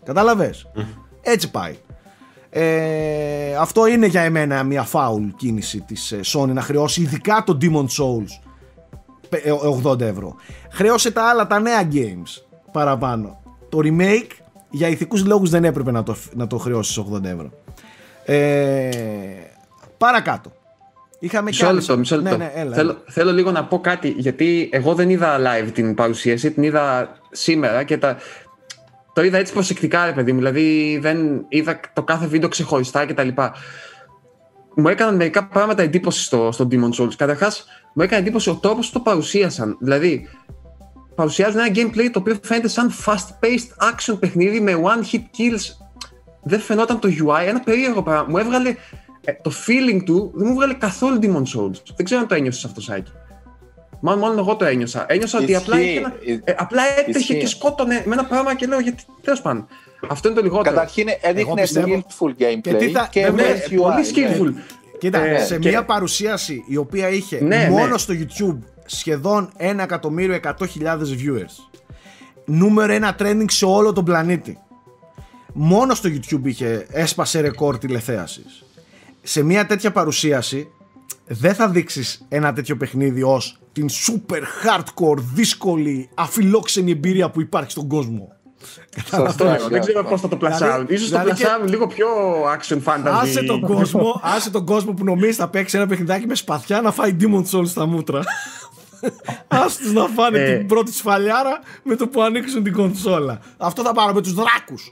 Κατάλαβε. 0.04 0.54
Έτσι 1.22 1.52
πάει. 1.52 1.76
Ε, 2.50 3.56
αυτό 3.56 3.88
είναι 3.88 4.06
για 4.06 4.22
εμένα 4.22 4.64
μια 4.64 4.88
foul 4.92 5.30
κίνηση 5.38 5.82
της 5.82 6.12
ε, 6.12 6.20
Sony 6.26 6.48
να 6.48 6.62
χρεώσει 6.62 7.02
ειδικά 7.02 7.44
το 7.46 7.58
Demon 7.62 7.86
Souls 7.86 8.40
πε- 9.30 9.46
ε, 9.46 9.52
80 9.84 10.00
ευρώ. 10.00 10.36
Χρέωσε 10.72 11.12
τα 11.12 11.30
άλλα 11.30 11.48
τα 11.48 11.60
νέα 11.60 11.88
games 11.92 12.42
παραπάνω. 12.72 13.40
Το 13.70 13.80
remake 13.84 14.32
για 14.70 14.88
ηθικούς 14.88 15.26
λόγους 15.26 15.50
δεν 15.50 15.64
έπρεπε 15.64 15.92
να 15.92 16.04
το, 16.04 16.16
να 16.34 16.48
το 16.48 16.58
χρεώσεις 16.58 17.04
80 17.14 17.24
ευρώ. 17.24 17.52
Ε, 18.26 18.90
παρακάτω. 19.98 20.52
Είχαμε 21.20 21.44
Μισό 21.50 21.66
άλλες- 21.68 21.82
λεπτό, 21.88 21.98
μισό 22.00 22.16
λεπτό. 22.16 22.38
Ναι, 22.38 22.44
ναι, 22.44 22.52
έλα. 22.56 22.76
θέλω, 22.76 22.98
θέλω 23.08 23.32
λίγο 23.32 23.52
να 23.52 23.66
πω 23.66 23.80
κάτι, 23.80 24.10
γιατί 24.18 24.70
εγώ 24.72 24.94
δεν 24.96 25.10
είδα 25.10 25.38
live 25.40 25.70
την 25.74 25.96
παρουσίαση, 25.96 26.52
την 26.52 26.64
είδα 26.64 27.10
σήμερα 27.32 27.84
και 27.84 27.98
τα, 27.98 28.18
το 29.14 29.24
είδα 29.24 29.38
έτσι 29.38 29.54
προσεκτικά, 29.54 30.06
ρε 30.06 30.12
παιδί 30.12 30.32
μου. 30.32 30.38
Δηλαδή 30.38 30.98
δεν 31.02 31.46
είδα 31.50 31.80
το 31.94 32.04
κάθε 32.04 32.28
βίντεο 32.28 32.50
ξεχωριστά 32.50 33.06
κτλ. 33.06 33.28
Μου 34.76 34.88
έκαναν 34.88 35.16
μερικά 35.16 35.48
πράγματα 35.48 35.84
εντύπωση 35.84 36.24
στο, 36.24 36.50
στο 36.52 36.68
Demon 36.72 37.02
Souls. 37.04 37.14
Καταρχάς, 37.18 37.66
μου 37.94 38.04
έκανε 38.04 38.22
εντύπωση 38.22 38.50
ο 38.50 38.56
τρόπος 38.56 38.88
που 38.88 38.94
το 38.94 39.00
παρουσίασαν. 39.00 39.78
Δηλαδή, 39.80 40.28
παρουσιάζουν 41.18 41.60
ένα 41.60 41.72
gameplay 41.76 42.10
το 42.12 42.20
οποίο 42.20 42.40
φαίνεται 42.44 42.68
σαν 42.68 42.92
fast-paced 43.06 43.90
action 43.90 44.20
παιχνίδι 44.20 44.60
με 44.60 44.74
one-hit 44.84 45.18
kills. 45.38 45.86
Δεν 46.44 46.60
φαινόταν 46.60 47.00
το 47.00 47.10
UI, 47.26 47.44
ένα 47.48 47.60
περίεργο 47.60 48.04
πράγμα. 48.04 48.26
Μου 48.30 48.38
έβγαλε 48.38 48.76
ε, 49.26 49.32
το 49.42 49.52
feeling 49.68 50.02
του, 50.06 50.32
δεν 50.36 50.48
μου 50.48 50.54
έβγαλε 50.54 50.74
καθόλου 50.74 51.20
Demon 51.22 51.42
Souls. 51.58 51.82
Δεν 51.96 52.06
ξέρω 52.06 52.22
αν 52.22 52.28
το 52.28 52.36
ένιωσες 52.36 52.66
αυτό, 52.66 52.82
Σάκη. 52.82 53.12
Μάλλον 54.00 54.20
μόνο 54.20 54.34
εγώ 54.40 54.56
το 54.56 54.66
ένιωσα. 54.66 55.06
Ένιωσα 55.10 55.40
ότι 55.40 55.56
απλά, 55.56 55.76
Ισχύει. 55.80 55.90
είχε 55.90 56.00
ένα, 56.00 56.14
Ε, 56.26 56.52
ε, 56.52 56.56
απλά 56.58 56.82
έτρεχε 56.98 57.20
ισχύει. 57.20 57.38
και 57.38 57.48
σκότωνε 57.48 58.04
με 58.06 58.14
ένα 58.14 58.26
πράγμα 58.26 58.56
και 58.56 58.66
λέω 58.66 58.80
γιατί. 58.80 59.04
Τέλος 59.22 59.42
πάντων. 59.42 59.68
Αυτό 60.10 60.28
είναι 60.28 60.38
το 60.38 60.44
λιγότερο. 60.44 60.76
Καταρχήν 60.76 61.08
έδειχνε 61.22 61.62
πιστεύω- 61.62 62.04
skillful 62.20 62.30
gameplay 62.30 62.60
Και 62.62 62.74
τι 62.74 62.90
θα- 62.92 63.08
και 63.12 63.22
ναι, 63.22 63.30
ναι, 63.30 63.34
μες 63.34 63.50
ε, 63.66 63.76
πολύ 63.76 63.94
UI, 63.94 63.96
ναι. 63.96 64.08
skillful. 64.12 64.54
Κοίτα, 65.00 65.20
Ε, 65.26 65.44
σε 65.46 65.58
και- 65.60 65.70
μια 65.70 65.86
παρουσίαση 65.86 66.64
η 66.68 66.78
οποία 66.78 67.10
είχε 67.10 67.40
Ναι, 67.44 67.68
μόνο 67.70 67.88
ναι. 67.88 67.98
στο 67.98 68.14
YouTube 68.18 68.58
σχεδόν 68.88 69.50
1.100.000 69.58 70.98
viewers. 70.98 71.80
Νούμερο 72.46 72.94
ένα 72.94 73.16
trending 73.20 73.46
σε 73.48 73.66
όλο 73.66 73.94
τον 73.94 74.04
πλανήτη. 74.06 74.58
Μόνο 75.54 75.94
στο 75.94 76.10
YouTube 76.10 76.42
είχε, 76.46 76.88
έσπασε 76.90 77.40
ρεκόρ 77.40 77.78
τηλεθέασης. 77.78 78.64
Σε 79.24 79.44
μια 79.44 79.66
τέτοια 79.66 79.92
παρουσίαση 79.92 80.68
δεν 81.28 81.54
θα 81.54 81.70
δείξεις 81.70 82.26
ένα 82.30 82.54
τέτοιο 82.54 82.78
παιχνίδι 82.78 83.24
ως 83.24 83.60
την 83.72 83.88
super 83.90 84.40
hardcore, 84.42 85.18
δύσκολη, 85.34 86.10
αφιλόξενη 86.14 86.92
εμπειρία 86.92 87.30
που 87.30 87.42
υπάρχει 87.42 87.72
στον 87.72 87.88
κόσμο. 87.88 88.32
Σωστό, 89.10 89.46
Δεν 89.46 89.60
είναι 89.70 89.80
ξέρω 89.80 90.00
αυτό. 90.00 90.12
πώς 90.12 90.22
θα 90.22 90.28
το 90.28 90.38
πλασάρουν. 90.38 90.86
Δηλαδή- 90.86 90.96
σω 90.98 91.04
το 91.04 91.10
δηλαδή 91.20 91.30
και- 91.30 91.36
πλασάρουν 91.44 91.68
λίγο 91.68 91.88
πιο 91.88 92.08
action 92.58 92.78
fantasy. 92.84 93.12
Άσε 93.22 93.44
τον 93.44 93.62
κόσμο, 93.62 94.20
άσε 94.24 94.50
τον 94.50 94.66
κόσμο 94.66 94.94
που 94.94 95.04
νομίζεις 95.04 95.36
θα 95.36 95.48
παίξει 95.50 95.78
ένα 95.78 95.88
παιχνιδάκι 95.88 96.26
με 96.28 96.36
σπαθιά 96.36 96.82
να 96.82 96.92
φάει 96.92 97.16
Demon 97.20 97.44
Souls 97.52 97.68
στα 97.68 97.86
μούτρα. 97.86 98.22
Άσε 99.48 99.78
τους 99.82 99.94
να 99.94 100.08
φάνε 100.08 100.40
Ε. 100.40 100.58
την 100.58 100.68
πρώτη 100.68 100.94
σφαλιάρα 100.94 101.60
με 101.84 101.96
το 101.96 102.08
που 102.08 102.22
ανοίξουν 102.22 102.64
την 102.64 102.74
κονσόλα. 102.74 103.40
Αυτό 103.58 103.82
θα 103.84 103.94
πάρω 103.94 104.14
με 104.14 104.22
τους 104.22 104.34
δράκους. 104.34 104.92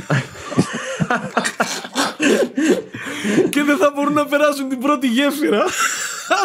και 3.50 3.62
δεν 3.62 3.76
θα 3.76 3.92
μπορούν 3.94 4.12
να 4.12 4.26
περάσουν 4.26 4.68
την 4.68 4.78
πρώτη 4.78 5.06
γέφυρα. 5.06 5.62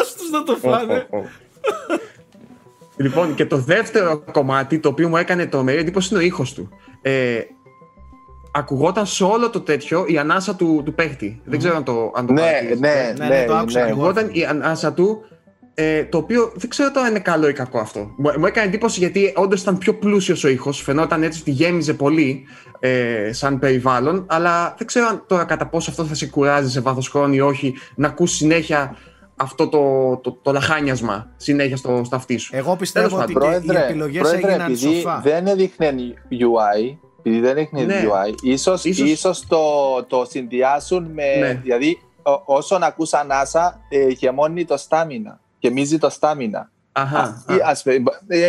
Άσε 0.00 0.16
τους 0.18 0.30
να 0.30 0.42
το 0.42 0.56
φάνε. 0.56 1.06
Ω, 1.10 1.16
ω, 1.16 1.20
ω. 1.20 1.24
λοιπόν, 2.96 3.34
και 3.34 3.46
το 3.46 3.56
δεύτερο 3.56 4.24
κομμάτι 4.32 4.78
το 4.78 4.88
οποίο 4.88 5.08
μου 5.08 5.16
έκανε 5.16 5.46
τρομερή 5.46 5.78
εντύπωση 5.78 6.08
είναι 6.14 6.22
ο 6.22 6.26
ήχος 6.26 6.52
του. 6.54 6.68
Ε, 7.02 7.40
ακουγόταν 8.52 9.06
σε 9.06 9.24
όλο 9.24 9.50
το 9.50 9.60
τέτοιο 9.60 10.04
η 10.08 10.18
ανάσα 10.18 10.54
του, 10.54 10.82
του 10.84 10.94
παίχτη. 10.94 11.40
Δεν 11.44 11.58
ξέρω 11.58 11.76
αν 11.76 11.84
το, 11.84 12.12
αν 12.16 12.26
το 12.26 12.32
Ναι, 12.32 12.40
παρατήρησες. 12.40 12.78
ναι, 12.80 13.12
Ναι, 13.16 13.26
ναι, 13.28 13.38
ναι. 13.40 13.44
το 13.46 13.54
άκουσα 13.56 13.84
ναι. 13.84 13.90
εγώ. 13.90 14.04
Ακουγόταν 14.04 14.28
η 14.32 14.44
ανάσα 14.44 14.92
του 14.92 15.24
ε, 15.78 16.04
το 16.04 16.18
οποίο 16.18 16.52
δεν 16.54 16.68
ξέρω 16.70 16.90
τώρα 16.90 17.06
αν 17.06 17.10
είναι 17.12 17.20
καλό 17.22 17.48
ή 17.48 17.52
κακό 17.52 17.78
αυτό. 17.78 18.00
Μου, 18.16 18.32
μου 18.38 18.46
έκανε 18.46 18.66
εντύπωση 18.66 18.98
γιατί 18.98 19.32
όντως 19.36 19.60
ήταν 19.60 19.78
πιο 19.78 19.94
πλούσιος 19.94 20.44
ο 20.44 20.48
ήχος. 20.48 20.80
Φαινόταν 20.82 21.22
έτσι 21.22 21.40
ότι 21.40 21.50
γέμιζε 21.50 21.94
πολύ 21.94 22.44
ε, 22.80 23.32
σαν 23.32 23.58
περιβάλλον. 23.58 24.26
Αλλά 24.28 24.74
δεν 24.78 24.86
ξέρω 24.86 25.06
αν 25.06 25.24
τώρα 25.26 25.44
κατά 25.44 25.66
πόσο 25.66 25.90
αυτό 25.90 26.04
θα 26.04 26.14
σε 26.14 26.26
κουράζει 26.26 26.70
σε 26.70 26.80
βάθος 26.80 27.08
χρόνου 27.08 27.34
ή 27.34 27.40
όχι 27.40 27.74
να 27.94 28.06
ακούς 28.08 28.30
συνέχεια 28.32 28.96
αυτό 29.36 29.68
το, 29.68 30.16
το, 30.22 30.38
το 30.42 30.52
λαχάνιασμα 30.52 31.30
συνέχεια 31.36 31.76
στο, 31.76 32.02
στο 32.04 32.16
αυτί 32.16 32.36
σου. 32.36 32.56
Εγώ 32.56 32.76
πιστεύω 32.76 33.08
Τέλος 33.08 33.22
ότι 33.22 33.32
πάντων, 33.32 33.50
και 33.50 33.56
οι 33.56 33.60
Πρόεδρε, 33.60 33.84
επιλογές 33.88 34.20
πρόεδρε, 34.20 34.46
έγιναν 34.48 34.70
επειδή 34.70 34.94
σοφά. 34.96 35.20
δεν 35.24 35.46
έδειχνε 35.46 35.94
UI, 36.30 36.96
επειδή 37.18 37.40
δεν 37.40 37.56
έδειχνε 37.56 37.82
Ναι. 37.84 38.02
UI, 38.06 38.34
ίσως, 38.42 38.84
Ίσως- 38.84 39.08
ίσως 39.08 39.46
το, 39.46 39.58
το 40.08 40.26
συνδυάσουν 40.30 41.04
με, 41.14 41.34
Ναι. 41.40 41.60
δηλαδή 41.62 41.98
ό- 42.22 42.42
όσον 42.54 42.82
ακούς 42.82 43.12
ανάσα, 43.12 43.80
ε, 43.88 44.06
γεμώνει 44.08 44.64
το 44.64 44.76
στάμινα, 44.76 45.40
γεμίζει 45.58 45.98
το 45.98 46.10
στάμινα. 46.10 46.70
Αχα. 46.92 47.18
Α, 47.18 47.54
ή 47.54 47.60
ας 47.64 47.82
πούμε, 47.82 48.02
ε, 48.26 48.46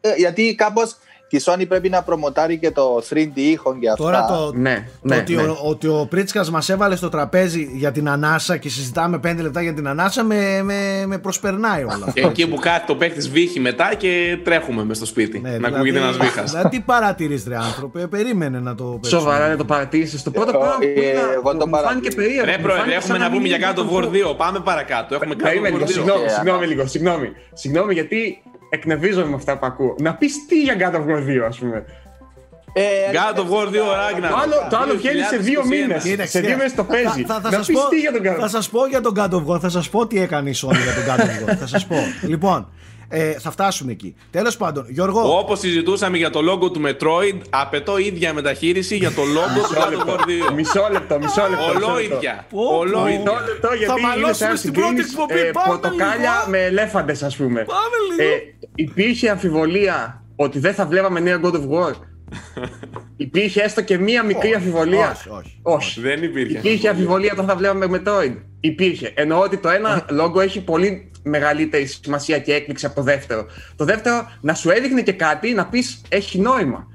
ε, 0.00 0.14
γιατί 0.16 0.54
κάπως 0.54 0.96
η 1.36 1.42
Sony 1.44 1.64
πρέπει 1.68 1.88
να 1.88 2.02
προμοτάρει 2.02 2.58
και 2.58 2.70
το 2.70 3.02
3D 3.10 3.30
ήχο 3.34 3.76
και 3.78 3.88
αυτά. 3.90 4.04
Τώρα 4.04 4.24
το, 4.26 4.52
ναι, 4.54 4.88
Το 5.02 5.08
ναι, 5.08 5.16
ότι, 5.16 5.34
ναι. 5.34 5.42
Ο, 5.42 5.56
ότι 5.62 5.86
ο 5.86 6.06
Πρίτσκας 6.10 6.50
μας 6.50 6.68
έβαλε 6.68 6.96
στο 6.96 7.08
τραπέζι 7.08 7.68
για 7.72 7.92
την 7.92 8.08
ανάσα 8.08 8.56
και 8.56 8.68
συζητάμε 8.68 9.16
5 9.26 9.36
λεπτά 9.40 9.62
για 9.62 9.74
την 9.74 9.88
ανάσα 9.88 10.24
με, 10.24 10.62
με, 10.62 11.04
με 11.06 11.18
προσπερνάει 11.18 11.82
όλο 11.82 11.92
αυτό. 11.92 12.10
Και 12.12 12.20
εκεί 12.20 12.48
που 12.48 12.56
κάτι 12.56 12.86
το 12.86 12.94
παίχτης 12.96 13.30
βύχει 13.30 13.60
μετά 13.60 13.94
και 13.94 14.38
τρέχουμε 14.44 14.84
μες 14.84 14.96
στο 14.96 15.06
σπίτι. 15.06 15.38
Ναι, 15.40 15.48
να 15.48 15.54
δηλαδή- 15.56 15.74
ακούγεται 15.74 15.98
ένας 15.98 16.16
βήχας. 16.16 16.50
Δηλαδή 16.50 16.68
τι 16.68 16.80
παρατηρείς 16.80 17.44
ρε 17.48 17.56
άνθρωπε, 17.56 18.06
περίμενε 18.06 18.60
να 18.60 18.74
το 18.74 18.84
παίξουμε. 18.84 19.20
Σοβαρά 19.20 19.48
δεν 19.48 19.56
το 19.56 19.64
παρατήρησε. 19.64 20.22
Το 20.22 20.30
πρώτο 20.30 20.48
Ε, 20.50 20.52
πράγμα 20.52 20.76
που 20.78 20.82
ε, 20.82 21.08
είδα 21.08 21.32
εγώ 21.34 21.56
το 21.56 21.66
μου 21.66 21.76
φάνηκε 21.76 21.86
παρατήρησα. 21.86 22.16
περίεργο. 22.16 22.44
Ρε 22.50 22.56
Μου 22.56 22.62
πρόεδρε, 22.62 22.80
φάνηκε 22.82 22.96
έχουμε 22.96 23.12
σαν 23.12 23.20
να 23.20 23.26
πούμε 23.28 23.40
μην 23.40 23.46
για 23.46 23.56
είναι 23.56 23.66
God 23.76 23.80
of 23.80 23.86
το 23.88 24.10
War 24.24 24.30
2. 24.32 24.36
Πάμε 24.36 24.60
παρακάτω. 24.60 25.14
Έχουμε 25.14 25.34
God 25.34 25.42
Περίμενε 25.42 25.76
of 25.76 25.78
λίγο, 25.78 25.86
War 25.86 25.88
2. 25.88 25.92
συγγνώμη, 25.94 26.24
Ε, 26.24 26.28
συγγνώμη 26.28 26.58
ανά- 26.58 26.66
λίγο, 26.72 26.86
συγγνώμη. 26.86 27.28
Συγγνώμη 27.52 27.92
γιατί 27.94 28.18
εκνευρίζομαι 28.74 29.28
με 29.28 29.34
αυτά 29.34 29.58
που 29.58 29.66
ακούω. 29.66 29.94
Να 29.98 30.14
πεις 30.14 30.46
τι 30.46 30.62
για 30.62 30.76
God 30.78 30.94
of 30.94 30.98
War 30.98 31.22
2, 31.26 31.46
ας 31.46 31.58
πούμε. 31.58 31.84
Ε, 32.72 32.82
God 33.12 33.38
of 33.38 33.42
War 33.42 33.66
2 33.66 33.70
Ragnar. 33.70 34.28
Το 34.28 34.36
άλλο, 34.42 34.54
το 34.70 34.76
άλλο 34.76 34.94
βγαίνει 34.96 35.22
σε 35.22 35.36
δύο 35.36 35.60
2021. 35.62 35.66
μήνες. 35.68 36.02
Κοίταξε, 36.02 36.38
Σε 36.38 36.40
δύο 36.40 36.56
μήνες 36.56 36.74
το 36.74 36.84
παίζει. 36.84 37.24
Θα, 37.24 37.34
θα, 37.34 37.40
θα, 37.40 37.50
Να 37.50 37.56
σας 37.56 37.66
πεις 37.66 37.76
πω, 37.76 37.88
τι 37.88 37.98
για 38.00 38.12
τον 38.12 38.20
God 38.22 38.36
θα 38.38 38.46
of 38.46 38.50
σας 38.50 38.68
πω 38.68 38.86
για 38.86 39.00
τον 39.00 39.14
God 39.16 39.30
of 39.30 39.46
War, 39.46 39.60
θα 39.60 39.68
σας 39.68 39.88
πω 39.88 40.06
τι 40.06 40.20
έκανε 40.20 40.50
η 40.50 40.54
Sony 40.56 40.76
για 40.82 40.94
τον 40.94 41.04
God 41.06 41.20
of 41.20 41.50
War. 41.50 41.56
θα 41.56 41.66
σας 41.66 41.86
πω. 41.86 41.96
Λοιπόν, 42.26 42.68
ε, 43.14 43.32
θα 43.38 43.50
φτάσουμε 43.50 43.92
εκεί. 43.92 44.14
Τέλος 44.30 44.56
πάντων, 44.56 44.86
Γιώργο, 44.88 45.38
Όπως 45.38 45.58
συζητούσαμε 45.58 46.16
για 46.16 46.30
το 46.30 46.40
logo 46.52 46.72
του 46.72 46.80
Metroid, 46.86 47.40
απαιτώ 47.50 47.98
ίδια 47.98 48.32
μεταχείριση 48.34 48.96
για 48.96 49.10
το 49.10 49.22
logo 49.22 49.68
του 49.68 49.74
God 49.74 50.06
of 50.06 50.10
War 50.10 50.48
2. 50.50 50.54
Μισό 50.54 50.88
λεπτό, 50.92 51.18
μισό 51.18 51.42
λεπτό. 51.50 51.64
μισό 51.66 51.72
λεπτό. 51.74 51.86
Ολόιδια. 51.88 52.46
Πω, 52.50 52.58
πω. 52.70 52.76
Ολόιδια. 52.76 53.18
Μισό 53.20 53.32
λεπτό 53.48 53.68
γιατί 53.68 53.84
Θα 53.92 53.94
είναι 53.98 54.06
μαλώσουμε 54.08 54.32
σαν 54.34 54.56
στην 54.56 54.72
πρώτη 54.72 54.86
συγκρίνεις, 54.88 55.12
εκπομπή. 55.12 55.40
ε, 55.40 55.50
Πάμε 55.50 55.66
πορτοκάλια 55.68 56.30
λίγο. 56.38 56.50
με 56.50 56.58
ελέφαντες, 56.64 57.22
ας 57.22 57.36
πούμε. 57.36 57.64
Πάμε 57.64 57.96
λίγο. 58.16 58.32
Ε, 58.34 58.36
υπήρχε 58.74 59.30
αμφιβολία 59.30 60.22
ότι 60.36 60.58
δεν 60.58 60.74
θα 60.74 60.86
βλέπαμε 60.86 61.20
νέα 61.20 61.40
God 61.44 61.52
of 61.54 61.68
War; 61.70 61.92
υπήρχε 63.16 63.62
έστω 63.62 63.82
και 63.82 63.98
μία 63.98 64.22
μικρή 64.24 64.46
Όχι, 64.48 64.56
αμφιβολία. 64.56 65.10
όχι, 65.10 65.28
όχι. 65.28 65.58
όχι. 65.62 66.00
Δεν 66.00 66.22
υπήρχε. 66.22 66.58
Υπήρχε 66.58 66.88
αμφιβολία 66.88 67.32
όταν 67.32 67.46
θα 67.46 67.56
βλέπαμε 67.56 67.86
Metroid; 68.04 68.34
Υπήρχε. 68.60 69.12
Εννοώ 69.14 69.40
ότι 69.40 69.56
το 69.56 69.68
ένα 69.68 70.06
λόγο 70.20 70.40
έχει 70.40 70.60
πολύ 70.60 71.10
μεγαλύτερη 71.22 71.86
σημασία 71.86 72.38
και 72.38 72.54
έκπληξη 72.54 72.86
από 72.86 72.94
το 72.94 73.02
δεύτερο. 73.02 73.46
Το 73.76 73.84
δεύτερο 73.84 74.30
να 74.40 74.54
σου 74.54 74.70
έδειχνε 74.70 75.02
και 75.02 75.12
κάτι 75.12 75.52
να 75.52 75.66
πεις 75.66 76.00
έχει 76.08 76.40
νόημα. 76.40 76.86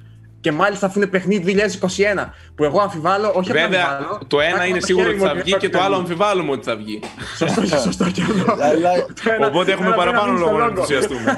Και 0.41 0.51
μάλιστα 0.51 0.85
αφού 0.85 0.99
είναι 0.99 1.07
παιχνίδι 1.07 1.55
2021 1.81 2.25
που 2.55 2.63
εγώ 2.63 2.81
αμφιβάλλω, 2.81 3.31
όχι 3.35 3.49
απλά 3.51 3.61
Βέβαια, 3.61 3.85
αμφιβάλλω, 3.87 4.19
το 4.27 4.39
ένα 4.39 4.57
βάζω 4.57 4.69
είναι 4.69 4.79
το 4.79 4.85
σίγουρο 4.85 5.05
χέρι 5.05 5.15
ότι 5.19 5.27
μου 5.27 5.35
θα 5.35 5.41
βγει 5.43 5.57
και 5.57 5.69
το 5.69 5.77
θα 5.77 5.83
άλλο 5.83 5.93
βγει. 5.95 6.01
αμφιβάλλουμε 6.03 6.51
ότι 6.51 6.63
θα 6.63 6.75
βγει. 6.75 6.99
Σωστό, 7.37 7.65
σωστό 7.87 8.05
και 8.11 8.21
αυτό. 8.21 8.51
Αλλά 8.63 8.91
Το 9.23 9.31
ένα- 9.37 9.47
Οπότε 9.47 9.71
έχουμε 9.71 9.87
το 9.87 9.93
ένα 9.93 10.03
παραπάνω 10.03 10.31
πρέπει 10.33 10.39
να 10.45 10.51
λόγο 10.51 10.57
να 10.57 10.65
μείνει 10.65 10.85
στο 10.85 10.93
λόγο. 10.93 11.03
ενθουσιαστούμε. 11.03 11.37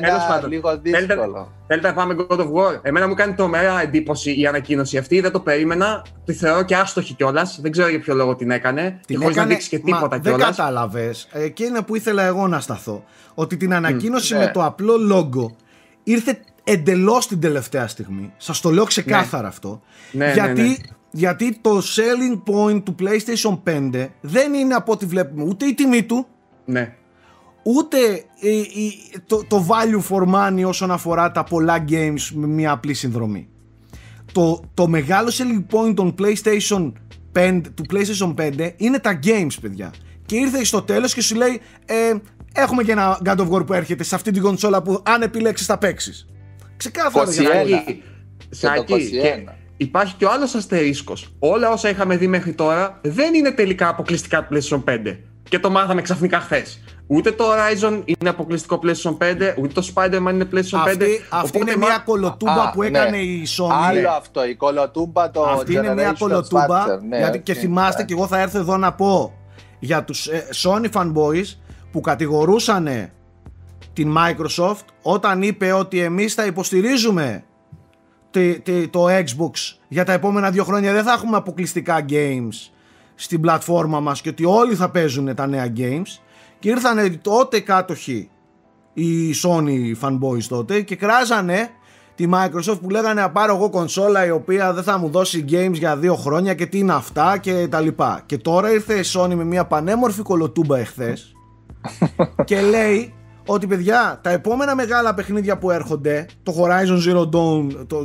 Τέλος 0.06 0.24
πάντων. 0.28 0.50
λίγο 0.50 0.68
Θέλετε, 0.82 1.14
δύσκολο. 1.14 1.52
θέλετε 1.66 1.88
να 1.88 1.94
πάμε 1.94 2.16
God 2.28 2.36
of 2.38 2.52
War. 2.52 2.78
Εμένα 2.82 3.08
μου 3.08 3.14
κάνει 3.14 3.34
τρομερά 3.34 3.80
εντύπωση 3.82 4.40
η 4.40 4.46
ανακοίνωση 4.46 4.96
αυτή. 4.98 5.20
Δεν 5.20 5.32
το 5.32 5.40
περίμενα. 5.40 6.04
Τη 6.24 6.32
θεωρώ 6.32 6.62
και 6.64 6.76
άστοχη 6.76 7.14
κιόλας. 7.14 7.58
Δεν 7.62 7.70
ξέρω 7.70 7.88
για 7.88 8.00
ποιο 8.00 8.14
λόγο 8.14 8.34
την 8.36 8.50
έκανε. 8.50 9.00
Την 9.06 9.16
και 9.16 9.22
χωρίς 9.22 9.36
να 9.36 9.42
έκανε- 9.42 9.58
δείξει 9.58 9.68
και 9.68 9.80
μα 9.84 9.96
τίποτα 9.96 10.18
Δεν 10.18 10.34
κιόλας. 10.34 10.56
κατάλαβες. 10.56 11.28
και 11.54 11.64
είναι 11.64 11.82
που 11.82 11.96
ήθελα 11.96 12.22
εγώ 12.22 12.48
να 12.48 12.60
σταθώ. 12.60 13.04
Ότι 13.34 13.56
την 13.56 13.74
ανακοίνωση 13.74 14.34
ναι. 14.34 14.38
με 14.40 14.50
το 14.54 14.64
απλό 14.64 14.94
logo 15.12 15.54
ήρθε 16.02 16.38
εντελώς 16.68 17.26
την 17.26 17.40
τελευταία 17.40 17.88
στιγμή. 17.88 18.32
Σας 18.36 18.60
το 18.60 18.70
λέω 18.70 18.84
ξεκάθαρα 18.84 19.48
αυτό. 19.48 19.82
Ναι, 20.12 20.32
γιατί, 20.32 20.60
ναι, 20.62 20.66
ναι. 20.68 20.74
γιατί 21.10 21.58
το 21.60 21.78
selling 21.78 22.52
point 22.52 22.82
του 22.84 22.94
PlayStation 23.00 23.58
5 23.64 24.06
δεν 24.20 24.54
είναι 24.54 24.74
από 24.74 24.92
ό,τι 24.92 25.06
βλέπουμε 25.06 25.42
ούτε 25.44 25.64
η 25.66 25.74
τιμή 25.74 26.02
του, 26.02 26.26
Ναι. 26.64 26.94
ούτε 27.62 27.96
η- 28.40 28.58
η- 28.58 29.12
το, 29.26 29.44
το 29.48 29.66
value 29.68 30.08
for 30.16 30.22
money 30.34 30.64
όσον 30.66 30.90
αφορά 30.90 31.30
τα 31.32 31.44
πολλά 31.44 31.84
games 31.88 32.20
με 32.34 32.46
μια 32.46 32.70
απλή 32.70 32.94
συνδρομή. 32.94 33.48
Το, 34.32 34.60
το 34.74 34.88
μεγάλο 34.88 35.28
selling 35.32 35.64
point 35.76 35.94
των 35.96 36.14
PlayStation 36.18 36.92
5, 37.32 37.60
του 37.74 37.84
PlayStation 37.92 38.34
5 38.34 38.70
είναι 38.76 38.98
τα 38.98 39.18
games, 39.24 39.54
παιδιά. 39.60 39.92
Και 40.26 40.36
ήρθε 40.36 40.64
στο 40.64 40.82
τέλος 40.82 41.14
και 41.14 41.20
σου 41.20 41.34
λέει 41.36 41.60
ε, 41.84 42.14
έχουμε 42.54 42.82
και 42.82 42.92
ένα 42.92 43.18
God 43.24 43.36
of 43.38 43.48
War 43.50 43.66
που 43.66 43.72
έρχεται 43.72 44.02
σε 44.04 44.14
αυτή 44.14 44.30
την 44.30 44.42
κονσόλα 44.42 44.82
που 44.82 45.00
αν 45.04 45.22
επιλέξεις 45.22 45.66
θα 45.66 45.78
παίξεις. 45.78 46.26
Ξεκάθαρα. 46.76 47.30
για 47.30 47.42
21. 47.62 47.70
να- 47.70 47.76
Σάκη, 47.76 48.02
Σάκη, 48.50 48.92
21. 48.92 49.20
και 49.20 49.50
υπάρχει 49.76 50.14
και 50.14 50.24
ο 50.24 50.30
άλλος 50.30 50.54
αστερίσκος. 50.54 51.34
Όλα 51.38 51.70
όσα 51.70 51.88
είχαμε 51.88 52.16
δει 52.16 52.26
μέχρι 52.26 52.52
τώρα 52.52 52.98
δεν 53.02 53.34
είναι 53.34 53.50
τελικά 53.50 53.88
αποκλειστικά 53.88 54.44
του 54.46 54.54
PlayStation 54.56 54.82
5. 54.84 55.18
Και 55.48 55.58
το 55.58 55.70
μάθαμε 55.70 56.02
ξαφνικά 56.02 56.40
χθες. 56.40 56.80
Ούτε 57.06 57.30
το 57.32 57.44
Horizon 57.52 58.02
είναι 58.04 58.28
αποκλειστικό 58.28 58.80
PlayStation 58.82 59.16
5, 59.18 59.54
ούτε 59.58 59.72
το 59.72 59.90
Spider-Man 59.94 60.30
είναι 60.32 60.48
PlayStation 60.52 60.82
5. 60.84 60.90
Αυτή, 60.90 61.20
αυτή 61.30 61.56
Οπότε 61.56 61.58
είναι 61.58 61.76
μα- 61.76 61.86
μια 61.86 61.98
κολοτούμπα 62.04 62.52
Α, 62.62 62.70
που 62.70 62.80
ναι. 62.80 62.86
έκανε 62.86 63.16
η 63.16 63.46
Sony. 63.58 63.72
Άλλο 63.88 64.10
αυτό, 64.10 64.46
η 64.46 64.54
κολοτούμπα 64.54 65.30
το 65.30 65.42
Αυτή 65.42 65.72
είναι 65.72 65.94
μια 65.94 66.10
Generations 66.12 66.16
κολοτούμπα. 66.18 66.84
Factor, 66.84 67.00
ναι, 67.08 67.16
γιατί 67.18 67.38
και 67.40 67.52
οκ, 67.52 67.58
θυμάστε 67.60 68.00
ναι. 68.00 68.06
και 68.08 68.12
εγώ 68.14 68.26
θα 68.26 68.40
έρθω 68.40 68.58
εδώ 68.58 68.76
να 68.76 68.92
πω 68.92 69.32
για 69.78 70.04
τους 70.04 70.26
ε, 70.26 70.48
Sony 70.62 70.86
fanboys 70.92 71.54
που 71.92 72.00
κατηγορούσαν 72.00 72.88
την 73.96 74.14
Microsoft 74.18 74.84
όταν 75.02 75.42
είπε 75.42 75.72
ότι 75.72 76.00
εμείς 76.00 76.34
θα 76.34 76.46
υποστηρίζουμε 76.46 77.44
τη- 78.30 78.60
τη- 78.60 78.88
το 78.88 79.06
Xbox 79.08 79.50
για 79.88 80.04
τα 80.04 80.12
επόμενα 80.12 80.50
δύο 80.50 80.64
χρόνια 80.64 80.92
δεν 80.92 81.04
θα 81.04 81.12
έχουμε 81.12 81.36
αποκλειστικά 81.36 82.04
games 82.08 82.70
στην 83.14 83.40
πλατφόρμα 83.40 84.00
μας 84.00 84.20
και 84.20 84.28
ότι 84.28 84.44
όλοι 84.44 84.74
θα 84.74 84.90
παίζουν 84.90 85.34
τα 85.34 85.46
νέα 85.46 85.72
games 85.76 86.20
και 86.58 86.68
ήρθαν 86.68 87.20
τότε 87.22 87.60
κάτοχοι 87.60 88.28
οι 88.92 89.30
Sony 89.42 89.92
fanboys 90.00 90.42
τότε 90.48 90.80
και 90.80 90.96
κράζανε 90.96 91.68
τη 92.14 92.28
Microsoft 92.32 92.78
που 92.82 92.90
λέγανε 92.90 93.20
να 93.20 93.30
πάρω 93.30 93.54
εγώ 93.54 93.70
κονσόλα 93.70 94.26
η 94.26 94.30
οποία 94.30 94.72
δεν 94.72 94.82
θα 94.82 94.98
μου 94.98 95.08
δώσει 95.08 95.44
games 95.50 95.72
για 95.72 95.96
δύο 95.96 96.14
χρόνια 96.14 96.54
και 96.54 96.66
τι 96.66 96.78
είναι 96.78 96.92
αυτά 96.92 97.38
και 97.38 97.66
τα 97.70 97.80
λοιπά. 97.80 98.22
Και 98.26 98.38
τώρα 98.38 98.70
ήρθε 98.72 98.94
η 98.94 99.02
Sony 99.14 99.34
με 99.34 99.44
μια 99.44 99.64
πανέμορφη 99.66 100.22
κολοτούμπα 100.22 100.78
εχθές 100.78 101.32
και 102.44 102.60
λέει 102.60 103.14
ότι 103.46 103.66
παιδιά 103.66 104.18
τα 104.22 104.30
επόμενα 104.30 104.74
μεγάλα 104.74 105.14
παιχνίδια 105.14 105.58
που 105.58 105.70
έρχονται 105.70 106.26
το 106.42 106.54
Horizon 106.58 107.08
Zero 107.08 107.20
Dawn 107.20 107.86
το, 107.86 108.04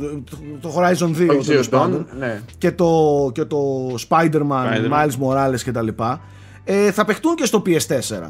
το 0.60 0.74
Horizon 0.76 1.08
2 1.08 1.28
Όχι, 1.28 1.46
τέλος 1.46 1.66
Zero 1.66 1.74
Dawn, 1.74 1.80
πάντων, 1.80 2.06
ναι. 2.18 2.42
και 2.58 2.72
το, 2.72 3.30
και 3.34 3.44
το 3.44 3.58
Spider-Man, 4.08 4.40
Spider-Man. 4.40 4.92
Miles 4.92 5.26
Morales 5.26 5.60
και 5.64 5.72
τα 5.72 5.82
λοιπά 5.82 6.20
ε, 6.64 6.92
θα 6.92 7.04
παιχτούν 7.04 7.34
και 7.34 7.44
στο 7.44 7.62
PS4 7.66 8.28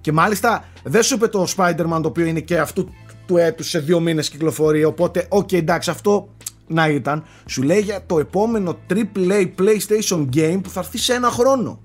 και 0.00 0.12
μάλιστα 0.12 0.64
δεν 0.82 1.02
σου 1.02 1.14
είπε 1.14 1.28
το 1.28 1.46
Spider-Man 1.56 1.98
το 2.02 2.08
οποίο 2.08 2.24
είναι 2.24 2.40
και 2.40 2.58
αυτού 2.58 2.88
του 3.26 3.36
έτους 3.36 3.68
σε 3.68 3.78
δύο 3.78 4.00
μήνες 4.00 4.28
κυκλοφορεί 4.30 4.84
οπότε 4.84 5.26
οκ 5.28 5.52
εντάξει 5.52 5.90
αυτό 5.90 6.28
να 6.66 6.88
ήταν 6.88 7.24
σου 7.46 7.62
λέει 7.62 7.80
για 7.80 8.02
το 8.06 8.18
επόμενο 8.18 8.78
AAA 8.90 9.48
PlayStation 9.58 10.26
game 10.34 10.60
που 10.62 10.70
θα 10.70 10.80
έρθει 10.80 10.98
σε 10.98 11.14
ένα 11.14 11.28
χρόνο 11.28 11.80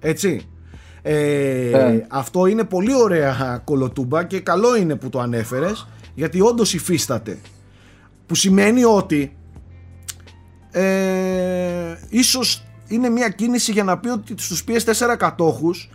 έτσι 0.00 0.48
ε, 1.08 1.70
Ε. 1.70 2.06
αυτό 2.08 2.46
είναι 2.46 2.64
πολύ 2.64 2.94
ωραία 2.94 3.60
κολοτούμπα 3.64 4.24
και 4.24 4.40
καλό 4.40 4.76
είναι 4.76 4.94
που 4.96 5.08
το 5.08 5.20
ανέφερες 5.20 5.86
γιατί 6.14 6.40
όντως 6.40 6.74
υφίσταται 6.74 7.38
Που 8.26 8.34
σημαίνει 8.34 8.84
ότι 8.84 9.36
ε, 10.70 11.96
ίσως 12.08 12.64
είναι 12.86 13.08
μια 13.08 13.28
κίνηση 13.28 13.72
για 13.72 13.84
να 13.84 13.98
πει 13.98 14.08
ότι 14.08 14.34
στους 14.36 14.64
PS4 14.68 15.14
κατόχους 15.18 15.90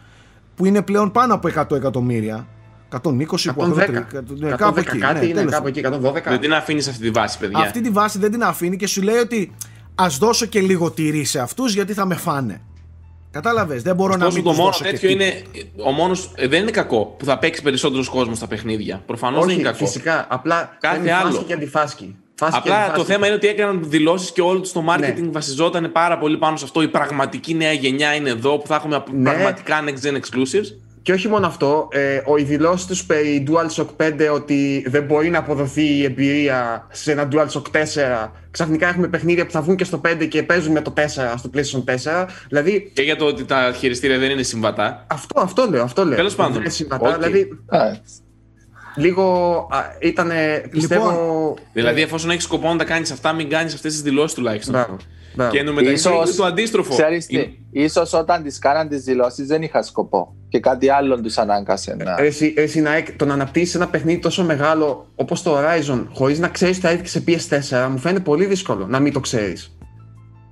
που 0.55 0.65
είναι 0.65 0.81
πλέον 0.81 1.11
πάνω 1.11 1.33
από 1.33 1.49
100 1.55 1.71
εκατομμύρια 1.71 2.47
120 2.91 2.99
που 3.01 3.25
110. 3.25 3.89
ναι, 4.37 4.51
κάπου 4.51 4.79
εκεί, 4.79 4.97
κάτι 4.97 5.19
ναι, 5.19 5.25
είναι 5.25 5.33
τέλος 5.33 5.51
κάπου 5.51 5.67
εκεί, 5.67 5.81
112. 5.85 6.21
Δεν 6.23 6.39
την 6.39 6.53
αφήνεις 6.53 6.87
αυτή 6.87 7.01
τη 7.01 7.09
βάση, 7.09 7.37
παιδιά. 7.37 7.59
αυτή 7.59 7.81
τη 7.81 7.89
βάση 7.89 8.19
δεν 8.19 8.31
την 8.31 8.43
αφήνει 8.43 8.77
και 8.77 8.87
σου 8.87 9.01
λέει 9.01 9.17
ότι 9.17 9.55
ας 9.95 10.17
δώσω 10.17 10.45
και 10.45 10.59
λίγο 10.59 10.91
τυρί 10.91 11.23
σε 11.23 11.39
αυτούς 11.39 11.73
γιατί 11.73 11.93
θα 11.93 12.05
με 12.05 12.15
φάνε. 12.15 12.61
Κατάλαβες, 13.31 13.81
δεν 13.81 13.95
μπορώ 13.95 14.15
να 14.15 14.25
Ωστόσο, 14.25 14.35
μην 14.35 14.43
το 14.43 14.49
τους 14.49 14.57
μόνο 14.59 14.69
δώσω 14.71 14.83
και 14.83 14.89
τέτοιο 14.91 15.09
τίποτα. 15.09 15.25
είναι. 15.25 15.43
Ο 15.83 15.91
μόνος, 15.91 16.31
ε, 16.35 16.47
δεν 16.47 16.61
είναι 16.61 16.71
κακό 16.71 17.05
που 17.19 17.25
θα 17.25 17.37
παίξει 17.39 17.61
περισσότερος 17.61 18.09
κόσμος 18.09 18.37
στα 18.37 18.47
παιχνίδια. 18.47 19.01
Προφανώς 19.05 19.39
δεν 19.39 19.47
Όχι, 19.49 19.59
είναι 19.59 19.69
κακό. 19.71 19.85
φυσικά. 19.85 20.25
Απλά 20.29 20.77
Κάθε 20.79 20.97
κάνει 20.97 21.09
άλλο. 21.11 21.29
φάσκη 21.29 21.43
και 21.43 21.53
αντιφάσκει. 21.53 22.15
Φάσκει 22.35 22.61
και 22.61 22.69
Απλά 22.69 22.75
το 22.77 22.83
αντιφάσκει. 22.85 23.11
θέμα 23.11 23.25
είναι 23.25 23.35
ότι 23.35 23.47
έκαναν 23.47 23.79
δηλώσεις 23.83 24.31
και 24.31 24.41
όλο 24.41 24.59
τους 24.59 24.71
το 24.71 24.83
marketing 24.89 25.21
Ναι. 25.21 25.29
βασιζόταν 25.31 25.91
πάρα 25.91 26.17
πολύ 26.17 26.37
πάνω 26.37 26.57
σε 26.57 26.65
αυτό. 26.65 26.81
Η 26.81 26.87
πραγματική 26.87 27.53
νέα 27.53 27.71
γενιά 27.71 28.13
είναι 28.15 28.29
εδώ 28.29 28.57
που 28.57 28.67
θα 28.67 28.75
έχουμε 28.75 29.03
Ναι. 29.11 29.23
πραγματικά 29.31 29.83
next 29.83 30.05
gen 30.07 30.13
exclusives. 30.15 30.75
Και 31.03 31.13
όχι 31.13 31.27
μόνο 31.27 31.47
αυτό, 31.47 31.87
ε, 31.91 32.21
ο, 32.25 32.37
οι 32.37 32.43
δηλώσεις 32.43 32.87
τους 32.87 33.05
περί 33.05 33.43
DualShock 33.47 33.85
5 33.97 34.29
ότι 34.33 34.85
δεν 34.87 35.03
μπορεί 35.03 35.29
να 35.29 35.37
αποδοθεί 35.37 35.97
η 35.97 36.03
εμπειρία 36.03 36.87
σε 36.91 37.11
ένα 37.11 37.27
DualShock 37.31 37.61
4. 37.71 38.31
Ξαφνικά 38.51 38.87
έχουμε 38.87 39.07
παιχνίδια 39.07 39.45
που 39.45 39.51
θα 39.51 39.61
βγουν 39.61 39.75
και 39.75 39.83
στο 39.83 40.01
5 40.07 40.27
και 40.27 40.43
παίζουν 40.43 40.71
με 40.71 40.81
το 40.81 40.93
4 40.97 41.03
στο 41.37 41.49
PlayStation 41.53 41.93
4. 42.23 42.25
Δηλαδή, 42.47 42.91
Και 42.93 43.01
για 43.01 43.15
το 43.15 43.25
ότι 43.25 43.45
τα 43.45 43.73
χειριστήρια 43.77 44.17
δεν 44.17 44.29
είναι 44.29 44.43
συμβατά. 44.43 45.05
αυτό, 45.09 45.41
αυτό 45.41 45.67
λέω. 45.69 45.83
Αυτό 45.83 46.05
λέω. 46.05 46.15
Τέλος 46.15 46.35
πάντων. 46.35 46.53
Δεν 46.53 46.61
είναι 46.61 46.69
συμβατά. 46.69 47.09
Οκ. 47.09 47.15
Δηλαδή, 47.15 47.47
Α, 47.67 47.79
λίγο 48.95 49.67
ήταν. 49.99 50.31
Πιστεύω. 50.71 51.09
Λοιπόν, 51.09 51.53
Δηλαδή, 51.73 52.01
εφόσον 52.01 52.29
έχεις 52.29 52.43
σκοπό 52.43 52.69
να 52.69 52.77
τα 52.77 52.83
κάνεις 52.83 53.11
αυτά, 53.11 53.33
μην 53.33 53.49
κάνεις 53.49 53.73
αυτές 53.73 53.91
τις 53.91 54.01
δηλώσεις 54.01 54.33
τουλάχιστον. 54.33 54.73
Μπράβο. 54.73 54.97
Μπράβο. 55.33 55.51
Και 55.51 55.59
εντωμεταξύ 55.59 55.93
Ίσως- 55.93 56.27
είναι 56.27 56.35
το 56.35 56.43
αντίστροφο. 56.45 56.93
Ξέρεις 56.93 57.25
τι, 57.25 57.33
Είναι- 57.35 57.47
ίσως 57.71 58.13
όταν 58.13 58.43
τις 58.43 58.59
κάναν 58.59 58.89
τις 58.89 59.03
δηλώσεις 59.03 59.47
δεν 59.47 59.61
είχα 59.61 59.83
σκοπό 59.83 60.35
και 60.49 60.59
κάτι 60.59 60.89
άλλο 60.89 61.21
τους 61.21 61.37
ανάγκασε 61.37 61.95
να... 61.95 62.15
Ρε 62.15 62.25
Εσύ, 62.25 62.53
ρε 62.57 62.63
εσύ, 62.63 62.81
Νάικ, 62.81 63.11
το 63.11 63.25
να 63.25 63.33
αναπτύσσεις 63.33 63.75
ένα 63.75 63.87
παιχνίδι 63.87 64.19
τόσο 64.19 64.43
μεγάλο 64.43 65.07
όπως 65.15 65.41
το 65.41 65.57
Horizon 65.57 66.05
χωρίς 66.13 66.39
να 66.39 66.47
ξέρεις 66.47 66.77
ότι 66.77 66.85
θα 66.85 66.91
έρθει 66.91 67.03
και 67.03 67.09
σε 67.09 67.23
PS4 67.67 67.87
μου 67.89 67.97
φαίνεται 67.97 68.23
πολύ 68.23 68.45
δύσκολο 68.45 68.87
να 68.87 68.99
μην 68.99 69.13
το 69.13 69.19
ξέρεις. 69.19 69.77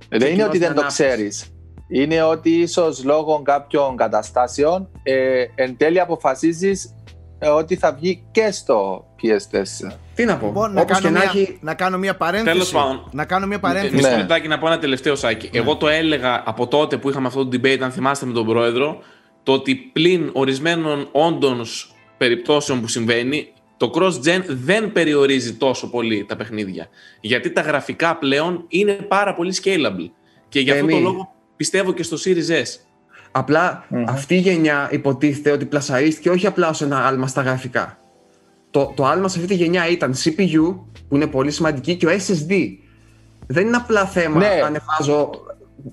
Δεν 0.08 0.32
είναι 0.32 0.44
ότι 0.44 0.58
δεν 0.58 0.74
το 0.74 0.80
ανάπτυξη. 0.80 1.02
ξέρεις. 1.04 1.44
Είναι 1.92 2.22
ότι 2.22 2.50
ίσως 2.50 3.04
λόγω 3.04 3.42
κάποιων 3.42 3.96
καταστάσεων 3.96 4.88
ε, 5.02 5.44
εν 5.54 5.76
τέλει 5.76 6.00
αποφασίζεις 6.00 6.84
ε, 6.84 6.90
ότι 7.56 7.76
θα 7.76 7.92
βγει 7.92 8.22
και 8.30 8.50
στο 8.50 9.04
PS4. 9.22 9.92
Τι 10.14 10.24
να 10.24 10.36
πω. 10.36 10.46
Λοιπόν, 10.46 10.72
να 10.72 10.80
Όπως 10.80 11.00
κάνω, 11.00 11.06
και 11.18 11.24
να 11.24 11.32
μια, 11.32 11.42
έχει. 11.42 11.58
να 11.60 11.74
κάνω 11.74 11.98
μια 11.98 12.16
παρένθεση. 12.16 12.52
Τέλος 12.52 12.70
πάντων. 12.70 13.08
Να 13.12 13.24
κάνω 13.24 13.46
μια 13.46 13.60
παρένθεση. 13.60 13.94
Μισό 13.94 14.08
Ναι. 14.10 14.16
λεπτάκι 14.16 14.48
να 14.48 14.58
πω 14.58 14.66
ένα 14.66 14.78
τελευταίο 14.78 15.14
σάκι. 15.16 15.50
Εγώ 15.52 15.76
το 15.76 15.88
έλεγα 15.88 16.42
από 16.46 16.66
τότε 16.66 16.96
που 16.96 17.08
είχαμε 17.10 17.26
αυτό 17.26 17.46
το 17.46 17.58
debate, 17.62 17.78
αν 17.80 17.90
θυμάστε 17.90 18.26
με 18.26 18.32
τον 18.32 18.46
πρόεδρο, 18.46 18.98
το 19.42 19.52
ότι 19.52 19.74
πλην 19.74 20.30
ορισμένων 20.32 21.08
όντων 21.12 21.66
περιπτώσεων 22.16 22.80
που 22.80 22.88
συμβαίνει, 22.88 23.52
το 23.76 23.90
cross-gen 23.94 24.42
δεν 24.46 24.92
περιορίζει 24.92 25.54
τόσο 25.54 25.90
πολύ 25.90 26.24
τα 26.28 26.36
παιχνίδια. 26.36 26.88
Γιατί 27.20 27.50
τα 27.52 27.60
γραφικά 27.60 28.16
πλέον 28.16 28.64
είναι 28.68 28.92
πάρα 28.92 29.34
πολύ 29.34 29.54
scalable. 29.62 30.10
Και 30.48 30.60
γι' 30.60 30.70
αυτό 30.70 30.84
το 30.86 30.90
Εμείς. 30.90 31.02
λόγο 31.04 31.32
πιστεύω 31.56 31.92
και 31.92 32.02
στο 32.02 32.16
Series 32.24 32.62
S. 32.62 32.80
Απλά 33.32 33.84
Μμμ. 33.88 34.04
αυτή 34.08 34.34
η 34.34 34.38
γενιά 34.38 34.88
υποτίθεται 34.90 35.50
ότι 35.50 35.64
πλασαρίστηκε 35.64 36.30
όχι 36.30 36.46
απλά 36.46 36.68
ως 36.68 36.82
ένα 36.82 37.06
άλμα 37.06 37.26
στα 37.26 37.42
γραφικά. 37.42 37.98
Το, 38.70 38.92
το 38.96 39.04
άλμα 39.06 39.28
σε 39.28 39.38
αυτή 39.38 39.50
τη 39.50 39.62
γενιά 39.62 39.88
ήταν 39.88 40.14
CPU, 40.14 40.74
που 41.08 41.16
είναι 41.16 41.26
πολύ 41.26 41.50
σημαντική, 41.50 41.94
και 41.96 42.06
ο 42.06 42.10
SSD. 42.10 42.52
Δεν 43.46 43.66
είναι 43.66 43.76
απλά 43.76 44.04
θέμα 44.06 44.38
Ναι. 44.38 44.46
ανεβάζω, 44.64 45.30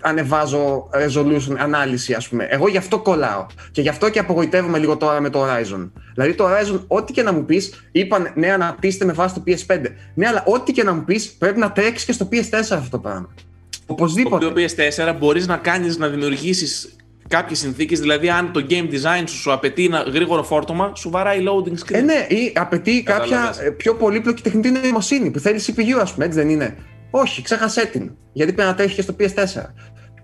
ανεβάζω 0.01 0.89
resolution, 0.93 1.55
ανάλυση 1.57 2.13
ας 2.13 2.27
πούμε. 2.27 2.43
Εγώ 2.49 2.67
γι' 2.67 2.77
αυτό 2.77 2.99
κολλάω. 2.99 3.45
Και 3.71 3.81
γι' 3.81 3.89
αυτό 3.89 4.09
και 4.09 4.19
απογοητεύομαι 4.19 4.77
λίγο 4.77 4.97
τώρα 4.97 5.21
με 5.21 5.29
το 5.29 5.43
Horizon. 5.45 5.89
Δηλαδή 6.13 6.33
το 6.35 6.45
Horizon, 6.47 6.79
ό,τι 6.87 7.13
και 7.13 7.23
να 7.23 7.33
μου 7.33 7.45
πεις, 7.45 7.87
είπαν 7.91 8.31
ναι 8.35 8.51
αναπτύσσεται 8.51 9.05
με 9.05 9.13
βάση 9.13 9.33
το 9.33 9.43
PS5. 9.47 9.81
Ναι, 10.13 10.27
αλλά 10.27 10.43
ό,τι 10.47 10.71
και 10.71 10.83
να 10.83 10.93
μου 10.93 11.03
πεις, 11.03 11.31
πρέπει 11.31 11.59
να 11.59 11.71
τρέξεις 11.71 12.05
και 12.05 12.11
στο 12.11 12.29
PS4 12.31 12.59
αυτό 12.59 12.89
το 12.89 12.99
πράγμα. 12.99 13.29
Το 13.69 13.93
Οπωσδήποτε. 13.93 14.45
οποίο 14.45 14.65
PS4 14.67 15.15
μπορείς 15.19 15.47
να 15.47 15.57
κάνεις 15.57 15.97
να 15.97 16.07
δημιουργήσεις 16.07 16.95
κάποιες 17.27 17.59
συνθήκες, 17.59 17.99
δηλαδή 17.99 18.29
αν 18.29 18.51
το 18.51 18.65
game 18.69 18.83
design 18.91 19.23
σου 19.25 19.35
σου 19.37 19.51
απαιτεί 19.51 19.85
ένα 19.85 19.99
γρήγορο 20.01 20.43
φόρτωμα, 20.43 20.91
σου 20.95 21.09
βαράει 21.09 21.43
loading 21.47 21.71
screen. 21.71 21.93
Ε, 21.95 22.01
ναι, 22.01 22.25
ή 22.29 22.53
απαιτεί 22.55 23.03
κάποια 23.03 23.25
Κατάλαβες. 23.25 23.57
ε, 23.59 23.69
πιο 23.71 23.95
πολύπλοκη 23.95 24.41
τεχνητή 24.41 24.69
νοημοσύνη 24.71 25.31
που 25.31 25.39
θέλει 25.39 25.61
CPU, 25.67 25.99
ας 26.01 26.13
πούμε, 26.13 26.25
έτσι 26.25 26.37
δεν 26.39 26.49
είναι. 26.49 26.77
Όχι, 27.11 27.41
ξέχασέ 27.41 27.85
την. 27.85 28.11
Γιατί 28.33 28.53
πρέπει 28.53 28.69
να 28.69 28.75
τρέχει 28.75 28.95
και 28.95 29.01
στο 29.01 29.15
PS4. 29.19 29.73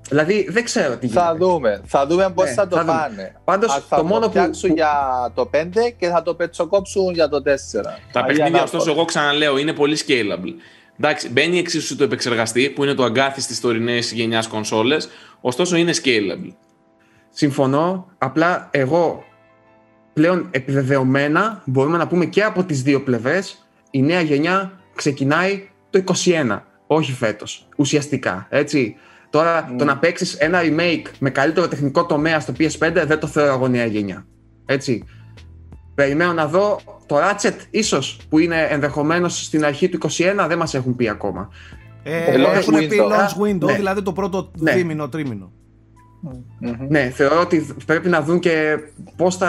Δηλαδή 0.10 0.48
δεν 0.50 0.64
ξέρω 0.64 0.98
τι 0.98 1.06
γίνεται. 1.08 1.26
Θα 1.26 1.36
δούμε. 1.36 1.82
Θα 1.86 2.08
δούμε 2.08 2.32
πώς 2.36 2.46
Ναι, 2.46 2.54
θα 2.54 2.68
το 2.68 2.76
θα 2.76 2.82
δούμε. 2.82 2.94
πάνε. 2.98 3.36
Πάντως, 3.44 3.74
Αν 3.76 3.84
θα 3.90 3.96
το 3.98 4.04
μόνο 4.04 4.20
που- 4.26 4.30
φτιάξουν 4.30 4.70
που- 4.70 4.76
για 4.76 4.92
το 5.36 5.46
5 5.46 5.90
και 5.98 6.08
θα 6.08 6.22
το 6.22 6.34
πετσοκόψουν 6.36 7.14
για 7.14 7.30
το 7.30 7.42
4. 7.42 7.82
Τα 7.84 7.90
Αλλιώς 7.90 8.12
παιχνίδια, 8.12 8.46
ανάποδα. 8.46 8.64
ωστόσο, 8.64 8.92
εγώ 8.92 9.06
ξαναλέω, 9.06 9.58
είναι 9.58 9.74
πολύ 9.74 9.98
scalable. 10.08 10.54
Εντάξει, 11.00 11.30
μπαίνει 11.30 11.58
εξίσου 11.60 11.96
το 11.96 12.04
επεξεργαστή, 12.04 12.70
που 12.70 12.84
είναι 12.84 12.94
το 12.94 13.04
αγκάθι 13.04 13.42
στις 13.42 13.60
τωρινές 13.62 14.12
γενιάς 14.12 14.48
κονσόλες, 14.48 15.08
ωστόσο 15.42 15.76
είναι 15.76 15.92
scalable. 16.04 16.54
Συμφωνώ. 17.35 18.07
Απλά 18.18 18.68
εγώ 18.72 19.23
πλέον 20.14 20.47
επιβεβαιωμένα 20.51 21.61
μπορούμε 21.65 21.97
να 21.97 22.07
πούμε 22.07 22.26
και 22.26 22.43
από 22.43 22.64
τις 22.64 22.81
δύο 22.84 23.01
πλευρές 23.03 23.68
η 23.91 24.01
νέα 24.01 24.22
γενιά 24.22 24.72
ξεκινάει 24.95 25.68
το 25.89 26.03
21, 26.05 26.60
όχι 26.88 27.11
φέτος, 27.11 27.68
ουσιαστικά, 27.77 28.47
έτσι. 28.49 28.95
Τώρα 29.30 29.73
το 29.77 29.84
να 29.84 29.97
παίξεις 29.97 30.34
ένα 30.34 30.60
remake 30.64 31.07
με 31.19 31.30
καλύτερο 31.30 31.68
τεχνικό 31.68 32.05
τομέα 32.05 32.39
στο 32.39 32.53
PS5 32.60 32.91
δεν 33.05 33.19
το 33.19 33.27
θεωρώ 33.27 33.53
εγώ 33.53 33.68
νέα 33.68 33.85
γενιά. 33.85 34.26
Έτσι. 34.65 35.03
Περιμένω 35.95 36.34
να 36.34 36.47
δω 36.47 36.80
το 37.05 37.15
Ratchet 37.18 37.55
ίσως 37.69 38.19
που 38.30 38.39
είναι 38.39 38.68
ενδεχομένως 38.69 39.45
στην 39.45 39.65
αρχή 39.65 39.89
του 39.89 39.97
21 40.01 40.45
δεν 40.47 40.57
μας 40.57 40.73
έχουν 40.73 40.95
πει 40.95 41.10
ακόμα. 41.10 41.49
Ε, 42.03 42.34
launch 42.35 42.53
έχουν 42.55 42.73
πει 42.88 42.89
window. 42.91 43.11
launch 43.11 43.41
window, 43.47 43.65
Ναι. 43.68 43.73
δηλαδή 43.73 44.01
το 44.01 44.14
πρώτο 44.14 44.51
Ναι. 44.57 44.73
δίμηνο, 44.73 45.10
τρίμηνο. 45.10 45.51
Μμμ. 46.60 46.88
Ναι, 46.90 47.10
θεωρώ 47.10 47.40
ότι 47.40 47.68
πρέπει 47.86 48.10
να 48.10 48.22
δουν 48.22 48.40
και 48.40 48.78
πώς 49.16 49.38
θα 49.38 49.48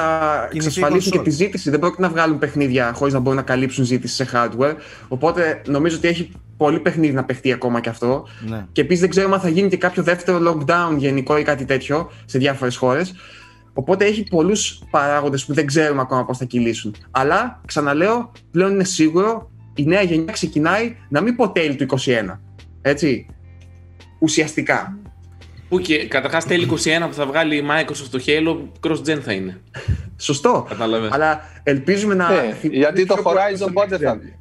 Κινηθεί 0.50 0.54
η 0.54 0.56
εξασφαλίσουν 0.56 1.10
και 1.10 1.16
κονσόλας. 1.16 1.36
τη 1.38 1.44
ζήτηση. 1.44 1.70
Δεν 1.70 1.78
πρόκειται 1.78 2.02
να 2.02 2.08
βγάλουν 2.08 2.38
παιχνίδια 2.38 2.92
χωρίς 2.94 3.14
να 3.14 3.20
μπορούν 3.20 3.38
να 3.38 3.44
καλύψουν 3.44 3.84
ζήτηση 3.84 4.14
σε 4.14 4.28
hardware. 4.32 4.74
Οπότε 5.08 5.62
νομίζω 5.66 5.96
ότι 5.96 6.08
έχει 6.08 6.32
πολύ 6.56 6.80
παιχνίδι 6.80 7.12
να 7.12 7.24
παιχτεί 7.24 7.52
ακόμα 7.52 7.80
και 7.80 7.88
αυτό. 7.88 8.26
Ναι. 8.48 8.66
Και 8.72 8.80
επίσης 8.80 9.00
δεν 9.00 9.10
ξέρουμε 9.10 9.34
αν 9.34 9.40
θα 9.40 9.48
γίνει 9.48 9.68
και 9.68 9.76
κάποιο 9.76 10.02
δεύτερο 10.02 10.38
lockdown 10.50 10.96
γενικό 10.96 11.38
ή 11.38 11.42
κάτι 11.42 11.64
τέτοιο 11.64 12.10
σε 12.24 12.38
διάφορες 12.38 12.76
χώρες. 12.76 13.14
Οπότε 13.72 14.04
έχει 14.04 14.22
πολλούς 14.22 14.82
παράγοντες 14.90 15.44
που 15.44 15.54
δεν 15.54 15.66
ξέρουμε 15.66 16.00
ακόμα 16.00 16.24
πώς 16.24 16.38
θα 16.38 16.44
κυλήσουν. 16.44 16.94
Αλλά 17.10 17.60
ξαναλέω, 17.66 18.32
πλέον 18.50 18.72
είναι 18.72 18.84
σίγουρο 18.84 19.50
η 19.74 19.84
νέα 19.84 20.02
γενιά 20.02 20.32
ξεκινάει 20.32 20.96
να 21.08 21.20
μην 21.20 21.36
πω 21.36 21.50
τέλη 21.50 21.74
του 21.74 21.82
21. 21.82 22.40
Έτσι. 22.82 23.26
Ουσιαστικά. 24.18 24.98
Που 25.74 25.80
και 25.80 26.06
καταρχάς 26.06 26.44
τέλη 26.44 26.68
21 26.70 26.74
που 27.08 27.14
θα 27.14 27.26
βγάλει 27.26 27.56
η 27.56 27.64
Microsoft 27.70 28.08
το 28.10 28.22
Halo, 28.26 28.56
cross-gen 28.86 29.18
θα 29.24 29.32
είναι. 29.32 29.60
Σωστό. 30.16 30.66
Κατάλαβες. 30.68 31.10
Αλλά 31.12 31.40
ελπίζουμε 31.62 32.14
να. 32.14 32.28
Ναι, 32.30 32.36
θυμηθούμε 32.40 32.76
γιατί 32.76 33.06
το 33.06 33.14
πιο 33.14 33.22
πολύ 33.22 33.36
Horizon 33.38 33.56
στο 33.56 33.70
πότε 33.72 33.96
next 33.96 34.00
θα 34.00 34.14
gen. 34.14 34.18
βγει; 34.20 34.36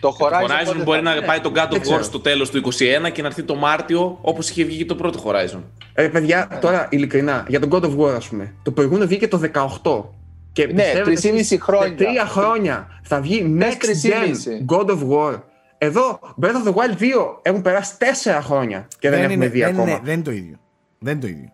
Το 0.00 0.16
Το 0.18 0.26
Horizon, 0.26 0.44
Horizon 0.44 0.66
πότε 0.66 0.82
μπορεί 0.82 0.98
θα 0.98 1.04
να 1.04 1.12
βγει; 1.16 1.24
πάει 1.26 1.40
τον 1.40 1.52
God 1.52 1.54
Δεν 1.54 1.68
of 1.70 1.76
War 1.76 1.80
ξέρω. 1.80 2.02
στο 2.02 2.20
τέλος 2.20 2.50
του 2.50 2.58
21 3.06 3.10
και 3.12 3.20
να 3.22 3.26
έρθει 3.28 3.42
το 3.42 3.54
Μάρτιο 3.54 4.18
όπως 4.20 4.50
είχε 4.50 4.64
βγει 4.64 4.76
και 4.76 4.84
το 4.84 4.94
πρώτο 4.94 5.22
Horizon. 5.24 5.60
Ε, 5.94 6.08
παιδιά, 6.08 6.58
τώρα 6.60 6.86
ειλικρινά, 6.90 7.44
για 7.48 7.60
τον 7.60 7.68
God 7.72 7.84
of 7.84 7.96
War, 7.98 8.14
ας 8.16 8.28
πούμε. 8.28 8.54
Το 8.62 8.70
προηγούμενο 8.70 9.06
βγήκε 9.06 9.28
το 9.28 9.40
18. 9.82 10.04
Και 10.52 10.66
Ναι, 10.66 10.72
πιστεύετε 10.72 11.10
3,5 11.30 11.34
εσείς, 11.38 11.58
χρόνια. 11.62 11.88
Σε 11.88 11.94
τρία 12.04 12.26
χρόνια 12.26 12.88
θα 13.02 13.20
βγει 13.20 13.56
Πες 13.58 13.74
next 13.74 13.86
3,5. 13.86 14.74
gen 14.74 14.76
God 14.76 14.86
of 14.90 14.98
War. 15.10 15.40
Εδώ, 15.78 16.18
Breath 16.42 16.46
of 16.46 16.68
the 16.68 16.74
Wild 16.74 16.98
2 17.00 17.38
έχουν 17.42 17.62
περάσει 17.62 17.94
4 17.98 18.38
χρόνια 18.42 18.88
και 18.98 19.10
δεν, 19.10 19.18
έχουμε 19.18 19.32
είναι, 19.32 19.48
δει 19.48 19.58
δεν, 19.60 19.68
ακόμα. 19.68 19.90
είναι, 19.90 20.00
δεν 20.04 20.14
είναι 20.14 20.22
το 20.22 20.30
ίδιο. 20.30 20.56
Δεν 21.04 21.12
είναι 21.12 21.20
το 21.20 21.26
ίδιο. 21.26 21.48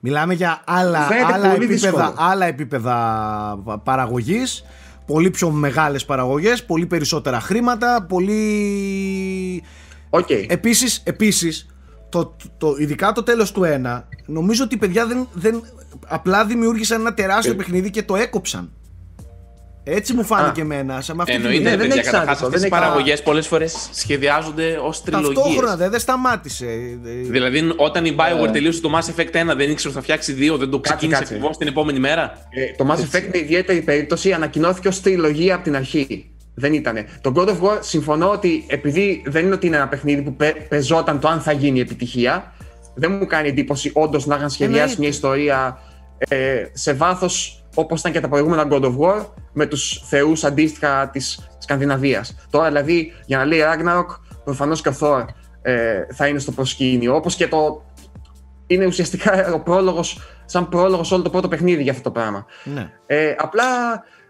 Μιλάμε 0.00 0.34
για 0.34 0.62
άλλα, 0.66 1.00
Φαίνεται 1.00 1.32
άλλα, 1.32 1.50
πολύ 1.50 1.64
επίπεδα, 1.64 1.90
δύσκολο. 1.98 2.14
άλλα 2.30 2.46
επίπεδα 2.46 3.80
παραγωγής, 3.84 4.64
πολύ 5.06 5.30
πιο 5.30 5.50
μεγάλες 5.50 6.04
παραγωγές, 6.04 6.64
πολύ 6.64 6.86
περισσότερα 6.86 7.40
χρήματα, 7.40 8.06
πολύ... 8.08 9.62
Οκ. 10.10 10.30
Επίσης, 10.46 11.02
επίσης 11.04 11.66
το, 12.08 12.36
το, 12.58 12.74
ειδικά 12.78 13.12
το 13.12 13.22
τέλος 13.22 13.52
του 13.52 13.62
1, 13.84 14.02
νομίζω 14.26 14.64
ότι 14.64 14.74
οι 14.74 14.78
παιδιά 14.78 15.06
δεν, 15.06 15.28
δεν, 15.32 15.62
απλά 16.06 16.44
δημιούργησαν 16.44 17.00
ένα 17.00 17.14
τεράστιο 17.14 17.52
Ε. 17.52 17.54
παιχνίδι 17.54 17.90
και 17.90 18.02
το 18.02 18.16
έκοψαν. 18.16 18.72
Έτσι 19.84 20.12
μου 20.14 20.24
φάνηκε 20.24 20.60
Α. 20.60 20.64
εμένα, 20.64 21.00
σαν 21.00 21.16
με 21.16 21.22
αυτή 21.22 21.34
τη 21.34 21.40
Εννοείται, 21.42 21.62
Ναι, 21.62 21.68
ιδέα. 21.68 21.76
δεν 21.76 21.86
παιδιά, 21.86 22.00
έχεις 22.00 22.10
καταρχάς 22.10 22.30
άδικο, 22.34 22.46
αυτές 22.46 22.60
δεν 22.60 22.70
οι 22.70 22.74
έχεις- 22.74 22.86
παραγωγές 22.88 23.22
πολλές 23.22 23.46
φορές 23.46 23.88
σχεδιάζονται 23.92 24.78
ως 24.82 25.02
τριλογίες. 25.02 25.34
Ταυτόχρονα 25.34 25.76
δεν, 25.76 25.90
δεν 25.90 26.00
σταμάτησε. 26.00 26.66
Δηλαδή, 27.30 27.72
όταν 27.76 28.04
η 28.04 28.14
Bioware 28.18 28.52
τελείωσε 28.52 28.80
το 28.80 28.90
Mass 28.94 29.20
Effect 29.20 29.34
1, 29.34 29.54
δεν 29.56 29.70
ήξερε 29.70 29.88
ότι 29.88 29.92
θα 29.92 30.00
φτιάξει 30.02 30.32
2, 30.34 30.56
δεν 30.58 30.70
το 30.70 30.76
Κάτσε, 30.76 30.88
ξεκίνησε 30.94 31.18
κάτσε. 31.18 31.34
ακριβώς 31.34 31.50
την 31.58 31.66
επόμενη 31.66 31.98
μέρα. 31.98 32.32
Ε, 32.50 32.76
το 32.76 32.86
Mass 32.90 32.96
Effect 33.16 33.24
είναι 33.26 33.38
ιδιαίτερη 33.38 33.80
περίπτωση, 33.82 34.32
ανακοινώθηκε 34.32 34.88
ως 34.88 35.00
τριλογία 35.00 35.54
από 35.54 35.64
την 35.64 35.76
αρχή. 35.76 36.30
Δεν 36.54 36.72
ήτανε. 36.72 37.06
Το 37.20 37.32
God 37.36 37.48
of 37.48 37.60
War 37.60 37.78
συμφωνώ 37.80 38.30
ότι 38.30 38.64
επειδή 38.68 39.22
δεν 39.26 39.44
είναι 39.44 39.54
ότι 39.54 39.66
είναι 39.66 39.76
ένα 39.76 39.88
παιχνίδι 39.88 40.22
που 40.22 40.36
πε, 40.36 40.54
παιζόταν 40.68 41.20
το 41.20 41.28
αν 41.28 41.40
θα 41.40 41.52
γίνει 41.52 41.80
επιτυχία, 41.80 42.52
δεν 42.94 43.12
μου 43.12 43.26
κάνει 43.26 43.48
εντύπωση 43.48 43.90
όντως 43.94 44.26
να 44.26 44.36
είχαν 44.36 44.50
σχεδιάσει 44.50 44.80
Εννοείται. 44.80 45.00
μια 45.00 45.08
ιστορία 45.08 45.78
ε, 46.18 46.64
σε 46.72 46.92
βάθος 46.92 47.61
όπως 47.74 48.00
ήταν 48.00 48.12
και 48.12 48.20
τα 48.20 48.28
προηγούμενα 48.28 48.66
God 48.70 48.82
of 48.82 48.96
War 48.98 49.26
με 49.52 49.66
τους 49.66 50.02
θεούς 50.08 50.44
αντίστοιχα 50.44 51.08
της 51.08 51.48
Σκανδιναβίας. 51.58 52.36
Τώρα 52.50 52.68
δηλαδή 52.68 53.12
για 53.26 53.38
να 53.38 53.44
λέει 53.44 53.60
Ragnarok, 53.62 54.06
προφανώς 54.44 54.82
και 54.82 54.88
ο 54.88 54.94
Thor 55.00 55.24
ε, 55.62 56.06
θα 56.12 56.26
είναι 56.26 56.38
στο 56.38 56.52
προσκήνιο. 56.52 57.14
Όπως 57.14 57.34
και 57.34 57.48
το. 57.48 57.84
Είναι 58.66 58.86
ουσιαστικά 58.86 59.52
ο 59.54 59.60
πρόλογος, 59.60 60.20
σαν 60.44 60.68
πρόλογος 60.68 61.12
όλο 61.12 61.22
το 61.22 61.30
πρώτο 61.30 61.48
παιχνίδι 61.48 61.82
για 61.82 61.92
αυτό 61.92 62.02
το 62.02 62.10
πράγμα. 62.10 62.46
Ναι. 62.64 62.92
Ε, 63.06 63.34
απλά, 63.38 63.64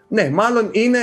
ναι, 0.09 0.31
μάλλον 0.31 0.69
είναι, 0.73 0.99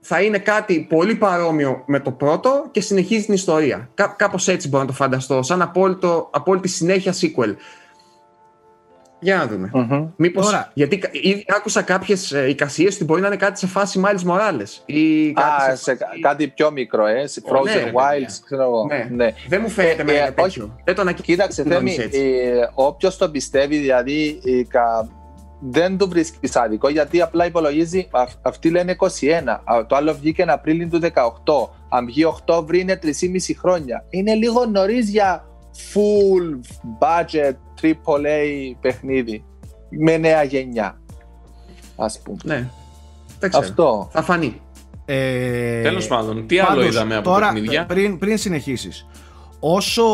θα 0.00 0.22
είναι 0.22 0.38
κάτι 0.38 0.86
πολύ 0.88 1.14
παρόμοιο 1.14 1.82
με 1.86 2.00
το 2.00 2.10
πρώτο 2.10 2.68
και 2.70 2.80
συνεχίζει 2.80 3.24
την 3.24 3.34
ιστορία. 3.34 3.90
Κά, 3.94 4.14
κάπως 4.18 4.48
έτσι 4.48 4.68
μπορώ 4.68 4.82
να 4.82 4.88
το 4.88 4.94
φανταστώ, 4.94 5.42
σαν 5.42 5.62
απόλυτο, 5.62 6.28
απόλυτη 6.32 6.68
συνέχεια 6.68 7.12
sequel. 7.12 7.54
Για 9.24 9.36
να 9.36 9.46
δούμε. 9.46 9.70
Μμμ. 9.72 10.08
Μήπως, 10.16 10.44
Τώρα- 10.46 10.70
γιατί 10.74 10.98
κα- 10.98 11.08
ήδη 11.12 11.44
άκουσα 11.56 11.82
κάποιες 11.82 12.32
ε, 12.32 12.48
εικασίες 12.48 12.94
ότι 12.94 13.04
μπορεί 13.04 13.20
να 13.20 13.26
είναι 13.26 13.36
κάτι 13.36 13.58
σε 13.58 13.66
φάση 13.66 14.00
Miles 14.04 14.30
Morales 14.30 14.82
ή 14.86 15.32
κάτι 15.32 15.62
Α, 15.70 15.76
σε 15.76 15.82
σε 15.82 15.94
φάση- 15.96 16.20
κάτι 16.20 16.48
πιο 16.48 16.70
μικρό, 16.70 17.06
ε, 17.06 17.26
σε 17.26 17.42
Frozen 17.50 17.64
ναι, 17.64 17.72
ρε, 17.74 17.80
Wilds, 17.94 18.10
παιδιά. 18.10 18.28
ξέρω 18.44 18.62
εγώ. 18.62 18.86
Ναι. 18.86 19.08
Ναι. 19.10 19.32
Δεν 19.48 19.60
μου 19.62 19.68
φαίνεται 19.68 20.04
με 20.04 20.12
Ε, 20.12 20.16
ένα 20.16 20.26
ε, 20.26 20.30
τέτοιο. 20.30 20.42
όχι. 20.64 20.72
Δεν 20.84 20.94
το 20.94 21.00
ανακοινώνεις 21.00 21.20
Κοίταξε, 21.52 21.62
Θέμη, 21.62 21.96
έτσι. 22.00 22.20
ε, 22.20 22.68
όποιος 22.74 23.16
το 23.16 23.30
πιστεύει, 23.30 23.76
δηλαδή, 23.76 24.40
ε, 24.44 24.62
κα- 24.68 25.08
δεν 25.60 25.96
το 25.98 26.08
βρίσκει 26.08 26.48
άδικο, 26.54 26.88
γιατί 26.88 27.20
απλά 27.20 27.46
υπολογίζει, 27.46 28.08
αυ- 28.10 28.46
αυτοί 28.46 28.70
λένε 28.70 28.90
21, 28.90 29.60
α, 29.64 29.86
το 29.86 29.96
άλλο 29.96 30.14
βγήκε 30.14 30.42
Απρίλιο 30.48 30.88
του 30.88 30.98
18, 30.98 31.70
αν 31.88 32.06
βγει 32.06 32.24
Οκτώβρη 32.24 32.80
είναι 32.80 32.96
3,5 33.02 33.54
χρόνια. 33.58 34.04
Είναι 34.10 34.34
λίγο 34.34 34.66
νωρίς 34.66 35.08
για 35.10 35.44
full 35.92 36.60
budget 36.98 37.54
AAA 37.82 38.76
παιχνίδι 38.80 39.44
με 39.90 40.16
νέα 40.16 40.42
γενιά, 40.42 41.00
ας 41.96 42.20
πούμε. 42.22 42.38
Ναι, 42.44 42.70
δεν 43.38 43.50
ξέρω. 43.50 43.64
Αυτό. 43.66 44.08
Θα 44.12 44.22
φανεί. 44.22 44.60
Ε, 45.04 45.82
Τέλος 45.82 46.06
πάντων, 46.06 46.46
τι 46.46 46.58
άλλο 46.58 46.68
πάντως, 46.68 46.86
είδαμε 46.86 47.14
από 47.16 47.30
τώρα, 47.30 47.52
παιχνίδια; 47.52 47.86
Πριν, 47.86 48.18
πριν 48.18 48.38
συνεχίσεις. 48.38 49.06
Όσο, 49.60 50.04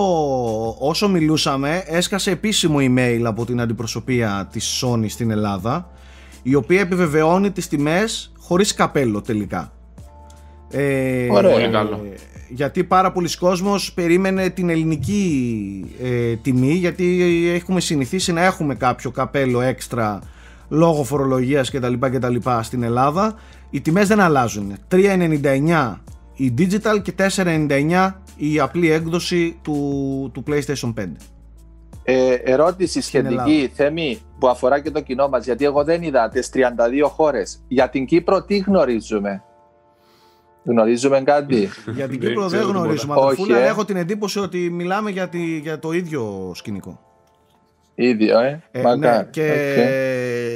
όσο 0.78 1.09
μιλούσαμε, 1.09 1.85
έσκασε 1.86 2.30
επίσημο 2.30 2.76
email 2.80 3.22
από 3.24 3.44
την 3.44 3.60
αντιπροσωπεία 3.60 4.48
της 4.52 4.85
Sony 4.85 5.05
στην 5.09 5.30
Ελλάδα, 5.30 5.90
η 6.43 6.55
οποία 6.55 6.80
επιβεβαιώνει 6.80 7.51
τις 7.51 7.68
τιμές 7.68 8.32
χωρίς 8.39 8.74
καπέλο 8.74 9.20
τελικά. 9.20 9.72
Ε, 10.70 11.28
Ωραία. 11.30 11.52
Πολύ 11.52 11.68
καλό. 11.68 12.06
Γιατί 12.48 12.84
πάρα 12.84 13.12
πολλοί 13.12 13.36
κόσμος 13.36 13.92
περίμενε 13.92 14.48
την 14.48 14.68
ελληνική 14.68 15.84
ε, 16.02 16.36
τιμή 16.36 16.72
γιατί 16.72 17.22
έχουμε 17.54 17.80
συνηθίσει 17.80 18.32
να 18.32 18.44
έχουμε 18.44 18.74
κάποιο 18.74 19.10
καπέλο 19.10 19.60
έξτρα 19.60 20.20
λόγω 20.68 21.04
φορολογίας 21.04 21.70
κτλ, 21.70 21.94
κτλ 22.00 22.36
στην 22.60 22.82
Ελλάδα 22.82 23.34
οι 23.70 23.80
τιμές 23.80 24.08
δεν 24.08 24.20
αλλάζουν 24.20 24.72
3,99 24.90 25.94
η 26.34 26.54
digital 26.58 27.02
και 27.02 27.12
4,99 27.36 28.12
η 28.36 28.60
απλή 28.60 28.90
έκδοση 28.90 29.58
του, 29.62 30.30
του 30.34 30.44
PlayStation 30.46 30.94
5 31.00 31.04
Ε, 32.10 32.32
ερώτηση 32.32 33.02
Ελλάδα. 33.12 33.42
σχετική, 33.44 33.70
Θέμη, 33.74 34.18
που 34.38 34.48
αφορά 34.48 34.80
και 34.80 34.90
το 34.90 35.00
κοινό 35.00 35.28
μας, 35.28 35.44
γιατί 35.44 35.64
εγώ 35.64 35.84
δεν 35.84 36.02
είδα 36.02 36.28
τις 36.28 36.50
32 36.54 37.08
χώρες. 37.08 37.64
Για 37.68 37.88
την 37.88 38.06
Κύπρο 38.06 38.42
τι 38.42 38.56
γνωρίζουμε; 38.58 39.42
Γνωρίζουμε 40.69 41.20
κάτι; 41.23 41.70
για 41.95 42.09
την 42.09 42.20
Δεν 42.20 42.28
Κύπρο 42.28 42.40
δεν 42.40 42.49
ξέρω 42.49 42.66
τίποτα. 42.66 42.78
γνωρίζουμε 42.78 43.15
Όχι, 43.15 43.24
αδερφούλα, 43.24 43.59
ε. 43.59 43.66
έχω 43.66 43.85
την 43.85 43.97
εντύπωση 43.97 44.39
ότι 44.39 44.70
μιλάμε 44.70 45.11
για, 45.11 45.28
τη, 45.28 45.59
για 45.59 45.78
το 45.78 45.93
ίδιο 45.93 46.53
σκηνικό 46.55 47.01
Ίδιο, 47.95 48.39
ε. 48.39 48.62
Ε, 48.70 48.82
Μακάρι. 48.82 48.99
ναι, 49.19 49.28
και, 49.31 49.43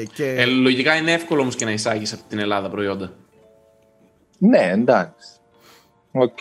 Οκ. 0.06 0.14
και 0.14 0.34
Ε, 0.38 0.44
λογικά 0.44 0.94
είναι 0.96 1.12
εύκολο 1.12 1.40
όμως 1.40 1.56
και 1.56 1.64
να 1.64 1.70
εισάγεις 1.70 2.12
από 2.12 2.22
την 2.28 2.38
Ελλάδα 2.38 2.68
προϊόντα. 2.68 3.12
Ναι, 4.38 4.70
εντάξει. 4.72 5.28
Οκ. 6.12 6.38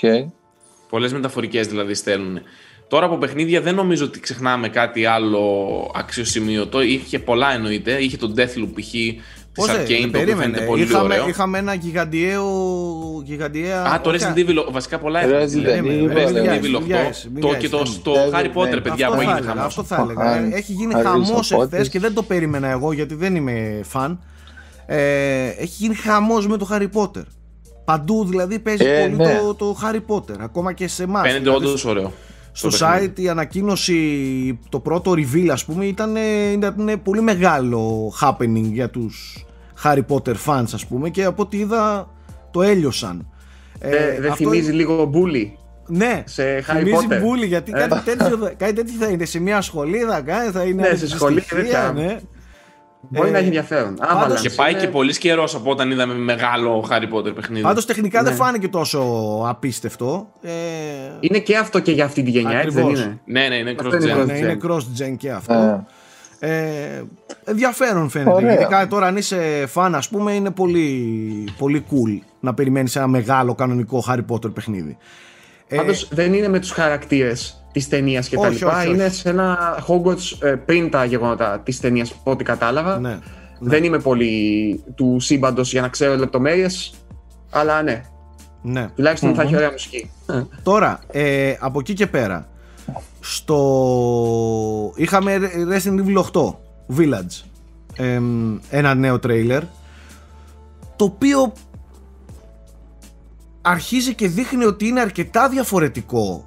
Πολλές 0.89 1.13
μεταφορικές 1.13 1.67
δηλαδή 1.67 1.93
στέλνουν. 1.93 2.39
Τώρα 2.87 3.05
από 3.05 3.17
παιχνίδια 3.17 3.61
δεν 3.61 3.75
νομίζω 3.75 4.05
ότι 4.05 4.19
ξεχνάμε 4.19 4.69
κάτι 4.69 5.05
άλλο 5.05 5.91
αξιοσημείωτο. 5.95 6.81
Είχε 6.81 7.19
πολλά 7.19 7.53
εννοείται. 7.53 7.91
Είχε 8.03 8.17
τον 8.17 8.33
Deathloop 8.37 8.69
π.χ. 8.73 8.93
τη 9.53 9.61
Πώς 9.61 9.65
δεν, 9.71 9.75
Arcane, 9.81 9.87
το 9.87 9.93
οποίο 9.95 10.11
περίμενε. 10.11 10.41
φαίνεται 10.43 10.65
πολύ 10.65 10.81
είχαμε, 10.83 11.13
ωραίο. 11.13 11.27
είχαμε 11.27 11.57
ένα 11.57 11.73
γιγαντιαίο. 11.73 12.45
γιγαντιαία. 13.23 13.83
Α, 13.83 14.01
το 14.01 14.09
όχι, 14.09 14.19
Resident 14.19 14.37
Evil, 14.49 14.65
βασικά 14.71 14.97
πολλά 14.99 15.21
Resident 15.23 15.65
έχουν. 15.65 15.87
Evil, 15.87 16.17
Resident 16.17 16.61
μην 16.61 16.75
Evil 16.75 16.77
8. 16.79 16.83
βιάζεις, 16.85 17.29
μην 17.33 17.41
Το, 17.41 17.47
βιάζεις, 17.47 17.69
και 17.69 17.75
το, 17.75 17.85
Θέμη. 17.85 17.97
το 18.03 18.11
Ναι, 18.11 18.39
Harry 18.39 18.43
ναι, 18.43 18.51
Potter, 18.55 18.69
ναι. 18.73 18.81
παιδιά, 18.81 19.07
αυτό 19.07 19.17
που 19.17 19.23
θα 19.23 19.29
έγινε 19.31 19.37
έλεγα, 19.37 19.47
χαμός. 19.53 19.65
αυτό 19.65 19.83
θα 19.83 20.01
έλεγα. 20.01 20.23
Α, 20.23 20.35
Ε, 20.37 20.49
Έχει 20.53 20.71
γίνει 20.71 20.93
Harry 20.97 21.03
χαμός 21.03 21.53
Potter. 21.53 21.61
εχθές 21.63 21.89
και 21.89 21.99
δεν 21.99 22.13
το 22.13 22.23
περίμενα 22.23 22.67
εγώ 22.69 22.91
γιατί 22.91 23.15
δεν 23.15 23.35
είμαι 23.35 23.79
φαν. 23.83 24.19
Ε, 24.85 25.47
έχει 25.47 25.75
γίνει 25.77 25.95
χαμός 25.95 26.47
με 26.47 26.57
το 26.57 26.67
Harry 26.71 26.87
Potter. 26.93 27.23
Παντού 27.85 28.25
δηλαδή 28.25 28.59
παίζει 28.59 28.85
Ε, 28.85 29.01
πολύ 29.01 29.15
ναι. 29.15 29.39
το, 29.47 29.53
το 29.53 29.77
Harry 29.83 30.01
Potter. 30.15 30.35
Ακόμα 30.39 30.73
και 30.73 30.87
σε 30.87 31.03
εμάς. 31.03 31.27
Φαίνεται 31.31 31.49
όντως 31.49 31.85
ωραίο. 31.85 32.11
Στο 32.51 32.69
το 32.69 32.77
παιχνίδι. 32.79 33.13
site 33.15 33.19
η 33.19 33.29
ανακοίνωση, 33.29 34.59
το 34.69 34.79
πρώτο 34.79 35.11
reveal 35.11 35.47
ας 35.51 35.65
πούμε 35.65 35.85
ήταν, 35.85 36.15
ήταν 36.53 36.99
πολύ 37.03 37.21
μεγάλο 37.21 38.13
happening 38.21 38.61
για 38.71 38.89
τους 38.89 39.45
Harry 39.83 40.01
Potter 40.07 40.35
fans 40.45 40.65
ας 40.73 40.85
πούμε 40.87 41.09
και 41.09 41.23
από 41.23 41.41
ό,τι 41.41 41.57
είδα 41.57 42.09
το 42.51 42.61
έλειωσαν. 42.61 43.27
Ε, 43.79 44.19
δεν 44.19 44.31
αυτό- 44.31 44.49
θυμίζει 44.49 44.71
λίγο 44.71 45.05
μπούλι. 45.05 45.55
Ναι, 45.87 46.23
σε 46.25 46.43
Harry 46.59 46.61
θυμίζει 46.77 47.07
Potter. 47.09 47.19
μπούλι 47.21 47.45
γιατί 47.45 47.71
Ε. 47.75 47.87
κάτι, 47.87 48.03
τέτοιο, 48.03 48.37
θα- 48.37 48.53
κάτι 48.63 48.73
τέτοιο 48.73 48.93
θα 48.99 49.07
είναι 49.07 49.25
σε 49.25 49.39
μια 49.39 49.61
σχολή, 49.61 49.97
θα, 49.97 50.21
κάνει, 50.21 50.51
θα 50.51 50.63
είναι 50.63 50.81
Ναι, 50.89 50.95
σε 50.95 51.07
σχολή 51.07 51.41
και 51.41 51.55
αντιστοιχεία, 51.55 51.91
τέτοια. 51.93 52.05
ναι. 52.05 52.19
Μπορεί 53.09 53.27
Ε, 53.27 53.31
να 53.31 53.37
έχει 53.37 53.45
ενδιαφέρον. 53.47 53.95
πάντως- 53.95 54.15
Άβαλα. 54.15 54.39
Και 54.39 54.49
πάει 54.49 54.71
Είναι- 54.71 54.79
και 54.79 54.87
πολύ 54.87 55.17
καιρός 55.17 55.55
από 55.55 55.71
όταν 55.71 55.91
είδαμε 55.91 56.13
μεγάλο 56.13 56.85
Harry 56.89 57.15
Potter 57.17 57.35
παιχνίδι. 57.35 57.61
Πάντως 57.61 57.85
τεχνικά 57.85 58.23
δεν 58.23 58.31
Ναι. 58.31 58.37
φάνηκε 58.37 58.67
τόσο 58.67 58.99
απίστευτο. 59.47 60.27
Ε, 60.41 60.49
Είναι 61.19 61.39
και 61.39 61.57
αυτό 61.57 61.79
και 61.79 61.91
για 61.91 62.05
αυτή 62.05 62.23
τη 62.23 62.29
γενιά, 62.31 62.57
έτσι 62.59 62.69
δεν 62.75 62.83
Ακριβώς. 62.83 63.03
είναι; 63.05 63.19
Ναι, 63.25 63.47
ναι, 63.47 63.55
είναι 63.55 63.69
Αυτό 63.79 63.95
είναι 63.95 64.13
cross-gen. 64.13 64.25
ναι, 64.25 64.37
είναι 64.37 64.57
cross-gen 64.67 65.15
και 65.17 65.31
αυτό. 65.31 65.53
Ε, 65.53 65.85
Ε, 66.43 67.03
ενδιαφέρον 67.45 68.09
φαίνεται. 68.09 68.31
Ωραία. 68.31 68.53
Ειδικά 68.53 68.87
τώρα 68.87 69.07
αν 69.07 69.17
είσαι 69.17 69.65
φαν 69.67 69.95
ας 69.95 70.09
πούμε 70.09 70.33
είναι 70.33 70.51
πολύ, 70.51 71.53
πολύ 71.57 71.85
cool 71.91 72.19
να 72.39 72.53
περιμένεις 72.53 72.95
ένα 72.95 73.07
μεγάλο 73.07 73.55
κανονικό 73.55 74.03
Harry 74.07 74.25
Potter 74.29 74.53
παιχνίδι. 74.53 74.97
Ε, 75.73 75.75
Πάντως 75.75 76.07
δεν 76.11 76.33
είναι 76.33 76.47
με 76.47 76.59
τους 76.59 76.71
χαρακτήρες 76.71 77.65
της 77.71 77.87
ταινίας 77.87 78.27
και 78.27 78.35
τα 78.35 78.47
Όχι, 78.47 78.53
λοιπά. 78.53 78.77
όχι, 78.77 78.87
όχι. 78.87 78.95
Είναι 78.95 79.09
σε 79.09 79.29
ένα 79.29 79.57
Hogwarts 79.87 80.37
ε, 80.47 80.51
πριν 80.51 80.89
τα 80.89 81.05
γεγονότα 81.05 81.59
της 81.59 81.79
ταινίας, 81.79 82.11
από 82.11 82.31
ό,τι 82.31 82.43
κατάλαβα. 82.43 82.99
ναι. 82.99 83.19
Δεν 83.63 83.83
είμαι 83.83 83.99
πολύ 83.99 84.83
του 84.95 85.17
σύμπαντος 85.19 85.71
για 85.71 85.81
να 85.81 85.87
ξέρω 85.87 86.15
λεπτομέρειες, 86.15 86.93
αλλά 87.49 87.81
ναι, 87.81 88.03
ναι. 88.61 88.89
τουλάχιστον 88.95 89.35
θα 89.35 89.41
έχει 89.41 89.55
ωραία 89.55 89.71
μουσική. 89.71 90.11
Τώρα, 90.63 90.99
ε, 91.11 91.53
από 91.59 91.79
εκεί 91.79 91.93
και 91.93 92.07
πέρα, 92.07 92.47
στο... 93.19 93.57
είχαμε 94.95 95.37
Resident 95.71 95.99
Evil 96.05 96.23
8, 96.31 96.53
Village, 96.97 97.43
εμ, 97.95 98.57
ένα 98.69 98.93
νέο 98.95 99.19
τρέιλερ, 99.19 99.61
το 100.95 101.05
οποίο 101.05 101.53
αρχίζει 103.61 104.13
και 104.15 104.27
δείχνει 104.27 104.65
ότι 104.65 104.87
είναι 104.87 104.99
αρκετά 104.99 105.49
διαφορετικό 105.49 106.45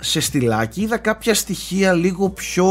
σε 0.00 0.20
στυλάκι. 0.20 0.80
Είδα 0.82 0.96
κάποια 0.96 1.34
στοιχεία 1.34 1.92
λίγο 1.92 2.28
πιο 2.30 2.66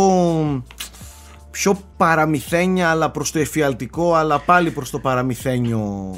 πιο 1.52 1.80
παραμυθένια 1.98 2.90
αλλά 2.90 3.12
προς 3.12 3.32
το 3.32 3.40
εφιαλτικό 3.40 4.16
αλλά 4.16 4.40
πάλι 4.40 4.72
προς 4.72 4.90
το 4.90 5.00
παραμυθένιο 5.00 6.16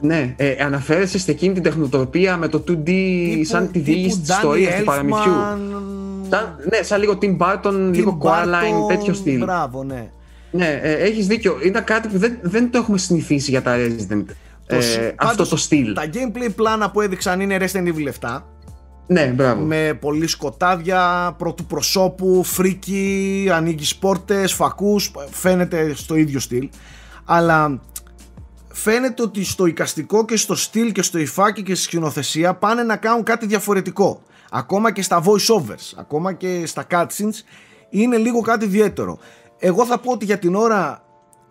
Ναι, 0.00 0.34
ε, 0.36 0.64
αναφέρεσαι 0.64 1.18
σε 1.18 1.30
εκείνη 1.30 1.54
την 1.54 1.62
τεχνοτροπία 1.62 2.36
με 2.36 2.48
το 2.48 2.58
2D 2.68 2.84
Τύπου- 2.84 3.46
σαν 3.46 3.66
τη 3.66 3.72
τύπου 3.72 3.84
διήγηση 3.84 4.18
της 4.20 4.28
Danny 4.30 4.34
ιστορίας 4.36 4.78
του 4.78 4.84
παραμυθιού. 4.84 5.32
Elfman, 5.32 6.26
Σαν, 6.30 6.56
ναι, 6.70 6.82
σαν 6.82 7.00
λίγο 7.00 7.18
Tim 7.22 7.36
Burton, 7.38 7.90
λίγο 7.92 8.18
Tim 8.22 8.26
Coraline, 8.26 8.84
Burton, 8.84 8.88
τέτοιο 8.88 9.14
στυλ. 9.14 9.38
Μπράβο, 9.38 9.84
ναι. 9.84 10.10
Ναι, 10.50 10.80
ε, 10.82 10.92
έχεις 10.92 11.26
δίκιο. 11.26 11.58
Ήταν 11.64 11.84
κάτι 11.84 12.08
που 12.08 12.18
δεν, 12.18 12.38
δεν 12.42 12.70
το 12.70 12.78
έχουμε 12.78 12.98
συνηθίσει 12.98 13.50
για 13.50 13.62
τα 13.62 13.76
Resident. 13.76 14.24
Το 14.66 14.80
σ- 14.80 14.96
Ε, 14.98 15.00
πάντως, 15.16 15.30
αυτό 15.30 15.46
το 15.48 15.56
στυλ. 15.56 15.94
Τα 15.94 16.02
gameplay 16.12 16.48
πλάνα 16.56 16.90
που 16.90 17.00
έδειξαν 17.00 17.40
είναι 17.40 17.56
Resident 17.60 17.86
Evil 17.94 18.06
7 18.20 18.42
Ναι, 19.06 19.26
μπράβο. 19.26 19.60
με 19.64 19.98
πολύ 20.00 20.26
σκοτάδια, 20.26 21.34
πρώτου 21.38 21.64
προσώπου, 21.64 22.42
φρίκι, 22.44 23.48
ανοίγεις 23.52 23.96
πόρτες, 23.96 24.52
φακούς, 24.52 25.10
φαίνεται 25.30 25.94
στο 25.94 26.14
ίδιο 26.14 26.40
στυλ. 26.40 26.68
Αλλά 27.24 27.80
φαίνεται 28.72 29.22
ότι 29.22 29.44
στο 29.44 29.66
εικαστικό 29.66 30.24
και 30.24 30.36
στο 30.36 30.54
στυλ 30.54 30.92
και 30.92 31.02
στο 31.02 31.18
υφάκι 31.18 31.62
και 31.62 31.74
στη 31.74 31.84
σκηνοθεσία 31.84 32.54
πάνε 32.54 32.82
να 32.82 32.96
κάνουν 32.96 33.22
κάτι 33.22 33.46
διαφορετικό. 33.46 34.22
Ακόμα 34.50 34.92
και 34.92 35.02
στα 35.02 35.22
voice 35.24 35.54
overs, 35.60 35.92
ακόμα 35.96 36.32
και 36.32 36.62
στα 36.66 36.86
cutscenes 36.90 37.42
είναι 37.90 38.16
λίγο 38.16 38.40
κάτι 38.40 38.64
ιδιαίτερο. 38.64 39.18
Εγώ 39.58 39.86
θα 39.86 39.98
πω 39.98 40.12
ότι 40.12 40.24
για 40.24 40.38
την 40.38 40.54
ώρα 40.54 41.03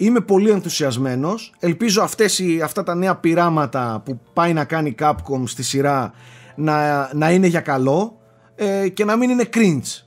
Είμαι 0.04 0.20
πολύ 0.20 0.50
ενθουσιασμένος. 0.50 1.54
Ελπίζω 1.60 2.02
αυτές 2.02 2.40
οι, 2.40 2.62
αυτά 2.64 2.84
τα 2.84 2.96
νέα 2.96 3.16
πειράματα 3.16 4.02
που 4.06 4.20
πάει 4.34 4.54
να 4.54 4.66
κάνει 4.66 4.96
Capcom 5.00 5.44
στη 5.46 5.64
σειρά 5.64 6.14
να, 6.56 7.10
να 7.14 7.32
είναι 7.32 7.48
για 7.48 7.60
καλό 7.60 8.18
ε, 8.56 8.90
και 8.90 9.06
να 9.06 9.16
μην 9.16 9.30
είναι 9.30 9.50
cringe. 9.54 10.02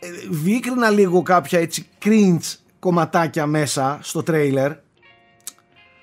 Ε, 0.00 0.08
διέκρινα 0.30 0.90
λίγο 0.90 1.22
κάποια 1.22 1.58
έτσι 1.58 1.86
cringe 2.04 2.56
κομματάκια 2.78 3.46
μέσα 3.46 3.98
στο 4.02 4.22
τρέιλερ. 4.22 4.72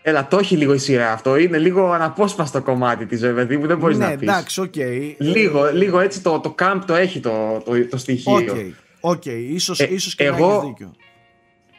Έλα, 0.01 0.27
το 0.27 0.37
έχει 0.37 0.55
λίγο 0.57 0.73
η 0.73 0.77
σειρά 0.77 1.11
αυτό. 1.11 1.37
Είναι 1.37 1.57
λίγο 1.57 1.91
αναπόσπαστο 1.91 2.61
κομμάτι 2.61 3.05
της 3.05 3.19
ζωής, 3.19 3.33
παιδί 3.33 3.57
μου. 3.57 3.67
Δεν 3.67 3.77
μπορείς 3.77 3.97
ναι, 3.97 4.05
να 4.05 4.11
πεις. 4.11 4.21
εντάξει, 4.21 4.61
OK. 4.61 4.73
Okay. 4.75 5.15
Λίγο, 5.17 5.71
λίγο 5.73 5.99
έτσι 5.99 6.21
το, 6.21 6.39
το 6.39 6.55
camp 6.59 6.81
το 6.87 6.95
έχει 6.95 7.19
το, 7.19 7.61
το, 7.65 7.87
το 7.89 7.97
στοιχείο. 7.97 8.33
OK, 8.33 8.47
okay. 8.49 8.71
okay. 9.11 9.45
ίσως, 9.49 9.79
Ε, 9.79 9.87
ίσως 9.93 10.15
και 10.15 10.23
εγώ- 10.23 10.47
να 10.47 10.53
έχεις 10.53 10.67
δίκιο. 10.67 10.93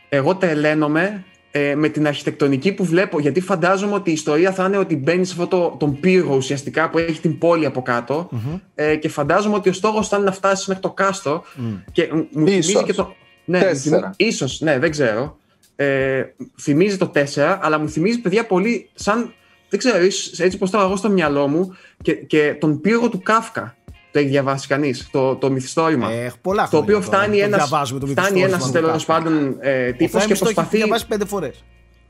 Εγώ 0.09 0.35
τρελαίνομαι 0.37 1.25
ε, 1.51 1.75
με 1.75 1.89
την 1.89 2.07
αρχιτεκτονική 2.07 2.73
που 2.73 2.85
βλέπω, 2.85 3.21
γιατί 3.21 3.41
φαντάζομαι 3.41 3.95
ότι 3.95 4.11
η 4.11 4.13
ιστορία 4.13 4.53
θα 4.53 4.65
είναι 4.65 4.77
ότι 4.77 4.97
μπαίνει 4.97 5.25
σε 5.25 5.33
αυτό 5.33 5.47
το, 5.47 5.77
τον 5.79 6.01
πύργο 6.01 6.37
ουσιαστικά 6.37 6.91
που 6.91 6.99
έχει 6.99 7.21
την 7.21 7.39
πόλη 7.39 7.67
από 7.67 7.83
κάτω, 7.83 8.29
ε, 8.75 8.97
και 8.97 9.09
φαντάζομαι 9.09 9.55
ότι 9.55 9.69
ο 9.69 9.73
στόχος 9.73 10.09
θα 10.09 10.17
είναι 10.17 10.25
να 10.27 10.33
φτάσεις 10.33 10.67
μέχρι 10.67 10.83
το 10.83 10.91
κάστρο. 10.91 11.45
Και 11.93 12.09
μ- 12.13 12.17
μου 12.17 12.47
θυμίζει 12.47 12.71
Ίσως. 12.71 12.83
και 12.85 12.93
το. 12.93 13.15
Ναι, 13.45 13.59
μου 13.59 13.65
Τέσσερα. 13.65 13.97
θυμίζει- 13.99 14.15
ίσως, 14.35 14.61
ναι, 14.61 14.79
δεν 14.79 14.91
ξέρω. 14.91 15.37
Ε, 15.77 16.23
θυμίζει 16.61 16.97
το 16.97 17.07
4, 17.09 17.59
αλλά 17.63 17.79
μου 17.79 17.89
θυμίζει 17.89 18.21
παιδιά 18.21 18.47
πολύ 18.47 18.89
σαν. 18.95 19.33
Δεν 19.69 19.79
ξέρω, 19.79 20.05
ίσως, 20.05 20.39
έτσι 20.41 20.59
πως 20.59 20.71
το 20.71 20.77
έχω 20.79 20.87
εγώ 20.87 20.97
στο 20.97 21.11
μυαλό 21.11 21.49
μου 21.49 21.77
και, 22.03 22.13
και 22.15 22.57
τον 22.61 22.81
πύργο 22.81 23.09
του 23.09 23.23
Κάφκα. 23.23 23.77
Το 24.11 24.19
έχει 24.19 24.29
διαβάσει 24.29 24.67
κανείς, 24.67 25.09
το, 25.11 25.35
το 25.37 25.51
μυθιστόρημα. 25.51 26.11
Ε, 26.11 26.25
έχω 26.25 26.37
πολλά 26.43 26.67
στο 26.67 26.77
χρόνια 26.77 26.95
οποίο 26.97 27.11
τώρα. 27.11 27.19
φτάνει 27.19 27.39
Το 27.39 27.45
ένας, 27.45 27.69
διαβάζουμε 27.69 28.01
το 28.01 28.07
φτάνει 28.07 28.27
μυθιστόρημα 28.31 28.57
ένας 28.57 28.67
του 28.67 28.73
τέλος 28.73 29.05
Κάφκα. 29.05 29.13
πάντων 29.23 29.57
ε, 29.61 29.89
Ο 29.89 29.93
τύπος 29.93 30.11
και 30.13 30.19
Θέμης 30.19 30.39
το 30.39 30.45
έχει 30.45 30.55
προσπαθεί, 30.55 30.77
διαβάσει 30.77 31.07
πέντε 31.07 31.25
φορές. 31.25 31.65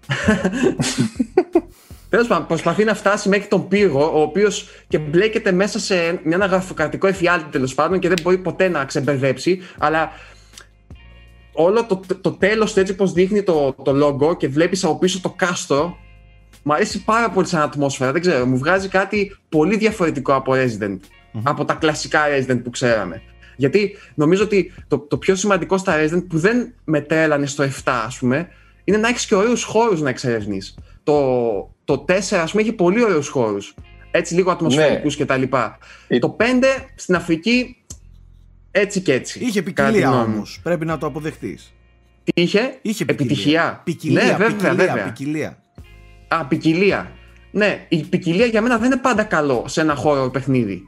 τέλος 2.10 2.26
πάντων, 2.26 2.46
προσπαθεί 2.46 2.84
να 2.84 2.94
φτάσει 2.94 3.28
μέχρι 3.28 3.48
τον 3.48 3.68
πύργο, 3.68 4.10
ο 4.14 4.20
οποίος 4.20 4.68
και 4.88 4.98
μπλέκεται 4.98 5.52
μέσα 5.52 5.78
σε 5.78 5.94
μια- 6.24 6.36
ένα 6.36 6.46
γραφειοκρατικό 6.46 7.06
εφιάλτη 7.06 7.50
τέλος 7.50 7.74
πάντων 7.74 7.98
και 7.98 8.08
δεν 8.08 8.16
μπορεί 8.22 8.38
ποτέ 8.38 8.68
να 8.68 8.84
ξεμπερδέψει, 8.84 9.60
αλλά 9.78 10.10
όλο 11.52 11.84
το, 11.86 12.00
το 12.20 12.30
τέλος 12.32 12.72
του 12.72 12.80
έτσι 12.80 12.94
πως 12.94 13.12
δείχνει 13.12 13.42
το, 13.42 13.74
το 13.82 14.06
logo 14.06 14.36
και 14.36 14.48
βλέπεις 14.48 14.84
από 14.84 14.98
πίσω 14.98 15.20
το 15.20 15.30
κάστρο 15.36 15.96
μου 16.62 16.72
αρέσει 16.74 17.04
πάρα 17.04 17.30
πολύ 17.30 17.46
σαν 17.46 17.60
ατμόσφαιρα, 17.60 18.12
δεν 18.12 18.20
ξέρω, 18.20 18.46
μου 18.46 18.58
βγάζει 18.58 18.88
κάτι 18.88 19.36
πολύ 19.48 19.76
διαφορετικό 19.76 20.34
από 20.34 20.52
Resident, 20.54 20.96
από 21.43 21.65
τα 21.65 21.74
κλασικά 21.74 22.20
Resident 22.36 22.60
που 22.65 22.70
ξέραμε. 22.70 23.23
Γιατί 23.56 23.97
νομίζω 24.15 24.43
ότι 24.44 24.73
το, 24.89 24.98
το 24.98 25.16
πιο 25.19 25.35
σημαντικό 25.35 25.78
στα 25.78 25.94
Resident 25.98 26.24
που 26.28 26.39
δεν 26.39 26.74
μετρέλανε 26.85 27.47
στο 27.47 27.65
7 27.65 27.69
ας 27.85 28.19
πούμε, 28.19 28.48
είναι 28.85 28.97
να 28.97 29.09
έχεις 29.09 29.27
και 29.27 29.35
ωραίους 29.35 29.62
χώρους 29.62 30.01
να 30.01 30.09
εξερευνείς. 30.09 30.78
Το, 31.02 31.23
το 31.85 32.05
4 32.09 32.12
ας 32.36 32.51
πούμε 32.51 32.62
έχει 32.62 32.73
πολύ 32.73 33.02
ωραίους 33.05 33.28
χώρους, 33.28 33.74
έτσι 34.10 34.35
λίγο 34.35 34.51
ατμοσφαιρικούς 34.51 35.19
Ναι. 35.19 35.24
κτλ. 35.24 35.43
Ε, 36.09 36.19
Το 36.19 36.36
5 36.39 36.44
στην 36.94 37.15
Αφρική 37.15 37.77
έτσι 38.70 39.01
και 39.01 39.12
έτσι. 39.12 39.39
Είχε 39.40 39.62
κατά 39.62 39.89
τη 39.89 39.93
ποικιλία 39.94 40.09
γνώμη 40.10 40.27
μου. 40.28 40.35
όμως. 40.35 40.60
Πρέπει 40.62 40.85
να 40.85 40.98
το 40.98 41.06
αποδεχτείς. 41.06 41.73
Τι 42.24 42.43
είχε, 42.43 42.78
Είχε 42.82 43.05
ποικιλία. 43.05 43.24
επιτυχία. 43.27 43.81
Ποικιλία, 43.85 44.23
ναι, 44.23 44.31
βέβαια, 44.31 44.47
ποικιλία, 44.48 44.74
βέβαια. 44.74 45.05
ποικιλία. 45.05 45.59
Α, 46.28 46.44
ποικιλία. 46.47 47.10
Ναι, 47.51 47.86
η 47.89 48.02
ποικιλία 48.02 48.47
για 48.47 48.62
μένα 48.62 48.77
δεν 48.78 48.86
είναι 48.90 49.01
πάντα 49.01 49.23
καλό 49.23 49.65
σε 49.66 49.81
ένα 49.81 49.94
χώρο 49.94 50.31
παιχνίδι. 50.31 50.82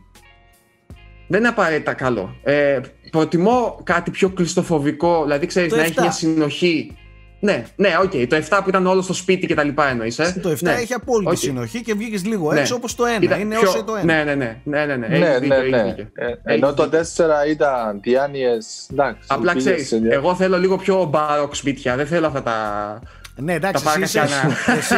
Δεν 1.33 1.39
είναι 1.41 1.49
απαραίτητα 1.49 1.93
καλό. 1.95 2.35
Ε, 2.43 2.81
προτιμώ 3.11 3.81
κάτι 3.85 4.11
πιο 4.11 4.29
κλειστοφοβικό, 4.29 5.23
δηλαδή 5.23 5.47
ξέρεις 5.47 5.71
Το 5.71 5.77
να 5.77 5.83
7. 5.83 5.85
έχει 5.87 6.01
μια 6.01 6.11
συνοχή. 6.11 6.95
Ναι, 7.43 7.65
ναι, 7.77 7.89
οκ. 8.03 8.11
Το 8.11 8.37
7 8.37 8.61
που 8.63 8.69
ήταν 8.69 8.87
όλο 8.87 9.03
στο 9.03 9.13
σπίτι 9.13 9.47
και 9.47 9.55
τα 9.55 9.63
λοιπά 9.65 9.89
εννοείς, 9.89 10.19
ε; 10.19 10.39
Το 10.43 10.51
7 10.51 10.57
ναι. 10.63 10.73
έχει 10.73 10.93
απόλυτη 10.93 11.31
Οκ. 11.31 11.37
συνοχή 11.37 11.83
και 11.83 11.95
βγήκες 11.95 12.25
λίγο 12.25 12.53
Ναι. 12.53 12.61
έξω 12.61 12.75
όπως 12.75 12.95
το 12.95 13.05
1. 13.19 13.23
Ήταν 13.23 13.41
Είναι 13.41 13.57
πιο- 13.59 13.69
όσο 13.69 13.85
το 13.85 13.93
1. 13.97 14.05
Ναι, 14.05 14.23
ναι, 14.25 14.35
ναι. 14.35 14.57
ναι, 14.65 14.85
ναι, 14.87 14.97
ναι. 14.97 15.07
Ναι, 15.07 15.17
Έχεις 15.17 15.29
ναι, 15.29 15.39
δίκιο, 15.39 15.57
έχεις 15.57 15.71
ναι. 15.71 15.83
δίκιο. 15.83 16.07
Ε, 16.15 16.25
Έχεις 16.27 16.39
Ενώ 16.45 16.75
το 16.75 16.83
δίκιο. 16.83 16.99
4 16.99 17.47
ήταν 17.51 18.01
διάνοιες, 18.03 18.87
εντάξει. 18.93 19.21
Απλά 19.27 19.53
πήγες 19.53 19.67
ξέρεις, 19.69 19.89
σε 19.89 19.97
δια- 19.97 20.13
εγώ 20.15 20.35
θέλω 20.35 20.59
λίγο 20.59 20.77
πιο 20.77 21.05
μπαροκ 21.05 21.55
σπίτια. 21.55 21.97
Δεν 21.97 22.07
θέλω 22.07 22.27
αυτά 22.27 22.43
τα. 22.43 23.01
Ναι, 23.43 23.53
εντάξει, 23.55 23.85
Τα 23.85 23.91
εσύ, 23.91 24.01
είσαι, 24.03 24.19
παρακατιανά. 24.19 24.57
εσύ, 24.79 24.95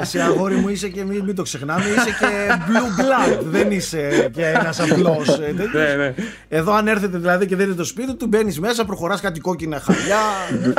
εσύ 0.00 0.18
αγόρι 0.18 0.54
μου 0.54 0.68
είσαι 0.68 0.88
και 0.88 1.04
μην, 1.04 1.24
μην 1.24 1.34
το 1.34 1.42
ξεχνάμε, 1.42 1.84
είσαι 1.84 2.10
και 2.20 2.26
blue 2.66 3.00
blood, 3.00 3.38
δεν 3.44 3.70
είσαι 3.70 4.30
και 4.32 4.44
ένας 4.46 4.80
απλός. 4.80 5.28
ε, 5.28 5.52
τέτοιος. 5.56 5.72
ναι, 5.72 5.94
ναι. 5.94 6.14
Εδώ 6.48 6.72
αν 6.72 6.88
έρθετε 6.88 7.18
δηλαδή 7.18 7.46
και 7.46 7.56
δεν 7.56 7.66
είναι 7.66 7.74
το 7.74 7.84
σπίτι 7.84 8.14
του, 8.14 8.26
μπαίνεις 8.26 8.60
μέσα, 8.60 8.84
προχωράς 8.84 9.20
κάτι 9.20 9.40
κόκκινα 9.40 9.80
χαλιά, 9.80 10.18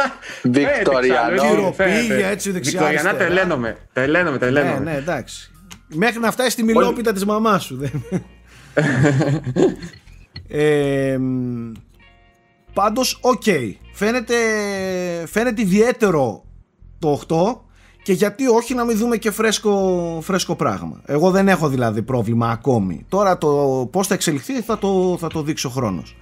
Βικτοριανό. 0.44 1.42
Κύριο. 1.42 1.74
Φαίνεται. 1.76 2.00
Κηροπήγια, 2.02 2.28
έτσι, 2.28 2.52
δεξιά, 2.52 2.80
Βικτοριανά 2.80 3.10
αριστερά. 3.10 3.32
τρελαίνομαι. 3.32 3.78
Τρελαίνομαι, 3.94 4.32
ναι, 4.32 4.38
τρελαίνομαι. 4.38 4.80
ναι, 4.92 4.96
εντάξει. 4.98 5.52
Μέχρι 5.88 6.20
να 6.20 6.32
φτάσει 6.32 6.50
στη 6.50 6.64
μηλόπιτα 6.64 7.14
της 7.14 7.26
μαμάς 7.26 7.64
σου. 7.64 7.78
Δεν... 7.78 7.92
ε, 10.50 11.18
μ, 11.18 11.72
πάντως, 12.74 13.18
οκ. 13.22 13.44
Φαίνεται, 13.94 14.34
φαίνεται 15.28 15.62
ιδιαίτερο 15.62 16.46
το 17.00 17.22
8 17.28 17.58
και 18.04 18.14
γιατί 18.14 18.48
όχι 18.48 18.74
να 18.74 18.86
μην 18.86 18.98
δούμε 18.98 19.18
και 19.18 19.32
φρέσκο, 19.32 20.20
φρέσκο 20.24 20.56
πράγμα. 20.56 21.02
Εγώ 21.06 21.32
δεν 21.32 21.48
έχω 21.48 21.68
δηλαδή 21.70 22.02
πρόβλημα 22.02 22.50
ακόμη. 22.50 23.06
Τώρα 23.10 23.38
το 23.38 23.48
πώς 23.92 24.08
θα 24.08 24.14
εξελιχθεί 24.14 24.62
θα 24.62 24.78
το, 24.78 25.18
θα 25.20 25.28
το 25.28 25.42
δείξει 25.42 25.68
ο 25.68 25.70
χρόνος. 25.70 26.16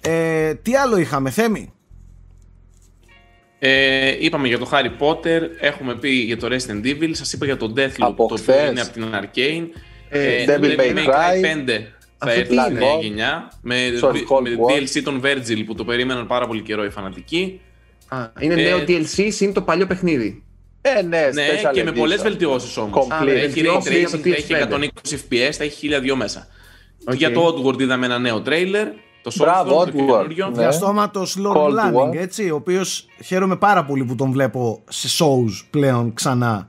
Ε, 0.00 0.54
τι 0.54 0.76
άλλο 0.76 0.96
είχαμε, 0.96 1.30
Θέμη; 1.30 1.72
Ε, 3.58 4.16
είπαμε 4.24 4.48
για 4.48 4.58
το 4.58 4.68
Harry 4.72 5.02
Potter, 5.02 5.40
έχουμε 5.60 5.94
πει 5.94 6.08
για 6.10 6.36
το 6.36 6.46
Resident 6.50 6.84
Evil, 6.86 7.10
σας 7.12 7.32
είπα 7.32 7.44
για 7.44 7.56
το 7.56 7.72
Deathloop, 7.76 7.90
Από 7.98 8.16
το 8.16 8.22
οποίο 8.22 8.36
χθες. 8.36 8.70
είναι 8.70 8.80
από 8.80 8.92
την 8.92 9.04
Arcane. 9.12 9.66
Ε, 10.08 10.44
το 10.44 10.52
Devil 10.52 10.78
May 10.80 11.06
Cry. 11.06 11.42
5 11.42 11.80
θα 12.18 12.30
Αυτό 12.30 12.40
έρθει 12.40 12.54
τι 12.56 12.60
στην 12.62 12.76
είναι; 12.76 12.84
νέα 12.84 12.98
γενιά, 13.00 13.52
με, 13.62 13.74
Sorry, 14.02 14.12
με 14.12 14.20
Cold 14.28 14.42
War. 14.42 14.80
DLC 14.98 15.02
των 15.04 15.20
Virgil 15.24 15.62
που 15.66 15.74
το 15.74 15.84
περίμεναν 15.84 16.26
πάρα 16.26 16.46
πολύ 16.46 16.62
καιρό 16.62 16.84
οι 16.84 16.90
φανατικοί. 16.90 17.60
Α, 18.08 18.18
είναι 18.40 18.54
Ε, 18.54 18.62
νέο 18.62 18.78
DLC, 18.78 19.28
συν 19.30 19.52
το 19.52 19.62
παλιό 19.62 19.86
παιχνίδι. 19.86 20.42
Ε, 20.80 21.02
ναι, 21.02 21.30
Ναι, 21.32 21.46
special 21.46 21.72
και 21.72 21.84
με 21.84 21.90
edition. 21.90 21.94
πολλές 21.98 22.22
βελτιώσεις 22.22 22.76
όμως. 22.76 23.06
Complete. 23.06 23.08
Θα 23.08 23.30
έχει 23.30 23.60
ray 23.60 23.80
Βελτιώσεις 23.82 23.98
για 23.98 24.10
το 24.10 24.16
tracing, 24.16 24.30
θα 24.30 24.36
έχει 24.36 24.46
PS5. 24.48 25.10
120 25.10 25.14
FPS, 25.14 25.52
θα 25.52 25.64
έχει 25.64 25.88
1002 26.12 26.16
μέσα. 26.16 26.46
Οκ. 27.08 27.14
Για 27.14 27.32
το 27.32 27.46
Oddworld 27.46 27.80
είδαμε 27.80 28.06
ένα 28.06 28.18
νέο 28.18 28.40
τρέιλερ. 28.40 28.86
Το 29.22 29.32
Μπράβο, 29.38 29.70
Soulstorm, 29.82 29.84
το 29.84 29.90
Oddworld. 29.90 29.94
καινούριο. 30.26 30.46
Ναι. 30.48 30.56
Διαστόματος 30.58 31.36
Lord 31.38 31.56
Cold 31.56 31.70
Lanning, 31.70 32.10
War. 32.10 32.14
έτσι, 32.16 32.50
ο 32.50 32.54
οποίος 32.54 33.06
χαίρομαι 33.24 33.56
πάρα 33.56 33.84
πολύ 33.84 34.04
που 34.04 34.14
τον 34.14 34.30
βλέπω 34.30 34.82
σε 34.88 35.08
shows 35.24 35.66
πλέον 35.70 36.14
ξανά 36.14 36.68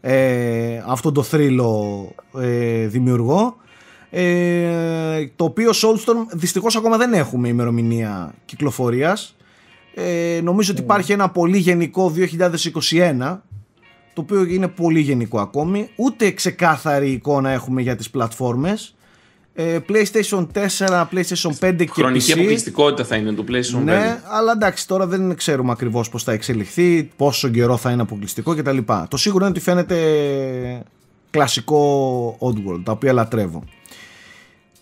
ε, 0.00 0.82
αυτόν 0.86 1.14
το 1.14 1.22
θρύλο 1.22 2.12
ε, 2.38 2.86
δημιουργό 2.86 3.56
ε, 4.10 5.26
το 5.36 5.44
οποίο 5.44 5.70
Soulstorm 5.70 6.26
δυστυχώς 6.32 6.76
ακόμα 6.76 6.96
δεν 6.96 7.12
έχουμε 7.12 7.48
ημερομηνία 7.48 8.34
κυκλοφορίας 8.44 9.36
ε, 9.94 10.40
νομίζω 10.42 10.72
ότι 10.72 10.80
υπάρχει 10.80 11.12
ένα 11.12 11.30
πολύ 11.30 11.58
γενικό 11.58 12.12
2021 12.16 13.38
το 14.12 14.20
οποίο 14.20 14.44
είναι 14.44 14.68
πολύ 14.68 15.00
γενικό 15.00 15.40
ακόμη 15.40 15.88
ούτε 15.96 16.30
ξεκάθαρη 16.30 17.10
εικόνα 17.10 17.50
έχουμε 17.50 17.82
για 17.82 17.96
τις 17.96 18.10
πλατφόρμες 18.10 18.94
ε, 19.54 19.78
PlayStation 19.88 20.46
4, 20.78 21.06
PlayStation 21.12 21.50
5 21.60 21.74
και 21.76 21.88
Χρονική 21.88 22.30
PC 22.30 22.34
αποκλειστικότητα 22.34 23.04
θα 23.04 23.16
είναι 23.16 23.32
το 23.32 23.44
PlayStation 23.48 23.80
5. 23.80 23.82
ναι, 23.82 24.20
αλλά 24.28 24.52
εντάξει, 24.52 24.86
τώρα 24.86 25.06
δεν 25.06 25.36
ξέρουμε 25.36 25.72
ακριβώς 25.72 26.08
πώς 26.08 26.22
θα 26.22 26.32
εξελιχθεί, 26.32 27.10
πόσο 27.16 27.48
καιρό 27.48 27.76
θα 27.76 27.90
είναι 27.90 28.02
αποκλειστικό 28.02 28.54
κτλ. 28.54 28.78
Το 29.08 29.16
σίγουρο 29.16 29.44
είναι 29.44 29.54
ότι 29.54 29.60
φαίνεται 29.60 29.96
κλασικό 31.30 32.38
Oddworld, 32.40 32.80
τα 32.84 32.92
οποία 32.92 33.12
λατρεύω. 33.12 33.64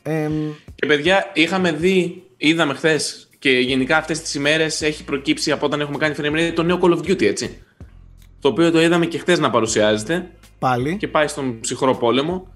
Ε, 0.02 0.28
Και 0.74 0.86
παιδιά, 0.86 1.30
είχαμε 1.35 1.72
δει, 1.72 2.22
είδαμε 2.36 2.74
χθες 2.74 3.28
και 3.39 3.51
γενικά 3.51 3.97
αυτές 3.97 4.20
τις 4.20 4.35
ημέρες 4.35 4.82
έχει 4.82 5.05
προκύψει 5.05 5.51
από 5.52 5.66
όταν 5.66 5.81
έχουμε 5.81 5.98
κάνει 5.98 6.15
frame 6.19 6.35
rate 6.39 6.52
το 6.55 6.62
νέο 6.62 6.78
Call 6.82 6.90
of 6.90 6.98
Duty, 6.98 7.23
έτσι. 7.23 7.62
Το 8.40 8.48
οποίο 8.48 8.70
το 8.70 8.82
είδαμε 8.82 9.06
και 9.06 9.19
χθες 9.19 9.39
να 9.39 9.51
παρουσιάζεται 9.51 10.31
πάλι. 10.59 10.97
και 10.97 11.09
πάει 11.09 11.28
στον 11.28 11.60
ψυχρό 11.60 11.94
πόλεμο. 11.97 12.47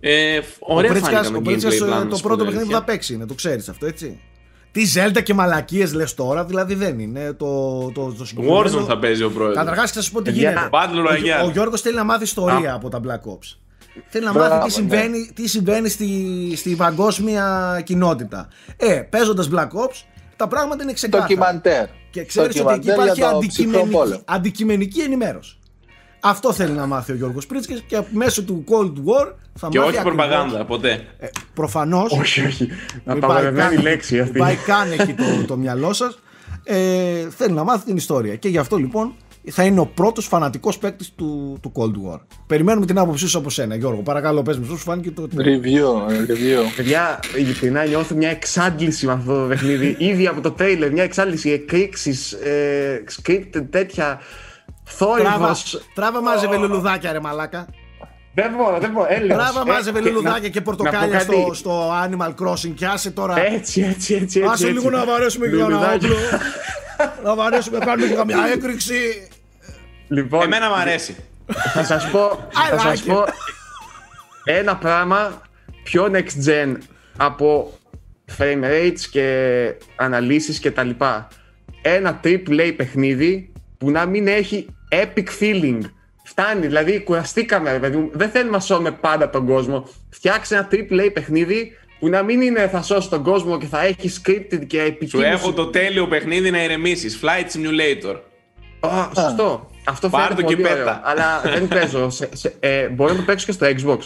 Ε, 0.00 0.38
ο 0.38 0.74
ωραία 0.74 0.90
Πρέτσικας, 0.90 1.26
φάνηκαν 1.26 1.34
ο 1.34 1.38
το 1.38 1.50
Πρέτσικας, 1.50 1.74
gameplay 1.74 1.82
ε, 1.82 1.84
πλάνος, 1.86 2.02
το 2.04 2.10
να 2.10 2.16
σου 2.16 2.22
πω 2.22 2.28
πρώτο 2.28 2.36
την 2.36 2.44
παιχνίδι 2.44 2.64
που 2.66 2.70
θα 2.70 2.76
αλήθεια. 2.76 2.94
παίξει 2.94 3.14
είναι, 3.14 3.26
το 3.26 3.34
ξέρεις 3.34 3.68
αυτό 3.68 3.86
έτσι. 3.86 4.20
Τι 4.72 4.82
Zelda 4.94 5.22
και 5.22 5.34
μαλακίες 5.34 5.92
λες 5.94 6.14
τώρα, 6.14 6.44
δηλαδή 6.44 6.74
δεν 6.74 6.98
είναι 6.98 7.32
το, 7.32 7.80
το, 7.94 8.14
το 8.18 8.24
συγκεκριμένο. 8.24 8.60
Warzone 8.60 8.86
θα 8.86 8.98
παίζει 8.98 9.22
ο 9.22 9.30
πρόεδρο. 9.30 9.54
Καταρχάς 9.54 9.90
θα 9.90 10.02
σου 10.02 10.12
πω 10.12 10.22
τι 10.22 10.30
Παιδιά, 10.30 10.50
γίνεται. 10.50 10.68
Battle 10.72 11.06
Ο, 11.06 11.10
Royale. 11.10 11.46
ο 11.46 11.50
Γιώργος 11.50 11.80
θέλει 11.80 11.96
να 11.96 12.04
μάθει 12.04 12.22
ιστορία 12.24 12.74
από 12.74 12.88
τα 12.88 13.00
Black 13.04 13.30
Ops. 13.32 13.56
Θέλει 14.08 14.24
να 14.24 14.32
Μπράβο, 14.32 14.54
μάθει 14.54 14.72
τι 14.72 14.82
ναι. 14.82 14.88
συμβαίνει, 14.88 15.30
τι 15.34 15.48
συμβαίνει 15.48 15.88
στη, 15.88 16.08
στη 16.56 16.74
παγκόσμια 16.74 17.80
κοινότητα. 17.84 18.48
Ε, 18.76 18.94
παίζοντας 19.10 19.48
Black 19.52 19.68
Ops, 19.68 20.04
τα 20.36 20.46
πράγματα 20.48 20.82
είναι 20.82 20.92
ξεκάθαρα. 20.92 21.28
Ντοκιμαντέρ. 21.28 21.86
Και 22.10 22.24
ξέρεις 22.24 22.60
ότι 22.60 22.72
εκεί 22.72 22.78
Ντοκιμαντέρ 22.86 22.94
υπάρχει 23.04 23.20
για 23.20 23.30
το 23.30 23.38
ψυχρό 23.38 23.68
αντικειμενική, 23.70 23.90
πόλεμο. 23.96 24.22
αντικειμενική 24.24 25.00
ενημέρωση. 25.00 25.56
Αυτό 26.20 26.52
θέλει 26.52 26.72
να 26.72 26.86
μάθει 26.86 27.12
ο 27.12 27.14
Γιώργος 27.14 27.46
Πρίτσκης 27.46 27.82
και 27.86 28.02
μέσω 28.10 28.42
του 28.44 28.64
Cold 28.68 28.92
War 29.08 29.32
θα 29.54 29.68
Και 29.68 29.78
μάθει 29.78 29.90
όχι 29.90 29.98
ακριβώς- 29.98 30.02
προπαγάνδα, 30.26 30.64
ποτέ. 30.64 31.06
Ε, 31.18 31.26
προφανώς 31.54 32.12
Όχι, 32.12 32.40
όχι. 32.46 32.64
μην 32.66 33.02
πάει 33.04 33.16
Απαγορευμένη 33.16 33.74
καν- 33.74 33.82
λέξη 33.82 34.18
αυτή. 34.20 34.32
μην 34.32 34.42
πάει 34.42 34.54
καν 34.56 34.92
εκεί 34.92 35.14
το, 35.14 35.24
το 35.46 35.56
μυαλό 35.56 35.92
σας 35.92 36.18
ε, 36.64 37.30
θέλει 37.30 37.52
να 37.54 37.64
μάθει 37.64 37.84
την 37.84 37.96
ιστορία 37.96 38.36
και 38.36 38.48
γι' 38.48 38.58
αυτό 38.58 38.76
λοιπόν 38.76 39.14
θα 39.50 39.64
είναι 39.64 39.80
ο 39.80 39.86
πρώτος 39.86 40.26
φανατικός 40.26 40.78
παίκτης 40.78 41.12
του, 41.16 41.58
του 41.62 41.72
Cold 41.74 42.12
War. 42.14 42.20
Περιμένουμε 42.46 42.86
την 42.86 42.98
άποψή 42.98 43.28
σου 43.28 43.38
από 43.38 43.50
σένα, 43.50 43.74
Γιώργο. 43.74 44.00
Παρακαλώ, 44.02 44.42
πες 44.42 44.58
μου, 44.58 44.66
πώ 44.66 44.76
σου 44.76 44.82
φάνηκε 44.82 45.10
το. 45.10 45.28
Review, 45.36 46.10
review. 46.10 46.62
Παιδιά, 46.76 47.20
ειλικρινά 47.36 47.84
νιώθω 47.84 48.14
μια 48.14 48.28
εξάντληση 48.30 49.06
με 49.06 49.12
αυτό 49.12 49.40
το 49.42 49.46
παιχνίδι. 49.48 49.96
Ήδη 50.10 50.26
από 50.26 50.40
το 50.40 50.50
τρέιλερ, 50.50 50.92
μια 50.92 51.02
εξάντληση, 51.02 51.50
εκρήξεις, 51.50 52.32
ε, 52.32 53.04
script 53.16 53.62
τέτοια. 53.70 54.20
Τράβα, 54.98 55.26
Θόρυβος. 55.38 55.80
τράβα 55.94 56.22
μάζευε 56.22 56.56
λουλουδάκια, 56.56 57.12
ρε 57.12 57.20
μαλάκα. 57.20 57.66
Δεν 58.34 58.52
μπορώ, 58.56 58.78
δεν 58.78 58.90
μπορώ. 58.90 59.06
Έλεος. 59.10 59.38
Τράβα 59.38 59.60
Ε, 59.66 59.70
μάζευε 59.72 60.00
και 60.00 60.08
λουλουδάκια 60.08 60.40
να- 60.42 60.48
και 60.48 60.58
να 60.58 60.64
πορτοκάλια 60.64 61.18
πω 61.18 61.22
στο, 61.24 61.32
κάτι. 61.46 61.56
στο 61.56 61.92
Animal 62.04 62.34
Crossing 62.44 62.72
και 62.74 62.86
άσε 62.86 63.10
τώρα. 63.10 63.40
Έτσι, 63.40 63.54
έτσι, 63.54 63.84
έτσι. 64.14 64.14
έτσι, 64.22 64.42
άσε 64.42 64.52
έτσι. 64.66 64.66
λίγο 64.78 64.90
να 64.90 65.04
βαρέσουμε 65.04 65.46
και 65.46 65.54
ένα 65.54 65.64
Λουλουδάκια. 65.64 66.08
όπλο. 66.10 66.16
να 67.24 67.34
βαρέσουμε, 67.34 67.78
κάνουμε 67.78 68.08
και 68.08 68.14
καμιά 68.14 68.38
έκρηξη. 68.54 68.94
Λοιπόν, 70.08 70.42
Εμένα 70.42 70.68
μου 70.68 70.74
αρέσει. 70.74 71.16
θα 71.72 71.84
σας 71.84 72.10
πω, 72.10 72.20
θα 72.68 72.76
I 72.76 72.80
σας 72.80 73.02
like 73.02 73.06
πω 73.06 73.24
ένα 74.44 74.76
πράγμα 74.76 75.42
πιο 75.82 76.10
next 76.12 76.48
gen 76.48 76.76
από 77.16 77.72
frame 78.38 78.64
rates 78.64 79.00
και 79.10 79.74
αναλύσεις 79.96 80.58
και 80.58 80.70
τα 80.70 80.82
λοιπά. 80.82 81.28
Ένα 81.82 82.20
triple 82.24 82.60
A 82.60 82.72
παιχνίδι 82.76 83.52
που 83.78 83.90
να 83.90 84.06
μην 84.06 84.26
έχει 84.28 84.66
epic 84.92 85.26
feeling. 85.40 85.80
Φτάνει, 86.24 86.66
δηλαδή 86.66 87.00
κουραστήκαμε, 87.02 87.72
ρε 87.72 87.78
παιδί 87.78 87.96
μου. 87.96 88.10
Δεν 88.12 88.30
θέλουμε 88.30 88.50
να 88.50 88.60
σώουμε 88.60 88.90
πάντα 88.90 89.30
τον 89.30 89.46
κόσμο. 89.46 89.88
Φτιάξε 90.10 90.54
ένα 90.54 90.68
triple 90.72 91.00
A 91.06 91.10
παιχνίδι 91.12 91.72
που 91.98 92.08
να 92.08 92.22
μην 92.22 92.40
είναι 92.40 92.68
θα 92.68 92.82
σώσει 92.82 93.08
τον 93.08 93.22
κόσμο 93.22 93.58
και 93.58 93.66
θα 93.66 93.84
έχει 93.84 94.10
scripted 94.22 94.66
και 94.66 94.78
Σου 94.80 94.86
επικίνδυνο. 94.86 95.32
έχω 95.32 95.52
το 95.52 95.66
τέλειο 95.66 96.06
παιχνίδι 96.08 96.50
να 96.50 96.62
ηρεμήσεις. 96.64 97.20
Flight 97.22 97.56
Simulator. 97.56 98.16
Α, 98.80 99.08
σωστό. 99.14 99.70
Αυτό 99.88 100.08
Πάρ' 100.08 100.22
φαίνεται 100.22 100.42
το 100.42 100.48
και 100.48 100.54
πολύ 100.56 100.68
ωραίο. 100.72 100.84
πέτα. 100.84 101.00
Αλλά 101.04 101.40
δεν 101.44 101.68
παίζω. 101.68 102.10
Σε, 102.10 102.28
σε, 102.32 102.54
ε, 102.60 102.88
μπορώ 102.88 103.10
να 103.10 103.16
το 103.16 103.22
παίξω 103.22 103.46
και 103.46 103.52
στο 103.52 103.66
Xbox. 103.66 103.98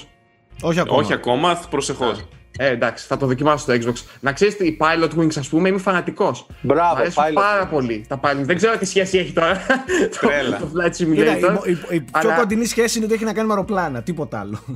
Όχι 0.62 0.80
ακόμα. 0.80 1.00
Όχι 1.00 1.12
ακόμα, 1.12 1.60
προσεχώς. 1.70 2.24
Ε, 2.58 2.68
εντάξει, 2.70 3.06
θα 3.06 3.16
το 3.16 3.26
δοκιμάσω 3.26 3.58
στο 3.58 3.72
Xbox. 3.74 4.04
Να 4.20 4.32
ξέρεις 4.32 4.54
η 4.54 4.76
Pilot 4.80 5.18
Wings, 5.18 5.38
ας 5.38 5.48
πούμε, 5.48 5.68
είμαι 5.68 5.78
φανατικός. 5.78 6.46
Μπράβο, 6.60 6.94
Μ' 6.94 6.98
αρέσουν 6.98 7.22
Pilot 7.28 7.32
πάρα 7.34 7.64
Wings. 7.66 7.70
πολύ 7.70 8.04
τα 8.08 8.20
Pilot 8.22 8.36
Δεν 8.42 8.56
ξέρω 8.56 8.76
τι 8.78 8.84
σχέση 8.86 9.18
έχει 9.18 9.32
τώρα 9.32 9.60
το, 10.20 10.26
Τρέλα. 10.26 10.56
το 10.58 10.70
Flight 10.74 10.90
Κοίτα, 10.90 11.36
η, 11.36 11.40
Simulator. 11.42 11.66
η- 11.66 11.70
η 11.96 12.00
πιο 12.00 12.04
αλλά- 12.12 12.34
κοντινή 12.34 12.64
σχέση 12.66 12.96
είναι 12.96 13.06
ότι 13.06 13.14
έχει 13.14 13.24
να 13.24 13.32
κάνει 13.32 13.46
με 13.46 13.52
αεροπλάνα, 13.52 14.02
τίποτα 14.02 14.40
άλλο. 14.40 14.58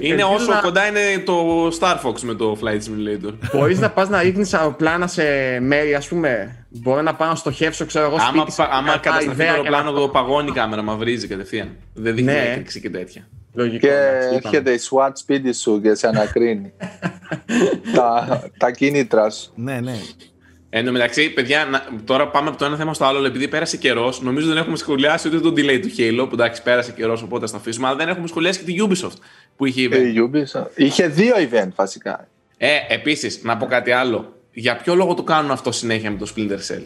Είναι 0.00 0.08
Ελπίζω 0.22 0.34
όσο 0.34 0.52
να- 0.52 0.60
κοντά 0.60 0.86
είναι 0.86 1.22
το 1.24 1.66
Star 1.80 1.96
Fox 2.04 2.20
με 2.20 2.34
το 2.34 2.56
Flight 2.62 2.78
Simulator. 2.88 3.32
Μπορείς 3.52 3.78
να 3.78 3.90
πας 3.90 4.08
να 4.08 4.22
ρίχνεις 4.22 4.54
αεροπλάνα 4.54 5.06
σε 5.06 5.22
μέρη, 5.60 5.94
ας 5.94 6.08
πούμε. 6.08 6.54
Μπορώ 6.72 7.02
να 7.02 7.14
πάω 7.14 7.28
να 7.28 7.34
στοχεύσω, 7.34 7.86
ξέρω 7.86 8.04
εγώ, 8.06 8.16
άμα 8.16 8.26
σπίτι. 8.28 8.50
σε 8.50 8.62
πα- 8.62 8.68
άμα 8.72 8.86
κατά 8.86 8.98
κατασταθεί 9.00 9.26
το 9.26 9.32
ιδέα 9.32 9.46
και 9.46 9.52
αεροπλάνο, 9.52 9.90
να- 9.92 10.00
το 10.00 10.08
παγώνει 10.08 10.48
η 10.48 10.52
κάμερα, 10.52 10.82
μαυρίζει 10.82 11.26
κατευθείαν. 11.26 11.76
Δεν 11.94 12.14
δείχνει 12.14 12.32
Ναι. 12.32 12.38
έκρηξη 12.50 12.80
και 12.80 12.90
τέτοια. 12.90 13.28
Λογικό. 13.54 13.86
Και 13.86 13.92
εντάξει, 13.92 14.26
είπαμε. 14.36 14.40
έρχεται 14.44 14.72
η 14.72 14.78
SWAT 14.90 15.10
σπίτι 15.14 15.52
σου 15.52 15.80
και 15.80 15.94
σε 15.94 16.06
ανακρίνει. 16.06 16.72
τα, 17.96 18.42
τα 18.58 18.70
κίνητρα 18.70 19.30
σου. 19.30 19.50
ναι, 19.54 19.80
ναι. 19.80 19.94
Εν 20.72 20.84
τω 20.84 20.92
μεταξύ, 20.92 21.30
παιδιά, 21.30 21.64
να- 21.64 21.84
τώρα 22.04 22.28
πάμε 22.28 22.48
από 22.48 22.58
το 22.58 22.64
ένα 22.64 22.76
θέμα 22.76 22.94
στο 22.94 23.04
άλλο. 23.04 23.18
αλλά 23.18 23.26
Επειδή 23.26 23.48
πέρασε 23.48 23.76
καιρός, 23.76 24.22
νομίζω 24.22 24.48
δεν 24.48 24.56
έχουμε 24.56 24.76
σχολιάσει 24.76 25.28
ούτε 25.28 25.40
το 25.40 25.48
delay 25.48 25.78
του 25.82 25.88
Halo, 25.98 26.26
που 26.28 26.34
εντάξει, 26.34 26.62
πέρασε 26.62 26.92
καιρός, 26.92 27.22
οπότε 27.22 27.46
θα 27.46 27.52
το 27.52 27.58
αφήσουμε. 27.58 27.86
Αλλά 27.86 27.96
δεν 27.96 28.08
έχουμε 28.08 28.26
σχολιάσει 28.26 28.58
και 28.58 28.72
τη 28.72 28.76
Ubisoft 28.88 29.16
που 29.56 29.66
είχε 29.66 29.88
event. 29.92 30.14
Η 30.14 30.30
Ubisoft. 30.32 30.66
Είχε 30.74 31.06
δύο 31.06 31.34
event 31.36 31.68
βασικά. 31.74 32.28
Ε, 32.56 32.68
επίσης, 32.88 33.40
να 33.42 33.56
πω 33.56 33.66
κάτι 33.66 33.90
άλλο. 33.90 34.34
Για 34.52 34.76
ποιο 34.76 34.94
λόγο 34.94 35.14
το 35.14 35.22
κάνουν 35.22 35.50
αυτό 35.50 35.72
συνέχεια 35.72 36.10
με 36.10 36.16
το 36.18 36.32
Splinter 36.36 36.58
Cell; 36.74 36.84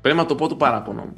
Πρέπει 0.00 0.16
να 0.16 0.26
το 0.26 0.34
πω 0.34 0.48
το 0.48 0.54
παράπονο 0.54 1.02
μου. 1.02 1.14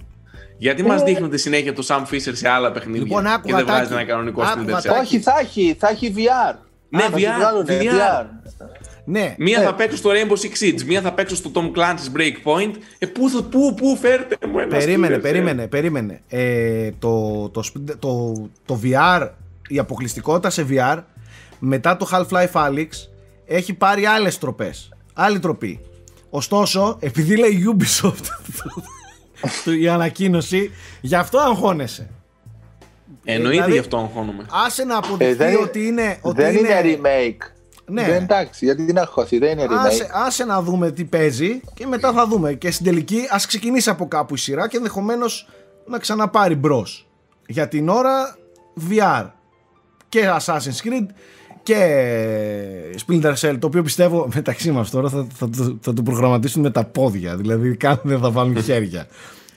Γιατί 0.58 0.82
μας 0.82 1.02
δείχνουν 1.02 1.30
τη 1.30 1.38
συνέχεια 1.38 1.72
το 1.72 1.84
Sam 1.88 2.00
Fisher 2.12 2.32
σε 2.32 2.48
άλλα 2.48 2.72
παιχνίδια 2.72 3.02
Λοιπόν, 3.02 3.22
και 3.24 3.30
άκουγα, 3.30 3.56
δεν 3.56 3.64
βγάζει 3.64 3.80
Τάκη. 3.82 3.92
ένα 3.92 4.04
κανονικό 4.04 4.42
Άκουγα, 4.42 4.76
Splinter 4.76 4.80
Cell. 4.80 4.82
Τάκη. 4.82 4.98
Όχι, 5.00 5.18
θα 5.20 5.32
έχει, 5.40 5.76
θα 5.78 5.88
έχει 5.88 6.14
VR. 6.16 6.56
Ναι, 6.88 7.00
θα 7.02 7.08
VR, 7.12 7.14
τη 7.14 7.20
βγάλουνε, 7.38 7.78
VR. 7.82 8.24
ναι. 9.04 9.34
Μία 9.38 9.58
Ναι. 9.58 9.64
θα 9.64 9.74
παίξω 9.74 9.96
στο 9.96 10.10
Rainbow 10.10 10.32
Six 10.32 10.64
Siege, 10.64 10.82
μία 10.82 11.00
θα 11.00 11.12
παίξω 11.12 11.34
στο 11.36 11.50
Tom 11.54 11.70
Clancy's 11.78 12.16
Breakpoint. 12.18 12.72
Ε, 12.98 13.06
πού, 13.06 13.28
θα- 13.30 13.42
πού, 13.42 13.74
πού 13.74 13.96
φέρτε 13.96 14.36
μου 14.48 14.58
ένα 14.58 14.76
Περίμενε, 14.76 15.14
Splinter 15.14 15.18
Cell; 15.18 15.22
περίμενε, 15.22 15.66
περίμενε. 15.66 16.20
Ε, 16.28 16.90
το, 16.98 17.48
το, 17.48 17.62
Splinter- 17.64 17.96
το, 17.98 18.32
το 18.66 18.80
VR, 18.84 19.28
η 19.68 19.78
αποκλειστικότητα 19.78 20.50
σε 20.50 20.66
VR, 20.70 20.98
μετά 21.58 21.96
το 21.96 22.08
Half-Life 22.12 22.52
Alyx, 22.68 22.88
έχει 23.46 23.74
πάρει 23.74 24.06
άλλες 24.06 24.38
τροπές. 24.38 24.88
Άλλη 25.12 25.38
τροπή. 25.38 25.80
Ωστόσο, 26.30 26.96
επειδή 27.00 27.36
λέει 27.36 27.64
Ubisoft 27.76 28.24
του- 29.64 29.72
η 29.80 29.88
ανακοίνωση, 29.88 30.70
γι' 31.00 31.14
αυτό 31.14 31.38
αγχώνεσαι. 31.38 32.10
Εννοείται 33.24 33.50
Δηλαδή, 33.50 33.72
γι' 33.72 33.78
αυτό 33.78 33.96
αγχώνομαι. 33.96 34.46
Άσε 34.66 34.84
να 34.84 34.94
Ε, 34.94 34.96
αποδειχθεί 34.96 35.34
δεν, 35.34 35.62
ότι 35.62 35.86
είναι. 35.86 36.18
Ότι 36.20 36.42
δεν 36.42 36.56
είναι 36.56 36.80
remake. 36.82 37.50
Ναι. 37.86 38.04
Δεν, 38.04 38.22
εντάξει, 38.22 38.64
γιατί 38.64 38.92
να 38.92 39.06
χωθεί, 39.06 39.38
δεν 39.38 39.50
είναι 39.58 39.64
remake. 39.70 39.86
Άσε, 39.86 40.10
άσε 40.12 40.44
να 40.44 40.62
δούμε 40.62 40.90
τι 40.90 41.04
παίζει 41.04 41.60
και 41.74 41.86
μετά 41.86 42.12
θα 42.12 42.26
δούμε. 42.26 42.52
Και 42.52 42.70
στην 42.70 42.84
τελική 42.84 43.20
ας 43.30 43.46
ξεκινήσει 43.46 43.90
από 43.90 44.08
κάπου 44.08 44.34
η 44.34 44.38
σειρά 44.38 44.68
και 44.68 44.76
ενδεχομένως 44.76 45.48
να 45.86 45.98
ξαναπάρει 45.98 46.54
μπρος. 46.54 47.08
Για 47.46 47.68
την 47.68 47.88
ώρα 47.88 48.36
VR 48.90 49.26
και 50.08 50.28
Assassin's 50.40 50.86
Creed 50.86 51.06
και 51.62 51.76
Splinter 53.06 53.34
Cell 53.34 53.56
το 53.58 53.66
οποίο 53.66 53.82
πιστεύω 53.82 54.28
μεταξύ 54.34 54.70
μας 54.70 54.90
τώρα 54.90 55.08
θα, 55.08 55.26
θα, 55.34 55.48
το- 55.50 55.78
θα 55.80 55.92
το 55.92 56.02
προγραμματίσουν 56.02 56.62
με 56.62 56.70
τα 56.70 56.84
πόδια 56.84 57.36
δηλαδή 57.36 57.76
καν 57.76 58.00
δεν 58.02 58.18
θα 58.20 58.30
βάλουν 58.30 58.62
χέρια 58.68 59.06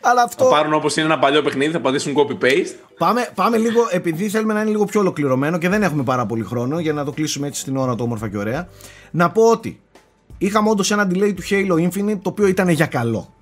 αλλά 0.05 0.21
αυτό 0.23 0.43
Θα 0.43 0.49
πάρουν 0.49 0.73
όπως 0.73 0.95
είναι 0.95 1.05
ένα 1.05 1.19
παλιό 1.19 1.41
παιχνίδι, 1.41 1.71
θα 1.71 1.79
πατήσουν 1.81 2.13
copy-paste. 2.15 2.75
Πάμε, 2.97 3.29
πάμε 3.35 3.57
λίγο, 3.57 3.79
επειδή 3.91 4.29
θέλουμε 4.29 4.53
να 4.53 4.61
είναι 4.61 4.69
λίγο 4.69 4.85
πιο 4.85 4.99
ολοκληρωμένο 4.99 5.57
και 5.57 5.69
δεν 5.69 5.83
έχουμε 5.83 6.03
πάρα 6.03 6.25
πολύ 6.25 6.43
χρόνο 6.43 6.79
για 6.79 6.93
να 6.93 7.05
το 7.05 7.11
κλείσουμε 7.11 7.47
έτσι 7.47 7.61
στην 7.61 7.77
ώρα 7.77 7.95
το 7.95 8.03
όμορφα 8.03 8.29
και 8.29 8.37
ωραία. 8.37 8.67
Να 9.11 9.29
πω 9.31 9.43
ότι 9.51 9.79
είχαμε 10.37 10.69
όντως 10.69 10.91
ένα 10.91 11.07
delay 11.11 11.33
του 11.35 11.43
Halo 11.49 11.87
Infinite 11.87 12.19
το 12.21 12.29
οποίο 12.29 12.47
ήταν 12.47 12.69
για 12.69 12.85
καλό. 12.85 13.33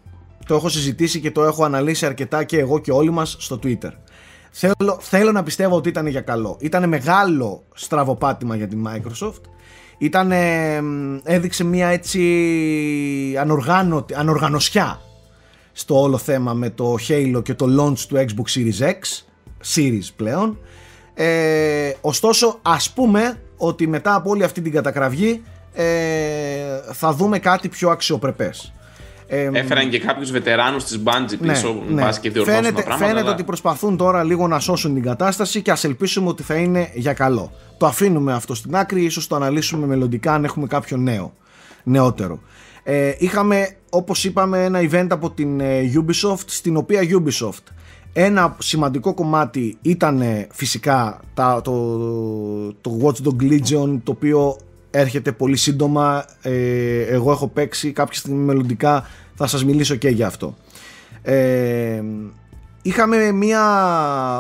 Το 0.46 0.56
έχω 0.56 0.70
συζητήσει 0.70 1.20
και 1.20 1.32
το 1.32 1.44
έχω 1.44 1.64
αναλύσει 1.64 2.06
αρκετά 2.06 2.44
και 2.44 2.60
εγώ 2.60 2.80
και 2.80 2.92
όλοι 2.92 3.12
μας 3.12 3.36
στο 3.40 3.60
Twitter. 3.64 3.92
Θέλω, 4.52 4.98
θέλω 5.00 5.32
να 5.32 5.44
πιστεύω 5.44 5.76
ότι 5.76 5.90
ήταν 5.90 6.08
για 6.08 6.22
καλό. 6.22 6.58
Ήταν 6.60 6.90
μεγάλο 6.90 7.64
στραβοπάτημα 7.74 8.56
για 8.56 8.68
την 8.68 8.88
Microsoft. 8.88 9.42
Ήταν, 9.98 10.32
έδειξε 11.24 11.64
μια 11.64 11.88
έτσι 11.88 12.22
ανοργάνωτη, 13.40 14.14
ανοργανωσιά 14.14 15.02
στο 15.72 16.02
όλο 16.02 16.18
θέμα 16.18 16.54
με 16.54 16.70
το 16.70 16.96
Halo 17.08 17.42
και 17.44 17.54
το 17.54 17.66
launch 17.80 18.00
του 18.00 18.16
Xbox 18.16 18.60
Series 18.60 18.90
X 18.90 19.24
Series 19.76 20.08
πλέον 20.16 20.60
ε, 21.14 21.94
ωστόσο 22.02 22.60
ας 22.62 22.92
πούμε 22.92 23.42
ότι 23.58 23.88
μετά 23.88 24.16
από 24.16 24.30
όλη 24.30 24.44
αυτή 24.44 24.62
την 24.62 24.72
κατακραυγή 24.72 25.44
ε, 25.74 25.84
θα 26.92 27.14
δούμε 27.14 27.40
κάτι 27.40 27.68
πιο 27.70 27.90
αξιοπρεπές 27.90 28.74
ε, 28.78 28.81
Έφεραν 29.54 29.90
και 29.90 30.00
κάποιους 30.00 30.32
βετεράνους 30.32 30.84
της 30.84 31.00
Bungie 31.04 31.36
πίσω, 31.42 31.84
ναι, 31.90 32.10
και 32.22 32.30
διορθώσουν 32.30 32.62
Φαίνεται, 32.62 32.76
τα 32.76 32.84
πράγματα. 32.84 32.98
φαίνεται 33.06 33.20
αλλά- 33.20 33.32
ότι 33.32 33.44
προσπαθούν 33.44 33.98
τώρα 33.98 34.24
λίγο 34.24 34.48
να 34.48 34.60
σώσουν 34.60 34.94
την 34.94 35.04
κατάσταση 35.04 35.62
και 35.62 35.72
ας 35.72 35.84
ελπίσουμε 35.84 36.28
ότι 36.28 36.44
θα 36.44 36.56
είναι 36.56 36.92
για 36.94 37.14
καλό. 37.14 37.52
Το 37.78 37.86
αφήνουμε 37.86 38.34
αυτό 38.34 38.56
στην 38.56 38.76
άκρη, 38.76 39.04
ίσως 39.04 39.28
το 39.28 39.36
αναλύσουμε 39.36 39.86
μελλοντικά 39.86 40.34
αν 40.34 40.44
έχουμε 40.44 40.68
κάποιο 40.68 40.98
νέο, 40.98 41.34
νεότερο. 41.84 42.40
Ε, 42.84 43.12
είχαμε, 43.18 43.76
όπως 43.90 44.24
είπαμε, 44.24 44.64
ένα 44.64 44.80
event 44.82 45.08
από 45.10 45.32
την 45.32 45.60
ε, 45.60 45.82
Ubisoft, 45.96 46.44
στην 46.46 46.78
οποία 46.78 47.02
Ubisoft 47.02 47.64
ένα 48.14 48.56
σημαντικό 48.60 49.14
κομμάτι 49.14 49.78
ήταν 49.82 50.22
ε, 50.22 50.48
φυσικά 50.52 51.20
τα, 51.34 51.62
το, 51.62 51.74
το 52.82 53.00
Watch 53.04 53.28
Dog 53.28 53.44
Legion, 53.52 54.00
το 54.04 54.12
οποίο 54.12 54.58
έρχεται 54.92 55.32
πολύ 55.32 55.58
σύντομα. 55.58 56.26
Ε, 56.42 57.02
εγώ 57.02 57.32
έχω 57.32 57.48
παίξει 57.48 57.92
κάποια 57.92 58.20
στιγμή 58.20 58.44
μελλοντικά, 58.44 59.08
θα 59.36 59.48
σας 59.48 59.66
μιλήσω 59.66 59.96
και 59.96 60.10
για 60.10 60.28
αυτό. 60.28 60.58
Ε, 61.22 62.04
είχαμε 62.82 63.32
μια 63.32 63.64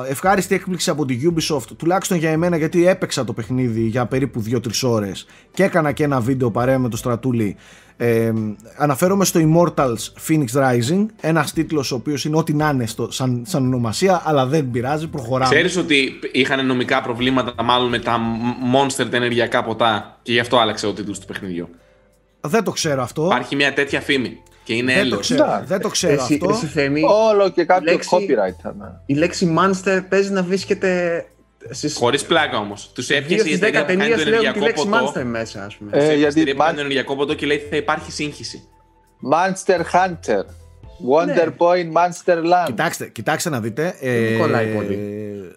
ευχάριστη 0.08 0.56
έκπληξη 0.56 0.90
από 0.90 1.06
τη 1.06 1.20
Ubisoft 1.24 1.68
τουλάχιστον 1.78 2.18
για 2.18 2.30
εμένα 2.30 2.58
γιατί 2.58 2.88
έπαιξα 2.88 3.24
το 3.24 3.34
παιχνίδι 3.34 3.82
για 3.82 4.06
περίπου 4.06 4.44
2-3 4.52 4.58
ώρες 4.84 5.26
και 5.54 5.64
έκανα 5.64 5.92
και 5.92 6.04
ένα 6.04 6.20
βίντεο 6.20 6.52
παρέα 6.52 6.80
με 6.80 6.90
το 6.90 6.98
Στρατούλη. 6.98 7.56
Ε, 7.98 8.34
αναφέρομαι 8.78 9.26
στο 9.26 9.40
Immortals 9.44 10.28
Phoenix 10.28 10.46
Rising 10.54 11.06
ένας 11.22 11.54
τίτλος 11.54 11.92
ο 11.92 11.96
οποίος 11.96 12.26
είναι 12.26 12.38
ό,τι 12.38 12.54
να 12.54 12.70
είναι 12.70 12.86
στο, 12.86 13.12
σαν, 13.12 13.44
σαν 13.46 13.66
ονομασία 13.66 14.22
αλλά 14.26 14.46
δεν 14.46 14.72
πειράζει 14.72 15.08
προχωράμε. 15.08 15.54
Ξέρεις 15.54 15.78
ότι 15.78 16.20
είχαν 16.32 16.66
νομικά 16.66 17.02
προβλήματα 17.02 17.64
μάλλον 17.64 17.90
με 17.90 18.00
τα 18.00 18.20
Monster 18.76 19.08
τα 19.10 19.18
ενεργειακά 19.18 19.64
ποτά 19.64 20.20
και 20.22 20.32
γι' 20.32 20.40
αυτό 20.40 20.58
άλλαξε 20.58 20.88
ο 20.88 20.94
τίτλος 20.94 21.20
του 21.20 21.26
παιχνιδιού; 21.26 21.70
δεν 22.42 22.64
το 22.64 22.72
ξέρω 22.72 23.02
αυτό. 23.02 23.26
Υπάρχει 23.26 23.56
μια 23.56 23.74
τέτοια 23.74 24.02
φήμη 24.02 24.42
και 24.64 24.74
είναι 24.74 24.94
δεν 24.94 25.02
το, 25.02 25.08
έλεος. 25.08 25.20
ξέρω, 25.22 25.44
Εντάξει. 25.44 25.66
δεν 25.68 25.80
το 25.82 25.90
ξέρω 25.90 26.14
Εσύ, 26.14 26.34
αυτό 26.34 26.50
εσύ 26.50 26.66
Θέμη, 26.66 27.02
Όλο 27.06 27.50
και 27.50 27.64
κάποιο 27.66 27.92
λέξη- 27.92 28.10
copyright 28.14 28.56
θα 28.62 28.72
είναι. 28.76 29.02
η 29.06 29.14
λέξη 29.14 29.56
Monster 29.60 30.02
παίζει 30.10 30.32
να 30.32 30.44
βρίσκεται 30.44 31.26
στις 31.70 31.96
Χωρίς 31.96 32.24
πλάκα 32.26 32.58
όμως. 32.58 32.92
Τους 32.94 33.08
δύο 33.08 33.18
έπιασε 33.18 33.50
η 33.50 33.56
στις 33.56 33.56
εταιρεία 33.68 33.82
10 33.82 33.86
που 33.86 33.88
κάνει 33.88 34.00
το 34.00 34.08
ταινίες 34.08 34.18
λέγουν 34.18 34.42
τη 34.42 34.46
ενεργειακό 34.48 34.66
λέξη 34.66 34.88
ποτό. 34.88 35.12
Monster 35.20 35.24
μέσα, 35.24 35.66
ας 35.66 35.76
πούμε. 35.76 35.92
Ε, 35.94 35.98
Ε, 36.12 36.16
γιατί 36.16 36.40
γιατί 36.42 36.54
κάνει 36.58 36.72
Mon- 36.72 36.74
το 36.76 36.80
ενεργειακό 36.80 37.16
ποτό 37.16 37.34
και 37.34 37.46
λέει 37.46 37.68
θα 37.70 37.76
υπάρχει 37.76 38.12
σύγχυση. 38.12 38.64
Monster 39.34 39.80
Hunter. 39.94 40.44
Wonder 41.10 41.48
Boy 41.48 41.74
in 41.74 41.92
Monster 41.98 42.38
Land. 42.38 42.66
Κοιτάξτε, 42.66 43.08
κοιτάξτε 43.08 43.50
να 43.50 43.60
δείτε. 43.60 43.96
Δεν 44.02 44.40
κολλάει 44.40 44.74
πολύ. 44.76 45.00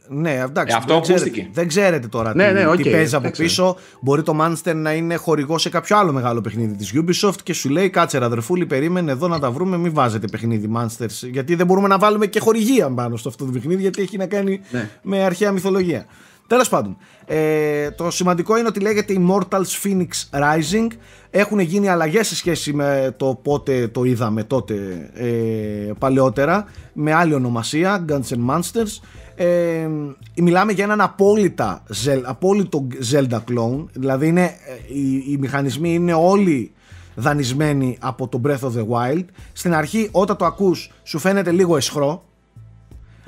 Ναι, 0.08 0.30
εντάξει. 0.30 0.74
Ε, 0.74 0.78
αυτό 0.78 0.92
δεν, 0.92 1.02
ξέρετε, 1.02 1.24
ακούστηκε. 1.24 1.48
δεν 1.52 1.68
ξέρετε 1.68 2.06
τώρα 2.08 2.34
Ναι, 2.34 2.46
τι, 2.46 2.52
ναι, 2.52 2.60
τι 2.60 2.66
οκ, 2.66 2.90
παίζει 2.90 3.14
από 3.14 3.22
δεν 3.24 3.32
πίσω. 3.36 3.76
Μπορεί 4.00 4.22
το 4.22 4.36
Monster 4.40 4.74
να 4.74 4.92
είναι 4.92 5.14
χορηγό 5.16 5.58
σε 5.58 5.68
κάποιο 5.68 5.96
άλλο 5.98 6.12
μεγάλο 6.12 6.40
παιχνίδι 6.40 6.74
της 6.76 6.92
Ubisoft 6.94 7.36
και 7.42 7.52
σου 7.52 7.68
λέει 7.68 7.90
κάτσε 7.90 8.18
ρε 8.18 8.24
αδερφούλη, 8.24 8.66
περίμενε 8.66 9.12
εδώ 9.12 9.28
να 9.28 9.38
τα 9.38 9.50
βρούμε. 9.50 9.76
Μην 9.76 9.94
βάζετε 9.94 10.26
παιχνίδι 10.26 10.70
Monsters. 10.76 11.28
Γιατί 11.30 11.54
δεν 11.54 11.66
μπορούμε 11.66 11.88
να 11.88 11.98
βάλουμε 11.98 12.26
και 12.26 12.40
χορηγία 12.40 12.88
πάνω 12.90 13.16
στο 13.16 13.28
αυτό 13.28 13.44
το 13.44 13.50
παιχνίδι, 13.50 13.80
γιατί 13.82 14.02
έχει 14.02 14.16
να 14.16 14.26
κάνει 14.26 14.60
Ναι. 14.70 14.88
με 15.02 15.24
αρχαία 15.24 15.52
μυθολογία. 15.52 16.06
Τέλος 16.46 16.68
πάντων, 16.68 16.96
ε, 17.26 17.90
το 17.90 18.10
σημαντικό 18.10 18.58
είναι 18.58 18.68
ότι 18.68 18.80
λέγεται 18.80 19.14
Immortals 19.18 19.82
Fenyx 19.82 20.06
Rising. 20.40 20.86
Έχουν 21.36 21.58
γίνει 21.58 21.88
αλλαγές 21.88 22.26
σε 22.26 22.34
σχέση 22.34 22.72
με 22.72 23.14
το 23.16 23.40
πότε 23.42 23.88
το 23.88 24.04
είδαμε 24.04 24.44
τότε 24.44 24.74
ε, 25.14 25.92
παλαιότερα, 25.98 26.64
με 26.92 27.12
άλλη 27.12 27.34
ονομασία, 27.34 28.04
Guns 28.08 28.34
N' 28.34 28.50
Monsters. 28.50 29.00
Ε, 29.34 29.88
μιλάμε 30.36 30.72
για 30.72 30.84
έναν 30.84 31.00
απόλυτα, 31.00 31.82
Zel- 32.04 32.22
απόλυτο 32.24 32.86
Zelda 33.12 33.38
clone, 33.38 33.84
δηλαδή 33.92 34.26
είναι, 34.26 34.42
ε, 34.42 34.94
οι, 34.94 35.24
οι 35.28 35.36
μηχανισμοί 35.40 35.94
είναι 35.94 36.12
όλοι 36.12 36.72
δανεισμένοι 37.14 37.96
από 38.00 38.28
το 38.28 38.40
Breath 38.44 38.68
of 38.68 38.72
the 38.72 38.86
Wild. 38.88 39.24
Στην 39.52 39.74
αρχή 39.74 40.08
όταν 40.12 40.36
το 40.36 40.44
ακούς 40.44 40.90
σου 41.02 41.18
φαίνεται 41.18 41.50
λίγο 41.50 41.76
εσχρό, 41.76 42.24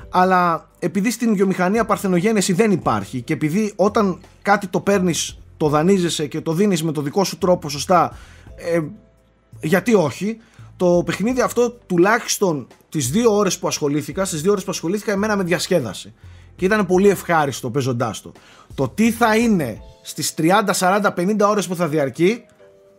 αλλά 0.09 0.69
επειδή 0.79 1.11
στην 1.11 1.35
βιομηχανία 1.35 1.85
παρθενογένεση 1.85 2.53
δεν 2.53 2.71
υπάρχει 2.71 3.21
και 3.21 3.33
επειδή 3.33 3.73
όταν 3.75 4.19
κάτι 4.41 4.67
το 4.67 4.79
παίρνεις, 4.79 5.37
το 5.57 5.69
δανείζεσαι 5.69 6.27
και 6.27 6.41
το 6.41 6.53
δίνεις 6.53 6.83
με 6.83 6.91
το 6.91 7.01
δικό 7.01 7.23
σου 7.23 7.37
τρόπο 7.37 7.69
σωστά, 7.69 8.17
ε, 8.55 8.79
γιατί 9.61 9.93
όχι, 9.93 10.37
το 10.77 11.03
παιχνίδι 11.05 11.41
αυτό 11.41 11.71
τουλάχιστον 11.71 12.67
τις 12.89 13.09
δύο 13.09 13.35
ώρες 13.35 13.59
που 13.59 13.67
ασχολήθηκα, 13.67 14.25
στις 14.25 14.41
δύο 14.41 14.51
ώρες 14.51 14.63
που 14.63 14.71
ασχολήθηκα 14.71 15.11
εμένα 15.11 15.35
με 15.35 15.43
διασκέδασε 15.43 16.13
και 16.55 16.65
ήταν 16.65 16.85
πολύ 16.85 17.09
ευχάριστο 17.09 17.69
παίζοντάς 17.69 18.21
το. 18.21 18.31
Το 18.75 18.89
τι 18.89 19.11
θα 19.11 19.37
είναι 19.37 19.81
στις 20.01 20.33
30, 20.37 20.73
40, 20.73 21.13
50 21.13 21.47
ώρες 21.49 21.67
που 21.67 21.75
θα 21.75 21.87
διαρκεί, 21.87 22.45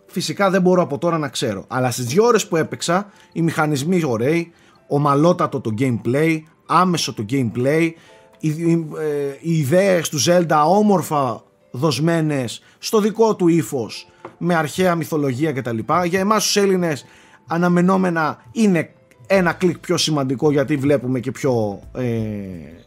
φυσικά 0.07 0.51
δεν 0.51 0.63
μπορώ 0.63 0.83
από 0.83 0.99
τώρα 0.99 1.19
να 1.19 1.29
ξέρω. 1.29 1.65
Αλλά 1.69 1.91
στις 1.91 2.05
δύο 2.05 2.25
ώρες 2.25 2.47
που 2.47 2.57
έπαιξα, 2.57 3.07
οι 3.33 3.43
μηχανισμοί 3.43 4.05
ωραίοι, 4.05 4.53
ομαλότατο 4.89 5.61
το 5.61 5.75
gameplay, 5.79 6.43
άμεσο 6.67 7.15
το 7.15 7.25
gameplay, 7.31 7.91
οι, 8.39 8.49
οι, 8.49 8.89
ε, 8.99 9.37
οι 9.41 9.59
ιδέες 9.59 10.09
του 10.09 10.19
Zelda 10.27 10.65
όμορφα 10.67 11.43
δοσμένες 11.79 12.63
στο 12.79 13.01
δικό 13.01 13.37
του 13.37 13.49
ύφος 13.49 14.09
με 14.39 14.55
αρχαία 14.55 14.95
μυθολογία 14.95 15.53
κτλ. 15.53 15.79
Για 16.05 16.21
εμάς 16.21 16.45
τους 16.45 16.57
Έλληνες 16.57 17.05
αναμενόμενα 17.47 18.43
είναι 18.53 18.91
ένα 19.27 19.53
κλικ 19.53 19.79
πιο 19.79 19.97
σημαντικό 19.97 20.51
γιατί 20.51 20.77
βλέπουμε 20.77 21.21
και 21.21 21.31
πιο 21.31 21.81
ε, 21.95 22.05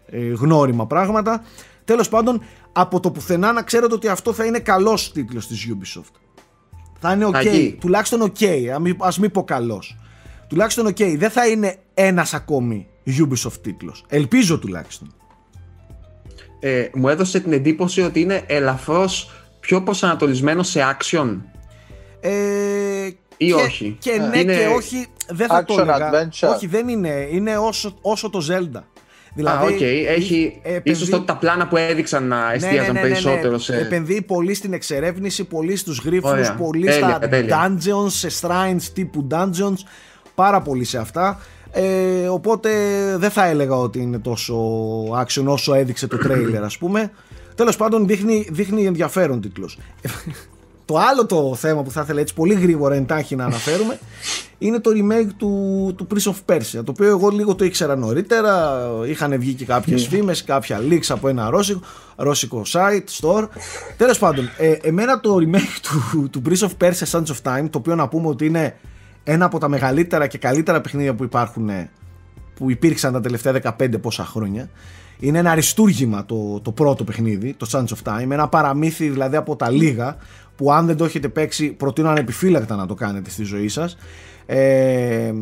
ε, 0.06 0.28
γνώριμα 0.34 0.88
πράγματα. 0.88 1.44
Τέλος 1.86 2.10
πάντων, 2.10 2.42
από 2.72 3.00
το 3.00 3.12
πουθενά 3.12 3.52
να 3.52 3.62
ξέρετε 3.64 3.94
ότι 3.94 4.08
αυτό 4.08 4.34
θα 4.34 4.46
είναι 4.46 4.60
καλός 4.60 5.12
τίτλος 5.12 5.48
της 5.48 5.68
Ubisoft. 5.70 6.16
Θα 7.00 7.14
είναι 7.14 7.26
ok, 7.26 7.34
Αγί. 7.36 7.78
τουλάχιστον 7.80 8.22
ok, 8.32 8.46
α 8.76 8.80
μην- 8.80 8.96
ας 9.00 9.20
μην 9.20 9.32
πω 9.32 9.44
καλός. 9.44 9.98
Τουλάχιστον 10.48 10.88
ok, 10.88 11.16
δεν 11.18 11.30
θα 11.30 11.48
είναι 11.48 11.76
ένας 11.94 12.34
ακόμη 12.34 12.88
Ubisoft 13.06 13.62
τίτλος. 13.62 14.06
Ελπίζω 14.08 14.60
τουλάχιστον. 14.60 15.14
Ε, 16.64 16.86
μου 16.94 17.10
έδωσε 17.10 17.40
την 17.40 17.54
εντύπωση 17.54 18.02
ότι 18.02 18.20
είναι 18.22 18.42
ελαφρώς 18.48 19.32
πιο 19.60 19.82
προσανατολισμένο 19.82 20.64
σε 20.64 20.80
action. 20.98 21.38
Ε, 22.20 22.32
Ή 23.38 23.46
και, 23.48 23.54
όχι. 23.54 23.96
Και 24.00 24.12
ναι 24.32 24.40
Είναι- 24.40 24.56
και 24.58 24.66
όχι, 24.76 25.06
δεν 25.30 25.48
θα 25.48 25.64
το 25.66 25.74
Action 25.74 25.80
έλεγα. 25.80 26.10
adventure. 26.12 26.50
Όχι, 26.56 26.68
δεν 26.68 26.88
είναι. 26.88 27.28
Είναι 27.32 27.58
όσο, 27.58 27.98
όσο 28.02 28.30
το 28.30 28.40
Zelda. 28.50 28.82
Δηλαδή, 29.36 29.66
Α, 29.66 29.68
οκ. 29.76 29.82
Έχει. 29.82 30.60
ε, 30.64 30.70
επενδύει- 30.70 30.96
ίσως 30.96 31.10
τότε 31.10 31.24
τα 31.26 31.36
πλάνα 31.38 31.68
που 31.68 31.78
έδειξαν 31.78 32.28
να 32.28 32.48
Ναι, 32.48 32.54
εστίαζαν 32.54 32.78
ναι, 32.86 32.86
ναι, 32.86 32.92
ναι, 32.92 33.08
ναι. 33.08 33.14
περισσότερο 33.14 33.58
σε. 33.58 33.78
Επενδύει 33.78 34.22
πολύ 34.22 34.54
στην 34.54 34.74
εξερεύνηση, 34.74 35.44
πολύ 35.44 35.76
στους 35.76 36.00
γρίφους, 36.06 36.30
Ωραία. 36.32 36.56
πολύ 36.56 36.86
Τέλεια, 36.86 37.08
στα 37.10 37.20
τέλεια. 37.20 37.58
dungeons, 37.78 38.08
σε 38.12 38.28
shrines 38.42 38.82
τύπου 38.94 39.28
dungeons, 39.32 39.80
πάρα 40.36 40.62
πολύ 40.62 40.84
σε 40.84 40.98
αυτά. 40.98 41.40
Ε, 41.72 42.27
οπότε 42.27 42.69
δεν 43.18 43.30
θα 43.30 43.45
έλεγα 43.45 43.76
ότι 43.76 43.99
είναι 43.99 44.19
τόσο 44.19 44.56
action 45.03 45.43
όσο 45.45 45.73
έδειξε 45.73 46.07
το 46.07 46.18
trailer 46.23 46.61
ας 46.64 46.77
πούμε. 46.77 47.11
Τέλος 47.56 47.76
πάντων 47.76 48.07
δείχνει, 48.07 48.48
δείχνει 48.52 48.85
ενδιαφέρον 48.85 49.41
τίτλος. 49.41 49.77
Το 50.85 50.98
άλλο 50.98 51.26
το 51.26 51.56
θέμα 51.56 51.84
που 51.84 51.91
θα 51.91 52.02
ήθελα 52.02 52.19
έτσι 52.19 52.34
πολύ 52.34 52.53
γρήγορα 52.53 52.95
εντάχει 52.95 53.35
να 53.35 53.45
αναφέρουμε 53.45 53.99
είναι 54.57 54.80
το 54.80 54.91
remake 54.93 55.30
του, 55.38 55.93
του 55.98 56.07
Prince 56.14 56.31
of 56.31 56.56
Persia 56.56 56.84
το 56.84 56.91
οποίο 56.91 57.07
εγώ 57.07 57.30
λίγο 57.30 57.56
το 57.56 57.65
ήξερα 57.65 57.95
νωρίτερα 57.95 58.81
είχαν 59.06 59.39
βγει 59.39 59.53
και 59.53 59.65
κάποιες 59.65 60.07
φήμες 60.07 60.43
κάποια 60.43 60.80
leaks 60.89 61.06
από 61.10 61.27
ένα 61.27 61.49
ρώσικο, 61.49 61.81
ρώσικο 62.15 62.61
site, 62.72 63.22
store 63.22 63.48
τέλος 63.98 64.19
πάντων 64.19 64.49
ε, 64.57 64.72
εμένα 64.72 65.19
το 65.19 65.35
remake 65.35 65.80
του, 65.81 66.30
του 66.30 66.41
Prince 66.49 66.68
of 66.68 66.72
Persia 66.81 67.11
Sands 67.11 67.26
of 67.26 67.41
Time 67.43 67.69
το 67.69 67.77
οποίο 67.77 67.95
να 67.95 68.07
πούμε 68.07 68.27
ότι 68.27 68.45
είναι 68.45 68.76
ένα 69.23 69.45
από 69.45 69.60
τα 69.60 69.68
μεγαλύτερα 69.68 70.27
και 70.27 70.38
καλύτερα 70.38 70.81
παιχνίδια 70.81 71.14
που 71.14 71.23
υπάρχουν 71.23 71.69
ε, 71.69 71.89
που 72.53 72.72
υπήρξαν 72.72 73.14
τα 73.14 73.19
τελευταία 73.19 73.76
15 73.80 74.02
πόσα 74.02 74.26
χρόνια 74.26 74.69
είναι 75.22 75.38
ένα 75.38 75.52
αριστούργημα 75.52 76.26
το, 76.26 76.60
το 76.60 76.72
πρώτο 76.72 77.03
παιχνίδι, 77.03 77.53
το 77.53 77.68
Sands 77.72 77.85
of 77.85 78.14
Time, 78.14 78.30
ένα 78.30 78.48
παραμύθι 78.48 79.10
δηλαδή 79.10 79.35
από 79.35 79.56
τα 79.56 79.69
λίγα 79.69 80.18
που 80.56 80.72
αν 80.72 80.85
δεν 80.85 80.98
το 80.98 81.06
έχετε 81.06 81.27
παίξει 81.27 81.72
προτείνω 81.72 82.10
ανεπιφύλακτα 82.10 82.76
να 82.76 82.85
το 82.85 82.93
κάνετε 82.93 83.30
στη 83.30 83.43
ζωή 83.43 83.68
σας. 83.68 83.98
Ε, 84.45 85.34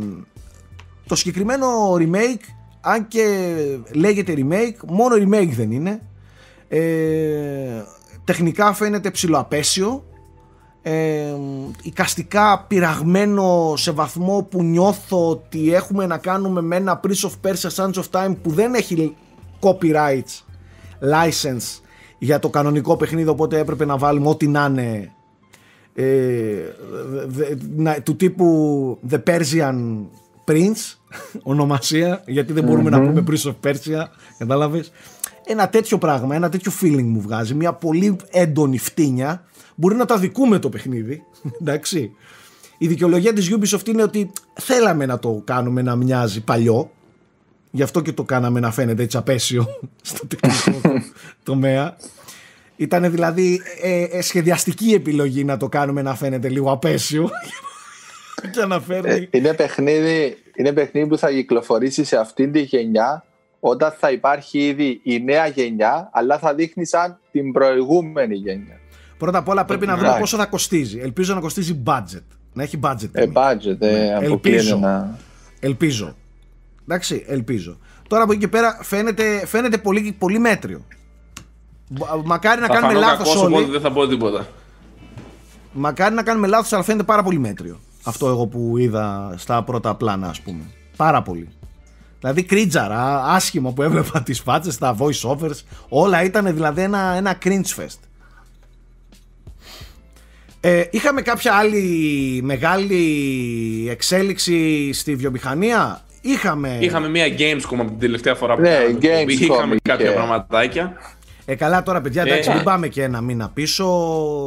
το 1.08 1.16
συγκεκριμένο 1.16 1.68
remake, 1.94 2.44
αν 2.82 3.08
και 3.08 3.26
λέγεται 3.92 4.34
remake, 4.38 4.88
μόνο 4.88 5.16
remake 5.16 5.52
δεν 5.56 5.72
είναι. 5.72 6.02
Ε, 6.68 6.80
τεχνικά 8.24 8.74
φαίνεται 8.74 9.12
ψηλοαπέσιο. 9.12 10.04
Ε, 10.82 11.34
οικαστικά 11.84 12.66
πειραγμένο 12.68 13.74
σε 13.78 13.92
βαθμό 13.92 14.48
που 14.52 14.64
νιώθω 14.64 15.30
ότι 15.30 15.74
έχουμε 15.74 16.06
να 16.06 16.18
κάνουμε 16.18 16.62
με 16.62 16.76
ένα 16.76 17.00
Prince 17.04 17.30
of 17.30 17.50
Persia 17.50 17.70
Sands 17.76 17.94
of 17.94 18.04
Time 18.12 18.36
που 18.42 18.52
δεν 18.52 18.74
έχει 18.74 19.16
copyrights 19.60 20.44
license 21.14 21.80
για 22.20 22.40
το 22.40 22.50
κανονικό 22.50 22.98
παιχνίδι 22.98 23.30
οπότε 23.30 23.60
έπρεπε 23.60 23.86
να 23.86 23.98
βάλουμε 23.98 24.28
ό,τι 24.30 24.48
να 24.48 24.66
είναι 24.66 25.12
ε, 25.94 26.06
δε- 27.28 27.56
να- 27.76 28.02
του 28.02 28.16
τύπου 28.16 29.00
The 29.10 29.20
Persian 29.28 29.76
Prince 30.46 30.98
ονομασία 31.44 32.24
γιατί 32.26 32.54
δεν 32.54 32.64
μπορούμε 32.64 32.90
να 32.90 33.02
πούμε 33.02 33.24
Prince 33.28 33.50
of 33.52 33.70
Persia 33.70 34.04
κατάλαβες. 34.38 34.92
Ένα 35.46 35.70
τέτοιο 35.70 35.98
πράγμα, 35.98 36.36
ένα 36.36 36.50
τέτοιο 36.50 36.72
feeling 36.82 37.04
μου 37.04 37.22
βγάζει 37.22 37.54
μια 37.54 37.74
πολύ 37.74 38.16
έντονη 38.32 38.78
φτύνια 38.78 39.44
μπορεί 39.80 39.96
να 39.96 40.06
το 40.06 40.14
αδικούμε 40.14 40.60
το 40.60 40.70
παιχνίδι 40.70 41.24
εντάξει. 41.62 42.12
Η 42.78 42.88
δικαιολογία 42.88 43.34
της 43.34 43.56
Ubisoft 43.56 43.88
είναι 43.88 44.04
ότι 44.04 44.32
θέλαμε 44.54 45.06
να 45.06 45.20
το 45.20 45.42
κάνουμε 45.46 45.82
να 45.82 45.96
μοιάζει 45.96 46.44
παλιό. 46.44 46.92
Γι' 47.72 47.84
αυτό 47.84 48.02
και 48.02 48.12
το 48.12 48.24
κάναμε 48.24 48.60
να 48.60 48.72
φαίνεται 48.72 49.04
έτσι 49.04 49.18
απέσιο 49.18 49.68
στο 50.02 50.28
τεχνικό 50.28 50.82
τομέα. 51.44 51.98
Ήταν 52.76 53.12
δηλαδή 53.12 53.62
ε, 53.82 54.04
ε, 54.04 54.22
σχεδιαστική 54.22 54.94
επιλογή 54.94 55.44
να 55.44 55.58
το 55.58 55.70
κάνουμε 55.70 56.02
να 56.02 56.16
φαίνεται 56.16 56.50
λίγο 56.50 56.72
απέσιο. 56.72 57.30
Και 58.52 58.66
να 58.66 58.80
φέρνει. 58.80 59.10
Ε, 59.10 59.38
είναι, 59.38 59.54
παιχνίδι, 59.54 60.38
είναι 60.56 60.74
παιχνίδι 60.74 61.08
που 61.08 61.18
θα 61.18 61.32
κυκλοφορήσει 61.32 62.04
σε 62.04 62.18
αυτήν 62.18 62.52
τη 62.52 62.62
γενιά 62.62 63.26
όταν 63.60 63.96
θα 64.00 64.12
υπάρχει 64.12 64.60
ήδη 64.68 65.00
η 65.04 65.24
νέα 65.24 65.48
γενιά 65.48 66.10
αλλά 66.14 66.40
θα 66.40 66.54
δείχνει 66.54 66.86
σαν 66.86 67.20
την 67.32 67.52
προηγούμενη 67.52 68.36
γενιά. 68.36 68.79
Πρώτα 69.20 69.38
απ' 69.38 69.48
όλα 69.48 69.66
πρέπει 69.66 69.86
να 69.86 69.92
δούμε 69.94 70.02
Εντάξει. 70.04 70.22
πόσο 70.22 70.38
θα 70.38 70.46
κοστίζει. 70.46 71.00
Ελπίζω 71.00 71.34
να 71.34 71.40
κοστίζει 71.40 71.84
budget. 71.86 72.24
Να 72.54 72.64
έχει 72.64 72.80
budget. 72.84 73.10
Ε, 73.12 73.22
τιμή. 73.22 73.34
budget, 73.36 73.76
ε, 73.82 74.14
αποκλείεται 74.16 74.26
Ελπίζω. 74.26 74.78
να... 74.78 75.18
Ελπίζω. 75.60 76.16
Εντάξει, 76.84 77.24
ελπίζω. 77.28 77.78
Τώρα 78.08 78.24
από 78.24 78.32
εκεί 78.32 78.42
και 78.42 78.48
πέρα 78.48 78.80
φαίνεται, 78.82 79.46
φαίνεται 79.46 79.78
πολύ, 79.78 80.16
πολύ 80.20 80.40
μέτριο. 80.40 80.86
Μπα- 81.90 82.08
Μακάρι 82.26 82.62
να 82.62 82.68
Θα 82.68 82.74
κάνουμε 82.74 82.94
φανώ 82.94 83.06
λάθος 83.06 83.28
κακός, 83.28 83.44
όλοι. 83.44 83.54
οπότε 83.54 83.72
δεν 83.72 83.82
θα 83.82 83.92
πω 83.92 84.08
τίποτα. 84.08 84.48
Μακάρι 85.74 86.16
να 86.16 86.24
κάνουμε 86.24 86.48
λάθος, 86.48 86.74
αλλά 86.74 86.84
φαίνεται 86.84 87.04
πάρα 87.04 87.24
πολύ 87.24 87.40
μέτριο. 87.40 87.80
Αυτό 88.04 88.28
εγώ 88.28 88.48
που 88.48 88.78
είδα 88.78 89.34
στα 89.38 89.64
πρώτα 89.64 89.96
πλάνα, 89.96 90.28
ας 90.30 90.42
πούμε. 90.42 90.64
Πάρα 90.96 91.22
πολύ. 91.22 91.50
Δηλαδή 92.20 92.44
κρίτζαρα, 92.44 93.24
άσχημα 93.26 93.72
που 93.72 93.82
έβλεπα 93.82 94.22
τις 94.24 94.40
φάτσες, 94.40 94.78
τα 94.78 94.96
voice 95.00 95.30
overs, 95.30 95.60
όλα 95.90 96.24
ήταν 96.24 96.46
δηλαδή 96.54 96.82
ένα, 96.82 97.00
ένα 97.16 97.38
cringe 97.44 97.76
fest. 97.78 98.00
Ε, 100.62 100.84
είχαμε 100.90 101.22
κάποια 101.22 101.54
άλλη 101.54 101.82
μεγάλη 102.44 102.98
εξέλιξη 103.92 104.90
στη 104.94 105.16
βιομηχανία; 105.16 106.02
Είχαμε, 106.22 106.78
Είχαμε 106.82 107.10
μία 107.10 107.26
Gamescom 107.28 107.78
από 107.80 107.86
την 107.90 108.00
τελευταία 108.00 108.36
φορά 108.36 108.56
που 108.56 108.62
Ναι, 108.62 108.70
κάναμε 108.70 108.94
την 108.94 109.10
εκπομπή. 109.12 109.38
Gamescom 109.38 109.42
Είχαμε 109.42 109.72
είχε. 109.74 109.80
κάποια 109.84 110.14
πραγματάκια. 110.14 110.94
Ε, 111.46 111.56
καλά 111.56 111.84
τώρα, 111.84 112.02
παιδιά, 112.02 112.22
εντάξει, 112.22 112.50
Ε, 112.52 112.54
μην 112.54 112.64
πάμε 112.64 112.88
και 112.88 113.04
ένα 113.04 113.22
μήνα 113.22 113.50
πίσω. 113.54 113.86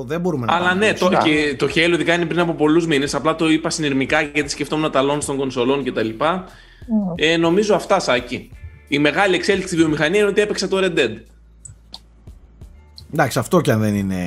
Δεν 0.07 0.21
μπορούμε 0.21 0.47
να 0.47 0.53
Αλλά 0.55 0.69
πάμε 0.69 0.87
ναι, 0.87 0.93
πίσω. 0.93 1.09
το, 1.09 1.17
και 1.25 1.55
το 1.59 1.67
Halo 1.67 1.93
ειδικά 1.93 2.15
είναι 2.15 2.25
πριν 2.25 2.41
από 2.41 2.53
πολλούς 2.53 2.87
μήνες. 2.87 3.15
Απλά 3.15 3.35
το 3.37 3.49
είπα 3.51 3.71
συνειρμικά 3.71 4.21
γιατί 4.23 4.51
σκεφτόμουν 4.51 4.91
τα 4.91 5.03
launch 5.11 5.25
των 5.27 5.37
κονσολών 5.37 5.85
κτλ. 5.85 6.09
Ε, 7.15 7.37
νομίζω 7.37 7.75
αυτά, 7.75 8.01
Σάκη. 8.01 8.51
Η 8.89 8.99
μεγάλη 8.99 9.35
εξέλιξη 9.35 9.67
στη 9.69 9.77
βιομηχανία 9.77 10.21
είναι 10.21 10.29
ότι 10.29 10.41
έπαιξα 10.41 10.69
το 10.69 10.79
Red 10.81 10.99
Dead. 10.99 11.13
Εντάξει, 13.13 13.39
αυτό 13.39 13.61
και 13.61 13.73
αν 13.73 13.81
δεν 13.81 13.95
είναι 13.95 14.19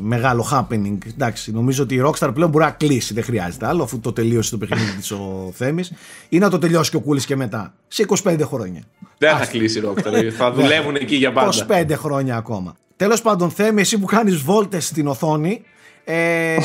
μεγάλο 0.00 0.48
happening. 0.52 0.98
Εντάξει, 1.08 1.52
νομίζω 1.52 1.82
ότι 1.82 1.94
η 1.94 2.02
Rockstar 2.04 2.30
πλέον 2.34 2.50
μπορεί 2.50 2.64
να 2.64 2.70
κλείσει. 2.70 3.14
Δεν 3.14 3.24
χρειάζεται 3.24 3.66
άλλο, 3.66 3.82
αφού 3.82 4.00
το 4.00 4.12
τελείωσε 4.12 4.50
το 4.50 4.58
παιχνίδι 4.58 4.92
της 4.96 5.10
ο 5.10 5.50
Θέμης. 5.54 5.92
Ή 6.28 6.38
να 6.38 6.50
το 6.50 6.58
τελειώσει 6.58 6.90
και 6.90 6.96
ο 6.96 7.00
Κούλης 7.00 7.26
και 7.26 7.36
μετά. 7.36 7.74
Σε 7.88 8.04
25 8.22 8.40
χρόνια. 8.42 8.82
Δεν 9.18 9.36
θα 9.36 9.46
κλείσει 9.46 9.78
η 9.78 9.82
Rockstar. 9.86 10.30
θα 10.36 10.52
δουλεύουν 10.52 10.94
εκεί 10.94 11.16
για 11.16 11.32
πάντα. 11.32 11.66
25 11.68 11.92
χρόνια 11.92 12.36
ακόμα. 12.36 12.74
Τέλος 12.96 13.22
πάντων, 13.22 13.50
Θέμη, 13.50 13.80
εσύ 13.80 13.98
που 13.98 14.06
κάνεις 14.06 14.36
βόλτες 14.36 14.86
στην 14.86 15.06
οθόνη. 15.06 15.62
Ε, 16.04 16.56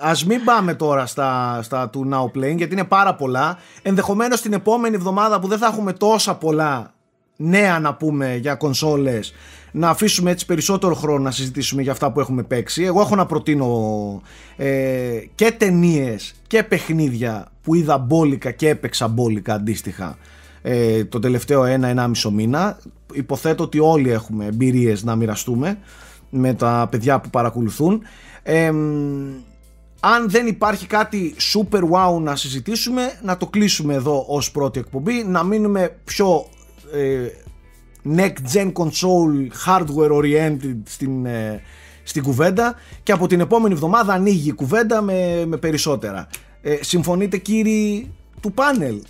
ας 0.00 0.24
μην 0.24 0.44
πάμε 0.44 0.74
τώρα 0.74 1.06
στα, 1.06 1.60
στα 1.62 1.88
του 1.88 2.08
Now 2.12 2.38
Playing 2.38 2.56
γιατί 2.56 2.72
είναι 2.72 2.84
πάρα 2.84 3.14
πολλά 3.14 3.58
ενδεχομένως 3.82 4.40
την 4.40 4.52
επόμενη 4.52 4.94
εβδομάδα 4.94 5.40
που 5.40 5.48
δεν 5.48 5.58
θα 5.58 5.66
έχουμε 5.66 5.92
τόσα 5.92 6.34
πολλά 6.34 6.94
νέα 7.40 7.78
να 7.78 7.94
πούμε 7.94 8.36
για 8.36 8.54
κονσόλες 8.54 9.32
να 9.72 9.88
αφήσουμε 9.88 10.30
έτσι 10.30 10.46
περισσότερο 10.46 10.94
χρόνο 10.94 11.22
να 11.22 11.30
συζητήσουμε 11.30 11.82
για 11.82 11.92
αυτά 11.92 12.12
που 12.12 12.20
έχουμε 12.20 12.42
παίξει. 12.42 12.82
Εγώ 12.82 13.00
έχω 13.00 13.16
να 13.16 13.26
προτείνω 13.26 14.22
ε, 14.56 15.18
και 15.34 15.52
ταινίες 15.58 16.34
και 16.46 16.62
παιχνίδια 16.62 17.46
που 17.62 17.74
είδα 17.74 17.98
μπόλικα 17.98 18.50
και 18.50 18.68
έπαιξα 18.68 19.08
μπόλικα 19.08 19.54
αντίστοιχα 19.54 20.18
ε, 20.62 21.04
το 21.04 21.18
τελευταίο 21.18 21.64
ένα-ένα 21.64 22.08
μισό 22.08 22.30
μήνα. 22.30 22.78
Υποθέτω 23.12 23.62
ότι 23.62 23.78
όλοι 23.78 24.10
έχουμε 24.10 24.46
εμπειρίες 24.46 25.04
να 25.04 25.16
μοιραστούμε 25.16 25.78
με 26.30 26.54
τα 26.54 26.88
παιδιά 26.90 27.20
που 27.20 27.30
παρακολουθούν. 27.30 28.02
Ε, 28.42 28.72
αν 30.00 30.30
δεν 30.30 30.46
υπάρχει 30.46 30.86
κάτι 30.86 31.34
super 31.54 31.80
wow 31.80 32.20
να 32.20 32.36
συζητήσουμε 32.36 33.12
να 33.22 33.36
το 33.36 33.46
κλείσουμε 33.46 33.94
εδώ 33.94 34.24
ως 34.28 34.50
πρώτη 34.50 34.78
εκπομπή 34.78 35.24
να 35.24 35.42
μείνουμε 35.42 35.96
πιο 36.04 36.44
ε, 36.44 36.59
next 38.04 38.54
gen 38.54 38.72
console 38.72 39.48
hardware 39.66 40.10
oriented 40.12 40.76
στην, 40.84 41.26
ε, 41.26 41.62
στην 42.02 42.22
κουβέντα 42.22 42.74
και 43.02 43.12
από 43.12 43.26
την 43.26 43.40
επόμενη 43.40 43.74
εβδομάδα 43.74 44.12
ανοίγει 44.12 44.48
η 44.48 44.52
κουβέντα 44.52 45.02
με, 45.02 45.44
με 45.46 45.56
περισσότερα 45.56 46.28
ε, 46.62 46.76
συμφωνείτε 46.80 47.36
κύριοι 47.36 48.10
του 48.40 48.52
πάνελ; 48.52 49.02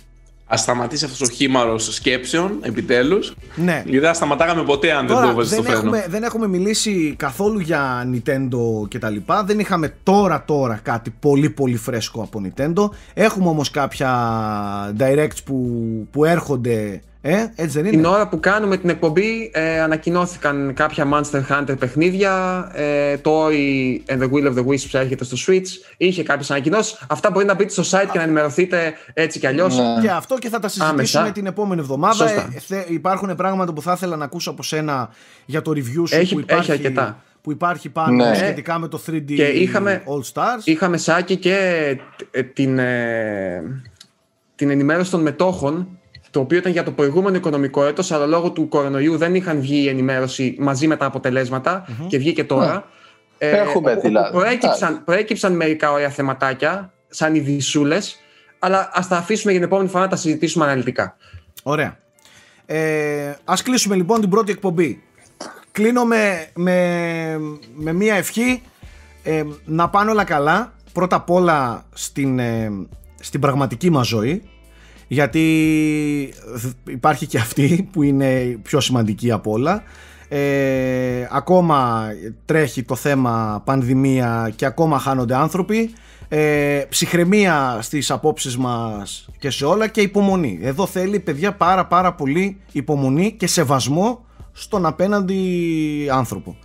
Α 0.53 0.57
σταματήσει 0.57 1.05
αυτός 1.05 1.29
ο 1.29 1.31
χήμαρο 1.31 1.77
σκέψεων, 1.77 2.57
επιτέλους. 2.61 3.33
ναι 3.55 3.81
Γιατί 3.83 3.99
δεν 3.99 4.13
σταματάγαμε 4.13 4.63
ποτέ 4.63 4.91
αν 4.91 5.07
δεν 5.07 5.15
Τώρα, 5.15 5.27
το 5.27 5.33
βάζεις 5.35 5.51
στο 5.51 5.61
δεν, 5.61 5.71
φρένο. 5.71 5.87
έχουμε, 5.95 6.05
δεν 6.09 6.23
έχουμε 6.23 6.47
μιλήσει 6.47 7.13
καθόλου 7.17 7.59
για 7.59 8.09
Nintendo 8.13 8.87
και 8.87 8.99
τα 8.99 9.09
λοιπά. 9.09 9.43
Δεν 9.43 9.59
είχαμε 9.59 9.95
τώρα 10.03 10.43
τώρα 10.45 10.79
κάτι 10.83 11.13
πολύ 11.19 11.49
πολύ 11.49 11.75
φρέσκο 11.75 12.21
από 12.21 12.41
Nintendo. 12.43 12.89
Έχουμε 13.13 13.47
όμως 13.47 13.71
κάποια 13.71 14.11
directs 14.99 15.43
που, 15.45 15.67
που 16.11 16.25
έρχονται. 16.25 17.01
Ε, 17.23 17.45
έτσι 17.55 17.77
δεν 17.81 17.85
είναι; 17.85 17.89
Την 17.95 18.05
ώρα 18.05 18.27
που 18.27 18.39
κάνουμε 18.39 18.77
την 18.77 18.89
εκπομπή 18.89 19.51
ε, 19.53 19.81
ανακοινώθηκαν 19.81 20.73
κάποια 20.73 21.07
Monster 21.13 21.41
Hunter 21.49 21.75
παιχνίδια. 21.79 22.67
Ε, 22.73 23.17
το 23.17 23.45
Ori 23.45 23.97
and 24.13 24.19
the 24.21 24.29
Will 24.31 24.45
of 24.47 24.55
the 24.55 24.65
Wisps 24.65 24.89
έρχεται 24.99 25.23
στο 25.23 25.37
Switch. 25.47 25.67
Είχε 25.97 26.23
κάποιες 26.23 26.51
ανακοινώσεις. 26.51 27.01
Αυτά 27.09 27.31
μπορεί 27.31 27.45
να 27.45 27.53
μπείτε 27.55 27.81
στο 27.81 27.83
site 27.97 28.07
και 28.11 28.17
να 28.17 28.23
ενημερωθείτε 28.23 28.93
έτσι 29.13 29.39
κι 29.39 29.47
αλλιώς. 29.47 29.77
Ναι. 29.77 29.83
Και 30.01 30.09
αυτό 30.09 30.37
και 30.37 30.49
θα 30.49 30.59
τα 30.59 30.67
συζητήσουμε 30.67 31.01
Άμεσα. 31.19 31.31
την 31.31 31.45
επόμενη 31.45 31.81
εβδομάδα. 31.81 32.13
Σωστά. 32.15 32.49
Ε, 32.55 32.59
θε- 32.59 32.89
υπάρχουν 32.89 33.35
πράγματα 33.35 33.73
που 33.73 33.81
θα 33.81 33.91
ήθελα 33.91 34.15
να 34.15 34.25
ακούσω 34.25 34.49
από 34.49 34.63
σένα 34.63 35.09
για 35.45 35.61
το 35.61 35.71
review 35.71 36.07
σου 36.07 36.15
Έχει- 36.15 36.33
που 36.33 36.39
υπάρχει, 36.39 36.71
έχει 36.71 36.85
αρκετά. 36.85 37.23
που 37.41 37.51
υπάρχει 37.51 37.89
πάνω 37.89 38.25
Ναι. 38.29 38.35
σχετικά 38.35 38.79
με 38.79 38.87
το 38.87 39.01
3D 39.07 39.33
Και 39.35 39.43
είχαμε- 39.45 40.03
All 40.05 40.33
Stars. 40.33 40.61
Είχαμε 40.63 40.97
σάκι 40.97 41.35
και 41.35 41.57
ε, 42.31 42.43
την, 42.43 42.79
ε, 42.79 43.63
την 44.55 44.69
ενημέρωση 44.69 45.11
των 45.11 45.21
μετόχων, 45.21 45.87
το 46.31 46.39
οποίο 46.39 46.57
ήταν 46.57 46.71
για 46.71 46.83
το 46.83 46.91
προηγούμενο 46.91 47.35
οικονομικό 47.35 47.85
έτος, 47.85 48.11
αλλά 48.11 48.25
λόγω 48.25 48.51
του 48.51 48.67
κορονοϊού 48.67 49.17
δεν 49.17 49.35
είχαν 49.35 49.61
βγει 49.61 49.83
η 49.83 49.87
ενημέρωση 49.87 50.55
μαζί 50.59 50.87
με 50.87 50.95
τα 50.95 51.05
αποτελέσματα 51.05 51.85
και 52.07 52.17
βγήκε 52.17 52.43
τώρα. 52.43 52.87
Ε, 53.37 53.49
Έχουμε 53.49 53.91
όπου 53.91 54.01
δηλαδή. 54.01 54.37
Προέκυψαν, 54.37 55.03
προέκυψαν 55.03 55.55
μερικά 55.55 55.91
ωραία 55.91 56.09
θεματάκια, 56.09 56.93
σαν 57.09 57.35
ειδισούλες, 57.35 58.19
αλλά 58.59 58.89
ας 58.93 59.07
τα 59.07 59.17
αφήσουμε 59.17 59.51
για 59.51 59.59
την 59.59 59.69
επόμενη 59.69 59.89
φορά 59.89 60.03
να 60.03 60.09
τα 60.09 60.15
συζητήσουμε 60.15 60.65
αναλυτικά. 60.65 61.15
Ωραία. 61.63 61.97
Ε, 62.65 63.33
ας 63.43 63.61
κλείσουμε 63.61 63.95
λοιπόν 63.95 64.19
την 64.19 64.29
πρώτη 64.29 64.51
εκπομπή. 64.51 65.03
Κλείνω 65.71 66.05
με, 66.05 66.47
με, 66.53 67.37
με 67.75 67.93
μία 67.93 68.15
ευχή 68.15 68.61
ε, 69.23 69.43
να 69.65 69.89
πάνε 69.89 70.11
όλα 70.11 70.23
καλά. 70.23 70.73
Πρώτα 70.93 71.15
απ' 71.15 71.29
όλα 71.29 71.85
στην, 71.93 72.39
ε, 72.39 72.71
στην 73.19 73.39
πραγματική 73.39 73.89
μας 73.89 74.07
ζωή. 74.07 74.43
Γιατί 75.11 76.33
υπάρχει 76.87 77.25
και 77.25 77.37
αυτή 77.37 77.89
που 77.91 78.03
είναι 78.03 78.57
πιο 78.61 78.79
σημαντική 78.79 79.31
από 79.31 79.51
όλα. 79.51 79.83
Ε, 80.27 81.27
ακόμα 81.31 82.07
τρέχει 82.45 82.83
το 82.83 82.95
θέμα 82.95 83.61
πανδημία 83.65 84.51
και 84.55 84.65
ακόμα 84.65 84.99
χάνονται 84.99 85.35
άνθρωποι. 85.35 85.93
Ε, 86.27 86.83
ψυχραιμία 86.89 87.77
στις 87.81 88.11
απόψεις 88.11 88.57
μας 88.57 89.29
και 89.39 89.49
σε 89.49 89.65
όλα 89.65 89.87
και 89.87 90.01
υπομονή. 90.01 90.59
Εδώ 90.61 90.85
θέλει 90.85 91.19
παιδιά 91.19 91.53
πάρα 91.53 91.85
πάρα 91.85 92.13
πολύ 92.13 92.61
υπομονή 92.71 93.31
και 93.31 93.47
σεβασμό 93.47 94.25
στον 94.51 94.85
απέναντι 94.85 96.07
άνθρωπο. 96.11 96.57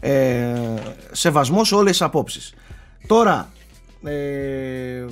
Ε, 0.00 0.54
σεβασμό 1.10 1.64
σε 1.64 1.74
όλες 1.74 1.90
τις 1.90 2.02
απόψεις. 2.02 2.54
Τώρα 3.06 3.48
ε, 4.04 5.04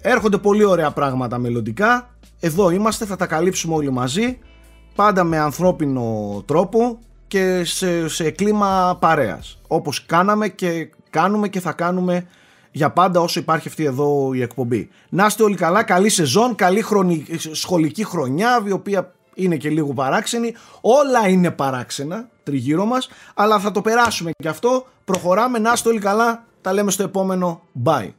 έρχονται 0.00 0.38
πολύ 0.38 0.64
ωραία 0.64 0.90
πράγματα 0.90 1.38
μελλοντικά 1.38 2.12
εδώ 2.40 2.70
είμαστε 2.70 3.04
θα 3.04 3.16
τα 3.16 3.26
καλύψουμε 3.26 3.74
όλοι 3.74 3.90
μαζί 3.90 4.38
πάντα 4.94 5.24
με 5.24 5.38
ανθρώπινο 5.38 6.42
τρόπο 6.46 6.98
και 7.28 7.64
σε, 7.64 8.08
σε 8.08 8.30
κλίμα 8.30 8.96
παρέας 9.00 9.58
όπως 9.68 10.06
κάναμε 10.06 10.48
και 10.48 10.90
κάνουμε 11.10 11.48
και 11.48 11.60
θα 11.60 11.72
κάνουμε 11.72 12.26
για 12.70 12.90
πάντα 12.90 13.20
όσο 13.20 13.40
υπάρχει 13.40 13.68
αυτή 13.68 13.84
εδώ 13.84 14.32
η 14.34 14.42
εκπομπή. 14.42 14.88
Να 15.08 15.26
είστε 15.26 15.42
όλοι 15.42 15.56
καλά, 15.56 15.82
καλή 15.82 16.08
σεζόν, 16.08 16.54
καλή 16.54 16.82
χρονι... 16.82 17.26
σχολική 17.52 18.04
χρονιά 18.04 18.62
η 18.66 18.70
οποία 18.70 19.12
είναι 19.34 19.56
και 19.56 19.70
λίγο 19.70 19.92
παράξενη. 19.92 20.54
Όλα 20.80 21.28
είναι 21.28 21.50
παράξενα 21.50 22.28
τριγύρω 22.42 22.84
μας 22.84 23.08
αλλά 23.34 23.58
θα 23.58 23.70
το 23.70 23.80
περάσουμε 23.80 24.30
και 24.42 24.48
αυτό. 24.48 24.86
Προχωράμε, 25.04 25.58
να 25.58 25.72
είστε 25.72 25.88
όλοι 25.88 26.00
καλά, 26.00 26.44
τα 26.60 26.72
λέμε 26.72 26.90
στο 26.90 27.02
επόμενο. 27.02 27.62
Bye. 27.84 28.10